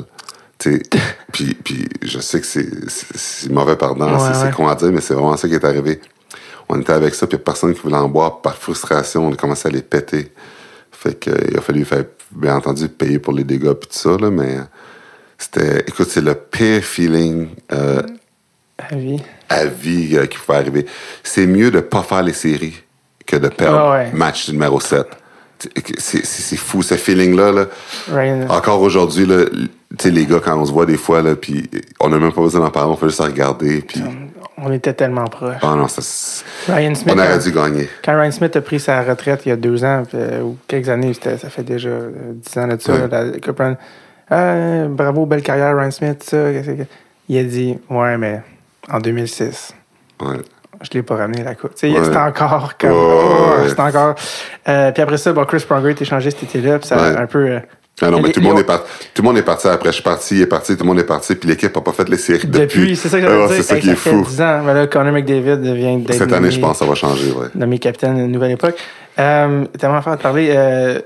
Tu 0.57 0.71
sais, 0.71 0.81
puis, 1.31 1.53
puis 1.53 1.87
je 2.01 2.19
sais 2.19 2.39
que 2.41 2.47
c'est- 2.47 3.49
mauvais 3.51 3.75
pardon, 3.75 4.05
Ouais, 4.11 4.33
c'est 4.33 4.45
ouais. 4.45 4.51
con 4.51 4.67
à 4.67 4.75
dire, 4.75 4.91
mais 4.91 5.01
c'est 5.01 5.13
vraiment 5.13 5.37
ça 5.37 5.47
qui 5.47 5.53
est 5.53 5.63
arrivé. 5.63 6.01
On 6.69 6.79
était 6.79 6.93
avec 6.93 7.15
ça, 7.15 7.27
puis 7.27 7.37
personne 7.37 7.73
qui 7.73 7.81
voulait 7.81 7.95
en 7.97 8.07
boire. 8.09 8.41
Par 8.41 8.55
frustration, 8.55 9.27
on 9.27 9.33
a 9.33 9.35
commencé 9.35 9.67
à 9.67 9.71
les 9.71 9.81
péter. 9.81 10.31
Fait 10.91 11.19
que, 11.19 11.29
euh, 11.31 11.37
il 11.51 11.57
a 11.57 11.61
fallu 11.61 11.83
faire, 11.85 12.05
bien 12.31 12.55
entendu, 12.57 12.87
payer 12.89 13.19
pour 13.19 13.33
les 13.33 13.43
dégâts 13.43 13.73
puis 13.73 13.89
tout 13.89 13.97
ça, 13.97 14.17
là, 14.17 14.29
mais 14.29 14.57
c'était, 15.37 15.79
écoute, 15.87 16.07
c'est 16.09 16.21
le 16.21 16.35
pire 16.35 16.83
feeling 16.83 17.49
euh, 17.71 18.01
À 18.77 18.95
vie. 18.95 19.21
à 19.49 19.65
vie 19.65 20.17
euh, 20.17 20.25
qui 20.27 20.37
pouvait 20.37 20.57
arriver. 20.59 20.85
C'est 21.23 21.47
mieux 21.47 21.71
de 21.71 21.79
pas 21.79 22.03
faire 22.03 22.21
les 22.23 22.33
séries 22.33 22.83
que 23.29 23.37
de 23.37 23.47
perdre 23.47 23.91
ouais. 23.91 24.11
match 24.13 24.49
numéro 24.49 24.79
7. 24.79 25.05
C'est, 25.97 26.55
fou, 26.55 26.81
ce 26.81 26.95
feeling-là. 26.95 27.51
Là. 27.51 27.65
Encore 28.49 28.81
aujourd'hui, 28.81 29.25
là, 29.25 29.45
tu 29.45 29.67
sais, 29.99 30.09
les 30.11 30.25
gars, 30.25 30.39
quand 30.43 30.57
on 30.57 30.65
se 30.65 30.71
voit 30.71 30.85
des 30.85 30.97
fois, 30.97 31.21
là, 31.21 31.35
puis 31.35 31.69
on 31.99 32.09
n'a 32.09 32.17
même 32.17 32.31
pas 32.31 32.41
besoin 32.41 32.61
d'en 32.61 32.69
parler, 32.71 32.91
on 32.91 32.95
fait 32.95 33.07
juste 33.07 33.19
regarder, 33.21 33.81
puis... 33.81 34.01
on 34.57 34.71
était 34.71 34.93
tellement 34.93 35.25
proches. 35.25 35.57
Ah 35.61 35.75
non, 35.75 35.87
ça, 35.89 36.01
c'est- 36.01 36.45
Ryan 36.71 36.95
Smith, 36.95 37.13
on 37.15 37.19
aurait 37.19 37.39
dû 37.39 37.51
gagner. 37.51 37.89
quand 38.05 38.17
Ryan 38.17 38.31
Smith 38.31 38.55
a 38.55 38.61
pris 38.61 38.79
sa 38.79 39.01
retraite 39.03 39.41
il 39.45 39.49
y 39.49 39.51
a 39.51 39.57
deux 39.57 39.83
ans, 39.83 40.03
euh, 40.13 40.41
ou 40.41 40.57
quelques 40.67 40.87
années, 40.89 41.13
ça 41.13 41.37
fait 41.49 41.63
déjà 41.63 41.89
euh, 41.89 42.11
dix 42.35 42.57
ans 42.57 42.67
de 42.67 42.77
ça, 42.79 42.93
Ouais. 42.93 43.09
Ryan. 43.57 43.77
Ah, 44.29 44.85
bravo, 44.87 45.25
belle 45.25 45.41
carrière, 45.41 45.75
Ryan 45.75 45.91
Smith, 45.91 46.23
ça. 46.23 46.37
Il 47.27 47.37
a 47.37 47.43
dit, 47.43 47.77
ouais, 47.89 48.17
mais 48.17 48.41
en 48.89 48.99
2006, 48.99 49.73
Ouais. 50.21 50.37
Je 50.81 50.89
l'ai 50.93 51.03
pas 51.03 51.15
ramené 51.15 51.43
la 51.43 51.55
coupe. 51.55 51.75
Tu 51.75 51.91
sais, 51.91 51.97
Ouais. 51.97 52.03
C'était 52.05 52.17
encore 52.17 52.73
comme. 52.77 52.91
Ouais, 52.91 52.97
oh. 52.97 53.67
C'était 53.67 53.81
encore. 53.81 54.15
Euh, 54.67 54.91
puis 54.91 55.03
après 55.03 55.17
ça, 55.17 55.33
bon, 55.33 55.43
Chris 55.45 55.63
Pronger 55.67 55.89
est 55.89 56.01
échangé 56.01 56.31
cet 56.31 56.43
été-là, 56.43 56.79
puis 56.79 56.87
ça 56.87 56.95
a 56.95 57.11
Ouais. 57.13 57.17
un 57.17 57.25
peu. 57.27 57.39
euh, 57.47 57.59
Ah 58.01 58.09
non, 58.11 58.21
mais 58.21 58.31
tout 58.31 58.39
le 58.39 58.45
monde 58.47 58.59
est 58.59 58.63
parti. 58.63 58.89
Tout 59.13 59.21
le 59.21 59.27
monde 59.27 59.37
est 59.37 59.43
parti 59.43 59.67
après. 59.67 59.89
Je 59.89 59.95
suis 59.95 60.03
parti, 60.03 60.35
il 60.35 60.41
est 60.43 60.45
parti, 60.45 60.77
tout 60.77 60.83
le 60.83 60.87
monde 60.87 60.99
est 60.99 61.03
parti, 61.03 61.35
puis 61.35 61.49
l'équipe 61.49 61.75
n'a 61.75 61.81
pas 61.81 61.91
fait 61.91 62.07
les 62.07 62.15
séries 62.17 62.47
depuis. 62.47 62.79
Depuis, 62.81 62.95
c'est 62.95 63.09
ça 63.09 63.19
que 63.19 63.23
j'allais 63.27 63.41
Ah, 63.43 63.47
dire. 63.47 63.55
C'est 63.57 63.63
ça 63.63 63.75
qui 63.77 63.89
est 63.89 63.95
fou. 63.95 64.23
10 64.25 64.41
ans. 64.41 64.61
Mais 64.65 64.73
là, 64.73 64.87
Connor 64.87 65.11
McDavid 65.11 65.57
vient 65.75 65.97
d'être. 65.97 66.13
Cette 66.17 66.31
année, 66.31 66.49
je 66.51 66.59
pense, 66.61 66.77
ça 66.79 66.85
va 66.85 66.95
changer, 66.95 67.31
ouais. 67.31 67.47
nommé 67.55 67.77
capitaine 67.77 68.15
d'une 68.15 68.31
nouvelle 68.31 68.51
époque. 68.51 68.75
Euh, 69.19 69.65
tellement 69.77 70.01
faire 70.01 70.15
de 70.15 70.21
parler. 70.21 70.53
Euh, 70.55 70.99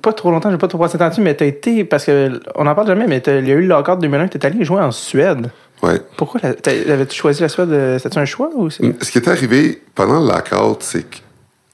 pas 0.00 0.14
trop 0.14 0.30
longtemps, 0.30 0.48
je 0.48 0.54
vais 0.54 0.58
pas 0.58 0.68
trop 0.68 0.78
passer 0.78 0.96
de 0.96 1.02
temps 1.02 1.10
dessus, 1.10 1.20
mais 1.20 1.34
t'as 1.34 1.44
été, 1.44 1.84
parce 1.84 2.06
que 2.06 2.40
on 2.54 2.66
en 2.66 2.74
parle 2.74 2.86
jamais, 2.86 3.06
mais 3.06 3.18
il 3.26 3.46
y 3.46 3.52
a 3.52 3.54
eu 3.56 3.60
le 3.60 3.66
lockout 3.66 3.98
2001, 4.00 4.28
t'es 4.28 4.46
allé 4.46 4.64
jouer 4.64 4.80
en 4.80 4.90
Suède. 4.92 5.50
Ouais. 5.82 6.00
Pourquoi 6.16 6.40
la- 6.42 6.54
t'as- 6.54 6.70
avais-tu 6.92 7.16
choisi 7.16 7.40
la 7.42 7.48
Suède? 7.48 7.98
C'était 8.02 8.18
un 8.18 8.24
choix 8.24 8.50
ou 8.54 8.68
c'est. 8.70 8.82
Ce 9.04 9.10
qui 9.10 9.18
est 9.18 9.28
arrivé 9.28 9.82
pendant 9.94 10.20
le 10.20 10.26
lockout, 10.26 10.82
c'est 10.82 11.08
que 11.08 11.16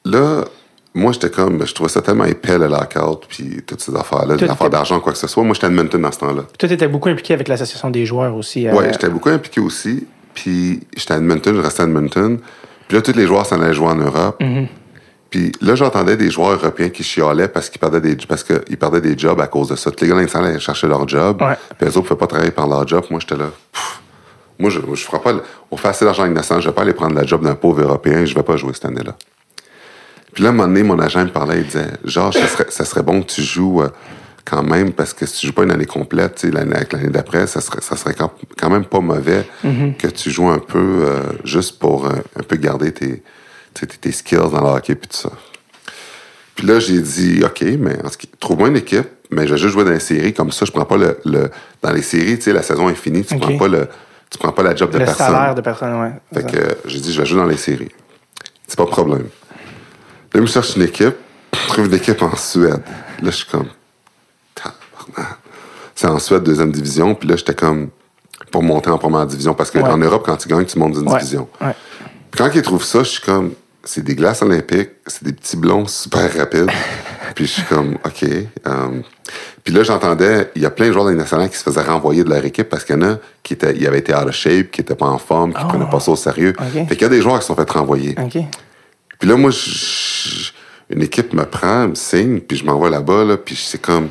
là, 0.05 0.45
moi, 0.95 1.13
j'étais 1.13 1.31
comme, 1.31 1.67
je 1.67 1.75
trouvais 1.75 1.91
ça 1.91 2.01
tellement 2.03 2.25
épais, 2.25 2.57
le 2.59 2.69
lockout, 2.69 3.27
puis 3.29 3.63
toutes 3.67 3.81
ces 3.81 3.95
affaires-là, 3.95 4.37
des 4.37 4.45
affaires 4.45 4.67
était- 4.67 4.71
d'argent, 4.71 5.01
quoi 5.01 5.13
que 5.13 5.19
ce 5.19 5.27
soit. 5.27 5.43
Moi, 5.43 5.55
j'étais 5.55 5.67
à 5.67 5.71
Edmonton 5.71 6.01
dans 6.01 6.13
ce 6.13 6.19
temps-là. 6.21 6.43
Toi, 6.59 6.69
t'étais 6.69 6.89
beaucoup 6.89 7.09
impliqué 7.09 7.35
avec 7.35 7.49
l'association 7.49 7.91
des 7.91 8.07
joueurs 8.07 8.35
aussi. 8.37 8.67
euh, 8.67 8.73
Ouais, 8.75 8.91
j'étais 8.93 9.09
beaucoup 9.11 9.29
impliqué 9.29 9.61
aussi. 9.61 10.07
Puis 10.35 10.81
j'étais 10.97 11.15
à 11.15 11.17
Edmonton, 11.17 11.55
je 11.55 11.61
restais 11.61 11.83
à 11.83 11.87
Edmonton. 11.87 12.39
Puis 12.89 12.97
là, 12.97 13.03
tous 13.03 13.15
les 13.17 13.27
joueurs 13.27 13.45
s'en 13.47 13.61
allaient 13.61 13.75
jouer 13.75 13.89
en 13.89 13.97
Europe. 13.97 14.41
Mhm. 14.41 14.69
Puis 15.31 15.53
là, 15.61 15.74
j'entendais 15.74 16.16
des 16.16 16.31
joueurs 16.31 16.53
européens 16.53 16.89
qui 16.89 17.03
chialaient 17.03 17.49
parce 17.49 17.68
qu'ils 17.68 17.81
perdaient 17.81 18.01
des 18.01 18.16
parce 18.29 18.45
qu'ils 18.45 18.77
perdaient 18.79 19.01
des 19.01 19.18
jobs 19.18 19.41
à 19.41 19.49
cause 19.49 19.68
de 19.68 19.77
ça. 19.77 19.91
Tous 19.91 20.05
les 20.05 20.09
gars, 20.09 20.16
là, 20.16 20.22
ils 20.22 20.29
s'en 20.29 20.43
allaient 20.43 20.61
chercher 20.61 20.87
leur 20.87 21.07
job. 21.09 21.43
Ouais. 21.43 21.57
Puis 21.77 21.89
les 21.89 21.97
autres 21.97 21.99
ne 21.99 22.03
pouvaient 22.03 22.18
pas 22.18 22.27
travailler 22.27 22.53
par 22.53 22.68
leur 22.68 22.87
job. 22.87 23.05
Moi, 23.11 23.20
j'étais 23.20 23.37
là. 23.37 23.51
pff, 23.72 24.01
moi, 24.59 24.70
je, 24.70 24.81
je 24.95 25.05
ferai 25.05 25.18
pas. 25.18 25.35
On 25.70 25.77
fait 25.77 25.89
assez 25.89 26.05
d'argent 26.05 26.22
avec 26.22 26.35
Nassau, 26.35 26.61
je 26.61 26.68
vais 26.68 26.74
pas 26.74 26.83
aller 26.83 26.95
prendre 26.95 27.14
la 27.14 27.24
job 27.24 27.43
d'un 27.43 27.55
pauvre 27.55 27.83
Européen. 27.83 28.24
Je 28.24 28.35
vais 28.35 28.43
pas 28.43 28.57
jouer 28.57 28.72
cette 28.72 28.87
année-là. 28.87 29.16
Puis 30.33 30.43
là, 30.43 30.51
à 30.51 30.53
un 30.53 30.55
moment 30.55 30.68
donné, 30.68 30.83
mon 30.83 30.99
agent 30.99 31.24
me 31.24 31.31
parlait, 31.31 31.61
il 31.61 31.66
disait, 31.66 31.87
Georges, 32.05 32.37
ça 32.37 32.47
serait, 32.47 32.66
ça 32.68 32.85
serait 32.85 33.03
bon 33.03 33.22
que 33.22 33.33
tu 33.33 33.43
joues 33.43 33.81
euh, 33.81 33.89
quand 34.45 34.62
même, 34.62 34.93
parce 34.93 35.14
que 35.14 35.24
si 35.24 35.41
tu 35.41 35.47
joues 35.47 35.53
pas 35.55 35.64
une 35.64 35.70
année 35.70 35.87
complète, 35.87 36.45
l'année, 36.45 36.77
avec 36.77 36.93
l'année 36.93 37.09
d'après, 37.09 37.47
ça 37.47 37.61
serait, 37.61 37.81
ça 37.81 37.97
serait 37.97 38.14
quand, 38.14 38.33
quand 38.59 38.70
même 38.70 38.85
pas 38.85 39.01
mauvais 39.01 39.47
que 39.99 40.07
tu 40.09 40.31
joues 40.31 40.49
un 40.49 40.59
peu, 40.59 41.05
euh, 41.07 41.22
juste 41.45 41.79
pour 41.79 42.07
euh, 42.07 42.12
un 42.39 42.43
peu 42.43 42.57
garder 42.57 42.93
tes, 42.93 43.22
tes, 43.81 43.87
tes 43.87 44.12
skills 44.12 44.39
dans 44.39 44.61
le 44.61 44.66
hockey 44.77 44.95
puis 44.95 45.09
tout 45.09 45.16
ça. 45.16 45.31
Puis 46.55 46.66
là, 46.66 46.79
j'ai 46.79 47.01
dit, 47.01 47.43
OK, 47.45 47.62
mais 47.79 47.99
trouve-moi 48.41 48.68
une 48.68 48.77
équipe, 48.77 49.09
mais 49.31 49.47
je 49.47 49.53
vais 49.53 49.59
juste 49.59 49.72
jouer 49.74 49.85
dans 49.85 49.91
les 49.91 50.01
séries, 50.01 50.33
comme 50.33 50.51
ça, 50.53 50.64
je 50.64 50.72
prends 50.72 50.85
pas 50.87 50.97
le, 50.97 51.18
le 51.27 51.51
dans 51.83 51.93
les 51.93 52.03
séries, 52.03 52.37
tu 52.37 52.45
sais, 52.45 52.53
la 52.53 52.62
saison 52.62 52.89
est 52.89 52.95
finie, 52.95 53.24
tu 53.24 53.37
prends 53.39 53.59
pas 53.59 53.68
le, 53.68 53.89
tu 54.31 54.39
prends 54.39 54.53
pas 54.53 54.62
la 54.62 54.74
job 54.74 54.91
de 54.91 54.99
le 54.99 55.05
personne. 55.05 55.27
salaire 55.27 55.55
de 55.55 55.61
personne, 55.61 55.95
ouais. 56.01 56.12
Fait 56.33 56.51
que 56.51 56.57
euh, 56.57 56.74
j'ai 56.87 57.01
dit, 57.01 57.12
je 57.12 57.20
vais 57.20 57.27
jouer 57.27 57.39
dans 57.41 57.47
les 57.47 57.57
séries. 57.59 57.91
C'est 58.66 58.79
pas 58.79 58.85
de 58.85 58.91
problème. 58.91 59.22
Là, 59.22 59.27
je 60.35 60.41
me 60.41 60.47
cherche 60.47 60.77
une 60.77 60.83
équipe. 60.83 61.14
Je 61.53 61.68
trouve 61.68 61.87
une 61.87 61.95
équipe 61.95 62.20
en 62.22 62.35
Suède. 62.37 62.83
Là, 63.22 63.31
je 63.31 63.37
suis 63.37 63.47
comme. 63.47 63.68
C'est 65.95 66.07
en 66.09 66.18
Suède, 66.18 66.43
deuxième 66.43 66.72
division. 66.72 67.14
Puis 67.14 67.29
là, 67.29 67.37
j'étais 67.37 67.55
comme. 67.55 67.91
Pour 68.51 68.62
monter 68.62 68.91
en 68.91 68.99
première 68.99 69.27
division. 69.27 69.55
Parce 69.55 69.70
qu'en 69.70 69.99
Ouais. 69.99 70.07
Europe, 70.07 70.22
quand 70.27 70.37
tu 70.37 70.49
gagnes, 70.49 70.64
tu 70.64 70.79
montes 70.79 70.93
d'une 70.93 71.09
Ouais, 71.09 71.18
division. 71.18 71.49
ouais. 71.61 71.74
Puis 72.31 72.39
quand 72.39 72.51
ils 72.55 72.62
trouvent 72.62 72.85
ça, 72.85 73.01
je 73.03 73.09
suis 73.11 73.22
comme. 73.22 73.53
C'est 73.89 74.03
des 74.03 74.14
glaces 74.14 74.43
olympiques. 74.43 74.91
C'est 75.07 75.22
des 75.24 75.32
petits 75.32 75.57
blonds 75.57 75.87
super 75.87 76.30
rapides. 76.37 76.70
Puis 77.34 77.47
je 77.47 77.53
suis 77.53 77.62
comme, 77.62 77.95
OK. 78.05 78.24
euh, 78.24 78.89
puis 79.64 79.74
là, 79.74 79.82
j'entendais, 79.82 80.51
il 80.55 80.62
y 80.62 80.66
a 80.66 80.70
plein 80.70 80.87
de 80.89 80.93
joueurs 80.93 81.07
de 81.07 81.11
la 81.11 81.16
nationale 81.16 81.51
qui 81.51 81.57
se 81.57 81.62
faisaient 81.64 81.82
renvoyer 81.82 82.22
de 82.24 82.30
leur 82.30 82.45
équipe 82.45 82.68
parce 82.68 82.84
qu'il 82.84 82.95
y 82.97 82.99
en 82.99 83.11
a 83.11 83.18
qui 83.43 83.55
étaient, 83.55 83.74
ils 83.76 83.87
avaient 83.87 83.99
été 83.99 84.14
out 84.14 84.22
of 84.28 84.32
shape, 84.34 84.70
qui 84.70 84.80
étaient 84.80 84.95
pas 84.95 85.07
en 85.07 85.18
forme, 85.18 85.53
qui 85.53 85.61
Oh. 85.64 85.68
prenaient 85.68 85.91
pas 85.91 85.99
ça 86.01 86.12
au 86.12 86.16
sérieux. 86.16 86.55
OK. 86.59 86.89
Fait 86.89 86.95
qu'il 86.97 87.03
y 87.03 87.05
a 87.05 87.09
des 87.09 87.20
joueurs 87.20 87.37
qui 87.37 87.43
se 87.43 87.49
sont 87.49 87.57
fait 87.57 87.68
renvoyer. 87.70 88.14
Puis 89.18 89.28
là, 89.28 89.37
moi, 89.37 89.51
je- 89.51 90.51
une 90.91 91.03
équipe 91.03 91.32
me 91.32 91.45
prend, 91.45 91.89
me 91.89 91.95
signe, 91.97 92.41
puis 92.41 92.57
je 92.57 92.64
m'envoie 92.64 92.91
là-bas, 92.91 93.24
là, 93.24 93.37
puis 93.37 93.57
c'est 93.57 93.80
comme, 93.82 94.09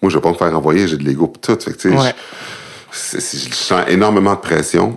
moi, 0.00 0.10
je 0.10 0.16
vais 0.16 0.22
pas 0.22 0.30
me 0.30 0.36
faire 0.36 0.52
renvoyer, 0.52 0.88
j'ai 0.88 0.96
de 0.96 1.04
l'ego 1.04 1.26
pis 1.28 1.40
tout. 1.40 1.58
Fait 1.60 1.72
que, 1.72 1.76
tu 1.76 1.90
sais, 1.90 1.96
Ouais. 1.96 2.14
je 3.50 3.54
sens 3.54 3.84
énormément 3.88 4.34
de 4.34 4.40
pression. 4.40 4.96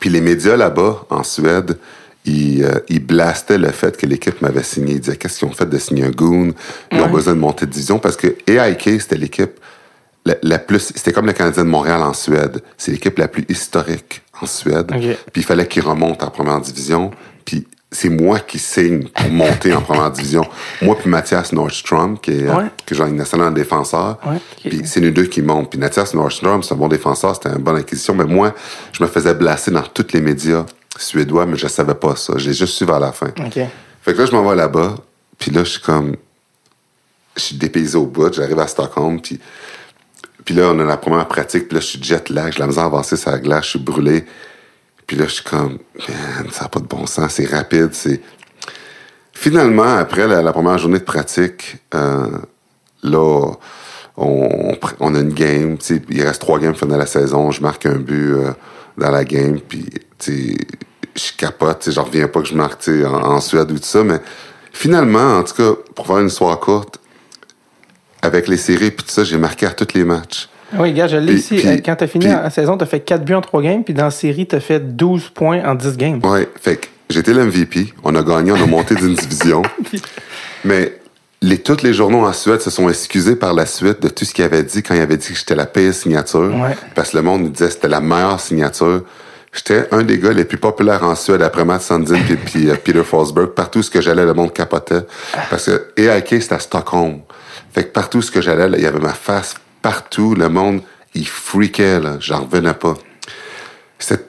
Puis 0.00 0.10
les 0.10 0.20
médias 0.20 0.56
là-bas, 0.56 1.06
en 1.08 1.22
Suède, 1.22 1.78
ils, 2.24 2.62
euh, 2.64 2.80
ils 2.88 3.04
blastaient 3.04 3.58
le 3.58 3.70
fait 3.70 3.96
que 3.96 4.06
l'équipe 4.06 4.40
m'avait 4.40 4.62
signé. 4.62 4.94
Ils 4.94 5.00
disaient, 5.00 5.16
qu'est-ce 5.16 5.38
qu'ils 5.40 5.48
ont 5.48 5.52
fait 5.52 5.68
de 5.68 5.78
signer 5.78 6.04
un 6.04 6.10
goon? 6.10 6.52
Ils 6.92 7.00
ont 7.00 7.10
besoin 7.10 7.34
de 7.34 7.38
monter 7.38 7.66
de 7.66 7.70
division 7.70 7.98
parce 7.98 8.16
que 8.16 8.34
AIK, 8.46 9.00
c'était 9.00 9.16
l'équipe 9.16 9.60
la, 10.26 10.36
la 10.42 10.58
plus, 10.58 10.78
c'était 10.94 11.12
comme 11.12 11.26
le 11.26 11.34
Canadien 11.34 11.64
de 11.64 11.68
Montréal 11.68 12.00
en 12.00 12.14
Suède. 12.14 12.62
C'est 12.78 12.92
l'équipe 12.92 13.18
la 13.18 13.28
plus 13.28 13.44
historique 13.50 14.22
en 14.40 14.46
Suède. 14.46 14.90
Ok. 14.90 15.00
Puis 15.32 15.42
il 15.42 15.44
fallait 15.44 15.66
qu'ils 15.68 15.82
remontent 15.82 16.26
en 16.26 16.30
première 16.30 16.60
division. 16.62 17.10
Puis 17.44 17.66
c'est 17.92 18.08
moi 18.08 18.40
qui 18.40 18.58
signe 18.58 19.04
pour 19.08 19.28
monter 19.30 19.74
en 19.74 19.82
première 19.82 20.10
division. 20.18 20.46
Moi 20.80 20.96
puis 20.98 21.10
Mathias 21.10 21.52
Nordstrom, 21.52 22.18
qui 22.18 22.30
est, 22.32 22.48
euh, 22.48 22.56
Ouais. 22.56 22.64
que 22.86 22.94
j'ai 22.94 23.02
une 23.04 23.16
nationale 23.16 23.52
défenseur. 23.52 24.18
Ouais. 24.26 24.38
Puis 24.66 24.80
c'est 24.86 25.00
nous 25.02 25.10
deux 25.10 25.26
qui 25.26 25.42
montent. 25.42 25.68
Puis 25.68 25.78
Mathias 25.78 26.14
Nordstrom, 26.14 26.62
c'est 26.62 26.72
un 26.72 26.78
bon 26.78 26.88
défenseur, 26.88 27.34
c'était 27.34 27.50
une 27.50 27.62
bonne 27.62 27.76
acquisition. 27.76 28.14
Mais 28.14 28.24
moi, 28.24 28.54
je 28.92 29.02
me 29.04 29.08
faisais 29.10 29.34
blaster 29.34 29.72
dans 29.72 29.82
tous 29.82 30.06
les 30.14 30.22
médias 30.22 30.64
suédois, 30.98 31.46
mais 31.46 31.56
je 31.56 31.66
savais 31.66 31.94
pas 31.94 32.16
ça. 32.16 32.34
Je 32.36 32.48
l'ai 32.48 32.54
juste 32.54 32.74
su 32.74 32.84
vers 32.84 33.00
la 33.00 33.12
fin. 33.12 33.30
Fait 34.02 34.12
que 34.12 34.18
là, 34.18 34.26
je 34.26 34.32
m'en 34.32 34.48
vais 34.48 34.56
là-bas, 34.56 34.96
puis 35.38 35.50
là, 35.50 35.64
je 35.64 35.70
suis 35.70 35.80
comme... 35.80 36.16
Je 37.36 37.42
suis 37.42 37.56
dépaysé 37.56 37.96
au 37.96 38.06
bout, 38.06 38.32
j'arrive 38.32 38.58
à 38.58 38.66
Stockholm, 38.66 39.20
puis... 39.20 39.40
Puis 40.44 40.54
là, 40.54 40.70
on 40.74 40.78
a 40.78 40.84
la 40.84 40.98
première 40.98 41.26
pratique, 41.26 41.68
puis 41.68 41.76
là, 41.76 41.80
je 41.80 41.86
suis 41.86 42.02
jet 42.02 42.28
lag, 42.28 42.52
j'ai 42.52 42.58
la 42.58 42.66
misère 42.66 42.84
à 42.84 42.86
avancer 42.86 43.16
sur 43.16 43.30
la 43.30 43.38
glace, 43.38 43.64
je 43.64 43.70
suis 43.70 43.78
brûlé. 43.78 44.26
Puis 45.06 45.16
là, 45.16 45.24
je 45.26 45.32
suis 45.34 45.44
comme, 45.44 45.78
man, 46.08 46.50
ça 46.50 46.64
n'a 46.64 46.68
pas 46.68 46.80
de 46.80 46.86
bon 46.86 47.06
sens, 47.06 47.32
c'est 47.32 47.46
rapide, 47.46 47.90
c'est... 47.92 48.20
Finalement, 49.32 49.96
après 49.96 50.28
la, 50.28 50.42
la 50.42 50.52
première 50.52 50.78
journée 50.78 50.98
de 50.98 51.04
pratique, 51.04 51.78
euh, 51.94 52.38
là, 53.02 53.52
on, 54.16 54.76
on 55.00 55.14
a 55.14 55.18
une 55.18 55.32
game, 55.32 55.76
tu 55.78 55.96
sais, 55.96 56.02
il 56.10 56.22
reste 56.22 56.40
trois 56.40 56.58
games 56.58 56.74
fin 56.74 56.86
de 56.86 56.94
la 56.94 57.06
saison, 57.06 57.50
je 57.50 57.60
marque 57.60 57.86
un 57.86 57.96
but 57.96 58.32
euh, 58.32 58.52
dans 58.98 59.10
la 59.10 59.24
game, 59.24 59.58
puis 59.60 59.86
tu 60.18 60.56
je 61.16 61.30
capote, 61.36 61.88
j'en 61.92 62.02
reviens 62.04 62.26
pas 62.26 62.40
que 62.40 62.48
je 62.48 62.54
marque 62.54 62.88
en, 62.88 63.12
en 63.34 63.40
Suède 63.40 63.70
ou 63.70 63.74
tout 63.78 63.84
ça, 63.84 64.02
mais 64.02 64.18
finalement, 64.72 65.38
en 65.38 65.44
tout 65.44 65.54
cas, 65.54 65.78
pour 65.94 66.06
faire 66.08 66.18
une 66.18 66.26
histoire 66.26 66.58
courte, 66.58 66.98
avec 68.22 68.48
les 68.48 68.56
séries 68.56 68.90
puis 68.90 69.04
tout 69.06 69.12
ça, 69.12 69.22
j'ai 69.22 69.36
marqué 69.38 69.66
à 69.66 69.70
tous 69.70 69.94
les 69.94 70.04
matchs. 70.04 70.48
Oui, 70.76 70.92
gars, 70.92 71.06
je 71.06 71.16
l'ai 71.18 71.34
ici. 71.34 71.56
puis- 71.56 71.68
Euh, 71.68 71.76
Quand 71.84 71.94
t'as 71.94 72.06
fini 72.08 72.24
puis- 72.24 72.34
la 72.34 72.50
saison, 72.50 72.76
t'as 72.76 72.86
fait 72.86 73.00
4 73.00 73.24
buts 73.24 73.34
en 73.34 73.40
3 73.42 73.62
games, 73.62 73.84
puis 73.84 73.94
dans 73.94 74.04
la 74.04 74.10
série, 74.10 74.46
t'as 74.46 74.58
fait 74.60 74.80
12 74.96 75.28
points 75.28 75.62
en 75.64 75.74
10 75.76 75.96
games. 75.96 76.20
Ouais, 76.24 76.48
fait 76.60 76.76
que 76.78 76.86
j'étais 77.10 77.32
l'MVP, 77.32 77.92
on 78.02 78.14
a 78.16 78.22
gagné, 78.22 78.50
on 78.50 78.60
a 78.60 78.66
monté 78.66 78.94
d'une 78.96 79.14
division, 79.14 79.62
mais 80.64 80.98
les, 81.44 81.58
tous 81.58 81.82
les 81.82 81.92
journaux 81.92 82.24
en 82.26 82.32
Suède 82.32 82.60
se 82.60 82.70
sont 82.70 82.88
excusés 82.88 83.36
par 83.36 83.52
la 83.54 83.66
suite 83.66 84.00
de 84.00 84.08
tout 84.08 84.24
ce 84.24 84.32
qu'il 84.34 84.44
avait 84.44 84.62
dit 84.62 84.82
quand 84.82 84.94
il 84.94 85.00
avait 85.00 85.16
dit 85.16 85.28
que 85.28 85.34
j'étais 85.38 85.54
la 85.54 85.66
pire 85.66 85.92
signature, 85.94 86.54
Ouais. 86.54 86.76
parce 86.94 87.10
que 87.10 87.16
le 87.18 87.22
monde 87.22 87.42
me 87.42 87.48
disait 87.48 87.66
que 87.66 87.72
c'était 87.74 87.88
la 87.88 88.00
meilleure 88.00 88.40
signature. 88.40 89.02
J'étais 89.52 89.86
un 89.92 90.02
des 90.02 90.18
gars 90.18 90.32
les 90.32 90.44
plus 90.44 90.58
populaires 90.58 91.04
en 91.04 91.14
Suède 91.14 91.42
après 91.42 91.64
Matt 91.64 91.82
Sundin 91.82 92.18
puis, 92.26 92.36
puis, 92.36 92.70
euh, 92.70 92.74
Peter 92.82 93.04
Forsberg. 93.04 93.50
Partout 93.50 93.82
ce 93.82 93.90
que 93.90 94.00
j'allais, 94.00 94.24
le 94.24 94.34
monde 94.34 94.52
capotait. 94.52 95.02
Parce 95.48 95.66
que 95.66 95.92
EIK, 95.96 96.42
c'était 96.42 96.54
à 96.56 96.58
Stockholm. 96.58 97.20
Fait 97.72 97.84
que 97.84 97.92
partout 97.92 98.20
ce 98.20 98.30
que 98.32 98.40
j'allais, 98.40 98.66
il 98.78 98.82
y 98.82 98.86
avait 98.86 98.98
ma 98.98 99.12
face 99.14 99.54
partout. 99.80 100.34
Le 100.34 100.48
monde, 100.48 100.80
il 101.14 101.28
freakait. 101.28 102.00
J'en 102.18 102.44
revenais 102.46 102.74
pas. 102.74 102.94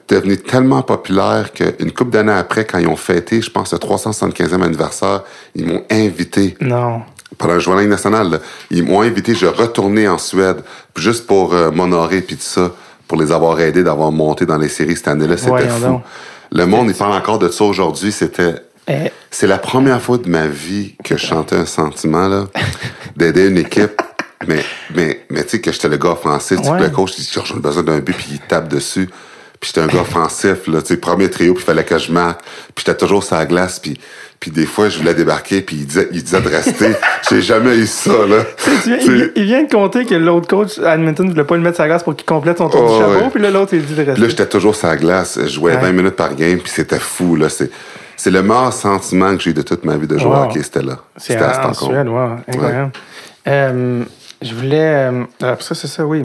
Devenu 0.07 0.37
tellement 0.37 0.83
populaire 0.83 1.51
qu'une 1.51 1.91
couple 1.91 2.11
d'années 2.11 2.31
après, 2.31 2.63
quand 2.65 2.77
ils 2.77 2.87
ont 2.87 2.95
fêté, 2.95 3.41
je 3.41 3.49
pense, 3.49 3.73
le 3.73 3.79
375e 3.79 4.61
anniversaire, 4.63 5.23
ils 5.55 5.65
m'ont 5.65 5.83
invité 5.89 6.55
Non. 6.61 7.01
pendant 7.39 7.55
le 7.55 7.59
journal 7.59 7.87
national. 7.87 8.29
là, 8.29 8.37
ils 8.69 8.83
m'ont 8.83 9.01
invité, 9.01 9.33
je 9.33 9.47
retournais 9.47 10.07
en 10.07 10.19
Suède, 10.19 10.57
juste 10.95 11.25
pour 11.25 11.53
euh, 11.55 11.71
m'honorer 11.71 12.21
puis 12.21 12.35
tout 12.35 12.43
ça, 12.43 12.71
pour 13.07 13.19
les 13.19 13.31
avoir 13.31 13.59
aidés 13.59 13.83
d'avoir 13.83 14.11
monté 14.11 14.45
dans 14.45 14.57
les 14.59 14.69
séries 14.69 14.95
cette 14.95 15.07
année-là. 15.07 15.37
C'était 15.37 15.69
fou. 15.69 15.81
donc. 15.81 16.03
Le 16.51 16.65
monde, 16.67 16.87
il 16.89 16.95
parle 16.95 17.13
encore 17.13 17.39
de 17.39 17.49
ça 17.49 17.63
aujourd'hui. 17.63 18.11
C'était 18.11 18.55
Eh, 18.87 19.11
c'est 19.31 19.47
la 19.47 19.57
première 19.57 19.99
fois 19.99 20.19
de 20.19 20.29
ma 20.29 20.45
vie 20.45 20.95
que 21.03 21.17
je 21.17 21.25
chantais 21.25 21.55
un 21.55 21.65
sentiment, 21.65 22.27
là, 22.27 22.45
d'aider 23.17 23.47
une 23.47 23.57
équipe. 23.57 23.99
Mais, 24.47 24.63
mais, 24.93 25.21
mais 25.31 25.43
tu 25.43 25.49
sais, 25.51 25.61
que 25.61 25.71
j'étais 25.71 25.89
le 25.89 25.97
gars 25.97 26.11
offensif. 26.11 26.61
Tu 26.61 26.69
Ouais. 26.69 26.79
Le 26.79 26.89
coach, 26.89 27.13
il 27.17 27.23
dit, 27.23 27.31
j'ai 27.43 27.55
besoin 27.55 27.81
d'un 27.81 27.97
but, 27.99 28.15
puis 28.15 28.27
il 28.33 28.39
tape 28.39 28.67
dessus. 28.67 29.09
Puis 29.59 29.71
j'étais 29.73 29.81
un 29.81 29.87
gars 29.87 30.01
offensif, 30.01 30.67
là, 30.67 30.81
tu 30.81 30.89
sais, 30.89 30.97
premier 30.97 31.29
trio, 31.29 31.53
puis 31.53 31.63
il 31.63 31.65
fallait 31.65 31.83
que 31.85 31.97
je 31.97 32.11
marque. 32.11 32.41
Puis 32.75 32.83
j'étais 32.85 32.97
toujours 32.97 33.23
sur 33.23 33.35
la 33.37 33.45
glace, 33.45 33.79
puis, 33.79 33.99
puis 34.39 34.51
des 34.51 34.65
fois, 34.65 34.89
je 34.89 34.97
voulais 34.99 35.13
débarquer, 35.13 35.61
puis 35.61 35.77
il 35.77 35.85
disait, 35.87 36.09
il 36.11 36.21
disait 36.23 36.41
de 36.41 36.49
rester. 36.49 36.91
J'ai 37.29 37.41
jamais 37.41 37.75
eu 37.77 37.87
ça, 37.87 38.11
là. 38.27 38.43
tu 38.57 38.69
viens- 38.89 39.29
il, 39.35 39.43
vient 39.45 39.63
de 39.63 39.71
compter 39.71 40.05
que 40.05 40.13
l'autre 40.15 40.47
coach 40.47 40.77
Edmonton 40.77 41.25
ne 41.25 41.31
voulait 41.31 41.45
pas 41.45 41.55
le 41.55 41.61
mettre 41.63 41.75
sur 41.75 41.83
la 41.83 41.89
glace 41.89 42.03
pour 42.03 42.15
qu'il 42.15 42.25
complète 42.25 42.57
son 42.59 42.69
tour 42.69 42.81
Oh, 42.85 42.93
du 42.93 42.99
chapeau, 43.01 43.25
ouais. 43.25 43.31
puis 43.31 43.41
là, 43.41 43.49
l'autre, 43.49 43.73
il 43.73 43.85
dit 43.85 43.95
de 43.95 44.03
rester. 44.03 44.21
là, 44.21 44.27
j'étais 44.29 44.45
toujours 44.47 44.75
sur 44.75 44.87
la 44.87 44.97
glace. 44.97 45.39
Je 45.41 45.47
jouais 45.47 45.73
Ouais. 45.75 45.81
20 45.81 45.91
minutes 45.93 46.15
par 46.15 46.35
game, 46.35 46.59
puis 46.59 46.71
c'était 46.71 46.99
fou, 46.99 47.35
là. 47.37 47.49
C'est, 47.49 47.71
c'est 48.17 48.31
le 48.31 48.43
meilleur 48.43 48.73
sentiment 48.73 49.35
que 49.35 49.41
j'ai 49.41 49.51
eu 49.51 49.53
de 49.53 49.61
toute 49.61 49.83
ma 49.85 49.95
vie 49.97 50.07
de 50.07 50.17
jouer 50.17 50.31
Wow. 50.31 50.43
hockey, 50.49 50.61
c'était 50.63 50.81
là. 50.83 50.99
C'est 51.17 51.33
C'était 51.33 51.45
à 51.45 51.53
Stockholm. 51.73 52.07
Wow, 52.09 52.29
incroyable. 52.47 52.91
Euh, 53.47 54.03
je 54.41 54.53
voulais. 54.53 55.09
euh, 55.11 55.23
après 55.41 55.63
ça, 55.63 55.75
c'est 55.75 55.87
ça, 55.87 56.05
oui. 56.05 56.23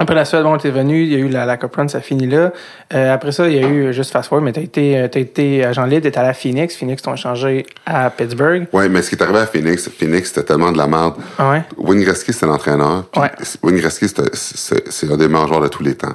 Après 0.00 0.14
la 0.14 0.24
Suède, 0.24 0.44
bon, 0.44 0.56
t'es 0.56 0.70
venu, 0.70 1.02
il 1.02 1.12
y 1.12 1.14
a 1.14 1.18
eu 1.18 1.28
la, 1.28 1.44
la 1.44 1.58
Cup 1.58 1.76
Run, 1.76 1.86
ça 1.88 2.00
finit 2.00 2.26
là. 2.26 2.54
Euh, 2.94 3.12
après 3.12 3.32
ça, 3.32 3.46
il 3.46 3.54
y 3.54 3.62
a 3.62 3.68
eu, 3.68 3.92
juste 3.92 4.10
fast 4.10 4.30
forward, 4.30 4.46
mais 4.46 4.52
t'as 4.52 4.62
été, 4.62 4.96
euh, 4.96 5.08
t'as 5.08 5.20
été 5.20 5.62
agent 5.62 5.84
libre, 5.84 6.08
t'es 6.08 6.16
allé 6.16 6.30
à 6.30 6.32
Phoenix. 6.32 6.74
Phoenix 6.74 7.02
t'ont 7.02 7.12
échangé 7.12 7.66
à 7.84 8.08
Pittsburgh. 8.08 8.66
Ouais, 8.72 8.88
mais 8.88 9.02
ce 9.02 9.10
qui 9.10 9.16
est 9.16 9.22
arrivé 9.22 9.40
à 9.40 9.46
Phoenix, 9.46 9.90
Phoenix, 9.90 10.28
c'était 10.28 10.44
tellement 10.46 10.72
de 10.72 10.78
la 10.78 10.86
merde. 10.86 11.16
Ah 11.38 11.50
ouais? 11.50 11.64
Wayne 11.76 12.02
Gretzky, 12.02 12.32
c'était 12.32 12.46
l'entraîneur. 12.46 13.04
Ouais. 13.14 13.30
Wayne 13.62 13.76
Gretzky, 13.76 14.06
c'est 14.08 15.12
un 15.12 15.16
des 15.18 15.28
meilleurs 15.28 15.48
joueurs 15.48 15.60
de 15.60 15.68
tous 15.68 15.82
les 15.82 15.94
temps. 15.94 16.14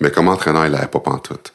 Mais 0.00 0.10
comme 0.10 0.28
entraîneur, 0.28 0.66
il 0.66 0.72
n'avait 0.72 0.86
pas 0.86 1.00
pantoute. 1.00 1.50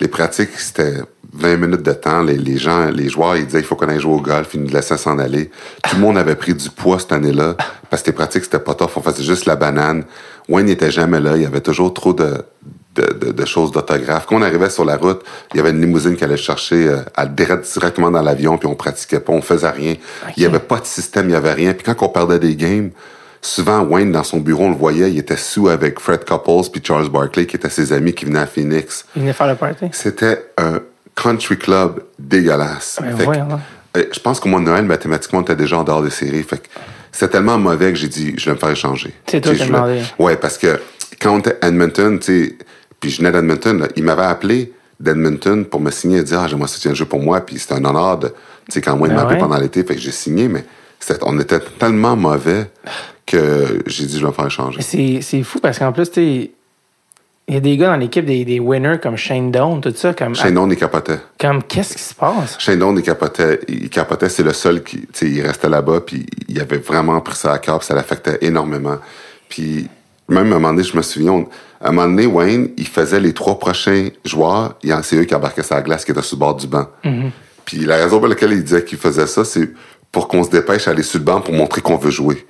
Les 0.00 0.08
pratiques, 0.08 0.50
c'était 0.58 0.94
20 1.32 1.56
minutes 1.56 1.82
de 1.82 1.92
temps. 1.92 2.20
Les, 2.20 2.36
les 2.36 2.58
gens, 2.58 2.86
les 2.90 3.08
joueurs, 3.08 3.36
ils 3.36 3.46
disaient, 3.46 3.60
il 3.60 3.64
faut 3.64 3.76
qu'on 3.76 3.88
aille 3.88 4.00
jouer 4.00 4.14
au 4.14 4.20
golf. 4.20 4.52
Ils 4.52 4.62
nous 4.62 4.68
laissaient 4.68 4.98
s'en 4.98 5.18
aller. 5.18 5.50
Tout 5.88 5.96
le 5.96 6.02
monde 6.02 6.18
avait 6.18 6.34
pris 6.34 6.52
du 6.52 6.68
poids 6.68 6.98
cette 6.98 7.12
année-là. 7.12 7.56
Parce 7.88 8.02
que 8.02 8.08
les 8.08 8.12
pratiques, 8.12 8.44
c'était 8.44 8.58
pas 8.58 8.74
tough. 8.74 8.90
On 8.96 9.00
faisait 9.00 9.22
juste 9.22 9.46
la 9.46 9.54
banane. 9.54 10.04
Wayne 10.48 10.66
n'était 10.66 10.90
jamais 10.90 11.20
là. 11.20 11.36
Il 11.36 11.42
y 11.42 11.46
avait 11.46 11.60
toujours 11.60 11.92
trop 11.94 12.12
de, 12.12 12.44
de, 12.94 13.02
de, 13.12 13.32
de 13.32 13.44
choses 13.44 13.72
d'autographe. 13.72 14.26
Quand 14.26 14.36
on 14.36 14.42
arrivait 14.42 14.70
sur 14.70 14.84
la 14.84 14.96
route, 14.96 15.22
il 15.52 15.56
y 15.56 15.60
avait 15.60 15.70
une 15.70 15.80
limousine 15.80 16.16
qui 16.16 16.24
allait 16.24 16.36
chercher 16.36 16.88
euh, 16.88 16.98
à, 17.16 17.26
direct- 17.26 17.70
directement 17.72 18.10
dans 18.10 18.22
l'avion, 18.22 18.58
puis 18.58 18.68
on 18.68 18.74
pratiquait 18.74 19.20
pas, 19.20 19.32
on 19.32 19.42
faisait 19.42 19.70
rien. 19.70 19.94
Il 20.36 20.42
y 20.42 20.46
avait 20.46 20.58
pas 20.58 20.78
de 20.80 20.86
système, 20.86 21.28
il 21.28 21.32
y 21.32 21.36
avait 21.36 21.52
rien. 21.54 21.72
Puis 21.72 21.82
quand 21.84 22.04
on 22.04 22.08
perdait 22.08 22.38
des 22.38 22.54
games, 22.56 22.90
souvent 23.40 23.82
Wayne, 23.82 24.12
dans 24.12 24.22
son 24.24 24.38
bureau, 24.38 24.64
on 24.64 24.70
le 24.70 24.76
voyait, 24.76 25.10
il 25.10 25.18
était 25.18 25.36
sous 25.36 25.68
avec 25.68 25.98
Fred 25.98 26.24
Couples 26.24 26.70
puis 26.70 26.82
Charles 26.84 27.08
Barkley, 27.08 27.46
qui 27.46 27.56
étaient 27.56 27.70
ses 27.70 27.92
amis 27.92 28.12
qui 28.14 28.24
venaient 28.26 28.40
à 28.40 28.46
Phoenix. 28.46 29.04
Il 29.16 29.22
venait 29.22 29.32
faire 29.32 29.48
le 29.48 29.54
party. 29.56 29.86
C'était 29.92 30.46
un 30.58 30.80
country 31.14 31.56
club 31.58 32.02
dégueulasse. 32.18 32.98
Ouais, 33.02 33.12
donc. 33.12 33.20
euh, 33.96 34.04
je 34.12 34.18
pense 34.20 34.40
qu'au 34.40 34.48
mois 34.48 34.60
de 34.60 34.64
Noël, 34.66 34.84
mathématiquement, 34.84 35.38
on 35.40 35.42
était 35.42 35.56
déjà 35.56 35.78
en 35.78 35.84
dehors 35.84 36.02
des 36.02 36.10
séries. 36.10 36.42
Fait 36.42 36.58
que 36.58 36.66
c'était 37.14 37.28
tellement 37.28 37.58
mauvais 37.58 37.92
que 37.92 37.98
j'ai 37.98 38.08
dit, 38.08 38.34
je 38.36 38.46
vais 38.46 38.54
me 38.54 38.56
faire 38.56 38.70
échanger. 38.70 39.14
C'est 39.28 39.40
toi 39.40 39.54
qui 39.54 39.64
demandé. 39.64 40.02
Ouais, 40.18 40.36
parce 40.36 40.58
que 40.58 40.80
quand 41.20 41.36
on 41.36 41.38
était 41.38 41.56
à 41.60 41.68
Edmonton, 41.68 42.18
tu 42.18 42.24
sais, 42.26 42.58
puis 42.98 43.08
je 43.08 43.18
venais 43.18 43.30
d'Edmonton, 43.30 43.86
il 43.94 44.02
m'avait 44.02 44.24
appelé 44.24 44.72
d'Edmonton 44.98 45.64
pour 45.64 45.80
me 45.80 45.92
signer 45.92 46.18
et 46.18 46.22
dire, 46.24 46.40
ah, 46.40 46.48
j'aimerais 46.48 46.66
ça 46.66 46.76
tu 46.80 46.92
jouer 46.92 47.06
pour 47.06 47.20
moi, 47.20 47.40
puis 47.40 47.56
c'était 47.56 47.74
un 47.74 47.84
honneur 47.84 48.18
de, 48.18 48.28
tu 48.28 48.34
sais, 48.70 48.80
quand 48.80 48.98
Wayne 48.98 49.12
Ben 49.12 49.14
m'a 49.14 49.22
appelé 49.22 49.36
ouais. 49.36 49.40
pendant 49.40 49.58
l'été, 49.58 49.84
fait 49.84 49.94
que 49.94 50.00
j'ai 50.00 50.10
signé, 50.10 50.48
mais 50.48 50.64
on 51.22 51.38
était 51.38 51.60
tellement 51.78 52.16
mauvais 52.16 52.68
que 53.24 53.80
j'ai 53.86 54.06
dit, 54.06 54.16
je 54.16 54.22
vais 54.22 54.28
me 54.28 54.32
faire 54.32 54.46
échanger. 54.46 54.82
C'est 54.82 55.20
c'est 55.22 55.42
fou 55.44 55.60
parce 55.60 55.78
qu'en 55.78 55.92
plus, 55.92 56.10
tu 56.10 56.14
sais, 56.14 56.50
il 57.46 57.54
y 57.54 57.56
a 57.56 57.60
des 57.60 57.76
gars 57.76 57.88
dans 57.88 57.96
l'équipe, 57.96 58.24
des, 58.24 58.44
des 58.44 58.58
winners 58.58 58.98
comme 59.02 59.16
Shane 59.16 59.50
Doan, 59.50 59.80
tout 59.80 59.92
ça, 59.94 60.14
comme. 60.14 60.34
Shane 60.34 60.54
Doan, 60.54 60.70
il 60.70 60.76
capotait. 60.76 61.18
Comme, 61.38 61.62
qu'est-ce 61.62 61.94
qui 61.94 62.02
se 62.02 62.14
passe? 62.14 62.56
Shane 62.58 62.78
Doan, 62.78 62.96
il 62.96 63.02
capotait, 63.02 63.60
il 63.68 63.90
capotait, 63.90 64.28
c'est 64.28 64.42
le 64.42 64.52
seul 64.52 64.82
qui, 64.82 65.00
tu 65.00 65.06
sais, 65.12 65.28
il 65.30 65.42
restait 65.42 65.68
là-bas, 65.68 66.00
puis 66.06 66.24
il 66.48 66.58
avait 66.60 66.78
vraiment 66.78 67.20
pris 67.20 67.36
ça 67.36 67.52
à 67.52 67.58
cœur, 67.58 67.78
puis 67.78 67.86
ça 67.86 67.94
l'affectait 67.94 68.38
énormément. 68.40 68.96
Puis, 69.48 69.88
même 70.28 70.38
à 70.38 70.56
un 70.56 70.58
moment 70.58 70.70
donné, 70.72 70.84
je 70.84 70.96
me 70.96 71.02
souviens, 71.02 71.32
on- 71.32 71.48
à 71.82 71.88
un 71.88 71.92
moment 71.92 72.06
donné, 72.08 72.24
Wayne, 72.26 72.70
il 72.78 72.86
faisait 72.88 73.20
les 73.20 73.34
trois 73.34 73.58
prochains 73.58 74.08
joueurs, 74.24 74.76
il 74.82 74.88
y 74.88 74.94
en- 74.94 75.02
c'est 75.02 75.16
eux 75.16 75.24
qui 75.24 75.34
embarquaient 75.34 75.62
sur 75.62 75.74
la 75.74 75.82
glace, 75.82 76.04
qui 76.04 76.12
étaient 76.12 76.22
sur 76.22 76.36
le 76.36 76.40
bord 76.40 76.54
du 76.56 76.66
banc. 76.66 76.86
Puis 77.66 77.78
la 77.84 77.96
raison 77.96 78.18
pour 78.20 78.28
laquelle 78.28 78.52
il 78.52 78.64
disait 78.64 78.84
qu'il 78.84 78.96
faisait 78.98 79.26
ça, 79.26 79.44
c'est 79.44 79.68
pour 80.10 80.28
qu'on 80.28 80.44
se 80.44 80.50
dépêche 80.50 80.86
à 80.88 80.92
aller 80.92 81.02
sur 81.02 81.18
le 81.18 81.24
banc 81.24 81.40
pour 81.42 81.52
montrer 81.52 81.80
qu'on 81.82 81.96
veut 81.98 82.10
jouer. 82.10 82.46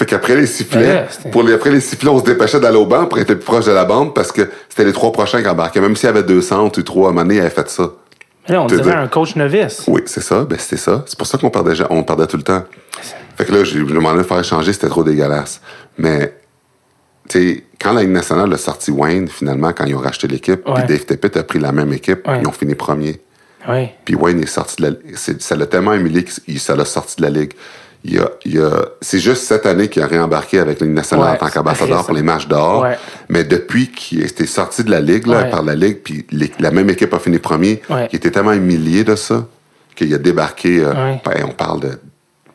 Fait 0.00 0.06
qu'après 0.06 0.34
les 0.34 0.40
Ben 0.40 0.46
sifflets, 0.46 1.06
c'était- 1.10 1.28
pour 1.28 1.42
les, 1.42 1.52
après 1.52 1.68
les 1.70 1.80
sifflets, 1.80 2.08
on 2.08 2.18
se 2.20 2.24
dépêchait 2.24 2.58
d'aller 2.58 2.78
au 2.78 2.86
banc 2.86 3.04
pour 3.04 3.18
être 3.18 3.26
plus 3.34 3.36
proche 3.36 3.66
de 3.66 3.72
la 3.72 3.84
bande 3.84 4.14
parce 4.14 4.32
que 4.32 4.48
c'était 4.70 4.84
les 4.86 4.94
trois 4.94 5.12
prochains 5.12 5.42
qui 5.42 5.48
embarquaient. 5.48 5.82
Même 5.82 5.94
s'il 5.94 6.06
y 6.06 6.08
avait 6.08 6.22
deux 6.22 6.40
centres 6.40 6.78
ou 6.78 6.82
trois, 6.82 7.08
à 7.08 7.10
un 7.10 7.12
moment 7.12 7.22
donné, 7.26 7.34
il 7.34 7.40
avait 7.42 7.50
fait 7.50 7.68
ça. 7.68 7.90
Mais 8.48 8.54
là, 8.54 8.62
on 8.62 8.66
dirait 8.66 8.94
un 8.94 9.08
coach 9.08 9.36
novice. 9.36 9.84
Oui, 9.88 10.00
c'est 10.06 10.22
ça. 10.22 10.46
Ben, 10.48 10.58
c'était 10.58 10.78
ça. 10.78 11.04
C'est 11.06 11.18
pour 11.18 11.26
ça 11.26 11.36
qu'on 11.36 11.50
perdait, 11.50 11.74
on 11.90 12.02
perdait 12.02 12.26
tout 12.26 12.38
le 12.38 12.42
temps. 12.42 12.64
Fait 13.36 13.44
que 13.44 13.52
là, 13.52 13.62
j'ai 13.62 13.80
demandé 13.80 14.20
de 14.20 14.22
faire 14.22 14.40
échanger, 14.40 14.72
c'était 14.72 14.88
trop 14.88 15.04
dégueulasse. 15.04 15.60
Mais, 15.98 16.32
tu 17.28 17.38
sais, 17.56 17.64
quand 17.78 17.92
la 17.92 18.00
Ligue 18.00 18.10
nationale 18.12 18.50
a 18.54 18.56
sorti 18.56 18.90
Wayne, 18.90 19.28
finalement, 19.28 19.74
quand 19.74 19.84
ils 19.84 19.94
ont 19.94 19.98
racheté 20.00 20.28
l'équipe, 20.28 20.64
puis 20.64 20.84
Dave 20.88 21.04
Tippett 21.04 21.36
a 21.36 21.42
pris 21.42 21.58
la 21.58 21.72
même 21.72 21.92
équipe, 21.92 22.26
Ouais. 22.26 22.40
ils 22.40 22.48
ont 22.48 22.52
fini 22.52 22.74
premier. 22.74 23.20
Oui. 23.68 23.88
Puis 24.06 24.14
Wayne 24.14 24.42
est 24.42 24.46
sorti 24.46 24.76
de 24.82 24.86
la 24.88 24.94
c'est- 25.14 25.42
Ça 25.42 25.54
l'a 25.56 25.66
tellement 25.66 25.92
humilié 25.92 26.24
que 26.24 26.30
ça 26.58 26.74
l'a 26.74 26.86
sorti 26.86 27.16
de 27.16 27.22
la 27.22 27.28
Ligue. 27.28 27.52
Il 28.02 28.14
y 28.14 28.18
a, 28.18 28.30
il 28.46 28.54
y 28.54 28.58
a, 28.58 28.70
c'est 29.02 29.18
juste 29.18 29.42
cette 29.44 29.66
année 29.66 29.88
qu'il 29.88 30.00
a 30.02 30.06
réembarqué 30.06 30.58
avec 30.58 30.80
la 30.80 30.86
Ligue 30.86 30.96
nationale 30.96 31.26
Ouais, 31.26 31.32
en 31.34 31.36
tant 31.38 31.50
qu'ambassadeur 31.50 32.04
pour 32.06 32.14
les 32.14 32.22
matchs. 32.22 32.46
Ouais. 32.48 32.96
Mais 33.28 33.44
depuis 33.44 33.90
qu'il 33.90 34.22
était 34.22 34.46
sorti 34.46 34.84
de 34.84 34.90
la 34.90 35.00
Ligue, 35.02 35.26
là, 35.26 35.42
Ouais. 35.42 35.50
par 35.50 35.62
la 35.62 35.74
Ligue, 35.74 35.98
puis 36.02 36.24
les- 36.30 36.50
la 36.60 36.70
même 36.70 36.88
équipe 36.88 37.12
a 37.12 37.18
fini 37.18 37.38
premier, 37.38 37.82
il 38.10 38.16
était 38.16 38.30
tellement 38.30 38.52
humilié 38.54 39.04
de 39.04 39.14
ça 39.16 39.46
qu'il 39.94 40.12
a 40.14 40.18
débarqué, 40.18 40.80
euh, 40.82 40.92
ben, 41.24 41.44
on 41.46 41.52
parle 41.52 41.80
de 41.80 41.90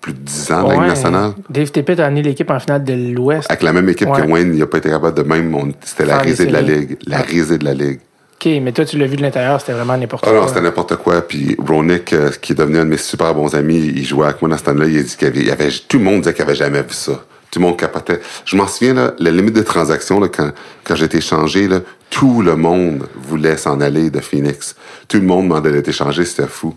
plus 0.01 0.13
de 0.13 0.17
10 0.19 0.51
ans 0.51 0.63
de 0.63 0.69
la 0.69 0.73
Ligue 0.75 0.87
nationale. 0.87 1.31
Dave 1.49 1.69
Tippett 1.71 1.99
a 1.99 2.07
amené 2.07 2.23
l'équipe 2.23 2.49
en 2.49 2.59
finale 2.59 2.83
de 2.83 2.93
l'Ouest. 3.13 3.45
Avec 3.49 3.61
la 3.61 3.71
même 3.73 3.87
équipe 3.89 4.09
que 4.11 4.21
Wayne, 4.27 4.51
il 4.53 4.59
n'a 4.59 4.65
pas 4.67 4.79
été 4.79 4.89
capable 4.89 5.15
de 5.15 5.23
même. 5.27 5.73
C'était 5.83 6.05
la 6.05 6.15
Faire 6.15 6.25
risée 6.25 6.45
de 6.47 6.53
la. 6.53 6.61
Ligue. 6.61 6.97
La 7.05 7.19
risée 7.19 7.57
de 7.59 7.65
la 7.65 7.73
Ligue. 7.75 7.99
OK, 8.37 8.49
mais 8.61 8.71
toi, 8.73 8.83
tu 8.85 8.97
l'as 8.97 9.07
vu 9.07 9.15
de 9.15 9.21
l'intérieur, 9.21 9.59
c'était 9.61 9.71
vraiment 9.73 9.97
n'importe 9.97 10.25
Ah 10.27 10.31
quoi. 10.31 10.41
non, 10.41 10.47
c'était 10.47 10.61
n'importe 10.61 10.95
quoi. 10.97 11.21
Puis 11.21 11.55
Ronick, 11.57 12.11
euh, 12.13 12.31
qui 12.41 12.51
est 12.51 12.55
devenu 12.55 12.79
un 12.79 12.85
de 12.85 12.89
mes 12.89 12.97
super 12.97 13.33
bons 13.33 13.55
amis, 13.55 13.77
il 13.95 14.05
jouait 14.05 14.25
avec 14.27 14.41
moi 14.41 14.49
dans 14.51 14.57
ce 14.57 14.63
temps-là. 14.63 14.85
Il 14.87 14.99
a 14.99 15.03
dit 15.03 15.15
qu'il 15.15 15.27
y 15.27 15.49
avait, 15.49 15.51
avait- 15.51 15.71
tout 15.87 15.97
le 15.97 16.03
monde 16.03 16.21
disait 16.21 16.33
qu'il 16.33 16.43
avait 16.43 16.55
jamais 16.55 16.81
vu 16.81 16.91
ça. 16.91 17.23
Tout 17.49 17.59
le 17.59 17.65
monde 17.65 17.77
capotait. 17.77 18.19
Je 18.43 18.57
m'en 18.57 18.67
souviens, 18.67 18.93
là, 18.93 19.13
la 19.19 19.31
limite 19.31 19.55
de 19.55 19.61
transaction, 19.61 20.19
là, 20.19 20.27
quand, 20.27 20.51
quand 20.83 20.95
j'ai 20.95 21.05
été 21.05 21.19
échangé, 21.19 21.69
là, 21.69 21.79
tout 22.09 22.41
le 22.41 22.57
monde 22.57 23.07
voulait 23.15 23.55
s'en 23.55 23.79
aller 23.79 24.09
de 24.09 24.19
Phoenix. 24.19 24.75
Tout 25.07 25.17
le 25.17 25.23
monde 25.23 25.43
demandait 25.45 25.71
d'être 25.71 25.87
échangé, 25.87 26.25
c'était 26.25 26.47
fou. 26.47 26.75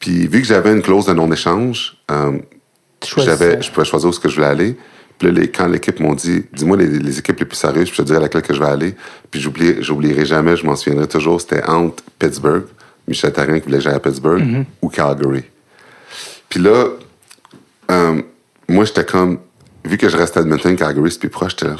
Puis 0.00 0.26
vu 0.26 0.40
que 0.40 0.46
j'avais 0.48 0.72
une 0.72 0.82
clause 0.82 1.06
de 1.06 1.12
non-échange, 1.12 1.96
euh, 2.10 2.32
j'avais, 3.18 3.62
je 3.62 3.70
pouvais 3.70 3.86
choisir 3.86 4.08
où 4.08 4.12
ce 4.12 4.18
que 4.20 4.28
je 4.28 4.34
voulais 4.34 4.46
aller. 4.48 4.76
Puis 5.22 5.30
là, 5.30 5.40
les- 5.40 5.48
quand 5.52 5.68
l'équipe 5.68 6.00
m'ont 6.00 6.14
dit, 6.14 6.44
dis-moi 6.52 6.76
les, 6.78 6.86
les 6.98 7.18
équipes 7.20 7.38
les 7.38 7.46
plus 7.46 7.54
sérieuses, 7.56 7.84
puis 7.84 7.92
je 7.98 8.02
te 8.02 8.06
dirai 8.06 8.18
à 8.18 8.22
laquelle 8.22 8.42
que 8.42 8.52
je 8.54 8.58
vais 8.58 8.66
aller. 8.68 8.96
Puis 9.30 9.40
j'oublier, 9.40 9.80
j'oublierai 9.80 10.26
jamais, 10.26 10.56
je 10.56 10.66
m'en 10.66 10.74
souviendrai 10.74 11.06
toujours, 11.06 11.40
c'était 11.40 11.62
entre 11.64 12.02
Pittsburgh, 12.18 12.64
Michel 13.06 13.32
Therrien 13.32 13.60
qui 13.60 13.66
voulait 13.66 13.78
que 13.78 13.84
j'aille 13.84 13.94
à 13.94 14.00
Pittsburgh, 14.00 14.42
Mm-hmm. 14.42 14.64
ou 14.82 14.88
Calgary. 14.88 15.44
Puis 16.48 16.58
là, 16.58 16.86
euh, 17.92 18.20
moi, 18.68 18.84
j'étais 18.84 19.04
comme, 19.04 19.38
vu 19.84 19.96
que 19.96 20.08
je 20.08 20.16
restais 20.16 20.40
à 20.40 20.42
Edmonton, 20.42 20.74
Calgary, 20.74 21.08
c'est 21.12 21.20
plus 21.20 21.28
proche, 21.28 21.52
j'étais 21.52 21.66
là, 21.66 21.76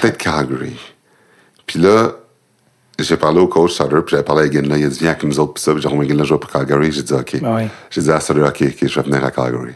peut-être 0.00 0.18
Calgary. 0.18 0.76
Puis 1.66 1.78
là, 1.78 2.12
j'ai 2.98 3.16
parlé 3.16 3.40
au 3.40 3.48
coach 3.48 3.72
Sutter, 3.72 3.96
puis 4.04 4.10
j'avais 4.10 4.24
parlé 4.24 4.42
à 4.48 4.50
Ginla, 4.50 4.76
il 4.76 4.84
a 4.84 4.88
dit, 4.88 4.98
viens 4.98 5.10
avec 5.12 5.24
nous 5.24 5.40
autres, 5.40 5.54
puis 5.54 5.62
ça, 5.62 5.72
puis 5.72 5.80
j'ai 5.80 5.88
remis 5.88 6.06
Ginla 6.06 6.24
jouer 6.24 6.38
pour 6.38 6.50
Calgary, 6.50 6.92
j'ai 6.92 7.02
dit, 7.02 7.14
OK. 7.14 7.40
Ben 7.40 7.56
oui. 7.56 7.62
J'ai 7.90 8.02
dit 8.02 8.10
à 8.10 8.20
Sutter, 8.20 8.42
OK, 8.42 8.60
OK, 8.62 8.76
je 8.86 8.94
vais 9.00 9.02
venir 9.06 9.24
à 9.24 9.30
Calgary. 9.30 9.72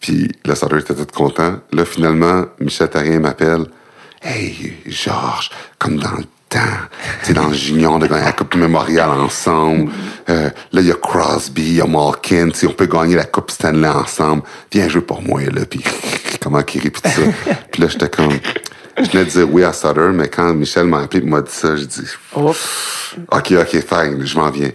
Puis 0.00 0.30
le 0.44 0.54
Sutter 0.54 0.78
était 0.78 0.94
tout 0.94 1.06
content. 1.14 1.56
Là, 1.72 1.84
finalement, 1.84 2.46
Michel 2.58 2.88
Therrien 2.88 3.20
m'appelle. 3.20 3.66
Hey, 4.22 4.74
Georges, 4.86 5.50
comme 5.78 5.98
dans 5.98 6.16
le 6.16 6.24
temps, 6.48 6.58
sais, 7.22 7.32
dans 7.32 7.48
le 7.48 7.54
junior, 7.54 7.98
de 7.98 8.06
gagner 8.06 8.24
la 8.24 8.32
Coupe 8.32 8.54
Mémorial 8.54 9.08
ensemble. 9.10 9.90
Euh, 10.28 10.50
là, 10.72 10.80
il 10.80 10.86
y 10.86 10.90
a 10.90 10.94
Crosby, 10.94 11.62
il 11.62 11.74
y 11.76 11.80
a 11.80 11.86
Malkin, 11.86 12.50
sais, 12.52 12.66
on 12.66 12.72
peut 12.72 12.86
gagner 12.86 13.14
la 13.14 13.24
Coupe 13.24 13.50
Stanley 13.50 13.88
ensemble. 13.88 14.42
Viens 14.72 14.88
jouer 14.88 15.02
pour 15.02 15.22
moi, 15.22 15.42
là, 15.42 15.64
puis 15.64 15.82
comment 16.40 16.62
qu'il 16.62 16.90
tout 16.90 17.00
ça. 17.04 17.22
puis 17.70 17.82
là, 17.82 17.88
j'étais 17.88 18.08
comme... 18.08 18.32
Je 18.98 19.10
venais 19.10 19.24
de 19.24 19.30
dire 19.30 19.48
oui 19.50 19.64
à 19.64 19.72
Sutter, 19.72 20.10
mais 20.12 20.28
quand 20.28 20.52
Michel 20.52 20.84
m'a 20.84 21.00
appelé 21.00 21.22
et 21.22 21.26
m'a 21.26 21.40
dit 21.40 21.50
ça, 21.50 21.76
j'ai 21.76 21.86
dit... 21.86 22.04
Oups. 22.36 23.16
OK, 23.32 23.52
OK, 23.52 23.70
fine, 23.70 24.26
je 24.26 24.38
m'en 24.38 24.50
viens. 24.50 24.70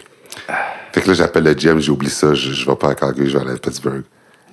Fait 0.94 1.02
que 1.02 1.08
là, 1.10 1.14
j'appelle 1.14 1.44
le 1.44 1.54
GM, 1.54 1.80
j'ai 1.80 1.92
oublié 1.92 2.12
ça, 2.12 2.34
je, 2.34 2.52
je 2.52 2.66
vais 2.66 2.76
pas 2.76 2.92
à 2.92 2.96
Calgary, 2.96 3.30
je 3.30 3.38
vais 3.38 3.44
aller 3.44 3.54
à 3.54 3.58
Pittsburgh. 3.58 4.04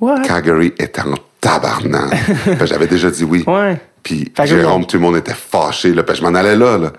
What? 0.03 0.23
Calgary 0.23 0.75
était 0.79 1.01
en 1.01 1.15
tabarnak. 1.41 2.11
Que 2.59 2.67
J'avais 2.67 2.87
déjà 2.89 3.11
dit 3.11 3.25
oui. 3.25 3.45
Ouais. 3.47 3.81
Puis 4.03 4.33
Jérôme, 4.45 4.85
tout 4.85 4.97
le 4.97 5.03
monde 5.03 5.17
était 5.17 5.33
fâché, 5.35 5.95
là, 5.95 6.03
puis 6.03 6.17
je 6.17 6.23
m'en 6.23 6.35
allais 6.35 6.57
là, 6.57 6.77
là. 6.77 6.93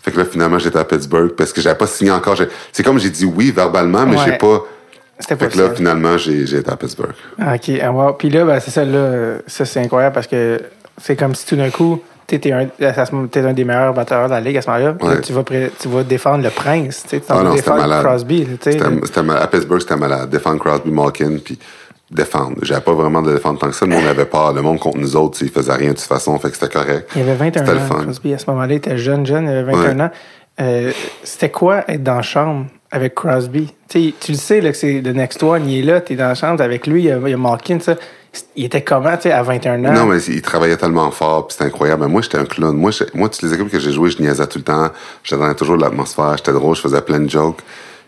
Fait 0.00 0.10
que 0.10 0.18
là, 0.18 0.24
finalement, 0.24 0.58
j'étais 0.58 0.78
à 0.78 0.84
Pittsburgh 0.84 1.30
parce 1.36 1.52
que 1.52 1.60
j'avais 1.60 1.76
pas 1.78 1.86
signé 1.86 2.10
encore. 2.10 2.36
C'est 2.72 2.82
comme 2.82 2.98
j'ai 2.98 3.10
dit 3.10 3.24
oui 3.24 3.50
verbalement, 3.52 4.04
mais 4.06 4.16
Ouais. 4.16 4.22
j'ai 4.26 4.32
pas. 4.38 4.60
C'était 5.20 5.36
Fait 5.36 5.46
pas 5.46 5.52
que 5.52 5.58
là, 5.58 5.70
finalement, 5.74 6.16
j'ai 6.18 6.42
été 6.42 6.70
à 6.70 6.76
Pittsburgh. 6.76 7.14
OK. 7.40 7.70
ah, 7.82 7.92
wow. 7.92 8.12
Puis 8.14 8.30
là, 8.30 8.44
ben, 8.44 8.60
c'est 8.60 8.70
ça, 8.70 8.84
là, 8.84 9.38
ça, 9.46 9.64
c'est 9.64 9.80
incroyable 9.80 10.14
parce 10.14 10.26
que 10.28 10.60
c'est 11.00 11.16
comme 11.16 11.34
si 11.34 11.44
tout 11.46 11.56
d'un 11.56 11.70
coup, 11.70 12.00
t'es 12.28 12.52
un, 12.52 12.68
un 12.80 13.52
des 13.52 13.64
meilleurs 13.64 13.94
batteurs 13.94 14.26
de 14.28 14.34
la 14.34 14.40
ligue 14.40 14.56
à 14.56 14.62
ce 14.62 14.70
moment-là. 14.70 14.94
Ouais. 15.00 15.20
tu, 15.20 15.32
vas 15.32 15.42
pré- 15.42 15.72
tu 15.80 15.88
vas 15.88 16.02
défendre 16.04 16.44
le 16.44 16.50
prince. 16.50 17.04
Tu 17.08 17.20
Ah 17.28 17.42
vas 17.42 17.52
défendre. 17.52 18.00
Crosby. 18.02 18.46
C'était 18.62 18.80
à 18.82 19.46
Pittsburgh, 19.48 19.80
c'était 19.80 19.96
malade. 19.96 20.30
Défendre 20.30 20.58
Crosby, 20.60 20.90
Malkin, 20.90 21.38
puis 21.44 21.58
défendre. 22.10 22.56
J'avais 22.62 22.80
pas 22.80 22.92
vraiment 22.94 23.22
de 23.22 23.32
défendre 23.32 23.58
tant 23.58 23.68
que 23.68 23.74
ça. 23.74 23.84
Le 23.86 23.92
monde 23.94 24.06
avait 24.06 24.24
peur. 24.24 24.52
Le 24.52 24.62
monde 24.62 24.78
contre 24.78 24.98
nous 24.98 25.16
autres, 25.16 25.38
il 25.42 25.50
faisait 25.50 25.72
rien 25.74 25.88
de 25.88 25.94
toute 25.94 26.00
façon. 26.02 26.38
Fait 26.38 26.50
que 26.50 26.56
c'était 26.56 26.72
correct. 26.72 27.10
Il 27.14 27.22
avait 27.22 27.34
21 27.34 27.64
C'était 27.64 27.74
le 27.78 27.80
ans, 27.82 27.86
fun. 27.86 28.02
Crosby. 28.04 28.34
À 28.34 28.38
ce 28.38 28.50
moment-là, 28.50 28.72
il 28.72 28.76
était 28.76 28.98
jeune, 28.98 29.26
jeune, 29.26 29.44
il 29.44 29.50
avait 29.50 29.72
21 29.72 29.96
Ouais. 29.96 30.02
ans. 30.04 30.10
Euh, 30.60 30.92
C'était 31.22 31.50
quoi 31.50 31.84
être 31.88 32.02
dans 32.02 32.16
la 32.16 32.22
chambre 32.22 32.66
avec 32.90 33.14
Crosby? 33.14 33.72
Tu 33.88 34.08
sais, 34.08 34.14
tu 34.20 34.32
le 34.32 34.38
sais 34.38 34.60
là, 34.60 34.70
que 34.72 34.76
c'est 34.76 35.00
le 35.00 35.12
next 35.12 35.42
one, 35.42 35.68
il 35.68 35.78
est 35.80 35.82
là, 35.82 36.00
tu 36.00 36.14
es 36.14 36.16
dans 36.16 36.28
la 36.28 36.34
chambre 36.34 36.60
avec 36.62 36.86
lui, 36.86 37.02
il 37.02 37.06
y 37.06 37.12
a, 37.12 37.18
il 37.18 37.28
y 37.30 37.34
a 37.34 37.36
Malkin, 37.36 37.78
ça. 37.78 37.94
Il 38.56 38.64
était 38.66 38.82
comment, 38.82 39.16
tu 39.16 39.22
sais, 39.24 39.32
à 39.32 39.42
21 39.42 39.84
ans? 39.86 39.92
Non, 39.92 40.04
mais 40.06 40.18
il 40.22 40.42
travaillait 40.42 40.76
tellement 40.76 41.10
fort, 41.10 41.46
puis 41.46 41.54
c'était 41.54 41.66
incroyable. 41.70 42.02
Mais 42.02 42.08
moi, 42.08 42.20
j'étais 42.22 42.36
un 42.38 42.44
clown. 42.44 42.76
Moi, 42.76 42.90
moi, 43.14 43.28
toutes 43.28 43.42
les 43.42 43.54
équipes 43.54 43.70
que 43.70 43.78
j'ai 43.80 43.90
jouées, 43.92 44.10
je 44.10 44.20
niaisais 44.20 44.46
tout 44.46 44.58
le 44.58 44.64
temps. 44.64 44.88
J'attendais 45.24 45.54
toujours 45.54 45.76
l'atmosphère. 45.76 46.36
J'étais 46.36 46.52
drôle, 46.52 46.76
je 46.76 46.80
faisais 46.82 47.00
plein 47.00 47.20
de 47.20 47.30
jokes. 47.30 47.60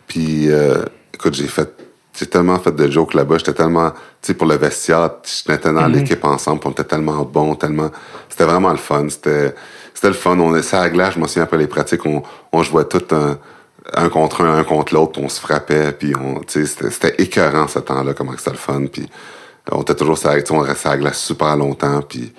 Puis, 0.07 0.51
euh, 0.51 0.85
écoute, 1.15 1.35
j'ai 1.35 1.47
fait, 1.47 1.71
j'ai 2.19 2.27
tellement 2.27 2.59
fait 2.59 2.73
de 2.75 2.91
jokes 2.91 3.15
là-bas. 3.15 3.39
J'étais 3.39 3.53
tellement, 3.55 3.91
tu 3.91 3.97
sais, 4.23 4.35
pour 4.35 4.47
le 4.47 4.57
vestiaire, 4.57 5.11
j'étais 5.25 5.73
dans 5.73 5.89
Mhm. 5.89 5.93
l'équipe 5.93 6.25
ensemble, 6.25 6.61
on 6.65 6.71
était 6.71 6.85
tellement 6.85 7.23
bon, 7.25 7.55
tellement. 7.55 7.91
C'était 8.29 8.45
vraiment 8.45 8.71
le 8.71 8.77
fun. 8.79 9.09
C'était, 9.09 9.55
c'était 9.95 10.09
le 10.09 10.15
fun. 10.15 10.39
On 10.39 10.55
était 10.57 10.77
à 10.77 10.81
la 10.83 10.91
glace, 10.91 11.15
je 11.15 11.21
m'en 11.21 11.27
souviens 11.27 11.45
après 11.45 11.59
les 11.59 11.67
pratiques, 11.69 12.05
on, 12.07 12.23
on 12.53 12.63
jouait 12.63 12.85
tout 12.85 13.03
un, 13.15 13.39
un 13.95 14.09
contre 14.09 14.43
un, 14.43 14.59
un 14.59 14.65
contre 14.65 14.95
l'autre, 14.95 15.21
on 15.23 15.29
se 15.29 15.41
frappait, 15.41 15.93
puis 15.93 16.15
on, 16.17 16.41
tu 16.41 16.67
sais, 16.67 16.91
c'était, 16.91 17.15
écœurant 17.23 17.69
ce 17.69 17.79
temps-là, 17.79 18.13
comment 18.15 18.33
c'était 18.37 18.51
le 18.51 18.57
fun. 18.57 18.87
Puis, 18.93 19.09
on 19.73 19.83
était 19.83 19.95
toujours 19.95 20.19
sur 20.19 20.31
on 20.51 20.59
restait 20.59 20.89
à 20.89 20.93
la 20.93 20.99
glace 20.99 21.19
super 21.21 21.57
longtemps, 21.57 22.01
puis 22.03 22.33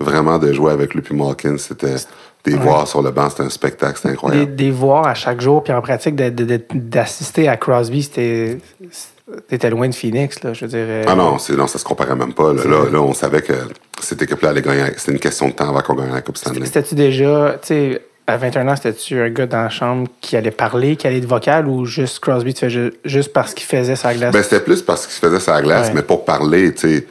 vraiment 0.00 0.38
de 0.38 0.52
jouer 0.52 0.72
avec 0.72 0.92
lui 0.92 1.02
puis 1.02 1.14
Malkin, 1.14 1.56
c'était 1.56 1.94
des 2.44 2.56
voir 2.56 2.86
sur 2.86 3.00
le 3.00 3.10
banc, 3.10 3.30
c'était 3.30 3.44
un 3.44 3.48
spectacle, 3.48 3.96
c'était 3.96 4.08
des, 4.08 4.14
incroyable. 4.14 4.54
des 4.54 4.70
voir 4.70 5.06
à 5.06 5.14
chaque 5.14 5.40
jour, 5.40 5.62
puis 5.62 5.72
en 5.72 5.80
pratique, 5.80 6.14
d'assister 6.14 7.48
à 7.48 7.56
Crosby, 7.56 8.02
c'était. 8.02 8.58
T'étais 9.48 9.70
loin 9.70 9.88
de 9.88 9.94
Phoenix, 9.94 10.42
là, 10.42 10.52
je 10.52 10.66
veux 10.66 10.68
dire. 10.70 10.84
euh, 10.86 11.04
Ah 11.06 11.14
non, 11.14 11.38
c'est, 11.38 11.54
non, 11.56 11.66
ça 11.66 11.78
se 11.78 11.84
comparait 11.84 12.14
même 12.14 12.34
pas. 12.34 12.52
Là, 12.52 12.62
là, 12.64 12.90
là, 12.92 13.00
on 13.00 13.14
savait 13.14 13.40
que 13.40 13.54
cette 14.00 14.20
équipe-là 14.20 14.50
allait 14.50 14.60
gagner. 14.60 14.84
C'était 14.98 15.12
une 15.12 15.18
question 15.18 15.48
de 15.48 15.52
temps 15.54 15.68
avant 15.70 15.80
qu'on 15.80 15.94
gagne 15.94 16.12
la 16.12 16.20
Coupe 16.20 16.36
Stanley. 16.36 16.66
C'était-tu 16.66 16.94
déjà, 16.94 17.56
tu 17.62 17.68
sais, 17.68 18.02
à 18.26 18.36
21 18.36 18.68
ans, 18.68 18.76
c'était-tu 18.76 19.18
un 19.20 19.30
gars 19.30 19.46
dans 19.46 19.62
la 19.62 19.70
chambre 19.70 20.08
qui 20.20 20.36
allait 20.36 20.50
parler, 20.50 20.96
qui 20.96 21.06
allait 21.06 21.18
être 21.18 21.24
vocal, 21.26 21.66
ou 21.68 21.86
juste 21.86 22.18
Crosby, 22.20 22.52
tu 22.52 22.60
fais 22.60 22.70
ju- 22.70 22.92
juste 23.06 23.32
parce 23.32 23.54
qu'il 23.54 23.66
faisait 23.66 23.96
sa 23.96 24.12
glace? 24.12 24.32
Ben, 24.34 24.42
c'était 24.42 24.60
plus 24.60 24.82
parce 24.82 25.06
qu'il 25.06 25.26
faisait 25.26 25.40
sa 25.40 25.62
glace, 25.62 25.88
Ouais. 25.88 25.94
mais 25.94 26.02
pour 26.02 26.26
parler, 26.26 26.74
tu 26.74 26.88
sais, 26.98 27.06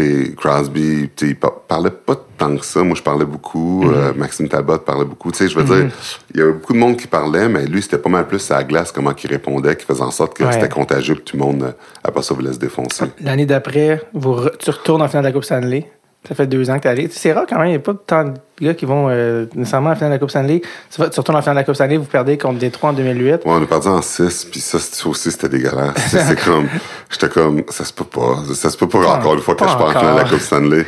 sais, 0.00 0.34
Crosby, 0.34 1.10
tu 1.14 1.26
sais, 1.26 1.30
il 1.32 1.36
par- 1.38 1.60
parlait 1.60 1.90
pas 1.90 2.16
tant 2.38 2.56
que 2.56 2.64
ça. 2.64 2.82
Moi, 2.82 2.94
je 2.96 3.02
parlais 3.02 3.24
beaucoup. 3.24 3.84
Mm-hmm. 3.84 3.94
euh, 3.94 4.12
Maxime 4.14 4.48
Talbot 4.48 4.78
parlait 4.78 5.04
beaucoup. 5.04 5.30
Tu 5.32 5.38
sais, 5.38 5.48
je 5.48 5.58
veux 5.58 5.64
dire, 5.64 5.90
il 6.34 6.40
y 6.40 6.42
avait 6.42 6.52
beaucoup 6.52 6.72
de 6.72 6.78
monde 6.78 6.96
qui 6.96 7.06
parlait, 7.06 7.48
mais 7.48 7.66
lui, 7.66 7.82
c'était 7.82 7.98
pas 7.98 8.08
mal 8.10 8.26
plus 8.26 8.38
sa 8.38 8.62
glace, 8.64 8.92
comment 8.92 9.12
il 9.22 9.30
répondait, 9.30 9.76
qui 9.76 9.84
faisait 9.84 10.02
en 10.02 10.10
sorte 10.10 10.34
que 10.36 10.44
Ouais. 10.44 10.52
c'était 10.52 10.68
contagieux, 10.68 11.14
que 11.16 11.20
tout 11.20 11.36
le 11.36 11.42
monde, 11.44 11.62
euh, 11.62 11.72
après 12.04 12.22
ça, 12.22 12.34
voulait 12.34 12.52
se 12.52 12.58
défoncer. 12.58 13.06
L'année 13.20 13.46
d'après, 13.46 14.00
vous 14.14 14.32
re- 14.34 14.56
tu 14.58 14.70
retournes 14.70 15.02
en 15.02 15.08
finale 15.08 15.24
de 15.24 15.28
la 15.28 15.32
Coupe 15.32 15.44
Stanley. 15.44 15.90
Ça 16.28 16.36
fait 16.36 16.46
deux 16.46 16.70
ans 16.70 16.76
que 16.76 16.82
tu 16.82 16.86
es 16.88 16.90
allé. 16.90 17.08
C'est 17.10 17.32
rare 17.32 17.46
quand 17.48 17.56
même, 17.58 17.66
il 17.66 17.70
n'y 17.70 17.76
a 17.76 17.80
pas 17.80 17.94
tant 17.94 18.24
de 18.24 18.34
gars 18.60 18.74
qui 18.74 18.84
vont 18.84 19.08
euh, 19.10 19.46
nécessairement 19.56 19.90
en 19.90 19.94
finale 19.96 20.10
de 20.10 20.14
la 20.14 20.18
Coupe 20.20 20.30
Stanley. 20.30 20.62
Tu, 20.94 21.00
vas- 21.00 21.08
tu 21.10 21.18
retournes 21.18 21.36
en 21.38 21.42
finale 21.42 21.56
de 21.56 21.60
la 21.60 21.64
Coupe 21.64 21.74
Stanley, 21.74 21.96
vous 21.96 22.04
perdez 22.04 22.38
contre 22.38 22.60
Détroit 22.60 22.90
en 22.90 22.92
2008. 22.92 23.32
Ouais, 23.32 23.40
on 23.46 23.60
a 23.62 23.66
perdu 23.66 23.88
en 23.88 24.00
6, 24.02 24.44
puis 24.44 24.60
ça, 24.60 24.78
aussi, 25.08 25.32
c'était 25.32 25.48
dégueulasse. 25.48 25.94
C'est 26.06 26.38
comme, 26.44 26.68
j'étais 27.10 27.28
comme, 27.28 27.64
ça 27.70 27.84
se 27.84 27.92
peut 27.92 28.04
pas. 28.04 28.36
Ça 28.54 28.70
se 28.70 28.76
peut 28.76 28.88
pas, 28.88 29.00
Pas 29.02 29.14
encore 29.18 29.34
une 29.34 29.40
fois 29.40 29.56
que 29.56 29.62
je 29.66 29.74
parle 29.74 29.96
en 29.96 29.98
finale 29.98 30.14
de 30.14 30.20
la. 30.22 30.28
Coupe 30.28 30.38
Stanley. 30.40 30.86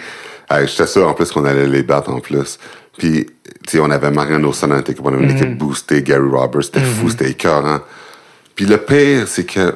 Hey, 0.48 0.68
j'étais 0.68 0.86
sûr, 0.86 1.08
en 1.08 1.14
plus, 1.14 1.32
qu'on 1.32 1.44
allait 1.44 1.66
les 1.66 1.82
battre 1.82 2.10
en 2.10 2.20
plus. 2.20 2.58
Puis, 2.96 3.26
tu 3.66 3.70
sais, 3.70 3.80
on 3.80 3.90
avait 3.90 4.12
Mariano 4.12 4.52
dans 4.52 4.78
équipe, 4.78 5.00
on 5.02 5.08
avait 5.08 5.24
une 5.24 5.30
Mhm. 5.32 5.36
équipe 5.36 5.58
boostée, 5.58 6.02
Gary 6.02 6.28
Roberts, 6.30 6.62
c'était 6.64 6.80
fou, 6.80 7.10
c'était 7.10 7.30
écœurant. 7.30 7.80
Puis 8.54 8.66
le 8.66 8.76
pire, 8.76 9.26
c'est 9.26 9.44
que 9.44 9.74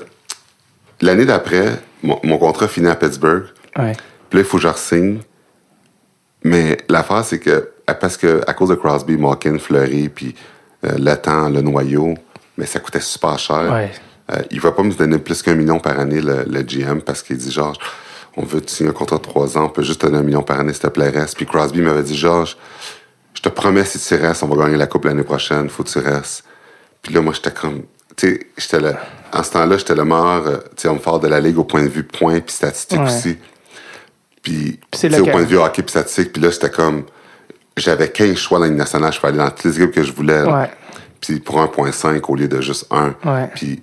l'année 1.01 1.25
d'après, 1.25 1.81
mon, 2.05 2.21
mon 2.23 2.39
contrat 2.39 2.69
finit 2.69 2.87
à 2.89 2.95
Pittsburgh. 2.95 3.47
Ouais. 3.77 3.95
Puis 4.31 4.39
là, 4.39 4.41
il 4.41 4.45
faut 4.45 4.59
que 4.59 4.63
je 4.63 4.69
re-signe. 4.69 5.19
Mais 6.45 6.79
l'affaire, 6.89 7.25
c'est 7.25 7.39
que, 7.39 7.71
parce 8.01 8.17
que, 8.17 8.43
à 8.47 8.55
cause 8.55 8.69
de 8.71 8.75
Crosby, 8.75 9.17
Malkin, 9.17 9.59
Fleury, 9.59 10.09
puis 10.09 10.35
euh, 10.85 10.93
le 10.99 11.15
temps, 11.17 11.49
le 11.49 11.61
noyau, 11.63 12.15
mais 12.57 12.67
ça 12.67 12.79
coûtait 12.81 13.01
super 13.01 13.39
cher. 13.39 13.73
Ouais. 13.73 13.91
Euh, 14.31 14.43
il 14.51 14.61
va 14.61 14.73
pas 14.73 14.83
me 14.83 14.93
donner 14.93 15.19
plus 15.19 15.43
qu'un 15.43 15.55
million 15.55 15.81
par 15.81 15.99
année, 15.99 16.21
le, 16.21 16.45
le 16.45 16.63
GM, 16.63 17.01
parce 17.01 17.23
qu'il 17.23 17.37
dit, 17.39 17.51
Georges, 17.51 17.79
on 18.37 18.45
veut 18.45 18.61
te 18.61 18.71
signer 18.71 18.91
un 18.91 18.93
contrat 18.93 19.17
de 19.17 19.23
trois 19.23 19.57
ans, 19.59 19.65
on 19.65 19.69
peut 19.71 19.83
juste 19.83 20.01
te 20.03 20.07
donner 20.07 20.19
un 20.19 20.23
million 20.23 20.43
par 20.43 20.61
année, 20.61 20.73
s'il 20.73 20.83
te 20.83 20.89
plaît, 20.89 21.09
reste. 21.09 21.37
Puis 21.37 21.47
Crosby 21.47 21.81
m'avait 21.81 22.03
dit, 22.03 22.17
Georges, 22.17 22.57
je 23.35 23.41
te 23.43 23.49
promets, 23.49 23.85
si 23.85 23.99
tu 23.99 24.15
restes, 24.15 24.43
on 24.43 24.49
va 24.49 24.65
gagner 24.65 24.77
la 24.77 24.87
Coupe 24.87 25.07
l'année 25.07 25.23
prochaine, 25.25 25.69
faut 25.71 25.83
que 25.83 25.89
tu 25.89 25.99
restes. 25.99 26.45
Puis 27.03 27.15
là, 27.15 27.21
moi, 27.23 27.33
j'étais 27.33 27.51
comme, 27.53 27.83
tu 28.17 28.29
sais, 28.29 28.47
j'étais 28.57 28.81
là, 28.81 29.01
en 29.33 29.43
ce 29.43 29.51
temps-là, 29.53 29.77
j'étais 29.79 29.95
le 29.95 30.05
meilleur, 30.05 30.47
euh, 30.47 30.57
tu 30.77 30.83
sais, 30.83 30.89
homme 30.89 30.99
fort 31.01 31.21
de 31.21 31.29
la 31.29 31.41
Ligue 31.41 31.59
au 31.59 31.65
point 31.65 31.83
de 31.83 31.89
vue 31.89 32.05
points 32.05 32.41
puis 32.41 32.55
statistiques 32.55 32.99
Ouais. 33.01 33.07
aussi. 33.07 33.39
Puis, 34.43 34.79
c'est 34.93 35.19
au 35.19 35.27
point 35.27 35.43
de 35.43 35.49
vue 35.49 35.59
hockey 35.59 35.83
puis 35.83 35.91
statistique, 35.91 36.33
puis 36.33 36.43
là, 36.43 36.51
j'étais 36.51 36.71
comme, 36.71 37.05
j'avais 37.77 38.09
15 38.09 38.37
choix 38.37 38.59
dans 38.59 38.65
la 38.65 38.71
Ligue 38.71 38.79
nationale, 38.79 39.13
je 39.13 39.19
pouvais 39.19 39.31
aller 39.31 39.39
dans 39.39 39.51
toutes 39.51 39.65
les 39.65 39.77
équipes 39.77 39.95
que 39.95 40.03
je 40.03 40.13
voulais. 40.13 40.43
Ouais. 40.43 40.71
Puis 41.21 41.41
pour 41.41 41.61
1.5 41.61 42.21
au 42.29 42.37
lieu 42.37 42.49
de 42.49 42.61
juste 42.61 42.87
1. 42.91 43.15
Ouais. 43.25 43.51
Puis, 43.55 43.83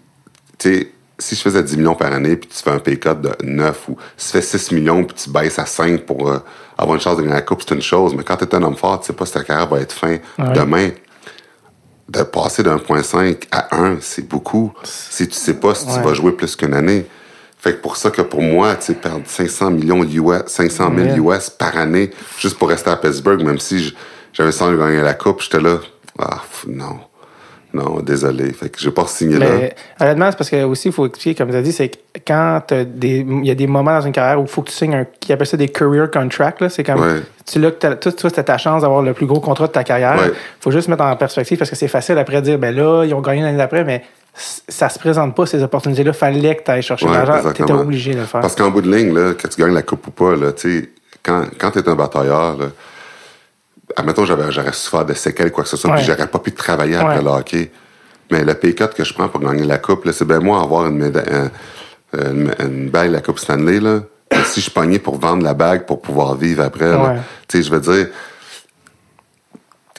tu 0.58 0.70
sais, 0.70 0.92
si 1.18 1.36
je 1.36 1.42
faisais 1.42 1.64
10 1.64 1.78
millions 1.78 1.96
par 1.96 2.12
année, 2.14 2.36
puis 2.36 2.50
tu 2.50 2.62
fais 2.62 2.72
un 2.72 2.80
pay 2.80 3.00
cut 3.00 3.16
de 3.16 3.32
9, 3.44 3.90
ou 3.90 3.98
si 4.18 4.28
tu 4.28 4.32
fais 4.34 4.42
6 4.42 4.72
millions, 4.72 5.04
puis 5.04 5.16
tu 5.16 5.30
baisses 5.30 5.60
à 5.60 5.66
5 5.66 6.02
pour 6.02 6.30
euh, 6.30 6.40
avoir 6.78 6.96
une 6.96 7.02
chance 7.02 7.18
de 7.18 7.22
gagner 7.22 7.36
la 7.36 7.42
coupe, 7.42 7.64
c'est 7.66 7.74
une 7.74 7.82
chose. 7.82 8.14
Mais 8.16 8.24
quand 8.24 8.38
tu 8.38 8.46
es 8.46 8.56
un 8.56 8.64
homme 8.64 8.76
fort, 8.76 9.00
tu 9.00 9.08
sais 9.08 9.14
pas 9.14 9.26
si 9.26 9.34
ta 9.34 9.44
carrière 9.44 9.68
va 9.68 9.80
être 9.80 9.94
fin 9.94 10.18
demain. 10.54 10.90
De 12.08 12.22
passer 12.22 12.62
de 12.62 12.70
1.5 12.70 13.48
à 13.52 13.76
1, 13.76 13.98
c'est 14.00 14.28
beaucoup. 14.28 14.72
Si 14.84 15.28
tu 15.28 15.34
sais 15.34 15.56
pas 15.56 15.74
si 15.74 15.88
tu 15.88 16.00
vas 16.02 16.14
jouer 16.14 16.34
plus 16.34 16.56
qu'une 16.56 16.76
année. 16.76 17.08
Fait 17.66 17.72
que 17.74 17.82
pour 17.82 17.98
ça 17.98 18.12
que 18.12 18.22
pour 18.22 18.44
moi, 18.44 18.76
tu 18.76 18.86
sais, 18.86 18.94
perdre 18.94 19.24
500 19.26 19.72
millions 19.72 20.04
US, 20.04 20.44
500 20.46 20.92
000 20.96 21.26
Ouais. 21.26 21.38
US 21.38 21.50
par 21.50 21.76
année, 21.76 22.12
juste 22.38 22.60
pour 22.60 22.70
rester 22.70 22.92
à 22.92 22.96
Pittsburgh, 22.96 23.42
même 23.42 23.58
si 23.58 23.92
j'avais 24.34 24.52
sans 24.52 24.72
gagner 24.76 25.02
la 25.02 25.16
coupe, 25.16 25.42
j'étais 25.42 25.60
là. 25.60 25.80
Ah, 26.20 26.44
non. 26.68 27.00
Non, 27.74 28.02
désolé. 28.02 28.54
Fait 28.54 28.70
que 28.70 28.80
j'ai 28.80 28.92
pas 28.92 29.08
signé 29.08 29.40
là. 29.40 29.48
Honnêtement, 30.00 30.30
c'est 30.30 30.38
parce 30.38 30.50
que 30.52 30.64
aussi, 30.64 30.90
il 30.90 30.94
faut 30.94 31.08
expliquer, 31.08 31.34
comme 31.36 31.50
tu 31.50 31.58
as 31.58 31.64
dit, 31.64 31.72
c'est 31.72 31.90
que 31.90 31.98
quand 32.26 32.62
il 32.72 33.46
y 33.46 33.50
a 33.50 33.56
des 33.56 33.66
moments 33.68 33.98
dans 34.00 34.06
une 34.06 34.14
carrière 34.14 34.40
où 34.40 34.44
il 34.44 34.48
faut 34.48 34.62
que 34.62 34.70
tu 34.70 34.76
signes 34.76 34.94
un, 34.96 35.06
qui 35.20 35.34
appelle 35.34 35.48
ça 35.48 35.58
des 35.58 35.68
career 35.68 36.12
contracts. 36.12 36.70
C'est 36.70 36.84
comme, 36.84 37.02
Ouais. 37.02 37.22
tu 37.52 37.60
là, 37.60 37.72
que 37.72 37.96
toi, 37.96 38.30
c'était 38.30 38.44
ta 38.44 38.60
chance 38.60 38.84
d'avoir 38.84 39.02
le 39.02 39.14
plus 39.14 39.26
gros 39.26 39.40
contrat 39.42 39.66
de 39.66 39.72
ta 39.72 39.84
carrière. 39.84 40.18
Ouais. 40.18 40.32
faut 40.62 40.70
juste 40.70 40.88
mettre 40.88 41.04
en 41.04 41.16
perspective 41.16 41.58
parce 41.58 41.72
que 41.72 41.76
c'est 41.76 41.88
facile 41.88 42.20
après 42.20 42.36
de 42.42 42.42
dire, 42.42 42.60
ben 42.60 42.74
là, 42.76 43.04
ils 43.06 43.14
ont 43.16 43.22
gagné 43.22 43.42
l'année 43.42 43.58
d'après, 43.58 43.84
mais 43.84 44.04
ça 44.36 44.90
se 44.90 45.00
présente 45.00 45.36
pas, 45.36 45.46
ces 45.46 45.64
opportunités-là. 45.64 46.14
Fallait 46.14 46.56
que 46.58 46.64
tu 46.64 46.72
ailles 46.72 46.82
chercher 46.82 47.06
de 47.06 47.12
Ouais, 47.12 47.18
l'argent. 47.26 47.52
Tu 47.54 47.62
étais 47.64 47.72
obligé 47.72 48.14
de 48.14 48.20
le 48.20 48.26
faire. 48.26 48.42
Parce 48.42 48.56
qu'en 48.56 48.70
bout 48.70 48.82
de 48.82 48.94
ligne, 48.94 49.14
là, 49.14 49.34
que 49.34 49.48
tu 49.48 49.62
gagnes 49.62 49.74
la 49.74 49.82
coupe 49.84 50.08
ou 50.08 50.12
pas, 50.12 50.36
là, 50.36 50.52
quand, 51.24 51.46
quand 51.60 51.72
tu 51.72 51.80
es 51.80 51.90
un 51.90 51.96
batailleur, 51.96 52.58
là, 52.58 52.66
admettons, 53.96 54.26
j'avais, 54.26 54.52
j'aurais 54.52 54.74
souffert 54.74 55.06
de 55.06 55.14
séquelles, 55.14 55.52
quoi 55.52 55.64
que 55.64 55.70
ce 55.70 55.78
soit, 55.78 55.90
Ouais. 55.92 55.98
puis 55.98 56.06
j'aurais 56.06 56.28
pas 56.28 56.40
pu 56.40 56.52
travailler 56.52 56.96
après 56.96 57.18
Ouais. 57.18 57.24
le 57.24 57.30
hockey. 57.30 57.72
Mais 58.32 58.44
le 58.44 58.54
pay 58.56 58.74
que 58.74 59.04
je 59.04 59.14
prends 59.14 59.30
pour 59.30 59.40
gagner 59.40 59.64
la 59.64 59.78
coupe, 59.78 60.10
c'est 60.12 60.26
bien 60.28 60.40
moi 60.40 60.62
avoir 60.62 60.88
une, 60.88 61.00
méda- 61.10 61.24
un- 61.32 61.52
une, 62.32 62.54
une 62.60 62.90
bague 62.90 63.10
de 63.10 63.14
la 63.14 63.22
Coupe 63.22 63.40
Stanley, 63.40 63.80
là. 63.80 64.02
Si 64.46 64.60
je 64.62 64.70
pognais 64.72 65.00
pour 65.00 65.20
vendre 65.20 65.44
la 65.44 65.54
bague 65.54 65.86
pour 65.86 66.02
pouvoir 66.02 66.36
vivre 66.36 66.64
après, 66.64 66.92
tu 67.48 67.58
sais, 67.58 67.64
je 67.64 67.72
veux 67.72 67.80
dire, 67.80 68.08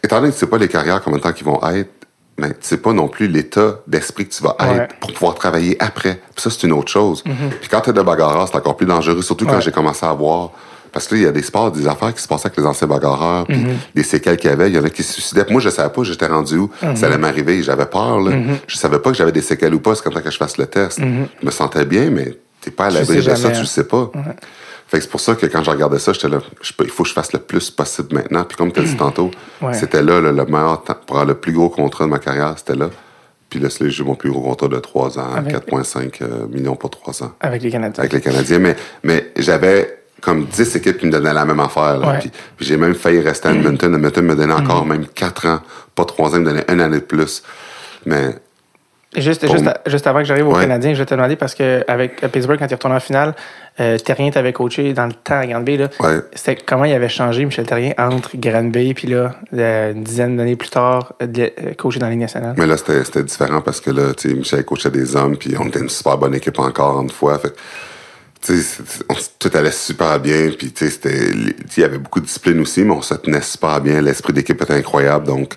étant 0.02 0.16
donné 0.16 0.28
que 0.30 0.34
tu 0.34 0.40
sais 0.40 0.46
pas 0.46 0.58
les 0.58 0.68
carrières, 0.68 1.00
combien 1.02 1.18
de 1.18 1.22
temps 1.22 1.32
qu'ils 1.32 1.46
vont 1.46 1.60
être, 1.70 1.90
mais 2.38 2.50
tu 2.50 2.56
sais 2.60 2.76
pas 2.76 2.92
non 2.92 3.08
plus 3.08 3.28
l'état 3.28 3.80
d'esprit 3.86 4.26
que 4.28 4.34
tu 4.34 4.42
vas 4.42 4.56
Ouais. 4.60 4.76
être 4.84 4.96
pour 5.00 5.12
pouvoir 5.12 5.34
travailler 5.34 5.76
après. 5.82 6.20
Puis 6.34 6.42
ça, 6.42 6.50
c'est 6.50 6.62
une 6.66 6.72
autre 6.72 6.90
chose. 6.90 7.22
Puis 7.60 7.68
quand 7.70 7.80
tu 7.80 7.90
es 7.90 7.92
de 7.92 8.02
bagarreur, 8.02 8.46
c'est 8.48 8.56
encore 8.56 8.76
plus 8.76 8.86
dangereux, 8.86 9.22
surtout 9.22 9.46
quand 9.46 9.60
j'ai 9.60 9.72
commencé 9.72 10.04
à 10.06 10.12
voir. 10.12 10.50
Parce 10.92 11.08
que 11.08 11.14
là, 11.14 11.20
il 11.20 11.24
y 11.24 11.28
a 11.28 11.32
des 11.32 11.42
sports, 11.42 11.70
des 11.72 11.86
affaires 11.86 12.14
qui 12.14 12.22
se 12.22 12.28
passaient 12.28 12.46
avec 12.46 12.56
les 12.58 12.64
anciens 12.64 12.86
bagarreurs, 12.86 13.44
puis 13.46 13.56
Mm-hmm. 13.58 13.94
des 13.94 14.02
séquelles 14.02 14.36
qu'il 14.38 14.48
y 14.48 14.52
avait. 14.52 14.68
Il 14.70 14.74
y 14.76 14.78
en 14.78 14.84
a 14.84 14.88
qui 14.88 15.02
se 15.02 15.12
suicidaient. 15.12 15.44
Moi, 15.50 15.60
je 15.60 15.68
savais 15.68 15.92
pas, 15.92 16.02
j'étais 16.04 16.26
rendu 16.26 16.56
où. 16.56 16.70
Mm-hmm. 16.82 16.96
Ça 16.96 17.06
allait 17.06 17.18
m'arriver, 17.18 17.62
j'avais 17.62 17.84
peur. 17.84 18.18
Là. 18.20 18.32
Je 18.66 18.76
savais 18.76 18.98
pas 18.98 19.10
que 19.10 19.16
j'avais 19.16 19.32
des 19.32 19.42
séquelles 19.42 19.74
ou 19.74 19.80
pas, 19.80 19.94
c'est 19.94 20.02
comme 20.02 20.14
ça 20.14 20.22
que 20.22 20.30
je 20.30 20.36
fasse 20.38 20.56
le 20.56 20.66
test. 20.66 20.98
Je 21.00 21.44
me 21.46 21.50
sentais 21.50 21.84
bien, 21.84 22.08
mais 22.10 22.38
t'es 22.62 22.70
pas 22.70 22.86
à 22.86 22.90
l'abri 22.90 23.16
de 23.16 23.34
ça, 23.34 23.50
tu 23.50 23.60
le 23.60 23.66
sais 23.66 23.84
pas. 23.84 24.10
Fait 24.88 24.98
que 24.98 25.02
c'est 25.04 25.10
pour 25.10 25.20
ça 25.20 25.34
que 25.34 25.46
quand 25.46 25.64
je 25.64 25.70
regardais 25.70 25.98
ça, 25.98 26.12
j'étais 26.12 26.28
là, 26.28 26.38
je 26.60 26.72
il 26.80 26.90
faut 26.90 27.02
que 27.02 27.08
je 27.08 27.14
fasse 27.14 27.32
le 27.32 27.40
plus 27.40 27.70
possible 27.70 28.14
maintenant. 28.14 28.44
Puis 28.44 28.56
comme 28.56 28.70
tu 28.72 28.80
as 28.80 28.84
dit 28.84 28.96
tantôt, 28.96 29.30
Ouais. 29.60 29.74
c'était 29.74 30.02
là, 30.02 30.20
là, 30.20 30.30
le 30.32 30.44
meilleur 30.44 30.82
temps 30.84 30.94
pour 31.06 31.16
avoir 31.16 31.26
le 31.26 31.34
plus 31.34 31.52
gros 31.52 31.68
contrat 31.68 32.04
de 32.04 32.10
ma 32.10 32.18
carrière, 32.20 32.54
c'était 32.56 32.76
là. 32.76 32.90
Puis 33.50 33.58
là, 33.60 33.68
j'ai 33.68 34.02
eu 34.02 34.04
mon 34.04 34.14
plus 34.14 34.30
gros 34.30 34.42
contrat 34.42 34.68
de 34.68 34.78
3 34.78 35.18
ans, 35.18 35.34
Avec- 35.36 35.52
4,5 35.52 36.20
euh, 36.22 36.46
millions 36.48 36.76
pour 36.76 36.90
3 36.90 37.22
ans 37.24 37.32
Avec 37.40 37.62
les 37.62 37.70
Canadiens. 37.70 38.00
avec 38.02 38.12
les 38.12 38.20
Canadiens. 38.20 38.58
Mais, 38.58 38.76
mais 39.04 39.32
j'avais 39.36 40.02
comme 40.20 40.44
10 40.46 40.76
équipes 40.76 40.98
qui 40.98 41.06
me 41.06 41.12
donnaient 41.12 41.32
la 41.34 41.44
même 41.44 41.60
affaire. 41.60 41.98
là. 41.98 42.08
Ouais. 42.12 42.18
Puis, 42.20 42.30
puis 42.56 42.66
j'ai 42.66 42.76
même 42.76 42.94
failli 42.94 43.20
rester 43.20 43.48
à 43.48 43.52
Edmonton. 43.52 43.92
Edmonton 43.94 44.24
me 44.24 44.34
donnait 44.36 44.52
encore 44.52 44.84
même 44.86 45.06
4 45.06 45.46
ans, 45.46 45.60
pas 45.94 46.04
3 46.04 46.30
ans, 46.30 46.34
il 46.36 46.40
me 46.40 46.44
donnait 46.46 46.64
une 46.68 46.80
année 46.80 46.98
de 47.00 47.04
plus. 47.04 47.42
Mais 48.04 48.36
Juste, 49.16 49.50
juste, 49.50 49.64
juste 49.86 50.06
avant 50.06 50.18
que 50.20 50.24
j'arrive 50.26 50.46
au 50.48 50.54
Ouais. 50.54 50.60
Canadien, 50.62 50.92
je 50.94 50.98
vais 50.98 51.06
te 51.06 51.14
demander 51.14 51.36
parce 51.36 51.54
que 51.54 51.84
avec 51.88 52.22
à 52.22 52.28
Pittsburgh, 52.28 52.58
quand 52.58 52.66
il 52.70 52.74
retourné 52.74 52.96
en 52.96 53.00
finale, 53.00 53.34
euh, 53.80 53.98
Terrien 53.98 54.30
t'avait 54.30 54.52
coaché 54.52 54.92
dans 54.92 55.06
le 55.06 55.12
temps 55.12 55.38
à 55.38 55.46
Granby. 55.46 55.76
Là. 55.78 55.88
Ouais. 56.00 56.20
C'était 56.34 56.56
comment 56.56 56.84
il 56.84 56.92
avait 56.94 57.08
changé, 57.08 57.44
Michel 57.44 57.66
Terrien, 57.66 57.92
entre 57.98 58.30
Granby 58.36 58.94
puis 58.94 59.08
là, 59.08 59.34
euh, 59.54 59.92
une 59.92 60.04
dizaine 60.04 60.36
d'années 60.36 60.56
plus 60.56 60.70
tard, 60.70 61.14
euh, 61.22 61.26
euh, 61.36 61.74
coaché 61.76 61.98
dans 61.98 62.06
la 62.06 62.12
Ligue 62.12 62.20
nationale? 62.20 62.54
Mais 62.56 62.66
là, 62.66 62.76
c'était 62.76 63.22
différent 63.22 63.60
parce 63.60 63.80
que 63.80 63.90
là, 63.90 64.12
Michel 64.24 64.64
coachait 64.64 64.90
des 64.90 65.16
hommes, 65.16 65.36
puis 65.36 65.54
on 65.58 65.66
était 65.68 65.80
une 65.80 65.88
super 65.90 66.18
bonne 66.18 66.34
équipe 66.34 66.58
encore 66.58 67.00
une 67.02 67.10
fois. 67.10 67.38
Fait 67.38 67.52
on- 69.08 69.14
tout 69.38 69.50
allait 69.54 69.72
super 69.72 70.20
bien, 70.20 70.50
puis 70.56 70.72
c'était- 70.74 71.30
il 71.32 71.80
y 71.80 71.84
avait 71.84 71.98
beaucoup 71.98 72.20
de 72.20 72.26
discipline 72.26 72.60
aussi, 72.60 72.84
mais 72.84 72.92
on 72.92 73.02
se 73.02 73.14
tenait 73.14 73.40
super 73.40 73.80
bien. 73.80 74.00
L'esprit 74.00 74.32
d'équipe 74.32 74.60
était 74.62 74.74
incroyable, 74.74 75.26
donc 75.26 75.54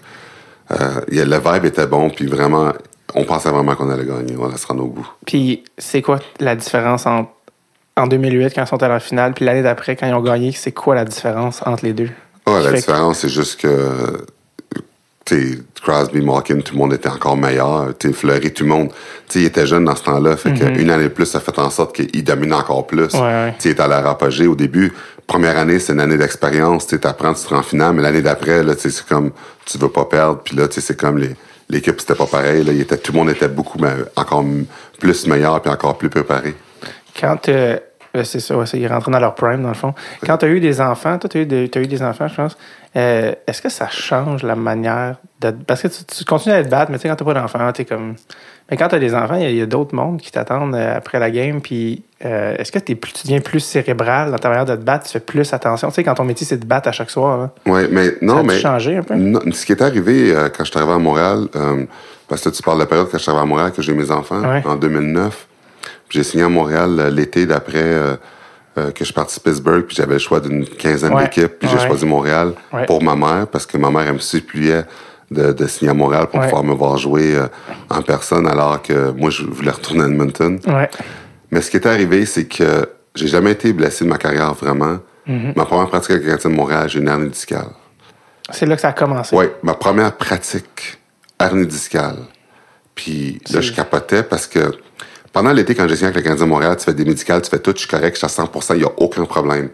euh, 0.72 1.02
le 1.12 1.24
vibe 1.38 1.66
était 1.66 1.88
bon, 1.88 2.10
puis 2.10 2.26
vraiment, 2.28 2.72
on 3.16 3.24
pensait 3.24 3.50
vraiment 3.50 3.76
qu'on 3.76 3.90
allait 3.90 4.06
gagner, 4.06 4.36
on 4.38 4.48
allait 4.48 4.58
se 4.58 4.68
rendre 4.68 4.84
au 4.84 4.88
bout. 4.88 5.08
Puis 5.26 5.64
c'est 5.78 6.02
quoi 6.02 6.20
la 6.40 6.56
différence 6.56 7.06
entre 7.06 7.30
en 7.98 8.08
2008 8.08 8.54
quand 8.56 8.64
ils 8.64 8.68
sont 8.68 8.82
allés 8.82 8.94
en 8.94 9.00
finale, 9.00 9.34
puis 9.34 9.46
l'année 9.46 9.62
d'après 9.64 9.96
quand 9.96 10.08
ils 10.08 10.14
ont 10.14 10.22
gagné, 10.22 10.52
c'est 10.52 10.72
quoi 10.72 10.96
la 10.96 11.06
différence 11.06 11.62
entre 11.66 11.86
les 11.86 11.94
deux? 11.94 12.10
Ouais, 12.48 12.64
la 12.64 12.72
que- 12.72 12.76
différence, 12.78 13.20
c'est 13.20 13.30
juste 13.30 13.60
que 13.62 14.26
Crosby, 15.84 16.22
Malkin, 16.22 16.60
tout 16.62 16.74
le 16.74 16.80
monde 16.80 16.94
était 16.94 17.10
encore 17.10 17.38
meilleur. 17.38 17.90
Fleury, 18.14 18.52
tout 18.54 18.64
le 18.64 18.70
monde. 18.70 18.90
Tu 18.90 18.96
sais, 19.34 19.40
il 19.42 19.46
était 19.46 19.68
jeune 19.68 19.86
dans 19.86 19.96
ce 19.96 20.04
temps-là. 20.04 20.36
Fait 20.36 20.54
qu'une 20.54 20.90
année 20.90 21.04
de 21.04 21.08
plus, 21.10 21.26
ça 21.26 21.38
a 21.38 21.42
fait 21.42 21.58
en 21.60 21.70
sorte 21.70 21.96
qu'il 21.96 22.24
domine 22.24 22.54
encore 22.54 22.88
plus. 22.88 23.14
Ouais, 23.14 23.20
ouais. 23.20 23.54
Il 23.64 23.72
est 23.72 23.80
à 23.80 23.88
leur 23.88 24.06
apogée 24.08 24.48
au 24.48 24.56
début. 24.56 24.92
Première 25.28 25.58
année, 25.58 25.80
c'est 25.80 25.94
une 25.94 26.00
année 26.00 26.18
d'expérience. 26.18 26.88
Tu 26.88 26.96
sais, 26.96 27.02
t'apprends, 27.02 27.34
tu 27.34 27.44
te 27.44 27.50
rends 27.50 27.60
en 27.60 27.64
finale, 27.64 27.94
mais 27.96 28.02
l'année 28.02 28.22
d'après, 28.22 28.64
c'est 28.78 29.06
comme, 29.06 29.32
tu 29.66 29.78
veux 29.78 29.90
pas 29.90 30.06
perdre. 30.06 30.40
Puis 30.44 30.56
là, 30.56 30.66
c'est 30.70 30.98
comme 31.00 31.18
les, 31.20 31.36
l'équipe, 31.70 32.00
c'était 32.00 32.16
pas 32.16 32.26
pareil. 32.26 32.64
Là. 32.64 32.74
Tout 32.98 33.12
le 33.12 33.18
monde 33.18 33.30
était 33.30 33.48
beaucoup, 33.48 33.80
encore 34.16 34.44
plus 35.00 35.28
meilleur 35.28 35.62
puis 35.62 35.72
encore 35.72 35.98
plus 35.98 36.10
préparé. 36.10 36.56
Quand 37.20 37.38
euh, 37.50 38.24
c'est 38.24 38.40
ça, 38.40 38.58
ouais, 38.58 38.66
ils 38.74 38.88
rentraient 38.88 39.12
dans 39.12 39.20
leur 39.20 39.36
prime, 39.36 39.62
dans 39.62 39.70
le 39.70 39.74
fond. 39.76 39.94
Quand 40.26 40.38
tu 40.38 40.46
as 40.46 40.50
eu 40.50 40.60
des 40.60 40.82
enfants, 40.82 41.18
toi, 41.20 41.30
tu 41.30 41.38
as, 41.38 41.42
eu 41.42 41.46
des- 41.46 41.70
t'as 41.70 41.82
enfants, 42.02 42.28
je 42.28 42.36
pense, 42.36 42.58
euh, 42.96 43.34
est-ce 43.46 43.62
que 43.62 43.70
ça 43.70 43.88
change 43.90 44.44
la 44.44 44.56
manière 44.56 45.18
de. 45.42 45.52
Parce 45.52 45.82
que 45.84 45.88
tu, 45.88 46.26
continues 46.26 46.56
à 46.56 46.64
te 46.64 46.70
battre, 46.70 46.92
mais 46.92 46.98
tu 46.98 47.04
sais, 47.04 47.10
quand 47.10 47.16
tu 47.16 47.24
pas 47.24 47.34
d'enfants, 47.34 47.72
tu 47.72 47.86
comme. 47.86 48.16
Mais 48.72 48.78
quand 48.78 48.88
tu 48.88 48.96
as 48.96 49.00
des 49.00 49.14
enfants, 49.14 49.36
il 49.36 49.56
y 49.56 49.60
a- 49.60 49.64
a, 49.64 49.66
d'autres 49.68 49.96
mondes 49.96 50.20
qui 50.22 50.32
t'attendent 50.32 50.76
euh, 50.76 50.98
après 50.98 51.20
la 51.20 51.30
game. 51.30 51.62
Puis, 51.62 52.04
euh, 52.26 52.56
est-ce 52.58 52.72
que 52.72 52.80
t'es 52.80 52.96
plus, 52.96 53.14
tu 53.14 53.24
deviens 53.24 53.40
plus 53.40 53.60
cérébral 53.62 54.32
dans 54.32 54.38
ta 54.38 54.50
manière 54.50 54.66
de 54.66 54.76
te 54.76 54.82
battre? 54.82 55.06
Tu 55.06 55.12
fais 55.14 55.20
plus 55.22 55.54
attention? 55.54 55.88
Tu 55.90 55.96
sais, 55.96 56.04
quand 56.04 56.16
ton 56.16 56.26
métier, 56.26 56.46
c'est 56.46 56.58
de 56.58 56.66
battre 56.66 56.90
à 56.90 56.92
chaque 56.92 57.10
soir. 57.10 57.50
Ouais, 57.66 57.88
mais 57.90 58.16
non, 58.22 58.38
Ça 58.38 58.44
mais. 58.44 58.60
changé 58.60 58.98
un 58.98 59.04
peu? 59.04 59.16
Non, 59.16 59.40
ce 59.52 59.66
qui 59.66 59.72
est 59.72 59.82
arrivé 59.82 60.34
euh, 60.36 60.50
quand 60.50 60.66
je 60.66 60.70
suis 60.72 60.78
arrivé 60.80 60.94
à 60.94 60.98
Montréal, 60.98 61.48
euh, 61.56 61.86
parce 62.28 62.42
que 62.44 62.50
tu 62.50 62.62
parles 62.62 62.78
de 62.78 62.84
la 62.84 62.88
période 62.88 63.08
quand 63.10 63.18
je 63.18 63.24
suis 63.24 63.32
arrivé 63.32 63.44
à 63.44 63.48
Montréal, 63.48 63.72
que 63.72 63.82
j'ai 63.82 63.94
mes 63.94 64.12
enfants, 64.12 64.42
Ouais. 64.42 64.62
en 64.66 64.76
2009. 64.76 65.48
Puis 66.10 66.18
J'ai 66.20 66.24
signé 66.24 66.44
à 66.44 66.50
Montréal 66.50 67.10
l'été 67.14 67.46
d'après 67.46 68.18
que 68.76 68.92
je 69.00 69.04
suis 69.04 69.14
parti 69.14 69.38
de 69.40 69.44
Pittsburgh, 69.44 69.84
puis 69.84 69.96
j'avais 69.96 70.14
le 70.14 70.20
choix 70.20 70.40
d'une 70.40 70.66
quinzaine 70.66 71.14
Ouais. 71.14 71.24
d'équipes, 71.24 71.60
puis 71.60 71.68
Ouais. 71.70 71.76
j'ai 71.80 71.86
choisi 71.88 72.06
Montréal 72.06 72.54
pour 72.88 73.04
ma 73.04 73.16
mère, 73.16 73.48
parce 73.48 73.66
que 73.66 73.78
ma 73.78 73.90
mère, 73.92 74.04
elle 74.08 74.14
me 74.14 74.20
suppliait 74.20 74.84
de, 75.32 75.52
de 75.54 75.68
signer 75.68 75.92
à 75.92 75.94
Montréal 75.94 76.28
pour 76.32 76.40
pouvoir 76.42 76.64
me 76.64 76.74
voir 76.74 76.98
jouer 76.98 77.36
en 77.90 78.02
personne, 78.02 78.48
alors 78.48 78.82
que 78.82 79.12
moi, 79.12 79.30
je 79.30 79.44
voulais 79.44 79.72
retourner 79.72 80.04
à 80.04 80.08
Edmonton. 80.08 80.60
Mais 81.52 81.62
ce 81.62 81.72
qui 81.72 81.78
est 81.78 81.88
arrivé, 81.88 82.26
c'est 82.26 82.46
que 82.46 82.90
j'ai 83.16 83.28
jamais 83.28 83.52
été 83.52 83.74
blessé 83.74 84.06
de 84.06 84.10
ma 84.10 84.18
carrière 84.18 84.54
vraiment. 84.54 85.00
Mm-hmm. 85.28 85.54
Ma 85.56 85.66
première 85.66 85.88
pratique 85.88 86.12
avec 86.12 86.24
le 86.24 86.30
Canadien 86.30 86.52
de 86.52 86.56
Montréal, 86.56 86.90
j'ai 86.90 87.00
une 87.00 87.08
hernie 87.08 87.30
discale. 87.30 87.70
C'est 88.52 88.66
là 88.66 88.76
que 88.76 88.82
ça 88.82 88.90
a 88.90 88.94
commencé. 88.94 89.36
Oui, 89.36 89.46
ma 89.64 89.74
première 89.74 90.16
pratique 90.16 91.00
hernie 91.40 91.68
discale. 91.68 92.18
Puis 92.96 93.40
là, 93.52 93.62
je 93.62 93.72
capotais 93.72 94.24
parce 94.24 94.48
que 94.48 94.72
pendant 95.32 95.54
l'été, 95.54 95.76
quand 95.76 95.88
j'ai 95.88 95.96
signé 95.96 96.08
avec 96.08 96.18
le 96.18 96.22
Canadien 96.24 96.46
de 96.46 96.50
Montréal, 96.50 96.76
tu 96.78 96.86
fais 96.86 96.94
des 96.94 97.06
médicales, 97.06 97.42
tu 97.42 97.50
fais 97.50 97.60
tout, 97.60 97.72
je 97.74 97.80
suis 97.80 97.88
correct, 97.88 98.20
je 98.20 98.28
suis 98.28 98.42
à 98.42 98.44
100% 98.44 98.74
il 98.74 98.80
n'y 98.80 98.84
a 98.84 98.92
aucun 98.98 99.26
problème. 99.26 99.70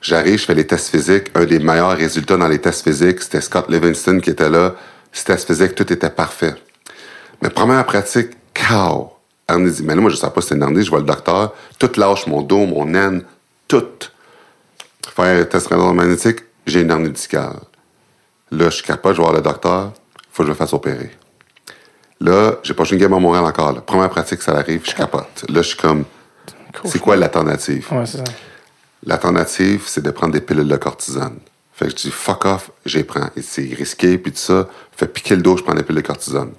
J'arrive, 0.00 0.38
je 0.38 0.44
fais 0.44 0.54
les 0.54 0.66
tests 0.66 0.88
physiques. 0.88 1.26
Un 1.34 1.44
des 1.44 1.58
meilleurs 1.58 1.96
résultats 1.96 2.36
dans 2.36 2.48
les 2.48 2.58
tests 2.58 2.82
physiques, 2.82 3.20
c'était 3.22 3.40
Scott 3.40 3.66
Livingston 3.68 4.20
qui 4.20 4.30
était 4.30 4.50
là. 4.50 4.74
Ces 5.12 5.24
tests 5.24 5.46
physiques, 5.46 5.74
tout 5.74 5.92
était 5.92 6.10
parfait. 6.10 6.54
Mais 7.40 7.50
première 7.50 7.84
pratique, 7.84 8.30
cow. 8.54 9.12
Hernie 9.48 9.72
Mais 9.82 9.94
là, 9.94 10.00
moi, 10.00 10.10
je 10.10 10.16
ne 10.16 10.20
sais 10.20 10.30
pas 10.30 10.40
si 10.40 10.48
c'est 10.48 10.54
une 10.54 10.62
hernie, 10.62 10.82
je 10.82 10.90
vois 10.90 11.00
le 11.00 11.04
docteur. 11.04 11.52
Tout 11.78 11.90
lâche, 11.96 12.26
mon 12.26 12.42
dos, 12.42 12.66
mon 12.66 12.92
aine, 12.94 13.22
tout. 13.68 13.84
Faire 15.14 15.40
un 15.40 15.44
test 15.44 15.70
magnétique, 15.70 16.40
j'ai 16.66 16.80
une 16.82 16.90
hernie 16.90 17.10
discale. 17.10 17.56
Là, 18.50 18.66
je 18.66 18.76
suis 18.76 18.84
capable, 18.84 19.14
je 19.14 19.20
vais 19.20 19.24
voir 19.24 19.34
le 19.34 19.42
docteur, 19.42 19.92
faut 20.30 20.42
que 20.42 20.46
je 20.46 20.52
me 20.52 20.56
fasse 20.56 20.72
opérer. 20.72 21.10
Là, 22.20 22.56
j'ai 22.62 22.74
pas 22.74 22.84
joué 22.84 22.96
une 22.96 23.02
game 23.02 23.12
à 23.14 23.18
Montréal 23.18 23.44
encore. 23.44 23.72
là. 23.72 23.80
Première 23.80 24.10
pratique, 24.10 24.42
ça 24.42 24.52
arrive, 24.52 24.82
je 24.84 24.94
capote. 24.94 25.44
Là, 25.48 25.62
je 25.62 25.68
suis 25.68 25.76
comme, 25.76 26.04
c'est 26.84 27.00
quoi 27.00 27.16
l'alternative? 27.16 27.86
Ouais. 27.90 28.04
L'alternative, 29.04 29.82
c'est 29.86 30.02
de 30.02 30.10
prendre 30.10 30.32
des 30.32 30.40
pilules 30.40 30.68
de 30.68 30.76
cortisone. 30.76 31.38
Fait 31.72 31.86
que 31.86 31.90
je 31.92 31.96
dis, 31.96 32.10
fuck 32.10 32.44
off, 32.44 32.70
j'y 32.86 33.02
prends. 33.02 33.28
Et 33.36 33.42
C'est 33.42 33.74
risqué, 33.76 34.18
puis 34.18 34.30
tout 34.30 34.38
ça. 34.38 34.68
Fait 34.96 35.08
piquer 35.08 35.34
le 35.34 35.42
dos, 35.42 35.56
je 35.56 35.64
prends 35.64 35.74
des 35.74 35.82
pilules 35.82 36.02
de 36.02 36.06
cortisone. 36.06 36.52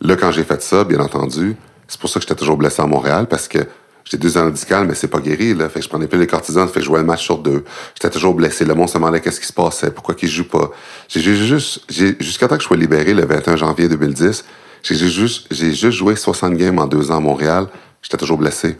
Là, 0.00 0.16
quand 0.16 0.30
j'ai 0.30 0.44
fait 0.44 0.62
ça, 0.62 0.84
bien 0.84 1.00
entendu, 1.00 1.56
c'est 1.88 2.00
pour 2.00 2.10
ça 2.10 2.20
que 2.20 2.26
j'étais 2.26 2.38
toujours 2.38 2.56
blessé 2.56 2.82
à 2.82 2.86
Montréal, 2.86 3.26
parce 3.28 3.48
que 3.48 3.58
j'ai 4.04 4.18
deux 4.18 4.36
ans 4.36 4.44
médical, 4.44 4.86
mais 4.86 4.94
c'est 4.94 5.08
pas 5.08 5.20
guéri, 5.20 5.54
là. 5.54 5.68
Fait 5.68 5.78
que 5.78 5.84
je 5.84 5.88
prends 5.88 5.98
des 5.98 6.06
pilules 6.06 6.26
de 6.26 6.30
cortisone, 6.30 6.68
fait 6.68 6.74
que 6.74 6.80
je 6.80 6.86
jouais 6.86 7.00
un 7.00 7.04
match 7.04 7.22
sur 7.22 7.38
deux. 7.38 7.64
J'étais 7.94 8.10
toujours 8.10 8.34
blessé. 8.34 8.64
Le 8.64 8.74
monde 8.74 8.88
se 8.88 8.94
demandait 8.94 9.20
qu'est-ce 9.20 9.40
qui 9.40 9.46
se 9.46 9.52
passait, 9.52 9.90
pourquoi 9.90 10.14
qu'il 10.14 10.28
joue 10.28 10.46
pas. 10.46 10.70
J'ai 11.08 11.20
juste, 11.22 11.80
jusqu'à 12.20 12.48
temps 12.48 12.56
que 12.56 12.62
je 12.62 12.66
sois 12.66 12.76
libéré 12.76 13.14
le 13.14 13.24
21 13.24 13.56
janvier 13.56 13.88
2010, 13.88 14.44
j'ai 14.82 14.94
juste, 14.96 15.46
j'ai 15.50 15.72
juste 15.72 15.96
joué 15.96 16.16
60 16.16 16.54
games 16.54 16.78
en 16.78 16.86
deux 16.86 17.10
ans 17.10 17.16
à 17.16 17.20
Montréal. 17.20 17.66
J'étais 18.02 18.18
toujours 18.18 18.36
blessé. 18.36 18.76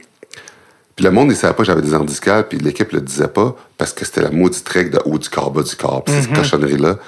Puis 0.95 1.05
le 1.05 1.11
monde, 1.11 1.31
il 1.31 1.37
savait 1.37 1.55
pas 1.55 1.63
que 1.63 1.67
j'avais 1.67 1.81
des 1.81 1.99
discales, 2.05 2.47
puis 2.47 2.59
l'équipe 2.59 2.93
le 2.93 3.01
disait 3.01 3.29
pas, 3.29 3.57
parce 3.79 3.95
que 3.95 4.05
c'était 4.05 4.21
la 4.21 4.31
maudite 4.31 4.69
règle 4.69 4.91
de 4.91 5.01
haut 5.07 5.19
du 5.19 5.29
corps, 5.31 5.51
bas 5.51 5.63
du 5.63 5.75
corps, 5.75 6.05
puis 6.05 6.15
ces 6.21 6.29
cochonneries-là. 6.29 6.99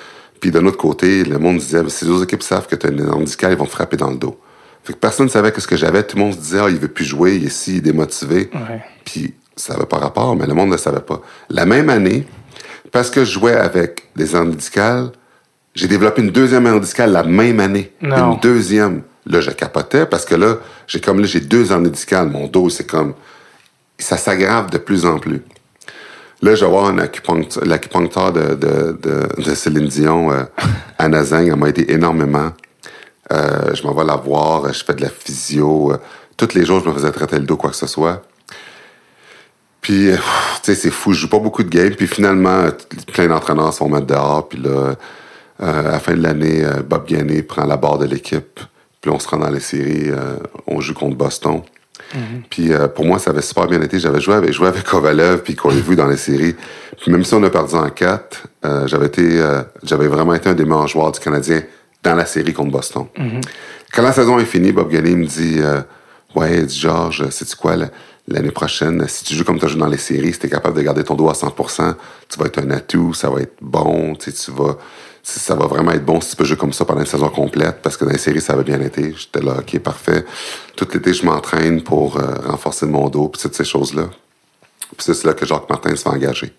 Puis 0.41 0.51
d'un 0.51 0.65
autre 0.67 0.77
côté, 0.77 1.25
le 1.25 1.39
monde 1.39 1.59
disait, 1.59 1.83
si 1.89 2.05
les 2.05 2.11
autres 2.11 2.25
équipes 2.25 2.43
savent 2.43 2.67
que 2.67 2.77
tu 2.77 2.87
as 2.87 2.91
une 2.91 3.01
hernie 3.01 3.25
discale, 3.25 3.53
ils 3.53 3.59
vont 3.59 3.67
te 3.67 3.71
frapper 3.71 3.97
dans 3.97 4.11
le 4.11 4.17
dos. 4.17 4.39
Fait 4.85 4.93
que 4.93 4.99
personne 4.99 5.27
ne 5.27 5.31
savait 5.31 5.51
que 5.51 5.61
ce 5.61 5.67
que 5.67 5.77
j'avais. 5.77 6.03
Tout 6.05 6.17
le 6.17 6.23
monde 6.23 6.35
se 6.35 6.39
disait, 6.39 6.59
ah, 6.61 6.69
il 6.69 6.77
veut 6.77 6.89
plus 6.89 7.05
jouer, 7.05 7.37
il 7.37 7.45
est 7.45 7.49
ici, 7.49 7.73
il 7.73 7.77
est 7.79 7.81
démotivé. 7.81 8.51
Ouais. 8.55 8.85
Puis 9.05 9.35
ça 9.57 9.73
n'avait 9.75 9.87
pas 9.87 9.99
rapport, 9.99 10.37
mais 10.37 10.47
le 10.47 10.55
monde 10.55 10.69
ne 10.69 10.75
le 10.75 10.79
savait 10.79 11.01
pas. 11.01 11.23
La 11.49 11.67
même 11.67 11.89
année, 11.89 12.27
parce 12.93 13.11
que 13.11 13.25
je 13.25 13.33
jouais 13.33 13.55
avec 13.55 14.05
des 14.15 14.27
discales, 14.55 15.11
j'ai 15.75 15.89
développé 15.89 16.23
une 16.23 16.31
deuxième 16.31 16.81
discale 16.81 17.13
la 17.13 17.23
même 17.23 17.61
année. 17.61 17.93
Non. 18.01 18.35
Une 18.35 18.41
deuxième. 18.41 19.03
Là, 19.27 19.41
je 19.41 19.51
capotais 19.51 20.07
parce 20.07 20.25
que 20.25 20.35
là, 20.35 20.59
j'ai 20.87 21.01
comme 21.01 21.21
là, 21.21 21.27
j'ai 21.27 21.41
deux 21.41 21.67
discales. 21.91 22.29
Mon 22.29 22.47
dos, 22.47 22.71
c'est 22.71 22.87
comme. 22.87 23.15
Ça 23.99 24.17
s'aggrave 24.17 24.71
de 24.71 24.79
plus 24.79 25.05
en 25.05 25.19
plus. 25.19 25.43
Là, 26.43 26.55
je 26.55 26.65
vais 26.65 26.71
voir 26.71 26.87
un 26.87 26.99
acupuncteur, 26.99 27.65
l'acupuncteur 27.65 28.33
de, 28.33 28.55
de, 28.55 28.99
de, 29.03 29.43
de 29.43 29.55
Céline 29.55 29.89
Dion 29.89 30.31
euh, 30.33 30.45
à 30.99 31.09
Nazing. 31.09 31.49
Elle 31.49 31.57
m'a 31.57 31.69
aidé 31.69 31.87
énormément. 31.89 32.53
Euh, 33.33 33.75
je 33.75 33.83
m'en 33.83 33.95
vais 33.95 34.05
la 34.05 34.17
voir, 34.17 34.73
je 34.73 34.85
fais 34.85 34.95
de 34.95 35.03
la 35.03 35.09
physio. 35.09 35.93
euh, 35.93 35.97
tous 36.37 36.55
les 36.55 36.65
jours, 36.67 36.81
je 36.85 36.89
me 36.89 36.95
faisais 36.95 37.11
traiter 37.11 37.39
le 37.39 37.45
dos, 37.47 37.57
quoi 37.57 37.71
que 37.71 37.77
ce 37.77 37.87
soit. 37.87 38.23
Puis, 39.81 40.11
euh, 40.11 40.17
tu 40.17 40.21
sais, 40.63 40.75
c'est 40.75 40.91
fou, 40.91 41.13
je 41.13 41.21
joue 41.21 41.29
pas 41.29 41.39
beaucoup 41.39 41.63
de 41.63 41.71
games. 41.71 41.95
Puis 41.95 42.07
finalement, 42.07 42.67
plein 43.13 43.29
d'entraîneurs 43.29 43.73
se 43.73 43.79
font 43.79 43.89
mettre 43.89 44.07
dehors. 44.07 44.49
Puis 44.49 44.59
là, 44.61 44.71
euh, 44.71 44.95
à 45.61 45.83
la 45.83 45.99
fin 46.01 46.15
de 46.15 46.23
l'année, 46.23 46.65
euh, 46.65 46.83
Bob 46.83 47.07
Gainé 47.07 47.43
prend 47.43 47.65
la 47.65 47.77
barre 47.79 47.99
de 47.99 48.05
l'équipe. 48.07 48.61
Puis 49.01 49.11
on 49.11 49.19
se 49.19 49.29
rend 49.29 49.39
dans 49.39 49.51
les 49.51 49.61
séries. 49.61 50.11
euh, 50.11 50.37
on 50.67 50.81
joue 50.81 50.93
contre 50.95 51.17
Boston. 51.17 51.63
Puis 52.51 52.73
euh, 52.73 52.89
pour 52.89 53.05
moi, 53.05 53.19
ça 53.19 53.31
avait 53.31 53.43
super 53.43 53.67
bien 53.67 53.81
été. 53.83 53.99
J'avais 53.99 54.21
joué 54.21 54.35
avec, 54.35 54.53
joué 54.53 54.69
avec 54.69 54.85
Kovalev 54.85 55.43
puis 55.43 55.55
qu'on 55.57 55.69
l'a 55.71 55.75
vu 55.77 55.97
dans 55.97 56.07
les 56.07 56.17
séries. 56.17 56.55
Puis 57.01 57.11
même 57.11 57.25
si 57.25 57.35
on 57.35 57.43
a 57.43 57.51
perdu 57.51 57.75
en 57.75 57.89
4, 57.91 58.45
euh, 58.65 58.87
j'avais 58.87 59.07
été, 59.07 59.41
euh, 59.41 59.63
j'avais 59.83 60.07
vraiment 60.09 60.35
été 60.35 60.49
un 60.49 60.55
des 60.55 60.65
meilleurs 60.65 60.89
joueurs 60.89 61.13
du 61.13 61.21
Canadien 61.21 61.63
dans 62.03 62.15
la 62.15 62.27
série 62.27 62.53
contre 62.53 62.71
Boston. 62.71 63.07
Quand 63.93 64.03
la 64.03 64.13
saison 64.13 64.39
est 64.39 64.45
finie, 64.45 64.73
Bob 64.73 64.91
Gagné 64.91 65.15
me 65.17 65.27
dit, 65.27 65.61
ouais, 66.35 66.63
dit, 66.63 66.79
Georges, 66.79 67.29
sais-tu 67.31 67.57
quoi, 67.57 67.77
la- 67.77 67.91
l'année 68.29 68.51
prochaine, 68.51 69.07
si 69.09 69.25
tu 69.25 69.35
joues 69.35 69.45
comme 69.45 69.59
tu 69.59 69.65
as 69.65 69.69
joué 69.69 69.81
dans 69.81 69.87
les 69.87 69.97
séries, 69.99 70.33
si 70.33 70.39
tu 70.41 70.47
es 70.47 70.51
capable 70.51 70.77
de 70.77 70.83
garder 70.83 71.05
ton 71.05 71.15
dos 71.15 71.29
à 71.29 71.33
100%, 71.35 71.95
tu 72.29 72.39
vas 72.39 72.47
être 72.47 72.59
un 72.59 72.71
atout, 72.71 73.15
ça 73.15 73.31
va 73.31 73.41
être 73.41 73.55
bon, 73.61 74.15
tu 74.17 74.31
sais, 74.31 74.45
tu 74.45 74.51
vas, 74.51 74.77
ça 75.29 75.55
va 75.57 75.67
vraiment 75.67 75.91
être 75.93 76.05
bon 76.05 76.21
si 76.21 76.31
tu 76.31 76.37
peux 76.37 76.45
jouer 76.45 76.57
comme 76.57 76.73
ça 76.73 76.85
pendant 76.85 77.01
une 77.01 77.07
saison 77.07 77.29
complète, 77.29 77.83
parce 77.83 77.97
que 77.97 78.05
dans 78.05 78.13
les 78.13 78.19
séries, 78.19 78.41
ça 78.41 78.53
avait 78.53 78.63
bien 78.65 78.81
été. 78.81 79.13
J'étais 79.17 79.41
là, 79.45 79.57
ok, 79.59 79.79
parfait. 79.81 80.25
Tout 80.77 80.87
l'été, 80.95 81.13
je 81.13 81.25
m'entraîne 81.25 81.83
pour 81.83 82.17
euh, 82.19 82.35
renforcer 82.47 82.87
mon 82.87 83.09
dos, 83.09 83.29
puis 83.29 83.43
toutes 83.43 83.55
ces 83.55 83.65
choses-là. 83.65 84.05
Puis 84.97 84.99
c'est 85.15 85.25
là 85.25 85.33
que 85.35 85.45
Jacques 85.45 85.69
Martin 85.69 85.91
se 85.97 86.03
fait 86.03 86.09
engager. 86.11 86.55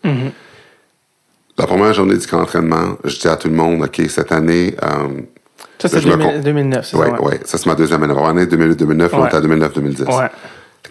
La 1.57 1.65
première 1.65 1.93
journée 1.93 2.17
du 2.17 2.27
camp 2.27 2.39
d'entraînement, 2.39 2.97
je 3.03 3.17
dis 3.17 3.27
à 3.27 3.35
tout 3.37 3.47
le 3.47 3.55
monde, 3.55 3.83
OK, 3.83 4.01
cette 4.09 4.31
année... 4.31 4.75
euh, 4.83 5.21
Ça, 5.79 5.87
c'est 5.87 6.01
je 6.01 6.07
me 6.07 6.17
2000 6.17 6.27
con- 6.35 6.41
2009, 6.43 6.85
c'est 6.85 6.97
Ouais, 6.97 7.09
ça? 7.09 7.21
ouais. 7.21 7.39
Ça, 7.45 7.57
c'est 7.57 7.65
ma 7.67 7.75
deuxième 7.75 8.03
année. 8.03 8.13
La 8.13 8.19
première 8.19 8.43
année 8.43 8.45
2008-2009, 8.75 8.97
là, 8.99 9.09
on 9.13 9.25
était 9.27 9.37
à 9.37 9.41
2009-2010. 9.41 10.15
Ouais. 10.19 10.27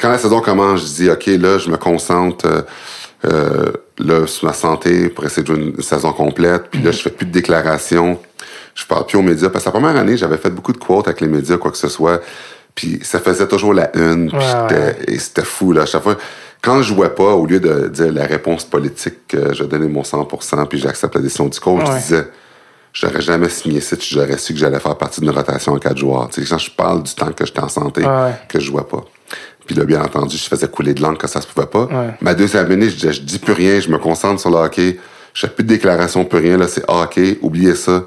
Quand 0.01 0.09
la 0.09 0.19
saison 0.19 0.40
commence, 0.40 0.81
je 0.81 0.94
dis, 1.05 1.11
OK, 1.11 1.27
là, 1.27 1.59
je 1.59 1.70
me 1.70 1.77
concentre. 1.77 2.47
euh, 2.47 2.62
euh, 3.24 3.72
là, 3.98 4.26
sur 4.26 4.47
ma 4.47 4.52
santé, 4.52 5.09
pour 5.09 5.24
essayer 5.24 5.43
de 5.43 5.47
jouer 5.55 5.62
une 5.76 5.82
saison 5.82 6.12
complète. 6.12 6.64
Puis 6.70 6.82
là, 6.82 6.90
je 6.93 6.98
fais 7.02 7.10
plus 7.10 7.26
de 7.26 7.32
déclarations. 7.32 8.18
Je 8.74 8.84
parle 8.84 9.06
plus 9.06 9.18
aux 9.18 9.22
médias. 9.22 9.48
Parce 9.48 9.64
que 9.64 9.68
la 9.70 9.72
première 9.80 9.97
année, 9.97 10.16
j'avais 10.16 10.36
fait 10.36 10.51
beaucoup 10.51 10.72
de 10.72 10.78
quotes 10.78 11.09
avec 11.09 11.20
les 11.20 11.28
médias, 11.28 11.56
quoi 11.56 11.70
que 11.70 11.78
ce 11.78 11.88
soit. 11.88 12.20
Puis 12.74 13.01
ça 13.02 13.18
faisait 13.20 13.48
toujours 13.48 13.72
la 13.72 13.90
une. 13.97 14.28
Puis 14.28 14.36
Ouais, 14.38 14.97
et 15.09 15.18
c'était 15.18 15.43
fou, 15.44 15.72
là. 15.72 15.82
À 15.82 15.86
chaque 15.86 16.02
fois, 16.02 16.16
quand 16.62 16.82
je 16.82 16.94
jouais 16.94 17.09
pas, 17.09 17.32
au 17.34 17.47
lieu 17.47 17.59
de 17.59 17.88
dire 17.88 18.12
la 18.12 18.26
réponse 18.26 18.64
politique, 18.64 19.26
que 19.28 19.55
je 19.55 19.64
donnais 19.64 19.88
mon 19.88 20.02
100% 20.02 20.66
puis 20.66 20.78
j'accepte 20.78 21.14
la 21.14 21.22
décision 21.22 21.47
du 21.47 21.59
coach, 21.59 21.80
Ouais. 21.88 21.94
je 21.97 22.02
disais, 22.02 22.28
j'aurais 22.93 23.20
jamais 23.22 23.48
signé 23.48 23.80
ça 23.80 23.97
si 23.98 24.14
j'aurais 24.14 24.36
su 24.36 24.52
que 24.52 24.59
j'allais 24.59 24.80
faire 24.80 24.97
partie 24.97 25.20
d'une 25.20 25.30
rotation 25.30 25.72
en 25.72 25.78
quatre 25.78 25.97
joueurs. 25.97 26.28
Tu 26.28 26.43
sais, 26.43 26.48
quand 26.48 26.59
je 26.59 26.70
parle 26.70 27.02
du 27.02 27.14
temps 27.14 27.32
que 27.32 27.47
j'étais 27.47 27.60
en 27.60 27.68
santé, 27.70 28.02
Ouais. 28.05 28.32
que 28.48 28.60
je 28.60 28.66
jouais 28.66 28.84
pas. 28.84 29.05
Puis 29.66 29.74
là, 29.74 29.84
bien 29.84 30.02
entendu, 30.02 30.36
je 30.36 30.44
faisais 30.44 30.68
couler 30.68 30.94
de 30.94 31.02
langue 31.02 31.18
quand 31.18 31.26
ça 31.26 31.40
se 31.40 31.47
pouvait 31.47 31.66
pas. 31.66 31.84
Ouais. 31.86 32.14
Ma 32.20 32.34
deuxième 32.34 32.70
année, 32.70 32.88
je 32.88 32.94
disais, 32.94 33.12
je 33.12 33.22
dis 33.22 33.38
plus 33.38 33.52
rien, 33.52 33.80
je 33.80 33.90
me 33.90 33.98
concentre 33.98 34.40
sur 34.40 34.51
le 34.51 34.56
hockey. 34.56 34.98
Je 35.34 35.47
fais 35.47 35.52
plus 35.52 35.64
de 35.64 35.68
déclaration, 35.68 36.24
plus 36.24 36.38
rien. 36.38 36.56
Là, 36.56 36.68
c'est 36.68 36.84
hockey, 36.88 37.38
oubliez 37.43 37.74
ça. 37.74 38.05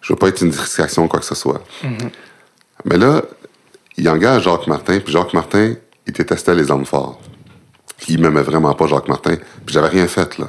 Je 0.00 0.12
veux 0.12 0.18
pas 0.18 0.28
être 0.28 0.42
une 0.42 0.50
distraction 0.50 1.04
ou 1.04 1.08
quoi 1.08 1.20
que 1.20 1.26
ce 1.26 1.34
soit. 1.34 1.62
Mais 2.84 2.96
là, 2.96 3.22
il 3.96 4.08
engage 4.08 4.44
Jacques 4.44 4.66
Martin, 4.66 5.00
puis 5.00 5.12
Jacques 5.12 5.34
Martin, 5.34 5.74
il 6.06 6.12
détestait 6.12 6.54
les 6.54 6.70
hommes 6.70 6.86
forts. 6.86 7.20
Il 8.08 8.20
m'aimait 8.20 8.42
vraiment 8.42 8.74
pas, 8.74 8.86
Jacques 8.86 9.08
Martin, 9.08 9.36
puis 9.36 9.74
j'avais 9.74 9.88
rien 9.88 10.06
fait, 10.06 10.38
là. 10.38 10.46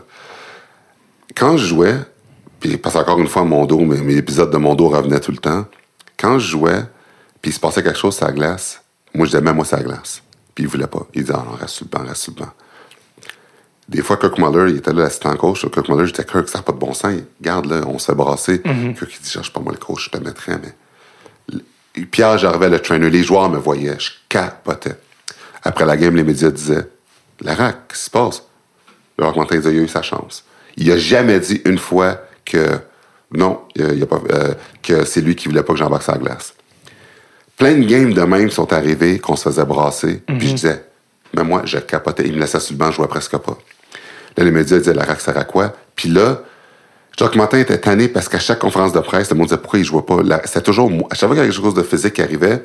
Quand 1.36 1.58
je 1.58 1.66
jouais, 1.66 1.96
puis 2.60 2.78
parce 2.78 2.96
qu'encore 2.96 3.20
une 3.20 3.28
fois, 3.28 3.44
mon 3.44 3.66
dos, 3.66 3.80
mes, 3.80 4.02
mes 4.02 4.16
épisodes 4.16 4.52
de 4.52 4.58
mon 4.58 4.76
dos 4.76 4.90
revenaient 4.90 5.20
tout 5.20 5.32
le 5.32 5.38
temps. 5.38 5.66
Quand 6.18 6.40
je 6.40 6.48
jouais, 6.50 6.84
puis 7.42 7.52
il 7.52 7.54
se 7.54 7.60
passait 7.60 7.82
quelque 7.82 7.98
chose 7.98 8.16
sur 8.16 8.26
la 8.26 8.32
glace, 8.32 8.82
moi, 9.14 9.26
je 9.26 9.32
disais, 9.32 9.42
même 9.42 9.56
moi, 9.56 9.66
sur 9.66 9.78
la 9.78 9.84
glace. 9.84 10.22
Puis 10.56 10.64
il 10.66 10.68
voulait 10.70 10.88
pas. 10.88 11.06
Il 11.14 11.22
disait, 11.24 11.34
ah 11.36 11.44
non, 11.46 11.56
reste 11.56 11.76
sur 11.76 11.86
le 11.86 11.98
banc, 11.98 12.06
reste 12.08 12.22
sur 12.24 12.34
le 12.38 12.42
banc. 12.46 12.52
Des 13.90 14.02
fois, 14.02 14.18
Kirk 14.18 14.38
Muller, 14.38 14.72
il 14.72 14.78
était 14.78 14.94
là, 14.94 15.04
l'assistant 15.04 15.36
coach. 15.36 15.62
Kirk 15.70 15.90
Muller, 15.90 16.06
j'étais 16.06 16.24
Kirk, 16.24 16.48
ça 16.48 16.60
n'a 16.60 16.64
pas 16.64 16.72
de 16.72 16.78
bon 16.78 16.94
sens. 16.94 17.14
Garde, 17.42 17.66
là, 17.66 17.82
on 17.88 18.00
se 18.00 18.06
fait 18.06 18.16
brasser. 18.16 18.62
Kirk, 18.62 19.12
il 19.16 19.22
dit, 19.24 19.30
je 19.32 19.42
suis 19.42 19.52
pas 19.52 19.60
moi 19.60 19.74
le 19.74 19.78
coach, 19.80 20.06
je 20.06 20.10
te 20.18 20.24
mettrais, 20.24 20.58
mais. 20.62 20.74
Pierre 22.10 22.38
Gervais, 22.38 22.70
le 22.70 22.80
trainer, 22.80 23.10
les 23.10 23.22
joueurs 23.24 23.50
me 23.50 23.58
voyaient, 23.58 24.00
je 24.00 24.12
capotais. 24.30 24.96
Après 25.64 25.86
la 25.86 25.98
game, 25.98 26.16
les 26.16 26.24
médias 26.24 26.50
disaient, 26.50 26.88
Larac, 27.42 27.90
qu'est-ce 27.90 28.00
qui 28.00 28.06
se 28.06 28.10
passe? 28.10 28.44
Le 29.18 29.26
Rock 29.26 29.36
Mountain 29.36 29.58
disait, 29.58 29.74
il 29.74 29.80
a 29.80 29.84
eu 29.84 29.88
sa 29.90 30.02
chance. 30.02 30.46
Il 30.78 30.90
a 30.90 30.98
jamais 30.98 31.40
dit 31.42 31.62
une 31.66 31.78
fois 31.78 32.22
que 32.46 32.80
non, 33.34 33.62
il 33.76 34.02
a- 34.02 34.06
pas, 34.06 34.22
euh, 34.30 34.54
que 34.82 35.04
c'est 35.04 35.20
lui 35.22 35.36
qui 35.36 35.50
voulait 35.50 35.64
pas 35.64 35.74
que 35.74 35.80
j'embarque 35.80 36.08
la 36.08 36.18
glace. 36.18 36.54
Plein 37.58 37.74
de 37.78 37.84
games 37.86 38.14
de 38.14 38.22
même 38.22 38.50
sont 38.50 38.72
arrivés 38.74 39.20
qu'on 39.20 39.36
se 39.36 39.44
faisait 39.50 39.66
brasser. 39.66 40.22
Puis 40.26 40.48
je 40.50 40.54
disais, 40.54 40.84
mais 41.36 41.44
moi, 41.44 41.62
je 41.66 41.78
capotais. 41.78 42.24
Il 42.26 42.34
me 42.34 42.40
laissait 42.40 42.60
sur 42.60 42.74
le 42.74 42.80
banc, 42.80 42.90
je 42.92 42.96
jouais 42.98 43.08
presque 43.08 43.38
pas. 43.38 43.58
Là, 44.38 44.44
les 44.44 44.52
médias 44.52 44.78
disaient, 44.78 44.94
Larac 44.94 45.22
sert 45.22 45.38
à 45.38 45.44
quoi? 45.44 45.74
Puis 45.96 46.10
là, 46.10 46.42
Jacques 47.20 47.36
Martin 47.36 47.60
était 47.60 47.78
tanné 47.78 48.08
parce 48.08 48.28
qu'à 48.30 48.40
chaque 48.40 48.60
conférence 48.60 48.94
de 48.94 49.00
presse, 49.00 49.30
le 49.30 49.36
monde 49.36 49.48
disait 49.48 49.60
pourquoi 49.60 49.80
il 49.80 49.86
jouait 49.86 50.02
pas? 50.02 50.22
La- 50.24 50.42
C'était 50.46 50.62
toujours 50.62 50.90
moi. 50.90 51.08
À 51.12 51.16
chaque 51.16 51.28
fois 51.28 51.30
qu'il 51.30 51.38
y 51.38 51.40
avait 51.42 51.50
quelque 51.54 51.62
chose 51.64 51.74
de 51.76 51.84
physique 51.84 52.14
qui 52.14 52.22
arrivait, 52.22 52.64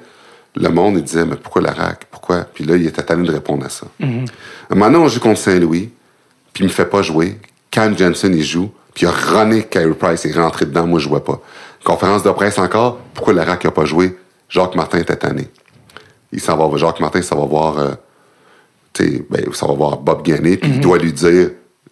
le 0.54 0.68
monde 0.70 0.94
il 0.96 1.02
disait 1.02 1.26
mais 1.26 1.36
pourquoi 1.36 1.60
la 1.62 1.72
rack? 1.72 2.06
Pourquoi? 2.10 2.46
Puis 2.54 2.64
là, 2.64 2.76
il 2.76 2.86
était 2.86 3.02
tanné 3.02 3.26
de 3.26 3.32
répondre 3.32 3.66
à 3.66 3.68
ça. 3.68 3.86
Maintenant, 4.70 5.00
on 5.02 5.08
joue 5.08 5.20
contre 5.20 5.40
Saint-Louis, 5.40 5.90
puis 6.52 6.64
il 6.64 6.68
me 6.68 6.72
fait 6.72 6.86
pas 6.86 7.02
jouer. 7.02 7.38
Cam 7.70 7.98
Jensen, 7.98 8.34
il 8.34 8.44
joue, 8.44 8.70
puis 8.94 9.04
il 9.04 9.08
a 9.08 9.10
runné 9.10 9.64
Carey 9.64 9.90
Price, 9.92 10.24
il 10.24 10.30
est 10.30 10.40
rentré 10.40 10.64
dedans, 10.64 10.86
moi 10.86 10.98
je 11.00 11.08
jouais 11.08 11.20
pas. 11.20 11.42
Conférence 11.84 12.22
de 12.22 12.30
presse 12.30 12.58
encore, 12.58 12.98
pourquoi 13.14 13.34
la 13.34 13.44
rack 13.44 13.66
a 13.66 13.70
pas 13.72 13.84
joué? 13.84 14.16
Jacques 14.48 14.74
Martin 14.74 14.98
était 14.98 15.16
tanné. 15.16 15.48
Il 16.32 16.40
s'en 16.40 16.56
va, 16.56 16.76
Jacques 16.76 17.00
Martin, 17.00 17.22
ça 17.22 17.34
va 17.34 17.44
voir, 17.44 17.78
euh, 17.78 17.94
tu 18.92 19.04
sais, 19.04 19.26
ben, 19.30 19.44
ça 19.52 19.66
va 19.66 19.74
voir 19.74 19.98
Bob 19.98 20.22
Gagné, 20.22 20.56
puis 20.56 20.70
il 20.70 20.80
doit 20.80 20.98
lui 20.98 21.12
dire, 21.12 21.50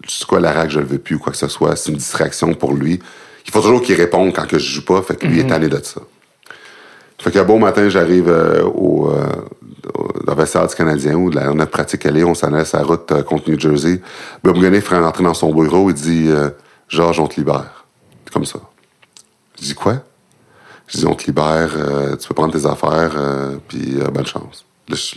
c'est 0.09 0.27
quoi 0.27 0.41
la 0.41 0.53
rack, 0.53 0.71
je 0.71 0.81
le 0.81 0.87
veux 0.87 0.99
plus, 0.99 1.17
ou 1.17 1.19
quoi 1.19 1.33
que 1.33 1.39
ce 1.39 1.49
soit, 1.49 1.77
c'est 1.77 1.91
une 1.91 1.97
distraction 1.99 2.53
pour 2.55 2.73
lui. 2.75 3.01
Il 3.47 3.53
faut 3.53 3.61
toujours 3.61 3.83
qu'il 3.83 3.95
réponde 3.97 4.33
quand 4.35 4.47
que 4.47 4.59
je 4.59 4.75
joue 4.77 4.85
pas, 4.85 5.03
fait 5.03 5.17
que 5.17 5.27
lui 5.27 5.41
est 5.41 5.47
tanné 5.47 5.69
de 5.69 5.81
ça. 5.83 6.01
Fait 7.21 7.31
qu'un 7.31 7.45
beau 7.45 7.59
matin, 7.59 7.89
j'arrive 7.89 8.29
euh, 8.29 8.63
au, 8.65 9.09
euh, 9.11 9.27
au- 9.95 10.35
vestiaire 10.35 10.67
du 10.67 10.75
Canadien 10.75 11.15
où 11.15 11.31
la, 11.31 11.53
notre 11.55 11.71
pratique 11.71 12.05
elle 12.05 12.19
est, 12.19 12.25
on 12.25 12.35
s'en 12.35 12.53
allait 12.53 12.65
sur 12.65 12.79
la 12.79 12.85
route 12.85 13.11
euh, 13.13 13.23
contre 13.23 13.49
New 13.51 13.59
Jersey. 13.59 14.01
Bob 14.43 14.59
Gagné 14.61 14.81
ferait 14.81 14.99
rentrer 15.01 15.23
dans 15.25 15.33
son 15.33 15.55
bureau, 15.55 15.89
il 15.91 15.95
dit 15.95 16.27
euh, 16.29 16.51
Georges, 16.89 17.21
on 17.21 17.27
te 17.29 17.37
libère. 17.37 17.85
Comme 18.33 18.45
ça. 18.45 18.59
Je 19.59 19.65
dis 19.67 19.75
quoi? 19.75 20.03
Je 20.89 20.99
dis 20.99 21.07
on 21.07 21.15
te 21.15 21.27
libère, 21.27 21.73
euh, 21.77 22.17
tu 22.17 22.29
peux 22.29 22.35
prendre 22.35 22.53
tes 22.53 22.67
affaires, 22.67 23.13
euh, 23.17 23.57
puis 23.69 23.97
euh, 24.01 24.09
bonne 24.11 24.27
chance. 24.27 24.65
Là, 24.89 24.97
je- 24.97 25.17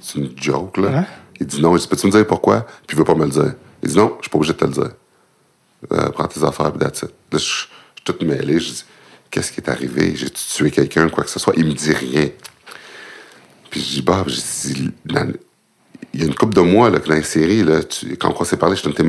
c'est 0.00 0.18
une 0.18 0.32
joke, 0.40 0.78
là. 0.78 0.88
Ouais. 1.00 1.04
Il 1.40 1.46
dit 1.46 1.60
non. 1.60 1.76
Je 1.76 1.82
dis, 1.82 1.88
peux-tu 1.88 2.06
me 2.06 2.12
dire 2.12 2.26
pourquoi? 2.26 2.62
Puis 2.86 2.94
il 2.94 2.98
veut 2.98 3.04
pas 3.04 3.14
me 3.14 3.24
le 3.24 3.30
dire. 3.30 3.54
Il 3.82 3.90
dit 3.90 3.96
non, 3.96 4.14
je 4.18 4.22
suis 4.24 4.30
pas 4.30 4.38
obligé 4.38 4.52
de 4.54 4.58
te 4.58 4.64
le 4.64 4.72
dire. 4.72 4.90
Prends 6.12 6.26
tes 6.28 6.42
affaires, 6.42 6.72
puis 6.72 6.80
that's 6.80 7.02
it. 7.02 7.10
Là, 7.32 7.38
je 7.38 7.44
je 7.44 8.12
suis 8.12 8.18
tout 8.18 8.24
mêlé. 8.24 8.58
Je 8.60 8.70
dis, 8.72 8.84
qu'est-ce 9.30 9.50
qui 9.52 9.60
est 9.60 9.68
arrivé? 9.68 10.14
J'ai 10.16 10.30
tué 10.30 10.70
quelqu'un, 10.70 11.08
quoi 11.08 11.24
que 11.24 11.30
ce 11.30 11.38
soit. 11.40 11.52
Il 11.56 11.66
me 11.66 11.72
dit 11.72 11.92
rien. 11.92 12.28
Puis 13.70 13.80
je 13.80 13.86
dis, 13.96 14.02
Bob, 14.02 14.28
dit, 14.72 14.90
dans- 15.04 15.32
il 16.14 16.20
y 16.20 16.22
a 16.22 16.26
une 16.26 16.34
couple 16.34 16.54
de 16.54 16.60
mois, 16.60 16.88
là, 16.88 17.00
que 17.00 17.08
dans 17.08 17.14
les 17.16 17.22
séries, 17.22 17.62
là, 17.64 17.82
tu- 17.82 18.16
quand 18.16 18.32
on 18.38 18.44
s'est 18.44 18.56
parlé, 18.56 18.76
je 18.76 18.80
suis 18.80 18.88
un 18.88 18.92
de 18.92 18.96
tes 18.96 19.02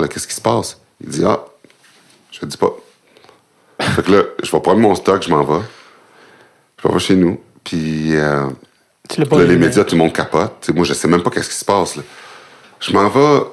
là, 0.00 0.08
qu'est-ce 0.08 0.26
qui 0.28 0.34
se 0.34 0.40
passe? 0.40 0.78
Il 1.02 1.08
dit, 1.10 1.24
ah, 1.24 1.44
je 2.30 2.38
te 2.40 2.46
dis 2.46 2.56
pas. 2.56 2.70
Fait 3.92 4.02
que 4.02 4.12
là, 4.12 4.22
je 4.42 4.50
vais 4.50 4.60
prendre 4.60 4.80
mon 4.80 4.94
stock, 4.94 5.22
je 5.22 5.30
m'en 5.30 5.42
vais. 5.44 5.64
Je 6.82 6.88
vais 6.88 6.98
chez 6.98 7.16
nous. 7.16 7.40
Puis, 7.62 8.14
euh, 8.16 8.46
Tu 9.08 9.20
Là, 9.22 9.44
les 9.44 9.56
médias, 9.56 9.84
tout 9.84 9.94
le 9.96 10.02
monde 10.02 10.12
capote. 10.12 10.60
T'sais, 10.60 10.72
moi, 10.72 10.84
je 10.84 10.94
sais 10.94 11.08
même 11.08 11.22
pas 11.22 11.30
qu'est-ce 11.30 11.48
qui 11.50 11.56
se 11.56 11.64
passe. 11.64 11.96
Là. 11.96 12.02
Je 12.80 12.92
m'en 12.92 13.08
vais. 13.08 13.44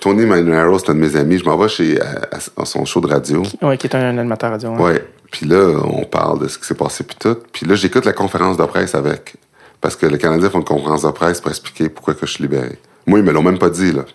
Tony 0.00 0.26
Manero, 0.26 0.78
c'est 0.78 0.90
un 0.90 0.94
de 0.94 1.00
mes 1.00 1.16
amis. 1.16 1.38
Je 1.38 1.44
m'en 1.44 1.56
vais 1.56 1.68
chez 1.68 1.98
à, 2.00 2.64
son 2.64 2.84
show 2.84 3.00
de 3.00 3.06
radio. 3.06 3.42
Ouais, 3.62 3.78
qui 3.78 3.86
est 3.86 3.94
un 3.96 4.18
animateur 4.18 4.50
radio. 4.50 4.72
hein. 4.72 4.78
Ouais. 4.78 5.04
Puis 5.30 5.46
là, 5.46 5.80
on 5.84 6.04
parle 6.04 6.40
de 6.40 6.48
ce 6.48 6.58
qui 6.58 6.66
s'est 6.66 6.74
passé 6.74 7.04
puis 7.04 7.16
tout. 7.18 7.36
Puis 7.52 7.66
là, 7.66 7.74
j'écoute 7.74 8.04
la 8.04 8.12
conférence 8.12 8.56
de 8.56 8.64
presse 8.64 8.94
avec. 8.94 9.34
Parce 9.80 9.96
que 9.96 10.06
les 10.06 10.18
Canadiens 10.18 10.50
font 10.50 10.58
une 10.58 10.64
conférence 10.64 11.02
de 11.02 11.10
presse 11.10 11.40
pour 11.40 11.50
expliquer 11.50 11.88
pourquoi 11.88 12.14
que 12.14 12.26
je 12.26 12.32
suis 12.32 12.42
libéré. 12.42 12.78
Moi, 13.06 13.18
ils 13.18 13.24
me 13.24 13.32
l'ont 13.32 13.42
même 13.42 13.58
pas 13.58 13.70
dit, 13.70 13.92
là. 13.92 14.04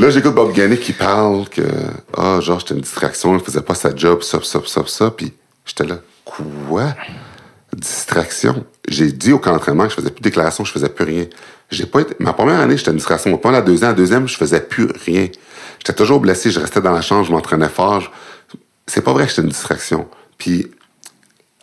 Là, 0.00 0.08
j'écoute 0.08 0.34
Bob 0.34 0.54
Gagné 0.54 0.78
qui 0.78 0.94
parle 0.94 1.46
que, 1.50 1.60
ah, 2.16 2.40
genre, 2.40 2.58
j'étais 2.58 2.72
une 2.72 2.80
distraction, 2.80 3.36
il 3.36 3.44
faisait 3.44 3.60
pas 3.60 3.74
sa 3.74 3.94
job, 3.94 4.22
ça, 4.22 4.40
ça, 4.42 4.60
ça, 4.64 4.82
ça. 4.86 5.10
Puis 5.10 5.34
j'étais 5.66 5.84
là, 5.84 5.98
quoi? 6.24 6.94
Distraction? 7.76 8.64
J'ai 8.88 9.12
dit 9.12 9.34
au 9.34 9.38
camp 9.38 9.52
d'entraînement 9.52 9.84
que 9.84 9.90
je 9.90 9.96
faisais 9.96 10.08
plus 10.08 10.20
de 10.20 10.24
déclaration, 10.24 10.64
je 10.64 10.72
faisais 10.72 10.88
plus 10.88 11.04
rien. 11.04 11.26
J'ai 11.70 11.84
pas 11.84 12.00
été, 12.00 12.16
ma 12.18 12.32
première 12.32 12.60
année, 12.60 12.78
j'étais 12.78 12.92
une 12.92 12.96
distraction. 12.96 13.36
Pas 13.36 13.50
la 13.50 13.60
deuxième, 13.60 13.90
la 13.90 13.94
deuxième, 13.94 14.26
je 14.26 14.38
faisais 14.38 14.62
plus 14.62 14.88
rien. 15.04 15.28
J'étais 15.78 15.92
toujours 15.92 16.20
blessé, 16.20 16.50
je 16.50 16.60
restais 16.60 16.80
dans 16.80 16.92
la 16.92 17.02
chambre, 17.02 17.26
je 17.26 17.32
m'entraînais 17.32 17.68
fort. 17.68 18.10
C'est 18.86 19.02
pas 19.02 19.12
vrai 19.12 19.24
que 19.24 19.28
j'étais 19.28 19.42
une 19.42 19.48
distraction. 19.48 20.08
Puis, 20.38 20.70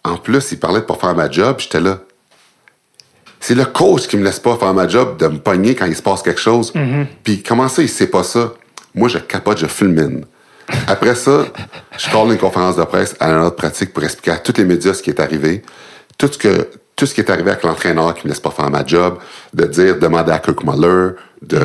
en 0.04 0.18
plus, 0.18 0.52
il 0.52 0.60
parlait 0.60 0.82
de 0.82 0.86
pas 0.86 0.94
faire 0.94 1.16
ma 1.16 1.32
job, 1.32 1.56
j'étais 1.58 1.80
là. 1.80 2.02
C'est 3.40 3.56
le 3.56 3.66
coach 3.66 4.08
qui 4.08 4.18
me 4.18 4.24
laisse 4.24 4.40
pas 4.40 4.56
faire 4.56 4.74
ma 4.74 4.88
job, 4.88 5.18
de 5.18 5.28
me 5.28 5.38
pogner 5.38 5.76
quand 5.76 5.86
il 5.86 5.96
se 5.96 6.02
passe 6.02 6.22
quelque 6.22 6.42
chose. 6.42 6.74
Puis 7.24 7.44
comment 7.44 7.68
ça, 7.68 7.82
il 7.82 7.90
sait 7.90 8.08
pas 8.08 8.24
ça? 8.24 8.54
Moi, 8.96 9.10
je 9.10 9.20
capote, 9.20 9.60
je 9.60 9.68
fulmine. 9.68 10.26
Après 10.88 11.16
ça, 11.16 11.46
je 11.98 12.10
colle 12.10 12.32
une 12.32 12.38
conférence 12.38 12.76
de 12.76 12.84
presse 12.84 13.16
à 13.20 13.30
une 13.30 13.42
autre 13.46 13.56
pratique 13.56 13.94
pour 13.94 14.04
expliquer 14.04 14.32
à 14.32 14.38
tous 14.38 14.58
les 14.58 14.66
médias 14.66 14.94
ce 14.94 15.02
qui 15.02 15.12
est 15.12 15.20
arrivé. 15.20 15.62
Tout 16.18 16.30
ce 16.32 16.38
que 16.38 16.68
tout 16.98 17.06
ce 17.06 17.14
qui 17.14 17.22
est 17.22 17.30
arrivé 17.30 17.52
avec 17.52 17.64
l'entraîneur 17.64 18.16
qui 18.16 18.26
me 18.26 18.32
laisse 18.32 18.40
pas 18.40 18.50
faire 18.50 18.72
ma 18.72 18.84
job, 18.84 19.20
de 19.54 19.66
dire, 19.66 20.00
demander 20.00 20.32
à 20.32 20.40
Kirk 20.40 20.64
Muller, 20.64 21.12
de, 21.44 21.62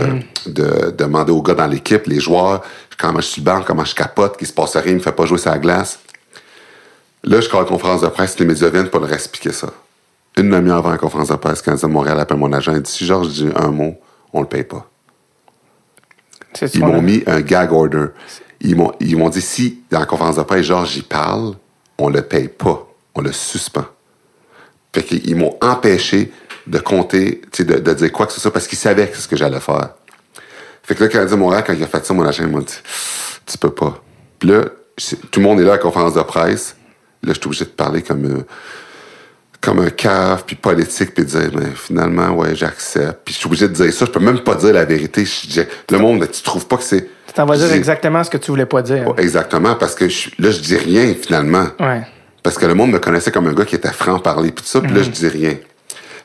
de, 0.46 0.90
demander 0.90 1.32
aux 1.32 1.40
gars 1.40 1.54
dans 1.54 1.66
l'équipe, 1.66 2.06
les 2.06 2.20
joueurs, 2.20 2.60
comment 2.98 3.20
je 3.20 3.26
suis 3.26 3.40
le 3.40 3.46
banc, 3.46 3.62
comment 3.66 3.84
je 3.84 3.94
capote, 3.94 4.36
qu'il 4.36 4.46
se 4.46 4.52
passe 4.52 4.76
rien, 4.76 4.92
il 4.92 4.96
me 4.96 5.00
fait 5.00 5.10
pas 5.10 5.24
jouer 5.24 5.38
sur 5.38 5.50
la 5.50 5.58
glace. 5.58 6.00
Là, 7.24 7.40
je 7.40 7.48
colle 7.48 7.62
une 7.62 7.68
conférence 7.68 8.02
de 8.02 8.08
presse, 8.08 8.38
les 8.38 8.44
médias 8.44 8.68
viennent 8.68 8.90
pour 8.90 9.00
leur 9.00 9.10
expliquer 9.10 9.52
ça. 9.52 9.68
Une 10.36 10.50
demi-heure 10.50 10.78
avant 10.78 10.90
la 10.90 10.98
conférence 10.98 11.28
de 11.28 11.36
presse, 11.36 11.60
quand 11.60 11.80
de 11.80 11.86
Montréal 11.86 12.18
appelle 12.18 12.38
mon 12.38 12.52
agent, 12.52 12.72
il 12.74 12.82
dit 12.82 12.90
si 12.90 13.04
Georges 13.04 13.28
dit 13.28 13.48
un 13.54 13.68
mot, 13.68 13.96
on 14.32 14.40
le 14.40 14.46
paye 14.46 14.64
pas. 14.64 14.88
Ils 16.74 16.80
m'ont 16.80 17.02
mis 17.02 17.22
un 17.26 17.40
gag 17.40 17.72
order. 17.72 18.06
Ils 18.60 18.76
m'ont, 18.76 18.92
ils 19.00 19.16
m'ont 19.16 19.28
dit 19.28 19.40
si 19.40 19.82
dans 19.90 20.00
la 20.00 20.06
conférence 20.06 20.36
de 20.36 20.42
presse, 20.42 20.66
Georges 20.66 20.96
y 20.96 21.02
parle, 21.02 21.54
on 21.98 22.08
le 22.08 22.22
paye 22.22 22.48
pas, 22.48 22.86
on 23.14 23.20
le 23.20 23.32
suspend. 23.32 23.86
Fait 24.94 25.02
qu'ils 25.02 25.36
m'ont 25.36 25.56
empêché 25.60 26.32
de 26.66 26.78
compter, 26.78 27.42
de, 27.58 27.64
de 27.64 27.94
dire 27.94 28.12
quoi 28.12 28.26
que 28.26 28.32
ce 28.32 28.40
soit 28.40 28.52
parce 28.52 28.66
qu'ils 28.66 28.78
savaient 28.78 29.08
que 29.08 29.16
c'est 29.16 29.22
ce 29.22 29.28
que 29.28 29.36
j'allais 29.36 29.60
faire. 29.60 29.90
Fait 30.82 30.94
que 30.94 31.04
là, 31.04 31.08
quand 31.08 31.18
il 31.18 31.22
a 31.22 31.26
dit 31.26 31.36
Montréal, 31.36 31.64
quand 31.66 31.72
il 31.72 31.82
a 31.82 31.86
fait 31.86 32.04
ça, 32.04 32.14
mon 32.14 32.24
agent 32.24 32.46
m'a 32.46 32.60
dit 32.60 32.78
Tu 33.46 33.58
peux 33.58 33.70
pas. 33.70 34.02
Puis 34.38 34.48
là, 34.48 34.64
tout 35.30 35.40
le 35.40 35.46
monde 35.46 35.60
est 35.60 35.64
là 35.64 35.72
à 35.72 35.76
la 35.76 35.82
conférence 35.82 36.14
de 36.14 36.22
presse. 36.22 36.76
Là, 37.22 37.32
je 37.32 37.38
suis 37.38 37.46
obligé 37.46 37.64
de 37.64 37.70
parler 37.70 38.02
comme, 38.02 38.24
euh, 38.24 38.46
comme 39.62 39.78
un 39.78 39.90
cave, 39.90 40.42
puis 40.46 40.56
politique, 40.56 41.14
puis 41.14 41.24
dire 41.24 41.50
Mais 41.54 41.70
finalement, 41.74 42.30
ouais, 42.30 42.54
j'accepte. 42.54 43.20
Puis 43.24 43.32
je 43.34 43.38
suis 43.38 43.46
obligé 43.46 43.68
de 43.68 43.72
dire 43.72 43.92
ça. 43.92 44.04
Je 44.04 44.10
peux 44.10 44.20
même 44.20 44.40
pas 44.40 44.56
dire 44.56 44.74
la 44.74 44.84
vérité. 44.84 45.24
Je 45.24 45.46
dis, 45.46 45.60
le 45.90 45.98
monde, 45.98 46.28
tu 46.30 46.42
trouves 46.42 46.66
pas 46.66 46.76
que 46.76 46.82
c'est. 46.82 47.08
Tu 47.28 47.32
t'en 47.32 47.46
vas 47.46 47.56
dire 47.56 47.72
exactement 47.72 48.22
ce 48.24 48.28
que 48.30 48.36
tu 48.36 48.50
voulais 48.50 48.66
pas 48.66 48.82
dire. 48.82 49.08
Ouais, 49.08 49.22
Exactement, 49.22 49.74
parce 49.76 49.94
que 49.94 50.08
je- 50.08 50.30
là, 50.38 50.50
je 50.50 50.60
dis 50.60 50.76
rien 50.76 51.14
finalement. 51.14 51.66
Ouais. 51.80 52.02
Parce 52.42 52.58
que 52.58 52.66
le 52.66 52.74
monde 52.74 52.90
me 52.90 52.98
connaissait 52.98 53.30
comme 53.30 53.46
un 53.46 53.54
gars 53.54 53.64
qui 53.64 53.76
était 53.76 53.92
franc-parler, 53.92 54.50
puis 54.50 54.64
tout 54.64 54.68
ça, 54.68 54.80
puis 54.80 54.92
là, 54.92 55.02
je 55.02 55.10
dis 55.10 55.28
rien. 55.28 55.54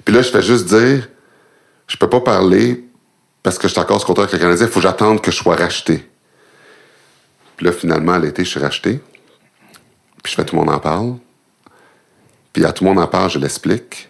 Puis 0.03 0.13
là, 0.15 0.21
je 0.23 0.29
fais 0.31 0.41
juste 0.41 0.65
dire, 0.65 1.07
je 1.87 1.95
peux 1.95 2.09
pas 2.09 2.21
parler 2.21 2.83
parce 3.43 3.59
que 3.59 3.67
j'étais 3.67 3.79
encore 3.81 3.99
sur 3.99 4.07
contrat 4.07 4.23
avec 4.23 4.33
le 4.33 4.39
Canadien, 4.39 4.65
il 4.65 4.71
faut 4.71 4.79
que 4.79 4.83
j'attende 4.83 5.21
que 5.21 5.29
je 5.31 5.37
sois 5.37 5.55
racheté. 5.55 6.09
Puis 7.55 7.65
là, 7.67 7.71
finalement, 7.71 8.13
à 8.13 8.19
l'été, 8.19 8.43
je 8.43 8.49
suis 8.49 8.59
racheté. 8.59 8.99
Puis 10.23 10.31
je 10.31 10.35
fais 10.35 10.43
tout 10.43 10.55
le 10.55 10.61
monde 10.63 10.73
en 10.73 10.79
parle. 10.79 11.13
Puis 12.53 12.65
à 12.65 12.71
tout 12.71 12.83
le 12.83 12.89
monde 12.89 12.99
en 12.99 13.07
parle, 13.07 13.29
je 13.29 13.39
l'explique. 13.39 14.09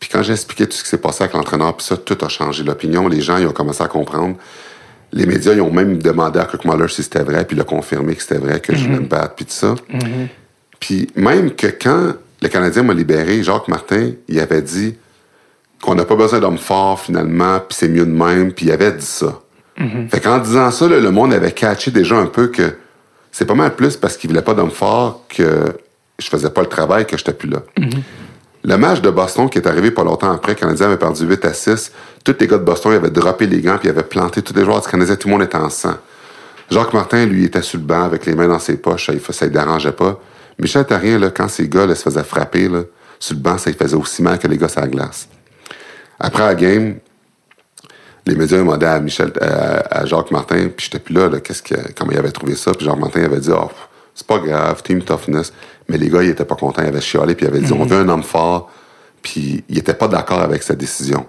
Puis 0.00 0.08
quand 0.12 0.22
j'ai 0.22 0.32
expliqué 0.32 0.66
tout 0.66 0.76
ce 0.76 0.82
qui 0.82 0.88
s'est 0.88 0.98
passé 0.98 1.24
avec 1.24 1.34
l'entraîneur, 1.34 1.76
puis 1.76 1.86
ça, 1.86 1.96
tout 1.96 2.18
a 2.20 2.28
changé. 2.28 2.62
L'opinion, 2.62 3.08
les 3.08 3.20
gens, 3.20 3.38
ils 3.38 3.46
ont 3.46 3.52
commencé 3.52 3.82
à 3.82 3.88
comprendre. 3.88 4.36
Les 5.12 5.26
médias, 5.26 5.54
ils 5.54 5.60
ont 5.60 5.72
même 5.72 6.02
demandé 6.02 6.40
à 6.40 6.44
Kirk 6.44 6.64
Muller 6.64 6.88
si 6.88 7.02
c'était 7.02 7.22
vrai, 7.22 7.44
puis 7.44 7.56
il 7.56 7.60
a 7.60 7.64
confirmé 7.64 8.14
que 8.16 8.22
c'était 8.22 8.38
vrai, 8.38 8.60
que 8.60 8.74
je 8.74 8.84
voulais 8.84 9.00
me 9.00 9.06
battre, 9.06 9.34
puis 9.36 9.44
tout 9.44 9.52
ça. 9.52 9.74
Puis 10.80 11.08
même 11.14 11.52
que 11.54 11.68
quand 11.68 12.14
le 12.42 12.48
Canadien 12.48 12.82
m'a 12.82 12.92
libéré, 12.92 13.42
Jacques 13.42 13.68
Martin, 13.68 14.10
il 14.28 14.40
avait 14.40 14.60
dit 14.62 14.96
qu'on 15.80 15.94
n'a 15.94 16.04
pas 16.04 16.16
besoin 16.16 16.40
d'hommes 16.40 16.58
forts 16.58 17.00
finalement, 17.00 17.60
puis 17.60 17.76
c'est 17.78 17.88
mieux 17.88 18.04
de 18.04 18.10
même, 18.10 18.52
puis 18.52 18.66
il 18.66 18.72
avait 18.72 18.92
dit 18.92 19.06
ça. 19.06 19.40
Fait 20.08 20.20
qu'en 20.20 20.38
disant 20.38 20.70
ça, 20.70 20.88
là, 20.88 21.00
le 21.00 21.10
monde 21.10 21.32
avait 21.32 21.52
catché 21.52 21.90
déjà 21.90 22.16
un 22.16 22.26
peu 22.26 22.48
que 22.48 22.76
c'est 23.32 23.44
pas 23.44 23.54
mal 23.54 23.74
plus 23.74 23.96
parce 23.96 24.16
qu'il 24.16 24.30
voulait 24.30 24.42
pas 24.42 24.54
d'hommes 24.54 24.70
forts 24.70 25.24
que 25.28 25.76
je 26.18 26.28
faisais 26.28 26.50
pas 26.50 26.62
le 26.62 26.68
travail, 26.68 27.06
que 27.06 27.16
j'étais 27.16 27.32
plus 27.32 27.48
là. 27.48 27.62
Le 28.66 28.78
match 28.78 29.02
de 29.02 29.10
Boston 29.10 29.50
qui 29.50 29.58
est 29.58 29.66
arrivé 29.66 29.90
pas 29.90 30.04
longtemps 30.04 30.32
après, 30.32 30.52
le 30.52 30.58
Canadien 30.58 30.86
avait 30.86 30.96
perdu 30.96 31.26
8 31.26 31.44
à 31.44 31.52
6. 31.52 31.92
Tous 32.24 32.34
les 32.40 32.46
gars 32.46 32.56
de 32.56 32.64
Boston 32.64 32.92
ils 32.92 32.96
avaient 32.96 33.10
droppé 33.10 33.46
les 33.46 33.60
gants 33.60 33.76
puis 33.76 33.88
ils 33.88 33.90
avaient 33.90 34.02
planté 34.02 34.40
tous 34.40 34.54
les 34.54 34.64
joueurs 34.64 34.80
du 34.80 34.88
Canadien. 34.88 35.16
Tout 35.16 35.28
le 35.28 35.34
monde 35.34 35.42
était 35.42 35.58
en 35.58 35.68
sang. 35.68 35.96
Jacques 36.70 36.94
Martin, 36.94 37.26
lui, 37.26 37.44
était 37.44 37.60
sur 37.60 37.78
le 37.78 37.84
banc 37.84 38.04
avec 38.04 38.24
les 38.24 38.34
mains 38.34 38.48
dans 38.48 38.58
ses 38.58 38.78
poches. 38.78 39.10
Ça, 39.30 39.46
ne 39.46 39.50
dérangeait 39.50 39.92
pas. 39.92 40.18
Michel 40.58 40.86
Therrien, 40.86 41.18
là, 41.18 41.30
quand 41.30 41.48
ces 41.48 41.68
gars 41.68 41.84
là, 41.84 41.94
se 41.94 42.02
faisaient 42.02 42.24
frapper 42.24 42.68
là, 42.68 42.84
sur 43.18 43.34
le 43.34 43.42
banc, 43.42 43.58
ça 43.58 43.70
lui 43.70 43.76
faisait 43.76 43.96
aussi 43.96 44.22
mal 44.22 44.38
que 44.38 44.48
les 44.48 44.56
gars 44.56 44.68
sur 44.68 44.80
la 44.80 44.88
glace. 44.88 45.28
Après 46.18 46.44
la 46.44 46.54
game, 46.54 46.96
les 48.26 48.34
médias 48.34 48.56
demandaient 48.56 48.86
à 48.86 49.00
Michel, 49.00 49.30
à, 49.42 49.98
à 49.98 50.06
Jacques 50.06 50.30
Martin, 50.30 50.68
puis 50.74 50.86
j'étais 50.86 51.00
plus 51.00 51.14
là, 51.14 51.28
là 51.28 51.40
qu'est-ce 51.40 51.62
que, 51.62 51.74
comment 51.94 52.12
il 52.12 52.18
avait 52.18 52.32
trouvé 52.32 52.54
ça. 52.54 52.72
Puis 52.72 52.86
Jacques 52.86 52.98
Martin 52.98 53.24
avait 53.24 53.40
dit, 53.40 53.50
oh, 53.52 53.70
c'est 54.14 54.26
pas 54.26 54.38
grave, 54.38 54.82
team 54.82 55.02
toughness. 55.02 55.52
Mais 55.88 55.98
les 55.98 56.08
gars, 56.08 56.22
ils 56.22 56.30
étaient 56.30 56.44
pas 56.44 56.54
contents, 56.54 56.82
ils 56.82 56.88
avaient 56.88 57.00
chialé, 57.00 57.34
puis 57.34 57.46
ils 57.46 57.48
avaient 57.48 57.60
dit, 57.60 57.72
on 57.72 57.84
veut 57.84 57.98
un 57.98 58.08
homme 58.08 58.22
fort. 58.22 58.70
Puis 59.22 59.64
ils 59.68 59.78
étaient 59.78 59.94
pas 59.94 60.08
d'accord 60.08 60.40
avec 60.40 60.62
sa 60.62 60.74
décision. 60.74 61.26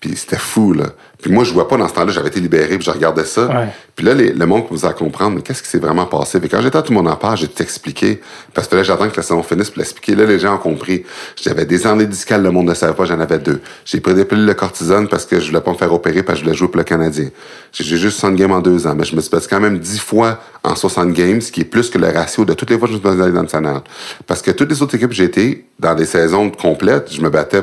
Puis 0.00 0.14
c'était 0.16 0.36
fou, 0.36 0.72
là. 0.72 0.86
Puis 1.20 1.32
moi, 1.32 1.42
je 1.42 1.52
vois 1.52 1.66
pas 1.66 1.76
dans 1.76 1.88
ce 1.88 1.94
temps-là, 1.94 2.12
j'avais 2.12 2.28
été 2.28 2.38
libéré, 2.38 2.68
puis 2.78 2.82
je 2.84 2.90
regardais 2.92 3.24
ça. 3.24 3.46
Ouais. 3.46 3.66
Puis 3.96 4.06
là, 4.06 4.14
les- 4.14 4.32
le 4.32 4.46
monde 4.46 4.68
commençait 4.68 4.86
à 4.86 4.92
comprendre, 4.92 5.34
mais 5.34 5.42
qu'est-ce 5.42 5.60
qui 5.64 5.68
s'est 5.68 5.80
vraiment 5.80 6.06
passé? 6.06 6.38
Puis 6.38 6.48
quand 6.48 6.60
j'étais 6.60 6.78
à 6.78 6.82
tout 6.82 6.92
mon 6.92 7.04
en 7.06 7.16
part, 7.16 7.34
j'ai 7.36 7.48
tout 7.48 7.60
expliqué. 7.60 8.20
Parce 8.54 8.68
que 8.68 8.76
là, 8.76 8.84
j'attends 8.84 9.08
que 9.08 9.16
la 9.16 9.22
saison 9.24 9.42
finisse 9.42 9.70
pour 9.70 9.78
l'expliquer. 9.80 10.14
Là, 10.14 10.26
les 10.26 10.38
gens 10.38 10.54
ont 10.54 10.58
compris. 10.58 11.02
J'avais 11.42 11.64
des 11.64 11.88
années 11.88 12.06
discales, 12.06 12.44
le 12.44 12.52
monde 12.52 12.68
ne 12.68 12.74
savait 12.74 12.92
pas, 12.94 13.04
j'en 13.04 13.18
avais 13.18 13.40
deux. 13.40 13.60
J'ai 13.84 13.98
pris 13.98 14.14
des 14.14 14.24
pilules 14.24 14.46
de 14.46 14.52
cortisone 14.52 15.08
parce 15.08 15.26
que 15.26 15.40
je 15.40 15.48
voulais 15.48 15.60
pas 15.60 15.72
me 15.72 15.76
faire 15.76 15.92
opérer 15.92 16.22
parce 16.22 16.38
que 16.38 16.44
je 16.44 16.44
voulais 16.44 16.56
jouer 16.56 16.68
pour 16.68 16.78
le 16.78 16.84
Canadien. 16.84 17.30
J'ai 17.72 17.82
j'ai 17.82 17.96
juste 17.96 18.20
60 18.20 18.36
games 18.36 18.52
en 18.52 18.60
deux 18.60 18.86
ans, 18.86 18.94
mais 18.96 19.04
je 19.04 19.16
me 19.16 19.20
suis 19.20 19.30
battu 19.30 19.48
quand 19.50 19.58
même 19.60 19.78
10 19.80 19.98
fois 19.98 20.38
en 20.62 20.76
60 20.76 21.12
games, 21.12 21.40
ce 21.40 21.50
qui 21.50 21.62
est 21.62 21.64
plus 21.64 21.90
que 21.90 21.98
le 21.98 22.06
ratio 22.08 22.44
de 22.44 22.52
toutes 22.54 22.70
les 22.70 22.78
fois 22.78 22.86
que 22.86 22.94
je 22.94 22.98
me 22.98 23.02
suis 23.02 23.08
battu 23.16 23.18
dans 23.32 23.36
le 23.38 23.42
national. 23.42 23.80
Parce 24.28 24.40
que 24.42 24.52
toutes 24.52 24.70
les 24.70 24.80
autres 24.82 24.94
équipes 24.94 25.18
été, 25.18 25.64
dans 25.80 25.96
des 25.96 26.06
saisons 26.06 26.48
complètes, 26.50 27.12
je 27.12 27.20
me 27.20 27.28
battais 27.30 27.62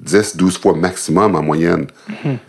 10, 0.00 0.36
12 0.36 0.58
fois 0.58 0.74
maximum 0.74 1.34
en 1.34 1.42
moyenne. 1.42 1.86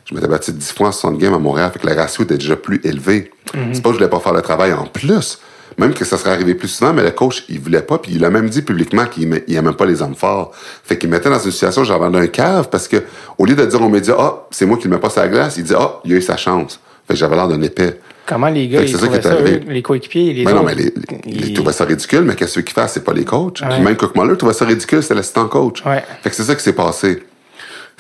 Je 0.05 0.13
m'étais 0.13 0.27
battu 0.27 0.51
10 0.51 0.71
fois 0.73 0.89
en 0.89 0.91
60 0.91 1.17
games 1.17 1.33
à 1.33 1.39
Montréal, 1.39 1.71
fait 1.73 1.79
que 1.79 1.87
le 1.87 1.93
ratio 1.95 2.23
était 2.23 2.37
déjà 2.37 2.55
plus 2.55 2.79
élevé. 2.83 3.31
C'est 3.73 3.81
pas 3.81 3.89
que 3.89 3.95
je 3.95 3.99
voulais 3.99 4.09
pas 4.09 4.19
faire 4.19 4.33
le 4.33 4.41
travail 4.41 4.73
en 4.73 4.85
plus. 4.85 5.39
Même 5.77 5.93
que 5.93 6.03
ça 6.03 6.17
serait 6.17 6.31
arrivé 6.31 6.55
plus 6.55 6.67
souvent, 6.67 6.93
mais 6.93 7.03
le 7.03 7.11
coach, 7.11 7.45
il 7.47 7.59
voulait 7.59 7.81
pas, 7.81 7.99
puis 7.99 8.11
il 8.13 8.25
a 8.25 8.29
même 8.29 8.49
dit 8.49 8.61
publiquement 8.61 9.05
qu'il 9.05 9.23
aimait, 9.23 9.43
il 9.47 9.55
aimait 9.55 9.71
pas 9.71 9.85
les 9.85 10.01
hommes 10.01 10.15
forts. 10.15 10.51
Fait 10.83 10.97
qu'il 10.97 11.09
me 11.09 11.15
mettait 11.15 11.29
dans 11.29 11.39
une 11.39 11.51
situation 11.51 11.83
où 11.83 11.85
j'avais 11.85 12.05
un 12.05 12.27
cave, 12.27 12.67
parce 12.69 12.87
que, 12.87 12.97
au 13.37 13.45
lieu 13.45 13.55
de 13.55 13.65
dire 13.65 13.81
aux 13.81 13.87
médias, 13.87 14.15
ah, 14.19 14.47
c'est 14.51 14.65
moi 14.65 14.77
qui 14.77 14.85
le 14.85 14.89
mets 14.95 14.99
pas 14.99 15.09
sur 15.09 15.21
la 15.21 15.29
glace, 15.29 15.55
il 15.57 15.63
dit, 15.63 15.73
ah, 15.77 15.99
il 16.03 16.13
a 16.13 16.15
eu 16.17 16.21
sa 16.21 16.35
chance. 16.37 16.79
Fait 17.07 17.13
que 17.13 17.19
j'avais 17.19 17.35
l'air 17.35 17.47
d'un 17.47 17.61
épais. 17.61 17.99
Comment 18.25 18.49
les 18.49 18.67
gars, 18.67 18.81
ils 18.81 18.89
c'est 18.89 18.97
ça 18.97 19.21
ça, 19.21 19.35
eux, 19.35 19.61
les 19.67 19.81
coéquipiers, 19.81 20.33
les 20.33 20.45
Mais 20.45 20.53
non, 20.53 20.63
mais 20.63 20.75
les, 20.75 20.93
les, 21.25 21.47
ils- 21.47 21.53
trouvaient 21.53 21.71
ça 21.73 21.85
ridicule, 21.85 22.21
mais 22.21 22.35
qu'est-ce 22.35 22.59
qu'ils 22.59 22.73
fassent? 22.75 22.93
C'est 22.93 23.03
pas 23.03 23.13
les 23.13 23.25
coachs. 23.25 23.61
Ouais. 23.61 23.69
Puis 23.69 23.81
même 23.81 23.95
Cook 23.95 24.15
Muller 24.15 24.37
trouvait 24.37 24.53
ça 24.53 24.65
ridicule, 24.65 25.01
c'était 25.01 25.15
l'assistant 25.15 25.47
coach. 25.47 25.83
Ouais. 25.85 26.03
Fait 26.21 26.29
que 26.29 26.35
c'est 26.35 26.43
ça 26.43 26.55
qui 26.55 26.61
s'est 26.61 26.73
passé. 26.73 27.23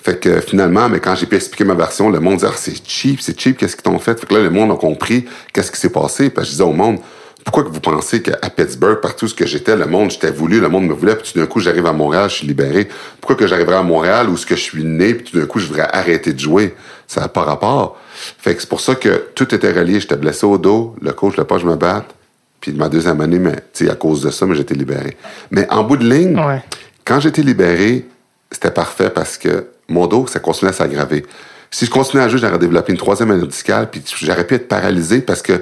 Fait 0.01 0.19
que 0.19 0.39
finalement, 0.41 0.87
mais 0.89 0.99
quand 0.99 1.15
j'ai 1.15 1.25
pu 1.25 1.35
expliquer 1.35 1.65
ma 1.65 1.73
version, 1.73 2.09
le 2.09 2.19
monde 2.19 2.35
disait, 2.37 2.47
ah, 2.49 2.55
c'est 2.55 2.75
cheap, 2.87 3.19
c'est 3.21 3.39
cheap, 3.39 3.57
qu'est-ce 3.57 3.75
qu'ils 3.75 3.83
t'ont 3.83 3.99
fait? 3.99 4.19
Fait 4.19 4.25
que 4.25 4.33
là, 4.33 4.41
le 4.41 4.49
monde 4.49 4.71
a 4.71 4.75
compris 4.75 5.25
qu'est-ce 5.53 5.71
qui 5.71 5.79
s'est 5.79 5.89
passé. 5.91 6.29
Puis 6.29 6.45
je 6.45 6.51
disais 6.51 6.63
au 6.63 6.71
monde, 6.73 6.99
pourquoi 7.43 7.63
que 7.63 7.69
vous 7.69 7.79
pensez 7.79 8.21
qu'à 8.21 8.37
Pittsburgh, 8.49 8.99
partout 9.01 9.27
que 9.35 9.45
j'étais, 9.45 9.75
le 9.75 9.85
monde, 9.87 10.11
j'étais 10.11 10.31
voulu, 10.31 10.59
le 10.59 10.69
monde 10.69 10.85
me 10.87 10.93
voulait, 10.93 11.15
puis 11.15 11.31
tout 11.33 11.39
d'un 11.39 11.45
coup, 11.47 11.59
j'arrive 11.59 11.85
à 11.85 11.93
Montréal, 11.93 12.29
je 12.29 12.35
suis 12.35 12.47
libéré. 12.47 12.87
Pourquoi 13.19 13.35
que 13.35 13.47
j'arriverais 13.47 13.77
à 13.77 13.83
Montréal 13.83 14.29
où 14.29 14.37
ce 14.37 14.45
que 14.45 14.55
je 14.55 14.61
suis 14.61 14.83
né, 14.83 15.13
puis 15.13 15.31
tout 15.31 15.39
d'un 15.39 15.45
coup, 15.45 15.59
je 15.59 15.67
voudrais 15.67 15.87
arrêter 15.91 16.33
de 16.33 16.39
jouer? 16.39 16.75
Ça 17.07 17.21
n'a 17.21 17.27
pas 17.27 17.41
rapport. 17.41 17.97
Fait 18.37 18.53
que 18.55 18.61
c'est 18.61 18.69
pour 18.69 18.81
ça 18.81 18.95
que 18.95 19.25
tout 19.35 19.53
était 19.55 19.71
relié. 19.71 19.99
J'étais 19.99 20.15
blessé 20.17 20.45
au 20.45 20.57
dos, 20.57 20.95
le 21.01 21.11
coach 21.11 21.33
voulait 21.35 21.47
pas 21.47 21.57
je 21.57 21.65
me 21.65 21.75
batte. 21.75 22.13
Puis 22.61 22.71
ma 22.73 22.87
deuxième 22.89 23.19
année, 23.21 23.39
mais 23.39 23.55
à 23.89 23.95
cause 23.95 24.21
de 24.21 24.29
ça, 24.29 24.45
mais 24.45 24.53
j'étais 24.55 24.75
libéré. 24.75 25.17
Mais 25.49 25.65
en 25.71 25.83
bout 25.83 25.97
de 25.97 26.07
ligne, 26.07 26.37
Ouais. 26.37 26.61
quand 27.05 27.19
j'étais 27.19 27.41
libéré, 27.41 28.05
c'était 28.51 28.69
parfait 28.71 29.09
parce 29.09 29.37
que 29.37 29.67
mon 29.89 30.07
dos, 30.07 30.27
ça 30.27 30.39
continuait 30.39 30.71
à 30.71 30.73
s'aggraver. 30.73 31.25
Si 31.71 31.85
je 31.85 31.91
continuais 31.91 32.23
à 32.23 32.29
jouer, 32.29 32.39
j'aurais 32.39 32.57
développé 32.57 32.91
une 32.91 32.97
troisième 32.97 33.31
hernie 33.31 33.47
discale, 33.47 33.89
puis 33.89 34.03
j'aurais 34.21 34.45
pu 34.47 34.55
être 34.55 34.67
paralysé 34.67 35.21
parce 35.21 35.41
que 35.41 35.61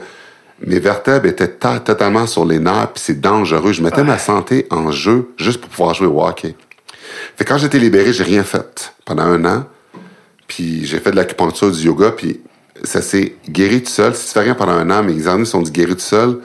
mes 0.66 0.80
vertèbres 0.80 1.26
étaient 1.28 1.48
ta- 1.50 1.80
totalement 1.80 2.26
sur 2.28 2.46
les 2.46 2.60
nerfs, 2.60 2.92
puis 2.94 3.04
c'est 3.06 3.20
dangereux. 3.20 3.74
Je 3.74 3.82
mettais 3.84 4.04
ma 4.04 4.18
santé 4.18 4.66
en 4.70 4.92
jeu 4.92 5.30
juste 5.38 5.60
pour 5.62 5.70
pouvoir 5.70 5.94
jouer 5.94 6.08
au 6.08 6.22
hockey. 6.24 6.56
Fait 7.36 7.44
que 7.44 7.50
quand 7.50 7.58
j'étais 7.58 7.78
libéré, 7.80 8.12
j'ai 8.14 8.24
rien 8.24 8.44
fait 8.44 8.94
pendant 9.06 9.24
un 9.24 9.44
an. 9.46 9.66
Puis 10.48 10.86
j'ai 10.86 11.00
fait 11.00 11.12
de 11.12 11.16
l'acupuncture, 11.18 11.72
du 11.72 11.86
yoga, 11.86 12.12
puis 12.12 12.40
ça 12.84 13.02
s'est 13.02 13.36
guéri 13.50 13.84
tout 13.84 13.92
seul. 13.92 14.16
Si 14.16 14.28
tu 14.28 14.32
fais 14.34 14.42
rien 14.42 14.56
pendant 14.56 14.72
un 14.74 14.90
an, 14.90 15.04
mes 15.04 15.14
examens 15.14 15.46
sont 15.46 15.62
dit 15.62 15.72
guéri 15.72 15.94
tout 15.94 16.00
seul. 16.00 16.40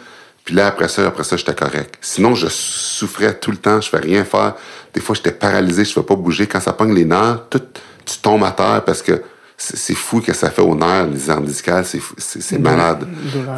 Puis 0.44 0.56
là, 0.56 0.66
après 0.66 0.88
ça, 0.88 1.06
après 1.06 1.22
ça, 1.22 1.36
j'étais 1.36 1.54
correct. 1.54 1.94
Sinon, 2.00 2.34
je 2.34 2.48
souffrais 2.48 3.34
tout 3.38 3.52
le 3.52 3.58
temps, 3.58 3.80
je 3.80 3.88
fais 3.88 3.98
rien 4.00 4.24
faire. 4.24 4.54
Des 4.94 5.00
fois, 5.00 5.14
j'étais 5.14 5.32
paralysé, 5.32 5.84
je 5.84 5.98
ne 5.98 6.04
pas 6.04 6.16
bouger. 6.16 6.46
Quand 6.46 6.60
ça 6.60 6.72
pogne 6.72 6.94
les 6.94 7.04
nerfs, 7.04 7.44
tout, 7.48 7.62
tu 8.04 8.18
tombes 8.18 8.44
à 8.44 8.50
terre 8.50 8.82
parce 8.84 9.02
que 9.02 9.22
c'est 9.56 9.94
fou 9.94 10.20
que 10.20 10.32
ça 10.32 10.50
fait 10.50 10.62
aux 10.62 10.74
nerfs, 10.74 11.06
les 11.06 11.30
hernies 11.30 11.46
discales, 11.46 11.86
c'est 11.86 12.58
malade. 12.58 13.06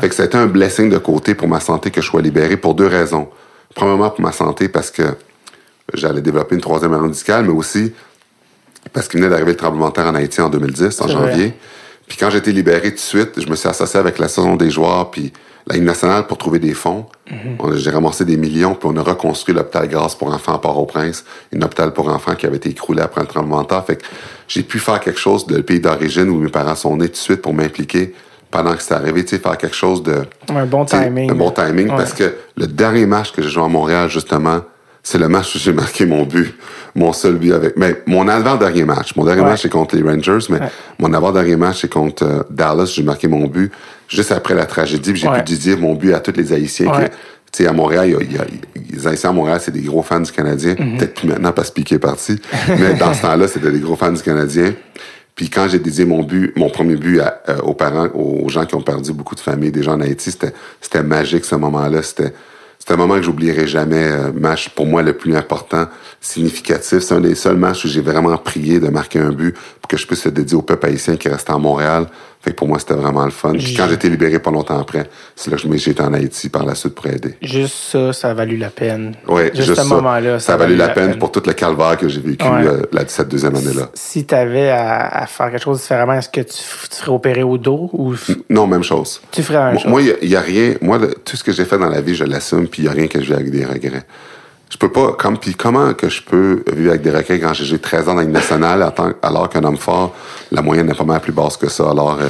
Fait 0.01 0.09
que 0.09 0.15
ça 0.15 0.24
a 0.24 0.27
été 0.27 0.36
un 0.36 0.47
blessing 0.47 0.90
de 0.90 0.98
côté 0.98 1.35
pour 1.35 1.48
ma 1.48 1.61
santé 1.61 1.90
que 1.90 2.01
je 2.01 2.06
sois 2.06 2.20
libéré 2.20 2.56
pour 2.56 2.74
deux 2.74 2.86
raisons. 2.86 3.28
Premièrement, 3.74 4.11
pour 4.11 4.20
ma 4.20 4.32
santé, 4.32 4.69
parce 4.69 4.90
que 4.90 5.02
j'allais 5.94 6.20
développer 6.20 6.55
une 6.55 6.61
troisième 6.61 6.93
hernie 6.93 7.11
discale, 7.11 7.44
mais 7.44 7.52
aussi 7.52 7.93
parce 8.93 9.09
qu'il 9.09 9.19
venait 9.19 9.31
d'arriver 9.31 9.52
le 9.52 9.56
tremblement 9.56 9.89
de 9.89 9.94
terre 9.94 10.06
en 10.06 10.15
Haïti 10.15 10.40
en 10.40 10.51
2010, 10.51 11.01
en 11.01 11.09
janvier. 11.09 11.55
Puis 12.06 12.19
quand 12.19 12.28
j'ai 12.28 12.39
été 12.39 12.52
libéré 12.52 12.90
tout 12.90 12.97
de 12.97 13.01
suite, 13.01 13.40
je 13.40 13.48
me 13.48 13.56
suis 13.56 13.69
associé 13.69 13.98
avec 13.98 14.19
la 14.19 14.28
saison 14.28 14.56
des 14.56 14.70
joueurs 14.70 15.11
puis 15.11 15.32
la 15.66 15.77
Ligue 15.77 15.85
nationale 15.85 16.27
pour 16.27 16.36
trouver 16.39 16.59
des 16.59 16.74
fonds. 16.74 17.07
Mhm. 17.31 17.57
On 17.59 17.73
a- 17.73 17.77
J'ai 17.77 17.91
ramassé 17.91 18.24
des 18.24 18.36
millions, 18.36 18.74
puis 18.74 18.89
on 18.93 18.97
a 18.97 19.03
reconstruit 19.03 19.55
l'hôpital 19.55 19.89
Grâce 19.89 20.15
pour 20.15 20.32
enfants 20.32 20.55
à 20.55 20.59
Port-au-Prince, 20.59 21.24
un 21.57 21.62
hôpital 21.62 21.93
pour 21.93 22.09
enfants 22.09 22.35
qui 22.35 22.47
avait 22.47 22.57
été 22.59 22.70
écroulé 22.70 23.01
après 23.03 23.20
un 23.23 23.24
tremblement 23.24 23.62
de 23.62 23.69
terre. 23.69 23.85
Fait 23.85 23.97
que 23.97 24.05
j'ai 24.49 24.62
pu 24.62 24.78
faire 24.78 25.01
quelque 25.01 25.19
chose 25.20 25.47
de 25.47 25.57
le 25.57 25.62
pays 25.62 25.81
d'origine 25.81 26.28
où 26.28 26.39
mes 26.39 26.51
parents 26.51 26.74
sont 26.74 26.97
nés 26.97 27.07
tout 27.07 27.12
de 27.12 27.16
suite 27.16 27.41
pour 27.43 27.55
m'impliquer 27.55 28.15
pendant 28.51 28.74
que 28.74 28.82
c'est 28.82 28.95
arrivé, 28.95 29.24
tu 29.24 29.31
sais, 29.36 29.43
faire 29.43 29.57
quelque 29.59 29.74
chose 29.74 30.03
de... 30.03 30.23
Un 30.55 30.66
bon 30.66 30.85
timing. 30.85 31.31
Un 31.31 31.35
bon 31.35 31.51
timing 31.51 31.89
Ouais. 31.91 31.97
parce 31.97 32.12
que 32.12 32.35
le 32.57 32.66
dernier 32.69 33.05
match 33.07 33.32
que 33.32 33.43
j'ai 33.43 33.49
joué 33.49 33.65
à 33.65 33.69
Montréal, 33.69 34.09
justement, 34.09 34.61
c'est 35.05 35.18
le 35.18 35.28
match 35.28 35.55
où 35.55 35.59
j'ai 35.59 35.72
marqué 35.72 36.06
mon 36.06 36.24
but. 36.24 36.55
Mon 36.97 37.12
seul 37.12 37.35
but 37.36 37.52
avec. 37.52 37.76
Mais 37.76 38.02
mon 38.06 38.26
avant-dernier 38.26 38.85
match. 38.85 39.14
Mon 39.16 39.24
dernier 39.24 39.43
Ouais. 39.43 39.48
match, 39.51 39.62
c'est 39.62 39.68
contre 39.68 39.94
les 39.97 40.02
Rangers, 40.02 40.47
mais 40.51 40.59
Ouais. 40.60 40.68
mon 40.98 41.12
avant-dernier 41.12 41.56
match, 41.56 41.82
c'est 41.82 41.93
contre 41.93 42.24
euh, 42.24 42.43
Dallas. 42.51 42.93
J'ai 42.97 43.02
marqué 43.02 43.28
mon 43.28 43.47
but 43.47 43.70
juste 44.09 44.32
après 44.32 44.55
la 44.55 44.64
tragédie. 44.66 45.12
puis 45.12 45.20
J'ai 45.20 45.28
Ouais. 45.28 45.44
pu 45.44 45.55
dire 45.55 45.78
mon 45.78 45.94
but 45.94 46.12
à 46.14 46.20
tous 46.20 46.32
les 46.36 46.52
Haïtiens. 46.52 46.90
Que, 46.90 47.05
tu 47.06 47.10
sais, 47.52 47.66
à 47.66 47.72
Montréal, 47.72 48.10
y 48.10 48.14
a- 48.14 48.22
y 48.22 48.39
a- 48.39 48.47
les 48.90 49.06
Haïtiens 49.06 49.31
à 49.31 49.32
Montréal, 49.32 49.60
c'est 49.62 49.70
des 49.72 49.82
gros 49.82 50.02
fans 50.02 50.20
du 50.20 50.32
Canadien. 50.32 50.74
Mhm. 50.78 50.97
Peut-être 50.98 51.14
plus 51.14 51.28
maintenant 51.28 51.52
parce 51.52 51.68
que 51.70 51.74
Piqué 51.74 51.97
est 51.97 51.98
parti. 51.98 52.40
mais 52.68 52.94
dans 52.94 53.12
ce 53.12 53.22
temps-là, 53.22 53.47
c'était 53.47 53.70
des 53.70 53.81
gros 53.81 53.97
fans 53.97 54.10
du 54.12 54.22
Canadien. 54.22 54.72
Puis 55.35 55.51
quand 55.51 55.66
j'ai 55.68 55.81
dédié 55.81 56.05
mon 56.05 56.22
but, 56.22 56.52
mon 56.56 56.70
premier 56.70 56.94
but 56.97 57.18
à- 57.20 57.43
euh, 57.48 57.59
aux 57.62 57.74
parents, 57.74 58.06
aux 58.14 58.48
gens 58.48 58.64
qui 58.66 58.76
ont 58.76 58.82
perdu 58.82 59.12
beaucoup 59.12 59.35
de 59.35 59.40
familles, 59.40 59.72
des 59.72 59.82
gens 59.82 59.94
en 59.94 60.01
Haïti, 60.01 60.31
c'était, 60.31 60.52
c'était 60.81 61.02
magique 61.02 61.44
ce 61.44 61.56
moment-là. 61.56 62.02
C'était, 62.02 62.32
c'était 62.85 62.93
un 62.93 62.98
moment 62.98 63.15
que 63.15 63.23
j'oublierai 63.23 63.66
jamais. 63.66 64.11
euh, 64.12 64.31
match 64.31 64.69
pour 64.69 64.85
moi 64.85 65.01
le 65.01 65.15
plus 65.15 65.35
important, 65.35 65.86
significatif. 66.20 66.98
C'est 66.98 67.15
un 67.15 67.20
des 67.23 67.35
seuls 67.35 67.56
matchs 67.56 67.86
où 67.86 67.89
j'ai 67.89 68.02
vraiment 68.02 68.36
prié 68.36 68.78
de 68.78 68.89
marquer 68.89 69.20
un 69.20 69.32
but 69.32 69.56
que 69.86 69.97
je 69.97 70.06
puisse 70.06 70.24
le 70.24 70.31
dédier 70.31 70.56
au 70.56 70.62
peuple 70.62 70.86
haïtien 70.86 71.16
qui 71.16 71.28
restait 71.28 71.52
à 71.52 71.59
Montréal. 71.59 72.06
Fait 72.40 72.51
que 72.51 72.56
pour 72.56 72.69
moi, 72.69 72.78
c'était 72.78 72.93
vraiment 72.94 73.24
le 73.24 73.31
fun. 73.31 73.52
Puis 73.52 73.73
quand 73.74 73.86
j'ai 73.89 73.94
été 73.94 74.11
libéré 74.11 74.39
pas 74.39 74.51
longtemps 74.51 74.78
après, 74.78 75.09
c'est 75.35 75.51
là 75.51 75.56
que 75.56 75.66
été 75.90 76.02
en 76.02 76.12
Haïti 76.12 76.51
par 76.51 76.66
la 76.66 76.74
suite 76.74 76.94
pour 76.94 77.06
aider. 77.06 77.36
Juste 77.40 77.74
ça, 77.74 78.12
ça 78.12 78.31
a 78.31 78.35
valu 78.35 78.59
la 78.59 78.69
peine. 78.69 79.15
Ouais, 79.27 79.51
juste, 79.55 79.69
juste 79.69 79.81
ce 79.81 79.89
ça. 79.89 79.94
moment-là. 79.94 80.39
Ça 80.40 80.52
a 80.52 80.56
valu 80.59 80.77
la 80.77 80.90
peine 80.90 81.16
pour 81.19 81.32
tout 81.32 81.43
le 81.47 81.55
calvaire 81.55 81.97
que 81.97 82.06
j'ai 82.06 82.20
vécu 82.20 82.44
Ouais. 82.47 82.66
euh, 82.66 82.82
la, 82.93 83.09
cette 83.09 83.28
deuxième 83.28 83.56
année-là. 83.56 83.89
Si 83.94 84.27
tu 84.27 84.35
avais 84.35 84.69
à, 84.69 85.06
à 85.06 85.27
faire 85.27 85.51
quelque 85.51 85.62
chose 85.62 85.81
différemment, 85.81 86.12
est-ce 86.12 86.28
que 86.28 86.43
tu, 86.43 86.52
ferais 86.62 87.11
opérer 87.12 87.43
au 87.43 87.56
dos 87.56 87.89
ou 87.94 88.15
Non, 88.51 88.66
même 88.66 88.82
chose. 88.82 89.23
tu 89.32 89.43
ferais 89.43 89.59
un 89.59 89.70
Moi, 89.73 89.81
chose? 89.81 89.90
Moi, 89.90 90.02
il 90.20 90.28
n'y 90.28 90.36
a, 90.36 90.40
rien. 90.43 90.74
Moi, 90.82 90.98
le- 90.98 91.15
tout 91.15 91.39
ce 91.39 91.44
que 91.44 91.52
j'ai 91.52 91.65
fait 91.65 91.78
dans 91.78 91.89
la 91.89 92.02
vie, 92.02 92.15
je 92.15 92.24
l'assume, 92.24 92.69
puis 92.69 92.82
il 92.82 92.85
n'y 92.85 92.90
a 92.90 92.93
rien 92.93 93.06
que 93.06 93.20
je 93.23 93.27
vis 93.27 93.32
avec 93.35 93.51
des 93.51 93.65
regrets. 93.65 94.05
Je 94.70 94.78
peux 94.78 94.91
pas, 94.91 95.12
comme, 95.12 95.39
puis 95.39 95.55
comment 95.55 95.95
que 95.95 96.09
je 96.09 96.23
peux 96.23 96.65
vivre 96.73 96.91
avec 96.91 97.03
des 97.03 97.11
requins 97.11 97.39
quand 97.39 97.55
j'ai 97.55 97.78
13 97.78 98.09
ans 98.09 98.15
dans 98.15 98.23
une 98.23 98.32
nationale, 98.32 98.93
alors 99.23 99.49
qu'un 99.49 99.62
homme 99.65 99.77
fort, 99.77 100.15
la 100.51 100.62
moyenne 100.62 100.91
est 100.91 100.95
pas 100.95 101.05
mal 101.05 101.20
plus 101.20 101.32
basse 101.32 101.57
que 101.57 101.69
ça. 101.69 101.91
Alors, 101.91 102.19
euh, 102.20 102.28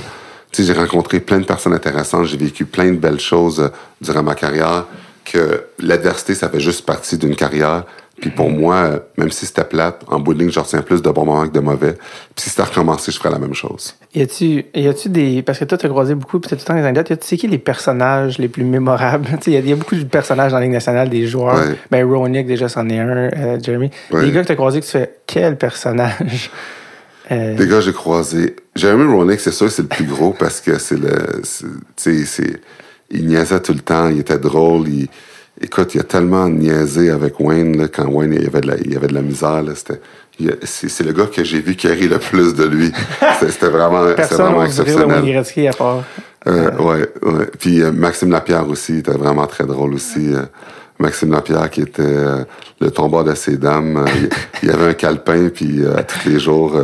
j'ai 0.53 0.73
rencontré 0.73 1.21
plein 1.21 1.39
de 1.39 1.45
personnes 1.45 1.73
intéressantes, 1.73 2.27
j'ai 2.27 2.37
vécu 2.37 2.65
plein 2.65 2.91
de 2.91 2.99
belles 2.99 3.21
choses 3.21 3.61
euh, 3.61 3.69
durant 4.01 4.23
ma 4.23 4.35
carrière, 4.35 4.85
que 5.25 5.65
l'adversité, 5.79 6.35
ça 6.35 6.49
fait 6.49 6.61
juste 6.61 6.85
partie 6.85 7.17
d'une 7.17 7.35
carrière. 7.35 7.85
Puis 8.21 8.31
pour 8.31 8.49
moi, 8.49 9.01
même 9.19 9.31
si 9.33 9.45
c'était 9.45 9.65
plate, 9.65 10.03
en 10.07 10.21
bout 10.21 10.35
de 10.35 10.39
ligne, 10.39 10.51
je 10.51 10.61
retiens 10.61 10.83
plus 10.83 11.03
de 11.03 11.11
bons 11.11 11.25
moments 11.25 11.47
que 11.49 11.53
de 11.53 11.61
mauvais. 11.61 11.93
Puis 11.95 12.45
si 12.45 12.51
c'était 12.51 12.63
recommencé, 12.63 13.11
je 13.11 13.19
ferais 13.19 13.31
la 13.31 13.39
même 13.41 13.55
chose. 13.55 13.97
Y 14.15 14.23
a-tu, 14.23 14.65
y 14.75 14.87
a-tu 14.89 15.09
des. 15.09 15.43
Parce 15.43 15.59
que 15.59 15.65
toi, 15.65 15.77
t'as 15.77 15.89
croisé 15.89 16.15
beaucoup, 16.15 16.39
puis 16.39 16.49
t'as 16.49 16.57
tout 16.57 16.63
le 16.63 16.67
temps 16.67 16.75
des 16.75 16.81
anecdotes. 16.81 17.11
Y 17.11 17.13
a-tu, 17.15 17.27
c'est 17.27 17.37
qui 17.37 17.49
les 17.49 17.59
personnages 17.59 18.39
les 18.39 18.49
plus 18.49 18.65
mémorables? 18.65 19.27
Tu 19.41 19.45
sais, 19.45 19.51
y, 19.51 19.57
a- 19.57 19.61
y 19.61 19.73
a 19.73 19.77
beaucoup 19.77 19.97
de 19.97 20.05
personnages 20.05 20.53
dans 20.53 20.59
la 20.59 20.65
Ligue 20.65 20.73
nationale, 20.75 21.09
des 21.11 21.27
joueurs. 21.27 21.57
Ouais. 21.57 21.77
Ben, 21.91 22.05
Ronick, 22.09 22.47
déjà, 22.47 22.69
c'en 22.69 22.89
est 22.89 22.99
un. 23.01 23.09
euh, 23.09 23.59
Jeremy. 23.61 23.91
Ouais. 24.13 24.25
Les 24.27 24.33
gars 24.33 24.43
que 24.43 24.49
t'as 24.49 24.55
croisés, 24.55 24.81
que 24.81 24.87
tu 24.87 24.93
fais, 24.93 25.17
quel 25.27 25.57
personnage? 25.59 26.51
Euh, 27.33 27.57
Les 27.57 27.67
gars, 27.67 27.81
j'ai 27.81 27.95
croisé. 27.95 28.55
Jeremy 28.77 29.05
Roenick, 29.11 29.41
c'est 29.41 29.51
sûr, 29.51 29.71
c'est 29.71 29.81
le 29.81 29.89
plus 29.89 30.05
gros 30.05 30.33
parce 30.39 30.61
que 30.61 30.79
c'est 30.79 30.99
le. 30.99 31.41
Tu 31.41 31.67
sais, 31.97 32.25
c'est. 32.27 32.61
Il 33.11 33.27
niaisait 33.29 33.61
tout 33.61 33.73
le 33.73 33.79
temps, 33.81 34.09
il 34.11 34.21
était 34.21 34.37
drôle. 34.39 34.89
Il, 34.89 35.09
écoute, 35.61 35.95
il 35.95 36.01
a 36.01 36.05
tellement 36.05 36.49
niaisé 36.49 37.11
avec 37.11 37.39
Wayne, 37.41 37.77
là, 37.77 37.89
quand 37.89 38.07
Wayne, 38.07 38.35
il 38.35 38.43
y 38.45 38.47
avait 38.47 38.61
de 38.61 38.67
la, 38.69 38.77
il 38.79 38.93
y 38.93 38.97
avait 38.97 39.07
de 39.07 39.15
la 39.15 39.23
misère, 39.23 39.63
là. 39.63 39.73
C'était. 39.75 40.01
il 40.41 40.57
C'est 40.65 41.05
le 41.05 41.13
gars 41.13 41.27
que 41.27 41.45
j'ai 41.45 41.61
vu 41.61 41.77
qui 41.77 41.87
a 41.89 41.93
ri 41.93 42.09
le 42.09 42.19
plus 42.19 42.55
de 42.55 42.65
lui. 42.65 42.93
C'était 43.41 43.69
vraiment, 43.69 44.05
personne 44.15 44.47
vraiment 44.47 44.65
exceptionnel. 44.65 45.23
Gretzky 45.25 45.69
à 45.69 45.73
part. 45.73 46.03
Euh, 46.47 46.71
ouais, 46.77 47.09
ouais. 47.23 47.47
Puis 47.59 47.81
euh, 47.83 47.91
Maxime 47.93 48.31
Lapierre 48.31 48.69
aussi, 48.69 48.99
était 48.99 49.13
vraiment 49.13 49.47
très 49.47 49.65
drôle 49.65 49.95
aussi. 49.95 50.35
euh. 50.35 50.43
Maxime 50.99 51.33
Lapierre 51.33 51.71
qui 51.71 51.81
était 51.81 52.03
euh, 52.03 52.45
le 52.81 52.91
tombeur 52.91 53.25
de 53.25 53.35
ses 53.35 53.57
dames. 53.57 54.05
il, 54.15 54.29
il 54.63 54.69
y 54.69 54.73
avait 54.73 54.91
un 54.91 54.95
calepin, 54.95 55.49
puis 55.49 55.85
à 55.87 56.03
tous 56.05 56.29
les 56.29 56.39
jours, 56.39 56.79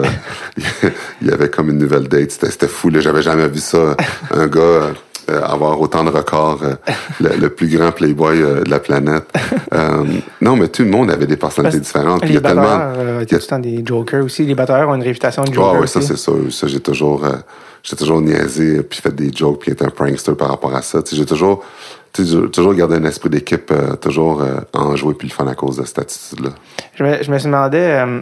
il 1.22 1.28
y 1.28 1.30
avait 1.30 1.48
comme 1.50 1.68
une 1.70 1.78
nouvelle 1.78 2.08
date. 2.08 2.30
C'était 2.32 2.66
fou, 2.68 2.88
là. 2.90 3.00
J'avais 3.00 3.22
jamais 3.22 3.48
vu 3.48 3.60
ça. 3.60 3.96
Un 4.32 4.46
gars 4.46 4.92
avoir 5.36 5.80
autant 5.80 6.04
de 6.04 6.10
records, 6.10 6.60
euh, 6.62 6.74
le, 7.20 7.36
le 7.36 7.50
plus 7.50 7.68
grand 7.68 7.92
playboy 7.92 8.40
euh, 8.42 8.62
de 8.62 8.70
la 8.70 8.78
planète. 8.80 9.24
Euh, 9.72 10.04
non, 10.40 10.56
mais 10.56 10.66
tout 10.66 10.82
le 10.82 10.90
monde 10.90 11.12
avait 11.12 11.26
des 11.28 11.36
personnalités 11.36 11.78
Parce- 11.78 11.92
différentes. 11.92 12.20
Puis 12.22 12.30
il 12.30 12.34
y 12.34 12.38
Les 12.38 12.44
a 12.44 12.48
tellement... 12.48 12.62
batteurs, 12.62 12.94
euh, 12.98 13.24
il 13.24 13.32
y 13.32 13.34
a 13.36 13.38
tout 13.38 13.44
le 13.44 13.48
temps 13.48 13.58
des 13.60 13.82
jokers 13.86 14.24
aussi. 14.24 14.44
Les 14.44 14.56
batteurs 14.56 14.88
ont 14.88 14.96
une 14.96 15.02
réputation 15.02 15.44
de 15.44 15.48
Ouais, 15.50 15.54
joker 15.54 15.80
ouais, 15.80 15.86
ça 15.86 16.00
c'est 16.00 16.16
sûr. 16.16 16.36
Ça, 16.50 16.66
j'ai 16.66 16.80
toujours, 16.80 17.24
euh, 17.24 17.36
j'ai 17.84 17.94
toujours 17.94 18.20
niaisé, 18.20 18.82
puis 18.82 19.00
fait 19.00 19.14
des 19.14 19.32
jokes, 19.32 19.60
puis 19.60 19.70
été 19.70 19.84
un 19.84 19.90
prankster 19.90 20.34
par 20.34 20.48
rapport 20.48 20.74
à 20.74 20.82
ça. 20.82 20.98
J'ai 21.12 21.24
toujours, 21.24 21.62
toujours 22.52 22.74
gardé 22.74 22.96
un 22.96 23.04
esprit 23.04 23.30
d'équipe, 23.30 23.70
euh, 23.70 23.94
toujours 23.94 24.42
euh, 24.42 24.56
en 24.74 24.96
jouer 24.96 25.14
puis 25.14 25.28
le 25.28 25.32
fun 25.34 25.46
à 25.46 25.54
cause 25.54 25.76
de 25.76 25.84
cette 25.84 26.00
attitude-là. 26.00 26.50
Je 26.96 27.04
me, 27.04 27.22
je 27.22 27.30
me 27.30 27.38
suis 27.38 27.46
demandé, 27.46 27.78
euh, 27.78 28.20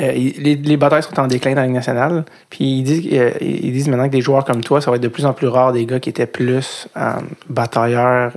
euh, 0.00 0.12
les, 0.12 0.54
les 0.56 0.76
batteurs 0.76 1.04
sont 1.04 1.18
en 1.20 1.26
déclin 1.26 1.50
dans 1.54 1.60
la 1.60 1.66
Ligue 1.66 1.74
nationale, 1.76 2.24
puis 2.50 2.78
ils 2.78 2.82
disent, 2.82 3.08
euh, 3.12 3.30
ils 3.40 3.72
disent 3.72 3.88
maintenant 3.88 4.06
que 4.06 4.12
des 4.12 4.20
joueurs 4.22 4.44
comme 4.44 4.62
toi, 4.62 4.80
ça 4.80 4.90
va 4.90 4.96
être 4.96 5.02
de 5.02 5.08
plus 5.08 5.26
en 5.26 5.32
plus 5.34 5.46
rare 5.48 5.72
des 5.72 5.84
gars 5.86 6.00
qui 6.00 6.08
étaient 6.10 6.26
plus 6.26 6.88
euh, 6.96 7.12
batailleurs, 7.48 8.32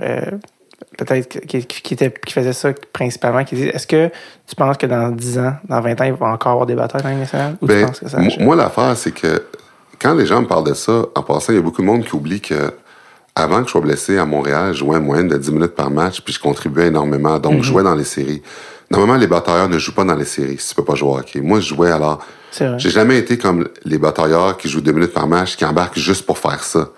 peut-être 0.98 1.40
qui, 1.46 1.64
qui, 1.66 1.94
étaient, 1.94 2.12
qui 2.24 2.32
faisaient 2.32 2.52
ça 2.52 2.70
principalement, 2.92 3.44
qui 3.44 3.54
disent, 3.54 3.70
est-ce 3.72 3.86
que 3.86 4.08
tu 4.46 4.54
penses 4.54 4.76
que 4.76 4.86
dans 4.86 5.10
10 5.10 5.38
ans, 5.38 5.52
dans 5.68 5.80
20 5.80 6.00
ans, 6.00 6.04
il 6.04 6.12
va 6.12 6.26
encore 6.26 6.52
avoir 6.52 6.66
des 6.66 6.74
batailleurs 6.74 7.02
dans 7.04 7.08
la 7.08 7.14
Ligue 7.14 7.22
nationale? 7.24 7.56
Ou 7.62 7.66
tu 7.66 7.72
Ben, 7.74 7.86
penses 7.86 8.00
que 8.00 8.08
ça 8.08 8.18
mo- 8.18 8.26
achète? 8.26 8.40
moi, 8.40 8.56
l'affaire, 8.56 8.96
c'est 8.96 9.12
que 9.12 9.42
quand 10.00 10.14
les 10.14 10.26
gens 10.26 10.42
me 10.42 10.46
parlent 10.46 10.68
de 10.68 10.74
ça, 10.74 11.04
en 11.14 11.22
passant, 11.22 11.52
il 11.52 11.56
y 11.56 11.58
a 11.58 11.62
beaucoup 11.62 11.80
de 11.82 11.86
monde 11.86 12.04
qui 12.04 12.14
oublie 12.14 12.40
que 12.40 12.72
avant 13.34 13.60
que 13.60 13.66
je 13.66 13.72
sois 13.72 13.80
blessé 13.82 14.16
à 14.18 14.24
Montréal, 14.24 14.72
je 14.72 14.78
jouais 14.78 14.96
en 14.96 15.00
moyenne 15.02 15.28
de 15.28 15.36
10 15.36 15.52
minutes 15.52 15.74
par 15.74 15.90
match, 15.90 16.20
puis 16.22 16.32
je 16.32 16.40
contribuais 16.40 16.86
énormément. 16.88 17.38
Donc, 17.38 17.58
je 17.62 17.62
jouais 17.68 17.82
dans 17.82 17.94
les 17.94 18.04
séries. 18.04 18.42
Normalement, 18.90 19.16
les 19.16 19.26
batailleurs 19.26 19.68
ne 19.68 19.78
jouent 19.78 19.94
pas 19.94 20.04
dans 20.04 20.14
les 20.14 20.24
séries 20.24 20.58
si 20.58 20.70
tu 20.70 20.74
peux 20.76 20.84
pas 20.84 20.94
jouer 20.94 21.10
au 21.10 21.18
hockey. 21.18 21.40
Moi, 21.40 21.60
je 21.60 21.74
jouais 21.74 21.90
alors. 21.90 22.24
J'ai 22.78 22.90
jamais 22.90 23.18
été 23.18 23.36
comme 23.36 23.68
les 23.84 23.98
batailleurs 23.98 24.56
qui 24.56 24.68
jouent 24.68 24.80
deux 24.80 24.92
minutes 24.92 25.12
par 25.12 25.26
match, 25.26 25.56
qui 25.56 25.64
embarquent 25.64 25.98
juste 25.98 26.24
pour 26.24 26.38
faire 26.38 26.62
ça. 26.64 26.90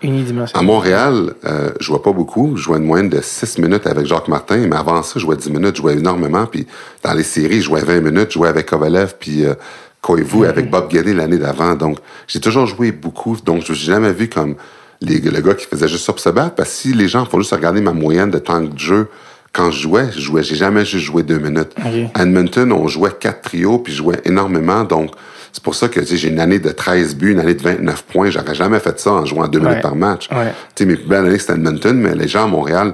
À. 0.55 0.62
Montréal, 0.62 1.35
euh, 1.44 1.70
je 1.81 1.86
jouais 1.86 1.98
pas 1.98 2.12
beaucoup. 2.12 2.56
Je 2.56 2.62
jouais 2.62 2.78
une 2.78 2.85
moyenne 2.85 3.09
de 3.09 3.20
6 3.20 3.59
minutes 3.59 3.86
avec 3.86 4.06
Jacques 4.06 4.28
Martin, 4.28 4.59
mais 4.59 4.77
avant 4.77 5.02
ça, 5.02 5.15
je 5.16 5.20
jouais 5.20 5.36
10 5.36 5.51
minutes, 5.51 5.77
je 5.77 5.82
jouais 5.82 5.94
énormément. 5.94 6.47
Puis 6.47 6.66
dans 7.02 7.12
les 7.12 7.24
séries, 7.24 7.60
je 7.60 7.66
jouais 7.66 7.81
20 7.81 8.01
minutes, 8.01 8.28
je 8.28 8.35
jouais 8.35 8.48
avec 8.48 8.66
Kovalev, 8.66 9.16
puis 9.19 9.44
euh, 9.44 9.55
Koivu, 10.01 10.47
avec 10.47 10.70
Bob 10.70 10.89
Guédé 10.89 11.12
l'année 11.12 11.39
d'avant. 11.39 11.74
Donc, 11.74 11.98
j'ai 12.28 12.40
toujours 12.40 12.66
joué 12.66 12.93
beaucoup. 12.93 13.36
Donc, 13.44 13.65
je 13.65 13.73
n'ai 13.73 13.78
jamais 13.78 14.12
vu 14.12 14.28
comme 14.28 14.55
les, 15.01 15.20
le 15.20 15.40
gars 15.40 15.55
qui 15.55 15.66
faisait 15.66 15.89
juste 15.89 16.05
ça 16.05 16.12
pour 16.12 16.20
se 16.20 16.28
battre. 16.28 16.55
Parce 16.55 16.69
que 16.69 16.74
si 16.77 16.93
les 16.93 17.09
gens 17.09 17.24
font 17.24 17.39
juste 17.39 17.52
regarder 17.52 17.81
ma 17.81 17.93
moyenne 17.93 18.31
de 18.31 18.39
temps 18.39 18.60
de 18.60 18.78
jeu, 18.78 19.09
quand 19.52 19.70
je 19.70 19.80
jouais, 19.82 20.06
je 20.12 20.20
jouais, 20.20 20.42
j'ai 20.42 20.54
jamais 20.56 20.84
juste 20.84 21.04
joué 21.04 21.22
deux 21.22 21.38
minutes. 21.38 21.72
Ok. 21.78 22.10
À 22.14 22.22
Edmonton, 22.22 22.70
on 22.72 22.86
jouait 22.88 23.10
quatre 23.18 23.42
trios, 23.42 23.78
puis 23.78 23.92
je 23.92 23.98
jouais 23.98 24.20
énormément. 24.24 24.84
Donc, 24.84 25.10
c'est 25.52 25.62
pour 25.62 25.74
ça 25.74 25.88
que 25.88 26.04
j'ai 26.04 26.28
une 26.28 26.38
année 26.40 26.58
de 26.58 26.70
13 26.70 27.16
buts, 27.16 27.32
une 27.32 27.40
année 27.40 27.54
de 27.54 27.62
29 27.62 28.02
points. 28.04 28.30
J'aurais 28.30 28.54
jamais 28.54 28.78
fait 28.78 28.98
ça 29.00 29.12
en 29.12 29.24
jouant 29.24 29.48
deux 29.48 29.58
Ouais. 29.58 29.68
minutes 29.68 29.82
par 29.82 29.96
match. 29.96 30.28
Ouais. 30.30 30.52
Tu 30.74 30.82
sais, 30.82 30.86
mes 30.86 30.96
plus 30.96 31.08
belles 31.08 31.26
années, 31.26 31.38
c'était 31.38 31.54
Edmonton, 31.54 31.96
mais 31.98 32.14
les 32.14 32.28
gens 32.28 32.44
à 32.44 32.46
Montréal, 32.46 32.92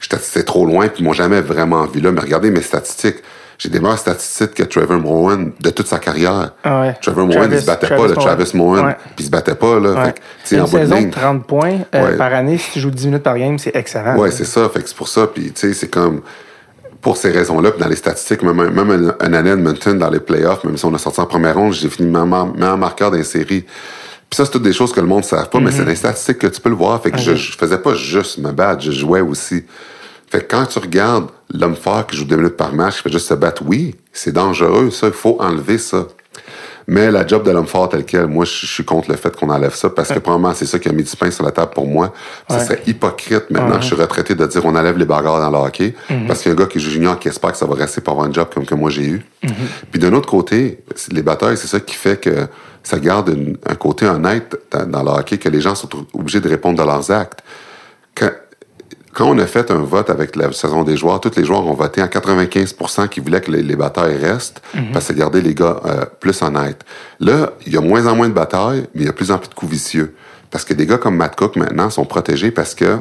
c'était 0.00 0.44
trop 0.44 0.64
loin, 0.66 0.88
puis 0.88 1.02
ils 1.02 1.04
m'ont 1.04 1.12
jamais 1.12 1.40
vraiment 1.40 1.84
vu 1.86 2.00
là. 2.00 2.12
Mais 2.12 2.20
regardez 2.20 2.50
mes 2.50 2.62
statistiques. 2.62 3.16
J'ai 3.58 3.68
des 3.70 3.80
meilleures 3.80 3.98
statistiques 3.98 4.54
que 4.54 4.62
Trevor 4.62 5.00
Mohan 5.00 5.46
de 5.60 5.70
toute 5.70 5.88
sa 5.88 5.98
carrière. 5.98 6.52
Ah 6.62 6.80
ouais. 6.82 6.96
Trevor 7.02 7.26
Mohan, 7.26 7.40
Travis- 7.40 7.54
il 7.56 7.60
se 7.60 7.66
battait 7.66 7.86
Travis 7.88 8.02
pas, 8.02 8.08
le 8.08 8.14
Mohan. 8.14 8.24
Travis 8.26 8.50
Mohan, 8.54 8.86
Ouais. 8.86 8.96
puis 9.16 9.24
il 9.24 9.24
se 9.26 9.30
battait 9.30 9.54
pas, 9.56 9.80
là. 9.80 9.90
Ouais. 9.94 10.14
Fait 10.44 10.54
une 10.56 10.62
en 10.62 10.66
saison 10.68 10.94
de 10.94 11.00
ligne. 11.00 11.10
30 11.10 11.44
points 11.46 11.78
euh, 11.94 12.16
par 12.16 12.32
année. 12.34 12.56
Si 12.56 12.70
tu 12.72 12.80
joues 12.80 12.92
10 12.92 13.06
minutes 13.06 13.24
par 13.24 13.36
game, 13.36 13.58
c'est 13.58 13.74
excellent. 13.74 14.16
Ouais, 14.16 14.30
c'est 14.30 14.44
ça. 14.44 14.68
Fait 14.68 14.80
que 14.80 14.88
c'est 14.88 14.96
pour 14.96 15.08
ça. 15.08 15.26
Puis, 15.26 15.50
tu 15.52 15.60
sais, 15.60 15.74
c'est 15.74 15.88
comme, 15.88 16.20
pour 17.00 17.16
ces 17.16 17.32
raisons-là, 17.32 17.72
dans 17.76 17.88
les 17.88 17.96
statistiques, 17.96 18.42
même, 18.44 18.56
même 18.70 19.12
une 19.26 19.34
année 19.34 19.50
Edmonton 19.50 19.98
dans 19.98 20.10
les 20.10 20.20
playoffs, 20.20 20.62
même 20.62 20.76
si 20.76 20.84
on 20.84 20.94
a 20.94 20.98
sorti 20.98 21.20
en 21.20 21.26
première 21.26 21.56
ronde, 21.56 21.72
j'ai 21.72 21.88
fini 21.88 22.08
meilleur, 22.08 22.76
marqueur 22.78 23.10
dans 23.10 23.16
les 23.16 23.24
séries. 23.24 23.62
Puis 24.30 24.36
ça, 24.36 24.44
c'est 24.44 24.52
toutes 24.52 24.62
des 24.62 24.72
choses 24.72 24.92
que 24.92 25.00
le 25.00 25.06
monde 25.06 25.22
ne 25.22 25.26
savent 25.26 25.48
pas, 25.48 25.58
mais 25.58 25.72
c'est 25.72 25.82
dans 25.82 25.88
les 25.90 25.96
statistiques 25.96 26.38
que 26.38 26.46
tu 26.46 26.60
peux 26.60 26.68
le 26.68 26.76
voir. 26.76 27.02
Fait 27.02 27.10
que 27.10 27.18
je, 27.18 27.34
je 27.34 27.56
faisais 27.58 27.78
pas 27.78 27.94
juste 27.94 28.38
me 28.38 28.52
battre, 28.52 28.82
je 28.82 28.92
jouais 28.92 29.20
aussi. 29.22 29.64
Fait 30.30 30.40
que 30.40 30.54
quand 30.56 30.66
tu 30.66 30.78
regardes 30.78 31.28
l'homme 31.52 31.76
fort 31.76 32.06
qui 32.06 32.16
joue 32.16 32.24
deux 32.24 32.36
minutes 32.36 32.56
par 32.56 32.72
match, 32.74 32.96
qui 32.96 33.02
fait 33.04 33.12
juste 33.12 33.28
se 33.28 33.34
battre, 33.34 33.62
oui, 33.66 33.94
c'est 34.12 34.32
dangereux, 34.32 34.90
ça, 34.90 35.06
il 35.06 35.12
faut 35.12 35.36
enlever 35.40 35.78
ça. 35.78 36.06
Mais 36.90 37.10
la 37.10 37.26
job 37.26 37.42
de 37.44 37.50
l'homme 37.50 37.66
fort 37.66 37.90
tel 37.90 38.04
quel, 38.06 38.26
moi, 38.28 38.46
je 38.46 38.64
suis 38.66 38.82
contre 38.84 39.10
le 39.10 39.16
fait 39.18 39.34
qu'on 39.36 39.50
enlève 39.50 39.74
ça 39.74 39.90
parce 39.90 40.08
que 40.08 40.18
probablement 40.20 40.54
c'est 40.54 40.64
ça 40.64 40.78
qui 40.78 40.88
a 40.88 40.92
mis 40.92 41.02
du 41.02 41.14
pain 41.16 41.30
sur 41.30 41.44
la 41.44 41.50
table 41.50 41.72
pour 41.74 41.86
moi. 41.86 42.14
Ça 42.48 42.56
Ouais. 42.56 42.64
serait 42.64 42.82
hypocrite 42.86 43.50
maintenant 43.50 43.78
je 43.78 43.86
suis 43.88 43.94
retraité 43.94 44.34
de 44.34 44.46
dire 44.46 44.64
on 44.64 44.74
enlève 44.74 44.96
les 44.96 45.04
bagarres 45.04 45.38
dans 45.38 45.50
le 45.50 45.66
hockey 45.66 45.94
parce 46.26 46.40
qu'il 46.40 46.50
y 46.50 46.54
a 46.54 46.56
un 46.56 46.58
gars 46.58 46.66
qui 46.66 46.80
joue 46.80 46.88
junior 46.90 47.18
qui 47.18 47.28
espère 47.28 47.52
que 47.52 47.58
ça 47.58 47.66
va 47.66 47.74
rester 47.74 48.00
pour 48.00 48.14
avoir 48.14 48.26
un 48.26 48.32
job 48.32 48.48
comme 48.54 48.64
que 48.64 48.74
moi 48.74 48.88
j'ai 48.88 49.04
eu. 49.04 49.22
Puis 49.90 50.00
d'un 50.00 50.14
autre 50.14 50.30
côté, 50.30 50.82
les 51.12 51.20
batailles, 51.22 51.58
c'est 51.58 51.66
ça 51.66 51.78
qui 51.80 51.94
fait 51.94 52.18
que 52.18 52.46
ça 52.82 52.98
garde 52.98 53.28
une- 53.28 53.58
un 53.68 53.74
côté 53.74 54.06
honnête 54.06 54.56
dans, 54.70 54.86
dans 54.86 55.02
le 55.02 55.10
hockey 55.10 55.36
que 55.36 55.50
les 55.50 55.60
gens 55.60 55.74
sont 55.74 55.90
obligés 56.14 56.40
de 56.40 56.48
répondre 56.48 56.78
de 56.78 56.84
leurs 56.86 57.10
actes. 57.10 57.40
Quand, 58.14 58.30
quand 59.14 59.26
on 59.26 59.38
a 59.38 59.46
fait 59.46 59.70
un 59.70 59.78
vote 59.78 60.10
avec 60.10 60.36
la 60.36 60.52
saison 60.52 60.84
des 60.84 60.96
joueurs, 60.96 61.20
tous 61.20 61.36
les 61.36 61.44
joueurs 61.44 61.66
ont 61.66 61.74
voté 61.74 62.00
à 62.00 62.06
95% 62.06 63.08
qui 63.08 63.20
voulaient 63.20 63.40
que 63.40 63.50
les, 63.50 63.62
les 63.62 63.76
batailles 63.76 64.16
restent 64.16 64.62
parce 64.92 65.08
que 65.08 65.12
garder 65.14 65.40
les 65.40 65.54
gars 65.54 65.80
euh, 65.84 66.04
plus 66.20 66.40
honnêtes. 66.42 66.84
Là, 67.20 67.52
il 67.66 67.72
y 67.72 67.76
a 67.76 67.80
moins 67.80 68.06
en 68.06 68.14
moins 68.14 68.28
de 68.28 68.34
batailles, 68.34 68.86
mais 68.94 69.02
il 69.02 69.06
y 69.06 69.08
a 69.08 69.12
plus 69.12 69.30
en 69.30 69.38
plus 69.38 69.48
de 69.48 69.54
coups 69.54 69.72
vicieux. 69.72 70.14
Parce 70.50 70.64
que 70.64 70.74
des 70.74 70.86
gars 70.86 70.98
comme 70.98 71.16
Matt 71.16 71.36
Cook, 71.36 71.56
maintenant, 71.56 71.90
sont 71.90 72.04
protégés 72.04 72.50
parce 72.50 72.74
que 72.74 72.98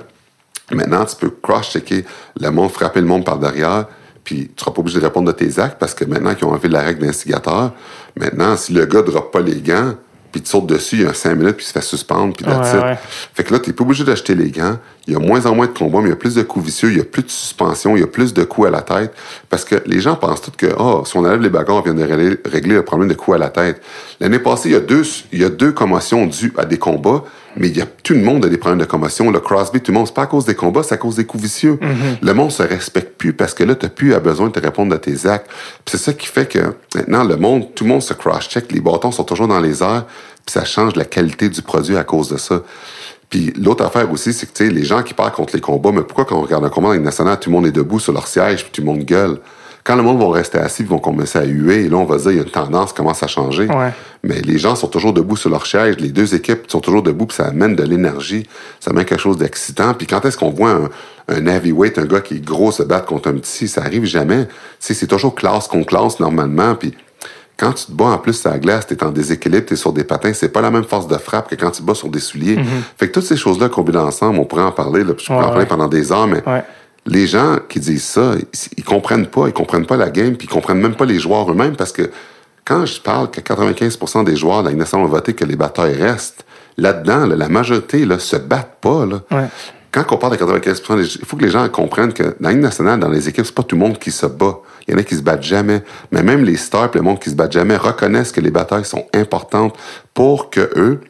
maintenant, 0.72 1.06
tu 1.06 1.16
peux 1.16 1.30
cross-checker 1.30 2.06
le 2.40 2.50
monde, 2.52 2.72
frapper 2.72 3.02
le 3.02 3.08
monde 3.08 3.26
par 3.26 3.40
derrière, 3.40 3.86
puis 4.24 4.48
tu 4.48 4.62
seras 4.62 4.72
pas 4.72 4.82
obligé 4.82 5.00
de 5.00 5.06
répondre 5.06 5.28
de 5.28 5.38
tes 5.38 5.60
actes 5.60 5.78
parce 5.80 5.94
que 5.94 6.04
maintenant 6.04 6.36
qu'ils 6.36 6.46
ont 6.46 6.52
enlevé 6.52 6.68
la 6.68 6.82
règle 6.82 7.06
d'instigateur, 7.06 7.74
maintenant, 8.16 8.58
si 8.58 8.74
le 8.74 8.86
gars 8.86 9.02
ne 9.02 9.08
drop 9.08 9.32
pas 9.32 9.42
les 9.42 9.62
gants, 9.62 9.94
puis 10.38 10.44
tu 10.44 10.52
sautes 10.52 10.68
dessus, 10.68 10.98
il 10.98 11.02
y 11.02 11.06
a 11.06 11.16
cinq 11.16 11.36
minutes, 11.36 11.56
puis 11.56 11.66
il 11.66 11.68
se 11.68 11.74
fait 11.74 11.82
suspendre, 11.82 12.36
puis 12.36 12.46
that's 12.46 12.72
Ouais, 12.74 12.80
ouais. 12.80 12.98
Fait 13.34 13.44
que 13.44 13.54
là, 13.54 13.60
t'es 13.60 13.74
pas 13.74 13.84
obligé 13.84 14.04
d'acheter 14.04 14.36
les 14.36 14.52
gants. 14.52 14.78
Il 15.08 15.14
y 15.14 15.16
a 15.16 15.20
moins 15.20 15.44
en 15.48 15.56
moins 15.56 15.66
de 15.66 15.72
combats, 15.72 16.00
mais 16.00 16.08
il 16.08 16.10
y 16.10 16.14
a 16.14 16.18
plus 16.18 16.36
de 16.36 16.44
coups 16.44 16.66
vicieux, 16.66 16.92
il 16.92 16.98
y 16.98 17.02
a 17.02 17.04
plus 17.04 17.24
de 17.24 17.30
suspension, 17.30 17.96
il 17.96 18.02
y 18.02 18.04
a 18.04 18.08
plus 18.08 18.34
de 18.34 18.44
coups 18.44 18.68
à 18.68 18.70
la 18.70 18.82
tête. 18.82 19.14
Parce 19.50 19.66
que 19.66 19.76
les 19.88 20.00
gens 20.00 20.16
pensent 20.16 20.42
tous 20.42 20.52
que, 20.52 20.68
oh, 20.78 21.04
si 21.06 21.18
on 21.18 21.22
enlève 21.22 21.42
les 21.42 21.50
bagarres, 21.50 21.78
on 21.78 21.82
vient 21.82 21.96
de 21.96 22.04
régler, 22.04 22.38
régler 22.46 22.76
le 22.76 22.84
problème 22.84 23.10
de 23.10 23.16
coups 23.16 23.36
à 23.36 23.40
la 23.40 23.50
tête. 23.50 23.82
L'année 24.20 24.38
passée, 24.38 24.70
il 24.70 24.74
y 24.74 24.76
a 24.76 24.80
deux, 24.80 25.04
il 25.32 25.42
y 25.42 25.44
a 25.44 25.50
deux 25.50 25.72
commotions 25.72 26.28
dues 26.28 26.54
à 26.58 26.66
des 26.66 26.78
combats, 26.78 27.24
mais 27.58 27.68
il 27.68 27.78
y 27.78 27.82
a 27.82 27.86
tout 27.86 28.14
le 28.14 28.22
monde 28.22 28.46
a 28.46 28.50
des 28.50 28.58
problèmes 28.58 28.80
de 28.80 28.86
commotion. 28.86 29.32
Le 29.32 29.40
Crosby, 29.40 29.82
tout 29.82 29.92
le 29.92 29.98
monde, 29.98 30.08
c'est 30.08 30.14
pas 30.14 30.24
à 30.24 30.28
cause 30.28 30.46
des 30.46 30.56
combats, 30.56 30.84
c'est 30.84 30.96
à 30.96 30.98
cause 30.98 31.16
des 31.16 31.26
coups 31.26 31.44
vicieux. 31.44 31.80
Le 32.22 32.34
monde 32.34 32.52
se 32.52 32.64
respecte 32.64 33.18
plus 33.18 33.34
parce 33.34 33.54
que 33.54 33.64
là, 33.64 33.76
t'as 33.76 33.90
plus 33.90 34.16
besoin 34.20 34.48
de 34.48 34.54
te 34.54 34.60
répondre 34.60 34.94
à 34.96 35.00
tes 35.00 35.28
actes. 35.28 35.48
Puis 35.84 35.98
c'est 35.98 35.98
ça 35.98 36.14
qui 36.14 36.28
fait 36.28 36.48
que 36.48 36.60
maintenant, 36.96 37.24
le 37.24 37.36
monde, 37.38 37.74
tout 37.76 37.84
le 37.84 37.90
monde 37.90 38.02
se 38.02 38.14
cross-check, 38.14 38.72
les 38.72 38.80
bâtons 38.80 39.12
sont 39.12 39.24
toujours 39.24 39.48
dans 39.48 39.60
les 39.60 39.82
airs, 39.82 40.06
puis 40.46 40.54
ça 40.54 40.66
change 40.66 40.96
la 40.96 41.06
qualité 41.06 41.50
du 41.50 41.62
produit 41.62 41.98
à 41.98 42.04
cause 42.04 42.30
de 42.30 42.38
ça. 42.38 42.62
Puis 43.30 43.54
l'autre 43.60 43.84
affaire 43.84 44.10
aussi, 44.12 44.32
c'est 44.32 44.46
que 44.46 44.54
tu 44.54 44.66
sais, 44.66 44.72
les 44.72 44.86
gens 44.86 45.04
qui 45.04 45.14
partent 45.14 45.36
contre 45.36 45.56
les 45.56 45.62
combats, 45.62 45.92
mais 45.92 46.04
pourquoi 46.04 46.26
quand 46.26 46.38
on 46.38 46.42
regarde 46.42 46.64
un 46.64 46.70
combat 46.70 46.96
dans 46.96 47.04
nationale, 47.04 47.40
tout 47.40 47.50
le 47.50 47.56
monde 47.56 47.68
est 47.68 47.72
debout 47.72 48.00
sur 48.00 48.14
leur 48.14 48.28
siège, 48.28 48.64
puis 48.64 48.72
tout 48.72 48.82
le 48.82 48.88
monde 48.88 49.04
gueule? 49.04 49.40
Quand 49.88 49.96
le 49.96 50.04
monde 50.04 50.20
va 50.20 50.30
rester 50.30 50.58
assis, 50.58 50.82
ils 50.84 50.88
vont 50.90 51.00
commencer 51.00 51.40
à 51.40 51.46
huer, 51.46 51.86
et 51.86 51.90
là, 51.90 51.96
on 51.96 52.04
va 52.04 52.18
dire, 52.18 52.32
il 52.32 52.36
y 52.38 52.40
a 52.42 52.44
une 52.44 52.50
tendance 52.50 52.92
qui 52.92 52.98
commence 52.98 53.24
à 53.24 53.28
changer. 53.28 53.68
Ouais. 53.68 53.94
Mais 54.22 54.42
les 54.42 54.58
gens 54.58 54.76
sont 54.76 54.88
toujours 54.90 55.14
debout 55.14 55.38
sur 55.38 55.50
leur 55.50 55.66
chaise, 55.66 55.96
les 55.98 56.10
deux 56.10 56.36
équipes 56.36 56.70
sont 56.70 56.82
toujours 56.82 57.04
debout, 57.04 57.26
puis 57.26 57.38
ça 57.38 57.46
amène 57.46 57.74
de 57.74 57.84
l'énergie, 57.84 58.46
ça 58.82 58.92
amène 58.92 59.06
quelque 59.06 59.22
chose 59.22 59.38
d'excitant. 59.38 59.94
Puis 59.94 60.06
quand 60.06 60.26
est-ce 60.26 60.38
qu'on 60.38 60.50
voit 60.50 60.72
un, 60.72 60.90
un 61.30 61.46
heavyweight, 61.48 61.98
un 62.00 62.06
gars 62.06 62.20
qui 62.20 62.36
est 62.36 62.44
gros 62.46 62.74
se 62.74 62.84
battre 62.84 63.06
contre 63.06 63.30
un 63.30 63.34
petit, 63.36 63.70
ça 63.70 63.82
arrive 63.82 64.04
jamais. 64.04 64.48
C'est 64.80 65.08
toujours 65.08 65.34
classe 65.36 65.68
contre 65.70 65.86
classe 65.86 66.20
normalement, 66.20 66.76
puis 66.76 66.94
quand 67.56 67.72
tu 67.72 67.86
te 67.86 67.92
bats 67.94 68.06
en 68.06 68.18
plus 68.18 68.34
sur 68.34 68.52
la 68.52 68.60
glace, 68.60 68.86
t'es 68.88 69.02
en 69.04 69.10
déséquilibre, 69.10 69.66
t'es 69.68 69.76
sur 69.78 69.92
des 69.94 70.04
patins, 70.04 70.32
c'est 70.34 70.50
pas 70.50 70.62
la 70.62 70.70
même 70.70 70.84
force 70.84 71.08
de 71.08 71.18
frappe 71.18 71.50
que 71.50 71.56
quand 71.56 71.72
tu 71.72 71.82
te 71.82 71.88
bats 71.88 71.96
sur 71.96 72.10
des 72.10 72.20
souliers. 72.20 72.60
Fait 73.00 73.08
que 73.08 73.14
toutes 73.14 73.24
ces 73.26 73.38
choses-là 73.38 73.68
combinées 73.70 73.98
ensemble, 73.98 74.38
on 74.38 74.46
pourrait 74.46 74.62
en 74.64 74.72
parler, 74.72 75.04
là, 75.04 75.14
puis 75.14 75.26
je 75.26 75.32
pourrais 75.32 75.40
Ouais, 75.40 75.46
en 75.46 75.48
parler 75.50 75.64
ouais. 75.64 75.68
pendant 75.70 75.88
des 75.88 76.12
heures, 76.12 76.28
mais 76.28 76.44
Ouais. 76.46 76.64
Les 77.08 77.26
gens 77.26 77.58
qui 77.68 77.80
disent 77.80 78.04
ça, 78.04 78.34
ils, 78.78 78.84
comprennent 78.84 79.28
pas, 79.28 79.48
ils 79.48 79.54
comprennent 79.54 79.86
pas 79.86 79.98
la 79.98 80.10
game, 80.10 80.36
puis 80.36 80.48
ils 80.48 80.54
comprennent 80.54 80.80
même 80.80 80.96
pas 80.96 81.06
les 81.06 81.20
joueurs 81.20 81.50
eux-mêmes, 81.50 81.76
parce 81.76 81.92
que 81.92 82.12
quand 82.66 82.86
je 82.86 83.00
parle 83.00 83.32
que 83.32 83.40
95% 83.40 84.26
des 84.26 84.36
joueurs 84.36 84.60
de 84.60 84.66
la 84.66 84.70
Ligue 84.72 84.80
nationale 84.80 85.08
ont 85.08 85.10
voté 85.10 85.34
que 85.34 85.46
les 85.46 85.56
batailles 85.56 85.96
restent, 85.96 86.46
là-dedans, 86.78 87.26
là, 87.26 87.36
la 87.36 87.50
majorité 87.50 88.06
là, 88.06 88.20
se 88.20 88.36
battent 88.36 88.78
pas. 88.82 89.06
Là. 89.06 89.22
Ouais. 89.32 89.48
Quand 89.92 90.04
on 90.12 90.18
parle 90.18 90.38
de 90.38 90.44
95%, 90.44 90.98
des- 90.98 91.16
il 91.16 91.26
faut 91.26 91.38
que 91.38 91.46
les 91.46 91.50
gens 91.50 91.68
comprennent 91.70 92.14
que 92.14 92.24
dans 92.24 92.36
la 92.42 92.52
Ligue 92.52 92.62
nationale, 92.62 93.00
dans 93.00 93.10
les 93.10 93.30
équipes, 93.30 93.46
c'est 93.46 93.56
pas 93.56 93.64
tout 93.64 93.76
le 93.76 93.82
monde 93.82 93.98
qui 93.98 94.12
se 94.12 94.26
bat. 94.26 94.58
Il 94.88 94.92
y 94.94 94.96
en 94.96 95.00
a 95.00 95.04
qui 95.04 95.16
se 95.16 95.22
battent 95.22 95.44
jamais. 95.44 95.82
Mais 96.12 96.24
même 96.24 96.44
les 96.44 96.58
stars, 96.58 96.92
le 96.94 97.02
monde 97.02 97.20
qui 97.20 97.30
se 97.30 97.36
battent 97.36 97.54
jamais, 97.54 97.78
reconnaissent 97.78 98.32
que 98.32 98.42
les 98.42 98.52
batailles 98.52 98.86
sont 98.86 99.06
importantes 99.14 99.76
pour 100.14 100.50
que 100.50 100.70
eux, 100.76 101.02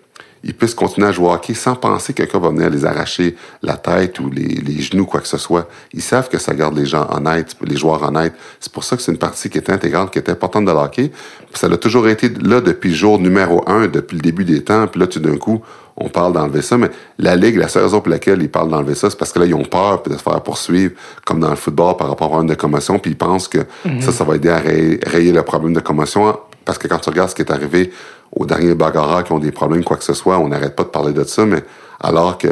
ils 0.47 0.53
puissent 0.53 0.73
continuer 0.73 1.07
à 1.07 1.11
jouer 1.11 1.27
au 1.27 1.33
hockey 1.33 1.53
sans 1.53 1.75
penser 1.75 2.13
que 2.13 2.23
quelqu'un 2.23 2.39
va 2.39 2.49
venir 2.49 2.69
les 2.69 2.85
arracher 2.85 3.35
la 3.61 3.75
tête 3.75 4.17
ou 4.21 4.29
les, 4.29 4.47
les 4.47 4.81
genoux, 4.81 5.05
quoi 5.05 5.19
que 5.19 5.27
ce 5.27 5.37
soit. 5.37 5.67
Ils 5.93 6.01
savent 6.01 6.29
que 6.29 6.37
ça 6.37 6.55
garde 6.55 6.77
les 6.77 6.85
gens 6.85 7.05
honnêtes, 7.11 7.57
les 7.61 7.75
joueurs 7.75 8.01
honnêtes. 8.01 8.33
C'est 8.61 8.71
pour 8.71 8.85
ça 8.85 8.95
que 8.95 9.01
c'est 9.01 9.11
une 9.11 9.17
partie 9.17 9.49
qui 9.49 9.57
est 9.57 9.69
intégrante, 9.69 10.09
qui 10.09 10.19
est 10.19 10.29
importante 10.29 10.63
de 10.63 10.71
l'hockey. 10.71 11.11
Ça 11.53 11.67
a 11.67 11.75
toujours 11.75 12.07
été 12.07 12.29
là 12.29 12.61
depuis 12.61 12.91
le 12.91 12.95
jour 12.95 13.19
numéro 13.19 13.61
un, 13.69 13.87
depuis 13.87 14.15
le 14.15 14.21
début 14.21 14.45
des 14.45 14.63
temps. 14.63 14.87
Puis 14.87 15.01
là, 15.01 15.07
tout 15.07 15.19
d'un 15.19 15.35
coup, 15.35 15.61
on 15.97 16.07
parle 16.07 16.31
d'enlever 16.31 16.61
ça. 16.61 16.77
Mais 16.77 16.91
la 17.19 17.35
Ligue, 17.35 17.57
la 17.57 17.67
seule 17.67 17.83
raison 17.83 17.99
pour 17.99 18.09
laquelle 18.09 18.41
ils 18.41 18.49
parlent 18.49 18.69
d'enlever 18.69 18.95
ça, 18.95 19.09
c'est 19.09 19.19
parce 19.19 19.33
que 19.33 19.39
là, 19.39 19.45
ils 19.45 19.53
ont 19.53 19.65
peur 19.65 20.01
de 20.03 20.13
se 20.13 20.23
faire 20.23 20.41
poursuivre, 20.43 20.93
comme 21.25 21.41
dans 21.41 21.49
le 21.49 21.57
football, 21.57 21.97
par 21.97 22.07
rapport 22.07 22.37
à 22.37 22.41
une 22.41 22.47
de 22.47 22.55
commotion. 22.55 22.99
Puis 22.99 23.11
ils 23.11 23.17
pensent 23.17 23.49
que 23.49 23.65
ça, 23.99 24.13
ça 24.13 24.23
va 24.23 24.37
aider 24.37 24.49
à 24.49 24.59
rayer, 24.59 24.97
rayer 25.05 25.33
le 25.33 25.43
problème 25.43 25.73
de 25.73 25.81
commotion. 25.81 26.37
Parce 26.63 26.77
que 26.77 26.87
quand 26.87 26.99
tu 26.99 27.09
regardes 27.09 27.29
ce 27.29 27.35
qui 27.35 27.41
est 27.41 27.51
arrivé 27.51 27.91
aux 28.31 28.45
derniers 28.45 28.75
bagarreurs 28.75 29.23
qui 29.23 29.31
ont 29.31 29.39
des 29.39 29.51
problèmes, 29.51 29.83
quoi 29.83 29.97
que 29.97 30.03
ce 30.03 30.13
soit, 30.13 30.37
on 30.39 30.47
n'arrête 30.49 30.75
pas 30.75 30.83
de 30.83 30.89
parler 30.89 31.13
de 31.13 31.23
ça, 31.23 31.45
mais 31.45 31.63
alors 32.01 32.37
que 32.37 32.47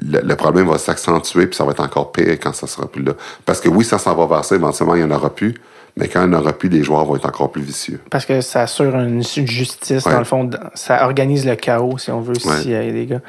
le, 0.00 0.20
le 0.22 0.36
problème 0.36 0.68
va 0.68 0.78
s'accentuer, 0.78 1.46
puis 1.46 1.56
ça 1.56 1.64
va 1.64 1.72
être 1.72 1.82
encore 1.82 2.12
pire 2.12 2.32
quand 2.40 2.54
ça 2.54 2.66
sera 2.66 2.86
plus 2.86 3.02
là. 3.02 3.12
Parce 3.44 3.60
que 3.60 3.68
oui, 3.68 3.84
ça 3.84 3.98
s'en 3.98 4.14
va 4.14 4.26
vers 4.26 4.44
ça, 4.44 4.54
éventuellement, 4.54 4.94
il 4.94 5.04
n'y 5.04 5.12
en 5.12 5.14
aura 5.16 5.30
plus, 5.34 5.54
mais 5.96 6.06
quand 6.06 6.22
il 6.22 6.30
n'y 6.30 6.36
en 6.36 6.40
aura 6.40 6.52
plus, 6.52 6.68
les 6.68 6.84
joueurs 6.84 7.04
vont 7.04 7.16
être 7.16 7.26
encore 7.26 7.50
plus 7.50 7.62
vicieux. 7.62 7.98
Parce 8.08 8.24
que 8.24 8.40
ça 8.40 8.62
assure 8.62 8.94
une, 8.94 9.22
justice, 9.24 10.06
Ouais. 10.06 10.12
dans 10.12 10.18
le 10.20 10.24
fond. 10.24 10.48
Ça 10.74 11.04
organise 11.04 11.44
le 11.44 11.56
chaos, 11.56 11.98
si 11.98 12.12
on 12.12 12.20
veut, 12.20 12.34
Ouais. 12.46 12.56
s'il 12.62 12.70
y 12.70 12.76
a 12.76 12.90
des 12.90 13.06
gars. 13.06 13.20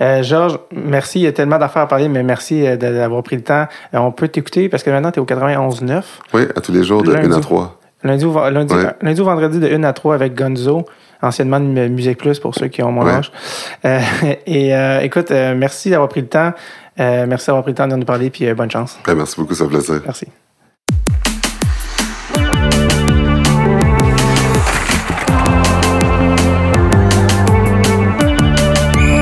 Euh, 0.00 0.22
Georges, 0.22 0.58
merci. 0.72 1.20
Il 1.20 1.22
y 1.24 1.26
a 1.26 1.32
tellement 1.32 1.58
d'affaires 1.58 1.82
à 1.82 1.88
parler, 1.88 2.08
mais 2.08 2.22
merci 2.22 2.66
euh, 2.66 2.76
d'avoir 2.76 3.22
pris 3.22 3.36
le 3.36 3.42
temps. 3.42 3.66
Euh, 3.92 3.98
on 3.98 4.10
peut 4.10 4.28
t'écouter 4.28 4.70
parce 4.70 4.82
que 4.82 4.90
maintenant, 4.90 5.10
tu 5.12 5.18
es 5.18 5.22
au 5.22 5.26
91.9. 5.26 6.02
Oui, 6.32 6.42
à 6.56 6.60
tous 6.62 6.72
les 6.72 6.82
jours, 6.82 7.02
de 7.02 7.12
Lundi. 7.12 7.28
1 7.28 7.32
à 7.36 7.40
3. 7.40 7.78
Lundi, 8.02 8.24
au, 8.24 8.50
lundi, 8.50 8.74
Ouais. 8.74 8.84
lundi 9.02 9.20
au 9.20 9.24
vendredi 9.24 9.60
de 9.60 9.68
1 9.68 9.82
à 9.84 9.92
3 9.92 10.14
avec 10.14 10.34
Gonzo, 10.34 10.84
anciennement 11.24 11.60
de 11.60 11.88
Musique 11.88 12.18
Plus 12.18 12.38
pour 12.38 12.54
ceux 12.54 12.68
qui 12.68 12.82
ont 12.82 12.92
mon 12.92 13.04
Ouais. 13.04 13.12
âge. 13.12 13.32
Euh, 13.84 14.00
et 14.46 14.74
euh, 14.74 15.00
écoute, 15.00 15.30
euh, 15.30 15.54
merci 15.56 15.90
d'avoir 15.90 16.08
pris 16.08 16.20
le 16.20 16.28
temps. 16.28 16.52
Merci 16.96 17.46
d'avoir 17.46 17.62
pris 17.64 17.72
le 17.72 17.76
temps 17.76 17.88
de 17.88 17.96
nous 17.96 18.04
parler, 18.04 18.30
puis 18.30 18.52
bonne 18.54 18.70
chance. 18.70 18.98
Ben, 19.04 19.14
merci 19.16 19.34
beaucoup, 19.40 19.54
ça 19.54 19.64
fait 19.64 19.70
plaisir. 19.70 20.00
Merci. 20.04 20.26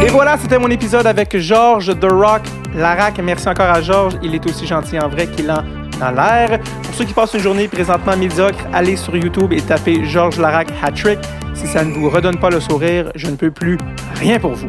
Et 0.05 0.09
voilà, 0.11 0.37
c'était 0.37 0.59
mon 0.59 0.69
épisode 0.69 1.07
avec 1.07 1.37
Georges 1.39 1.99
The 1.99 2.11
Rock 2.11 2.43
Larac. 2.74 3.19
Merci 3.23 3.49
encore 3.49 3.66
à 3.70 3.81
Georges. 3.81 4.15
Il 4.23 4.35
est 4.35 4.45
aussi 4.47 4.66
gentil 4.66 4.99
en 4.99 5.09
vrai 5.09 5.27
qu'il 5.27 5.51
en 5.51 5.62
l'air. 6.11 6.59
Pour 6.83 6.95
ceux 6.95 7.05
qui 7.05 7.12
passent 7.12 7.35
une 7.35 7.41
journée 7.41 7.69
présentement 7.69 8.16
médiocre, 8.16 8.59
allez 8.73 8.97
sur 8.97 9.16
YouTube 9.16 9.53
et 9.53 9.61
tapez 9.61 10.05
Georges 10.05 10.39
Larac 10.39 10.69
Hat-Trick. 10.83 11.19
Si 11.55 11.66
ça 11.66 11.85
ne 11.85 11.93
vous 11.93 12.11
redonne 12.11 12.39
pas 12.39 12.51
le 12.51 12.61
sourire, 12.61 13.12
je 13.15 13.29
ne 13.29 13.37
peux 13.37 13.51
plus 13.51 13.79
rien 14.15 14.39
pour 14.39 14.53
vous. 14.53 14.69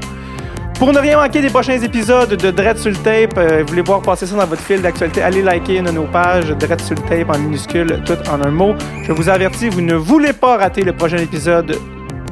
Pour 0.77 0.91
ne 0.91 0.99
rien 0.99 1.17
manquer 1.17 1.41
des 1.41 1.49
prochains 1.49 1.79
épisodes 1.79 2.35
de 2.35 2.51
Dread 2.51 2.77
sur 2.77 2.91
le 2.91 2.97
tape, 2.97 3.37
euh, 3.37 3.61
vous 3.61 3.67
voulez 3.69 3.81
voir 3.81 4.01
passer 4.01 4.25
ça 4.25 4.35
dans 4.35 4.45
votre 4.45 4.61
fil 4.61 4.81
d'actualité, 4.81 5.21
allez 5.21 5.41
liker 5.41 5.77
une 5.77 5.85
de 5.85 5.91
nos 5.91 6.03
pages 6.03 6.49
Dread 6.49 6.81
sur 6.81 6.95
le 6.95 7.01
tape 7.03 7.29
en 7.33 7.39
minuscule, 7.39 8.01
tout 8.05 8.17
en 8.29 8.41
un 8.41 8.51
mot. 8.51 8.75
Je 9.03 9.13
vous 9.13 9.29
avertis, 9.29 9.69
vous 9.69 9.81
ne 9.81 9.95
voulez 9.95 10.33
pas 10.33 10.57
rater 10.57 10.81
le 10.81 10.93
prochain 10.93 11.17
épisode 11.17 11.77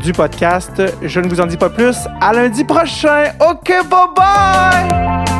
du 0.01 0.11
podcast. 0.11 0.81
Je 1.01 1.19
ne 1.19 1.29
vous 1.29 1.39
en 1.39 1.45
dis 1.45 1.57
pas 1.57 1.69
plus. 1.69 1.95
À 2.19 2.33
lundi 2.33 2.63
prochain. 2.63 3.31
OK, 3.39 3.71
bye 3.89 4.07
bye! 4.15 5.31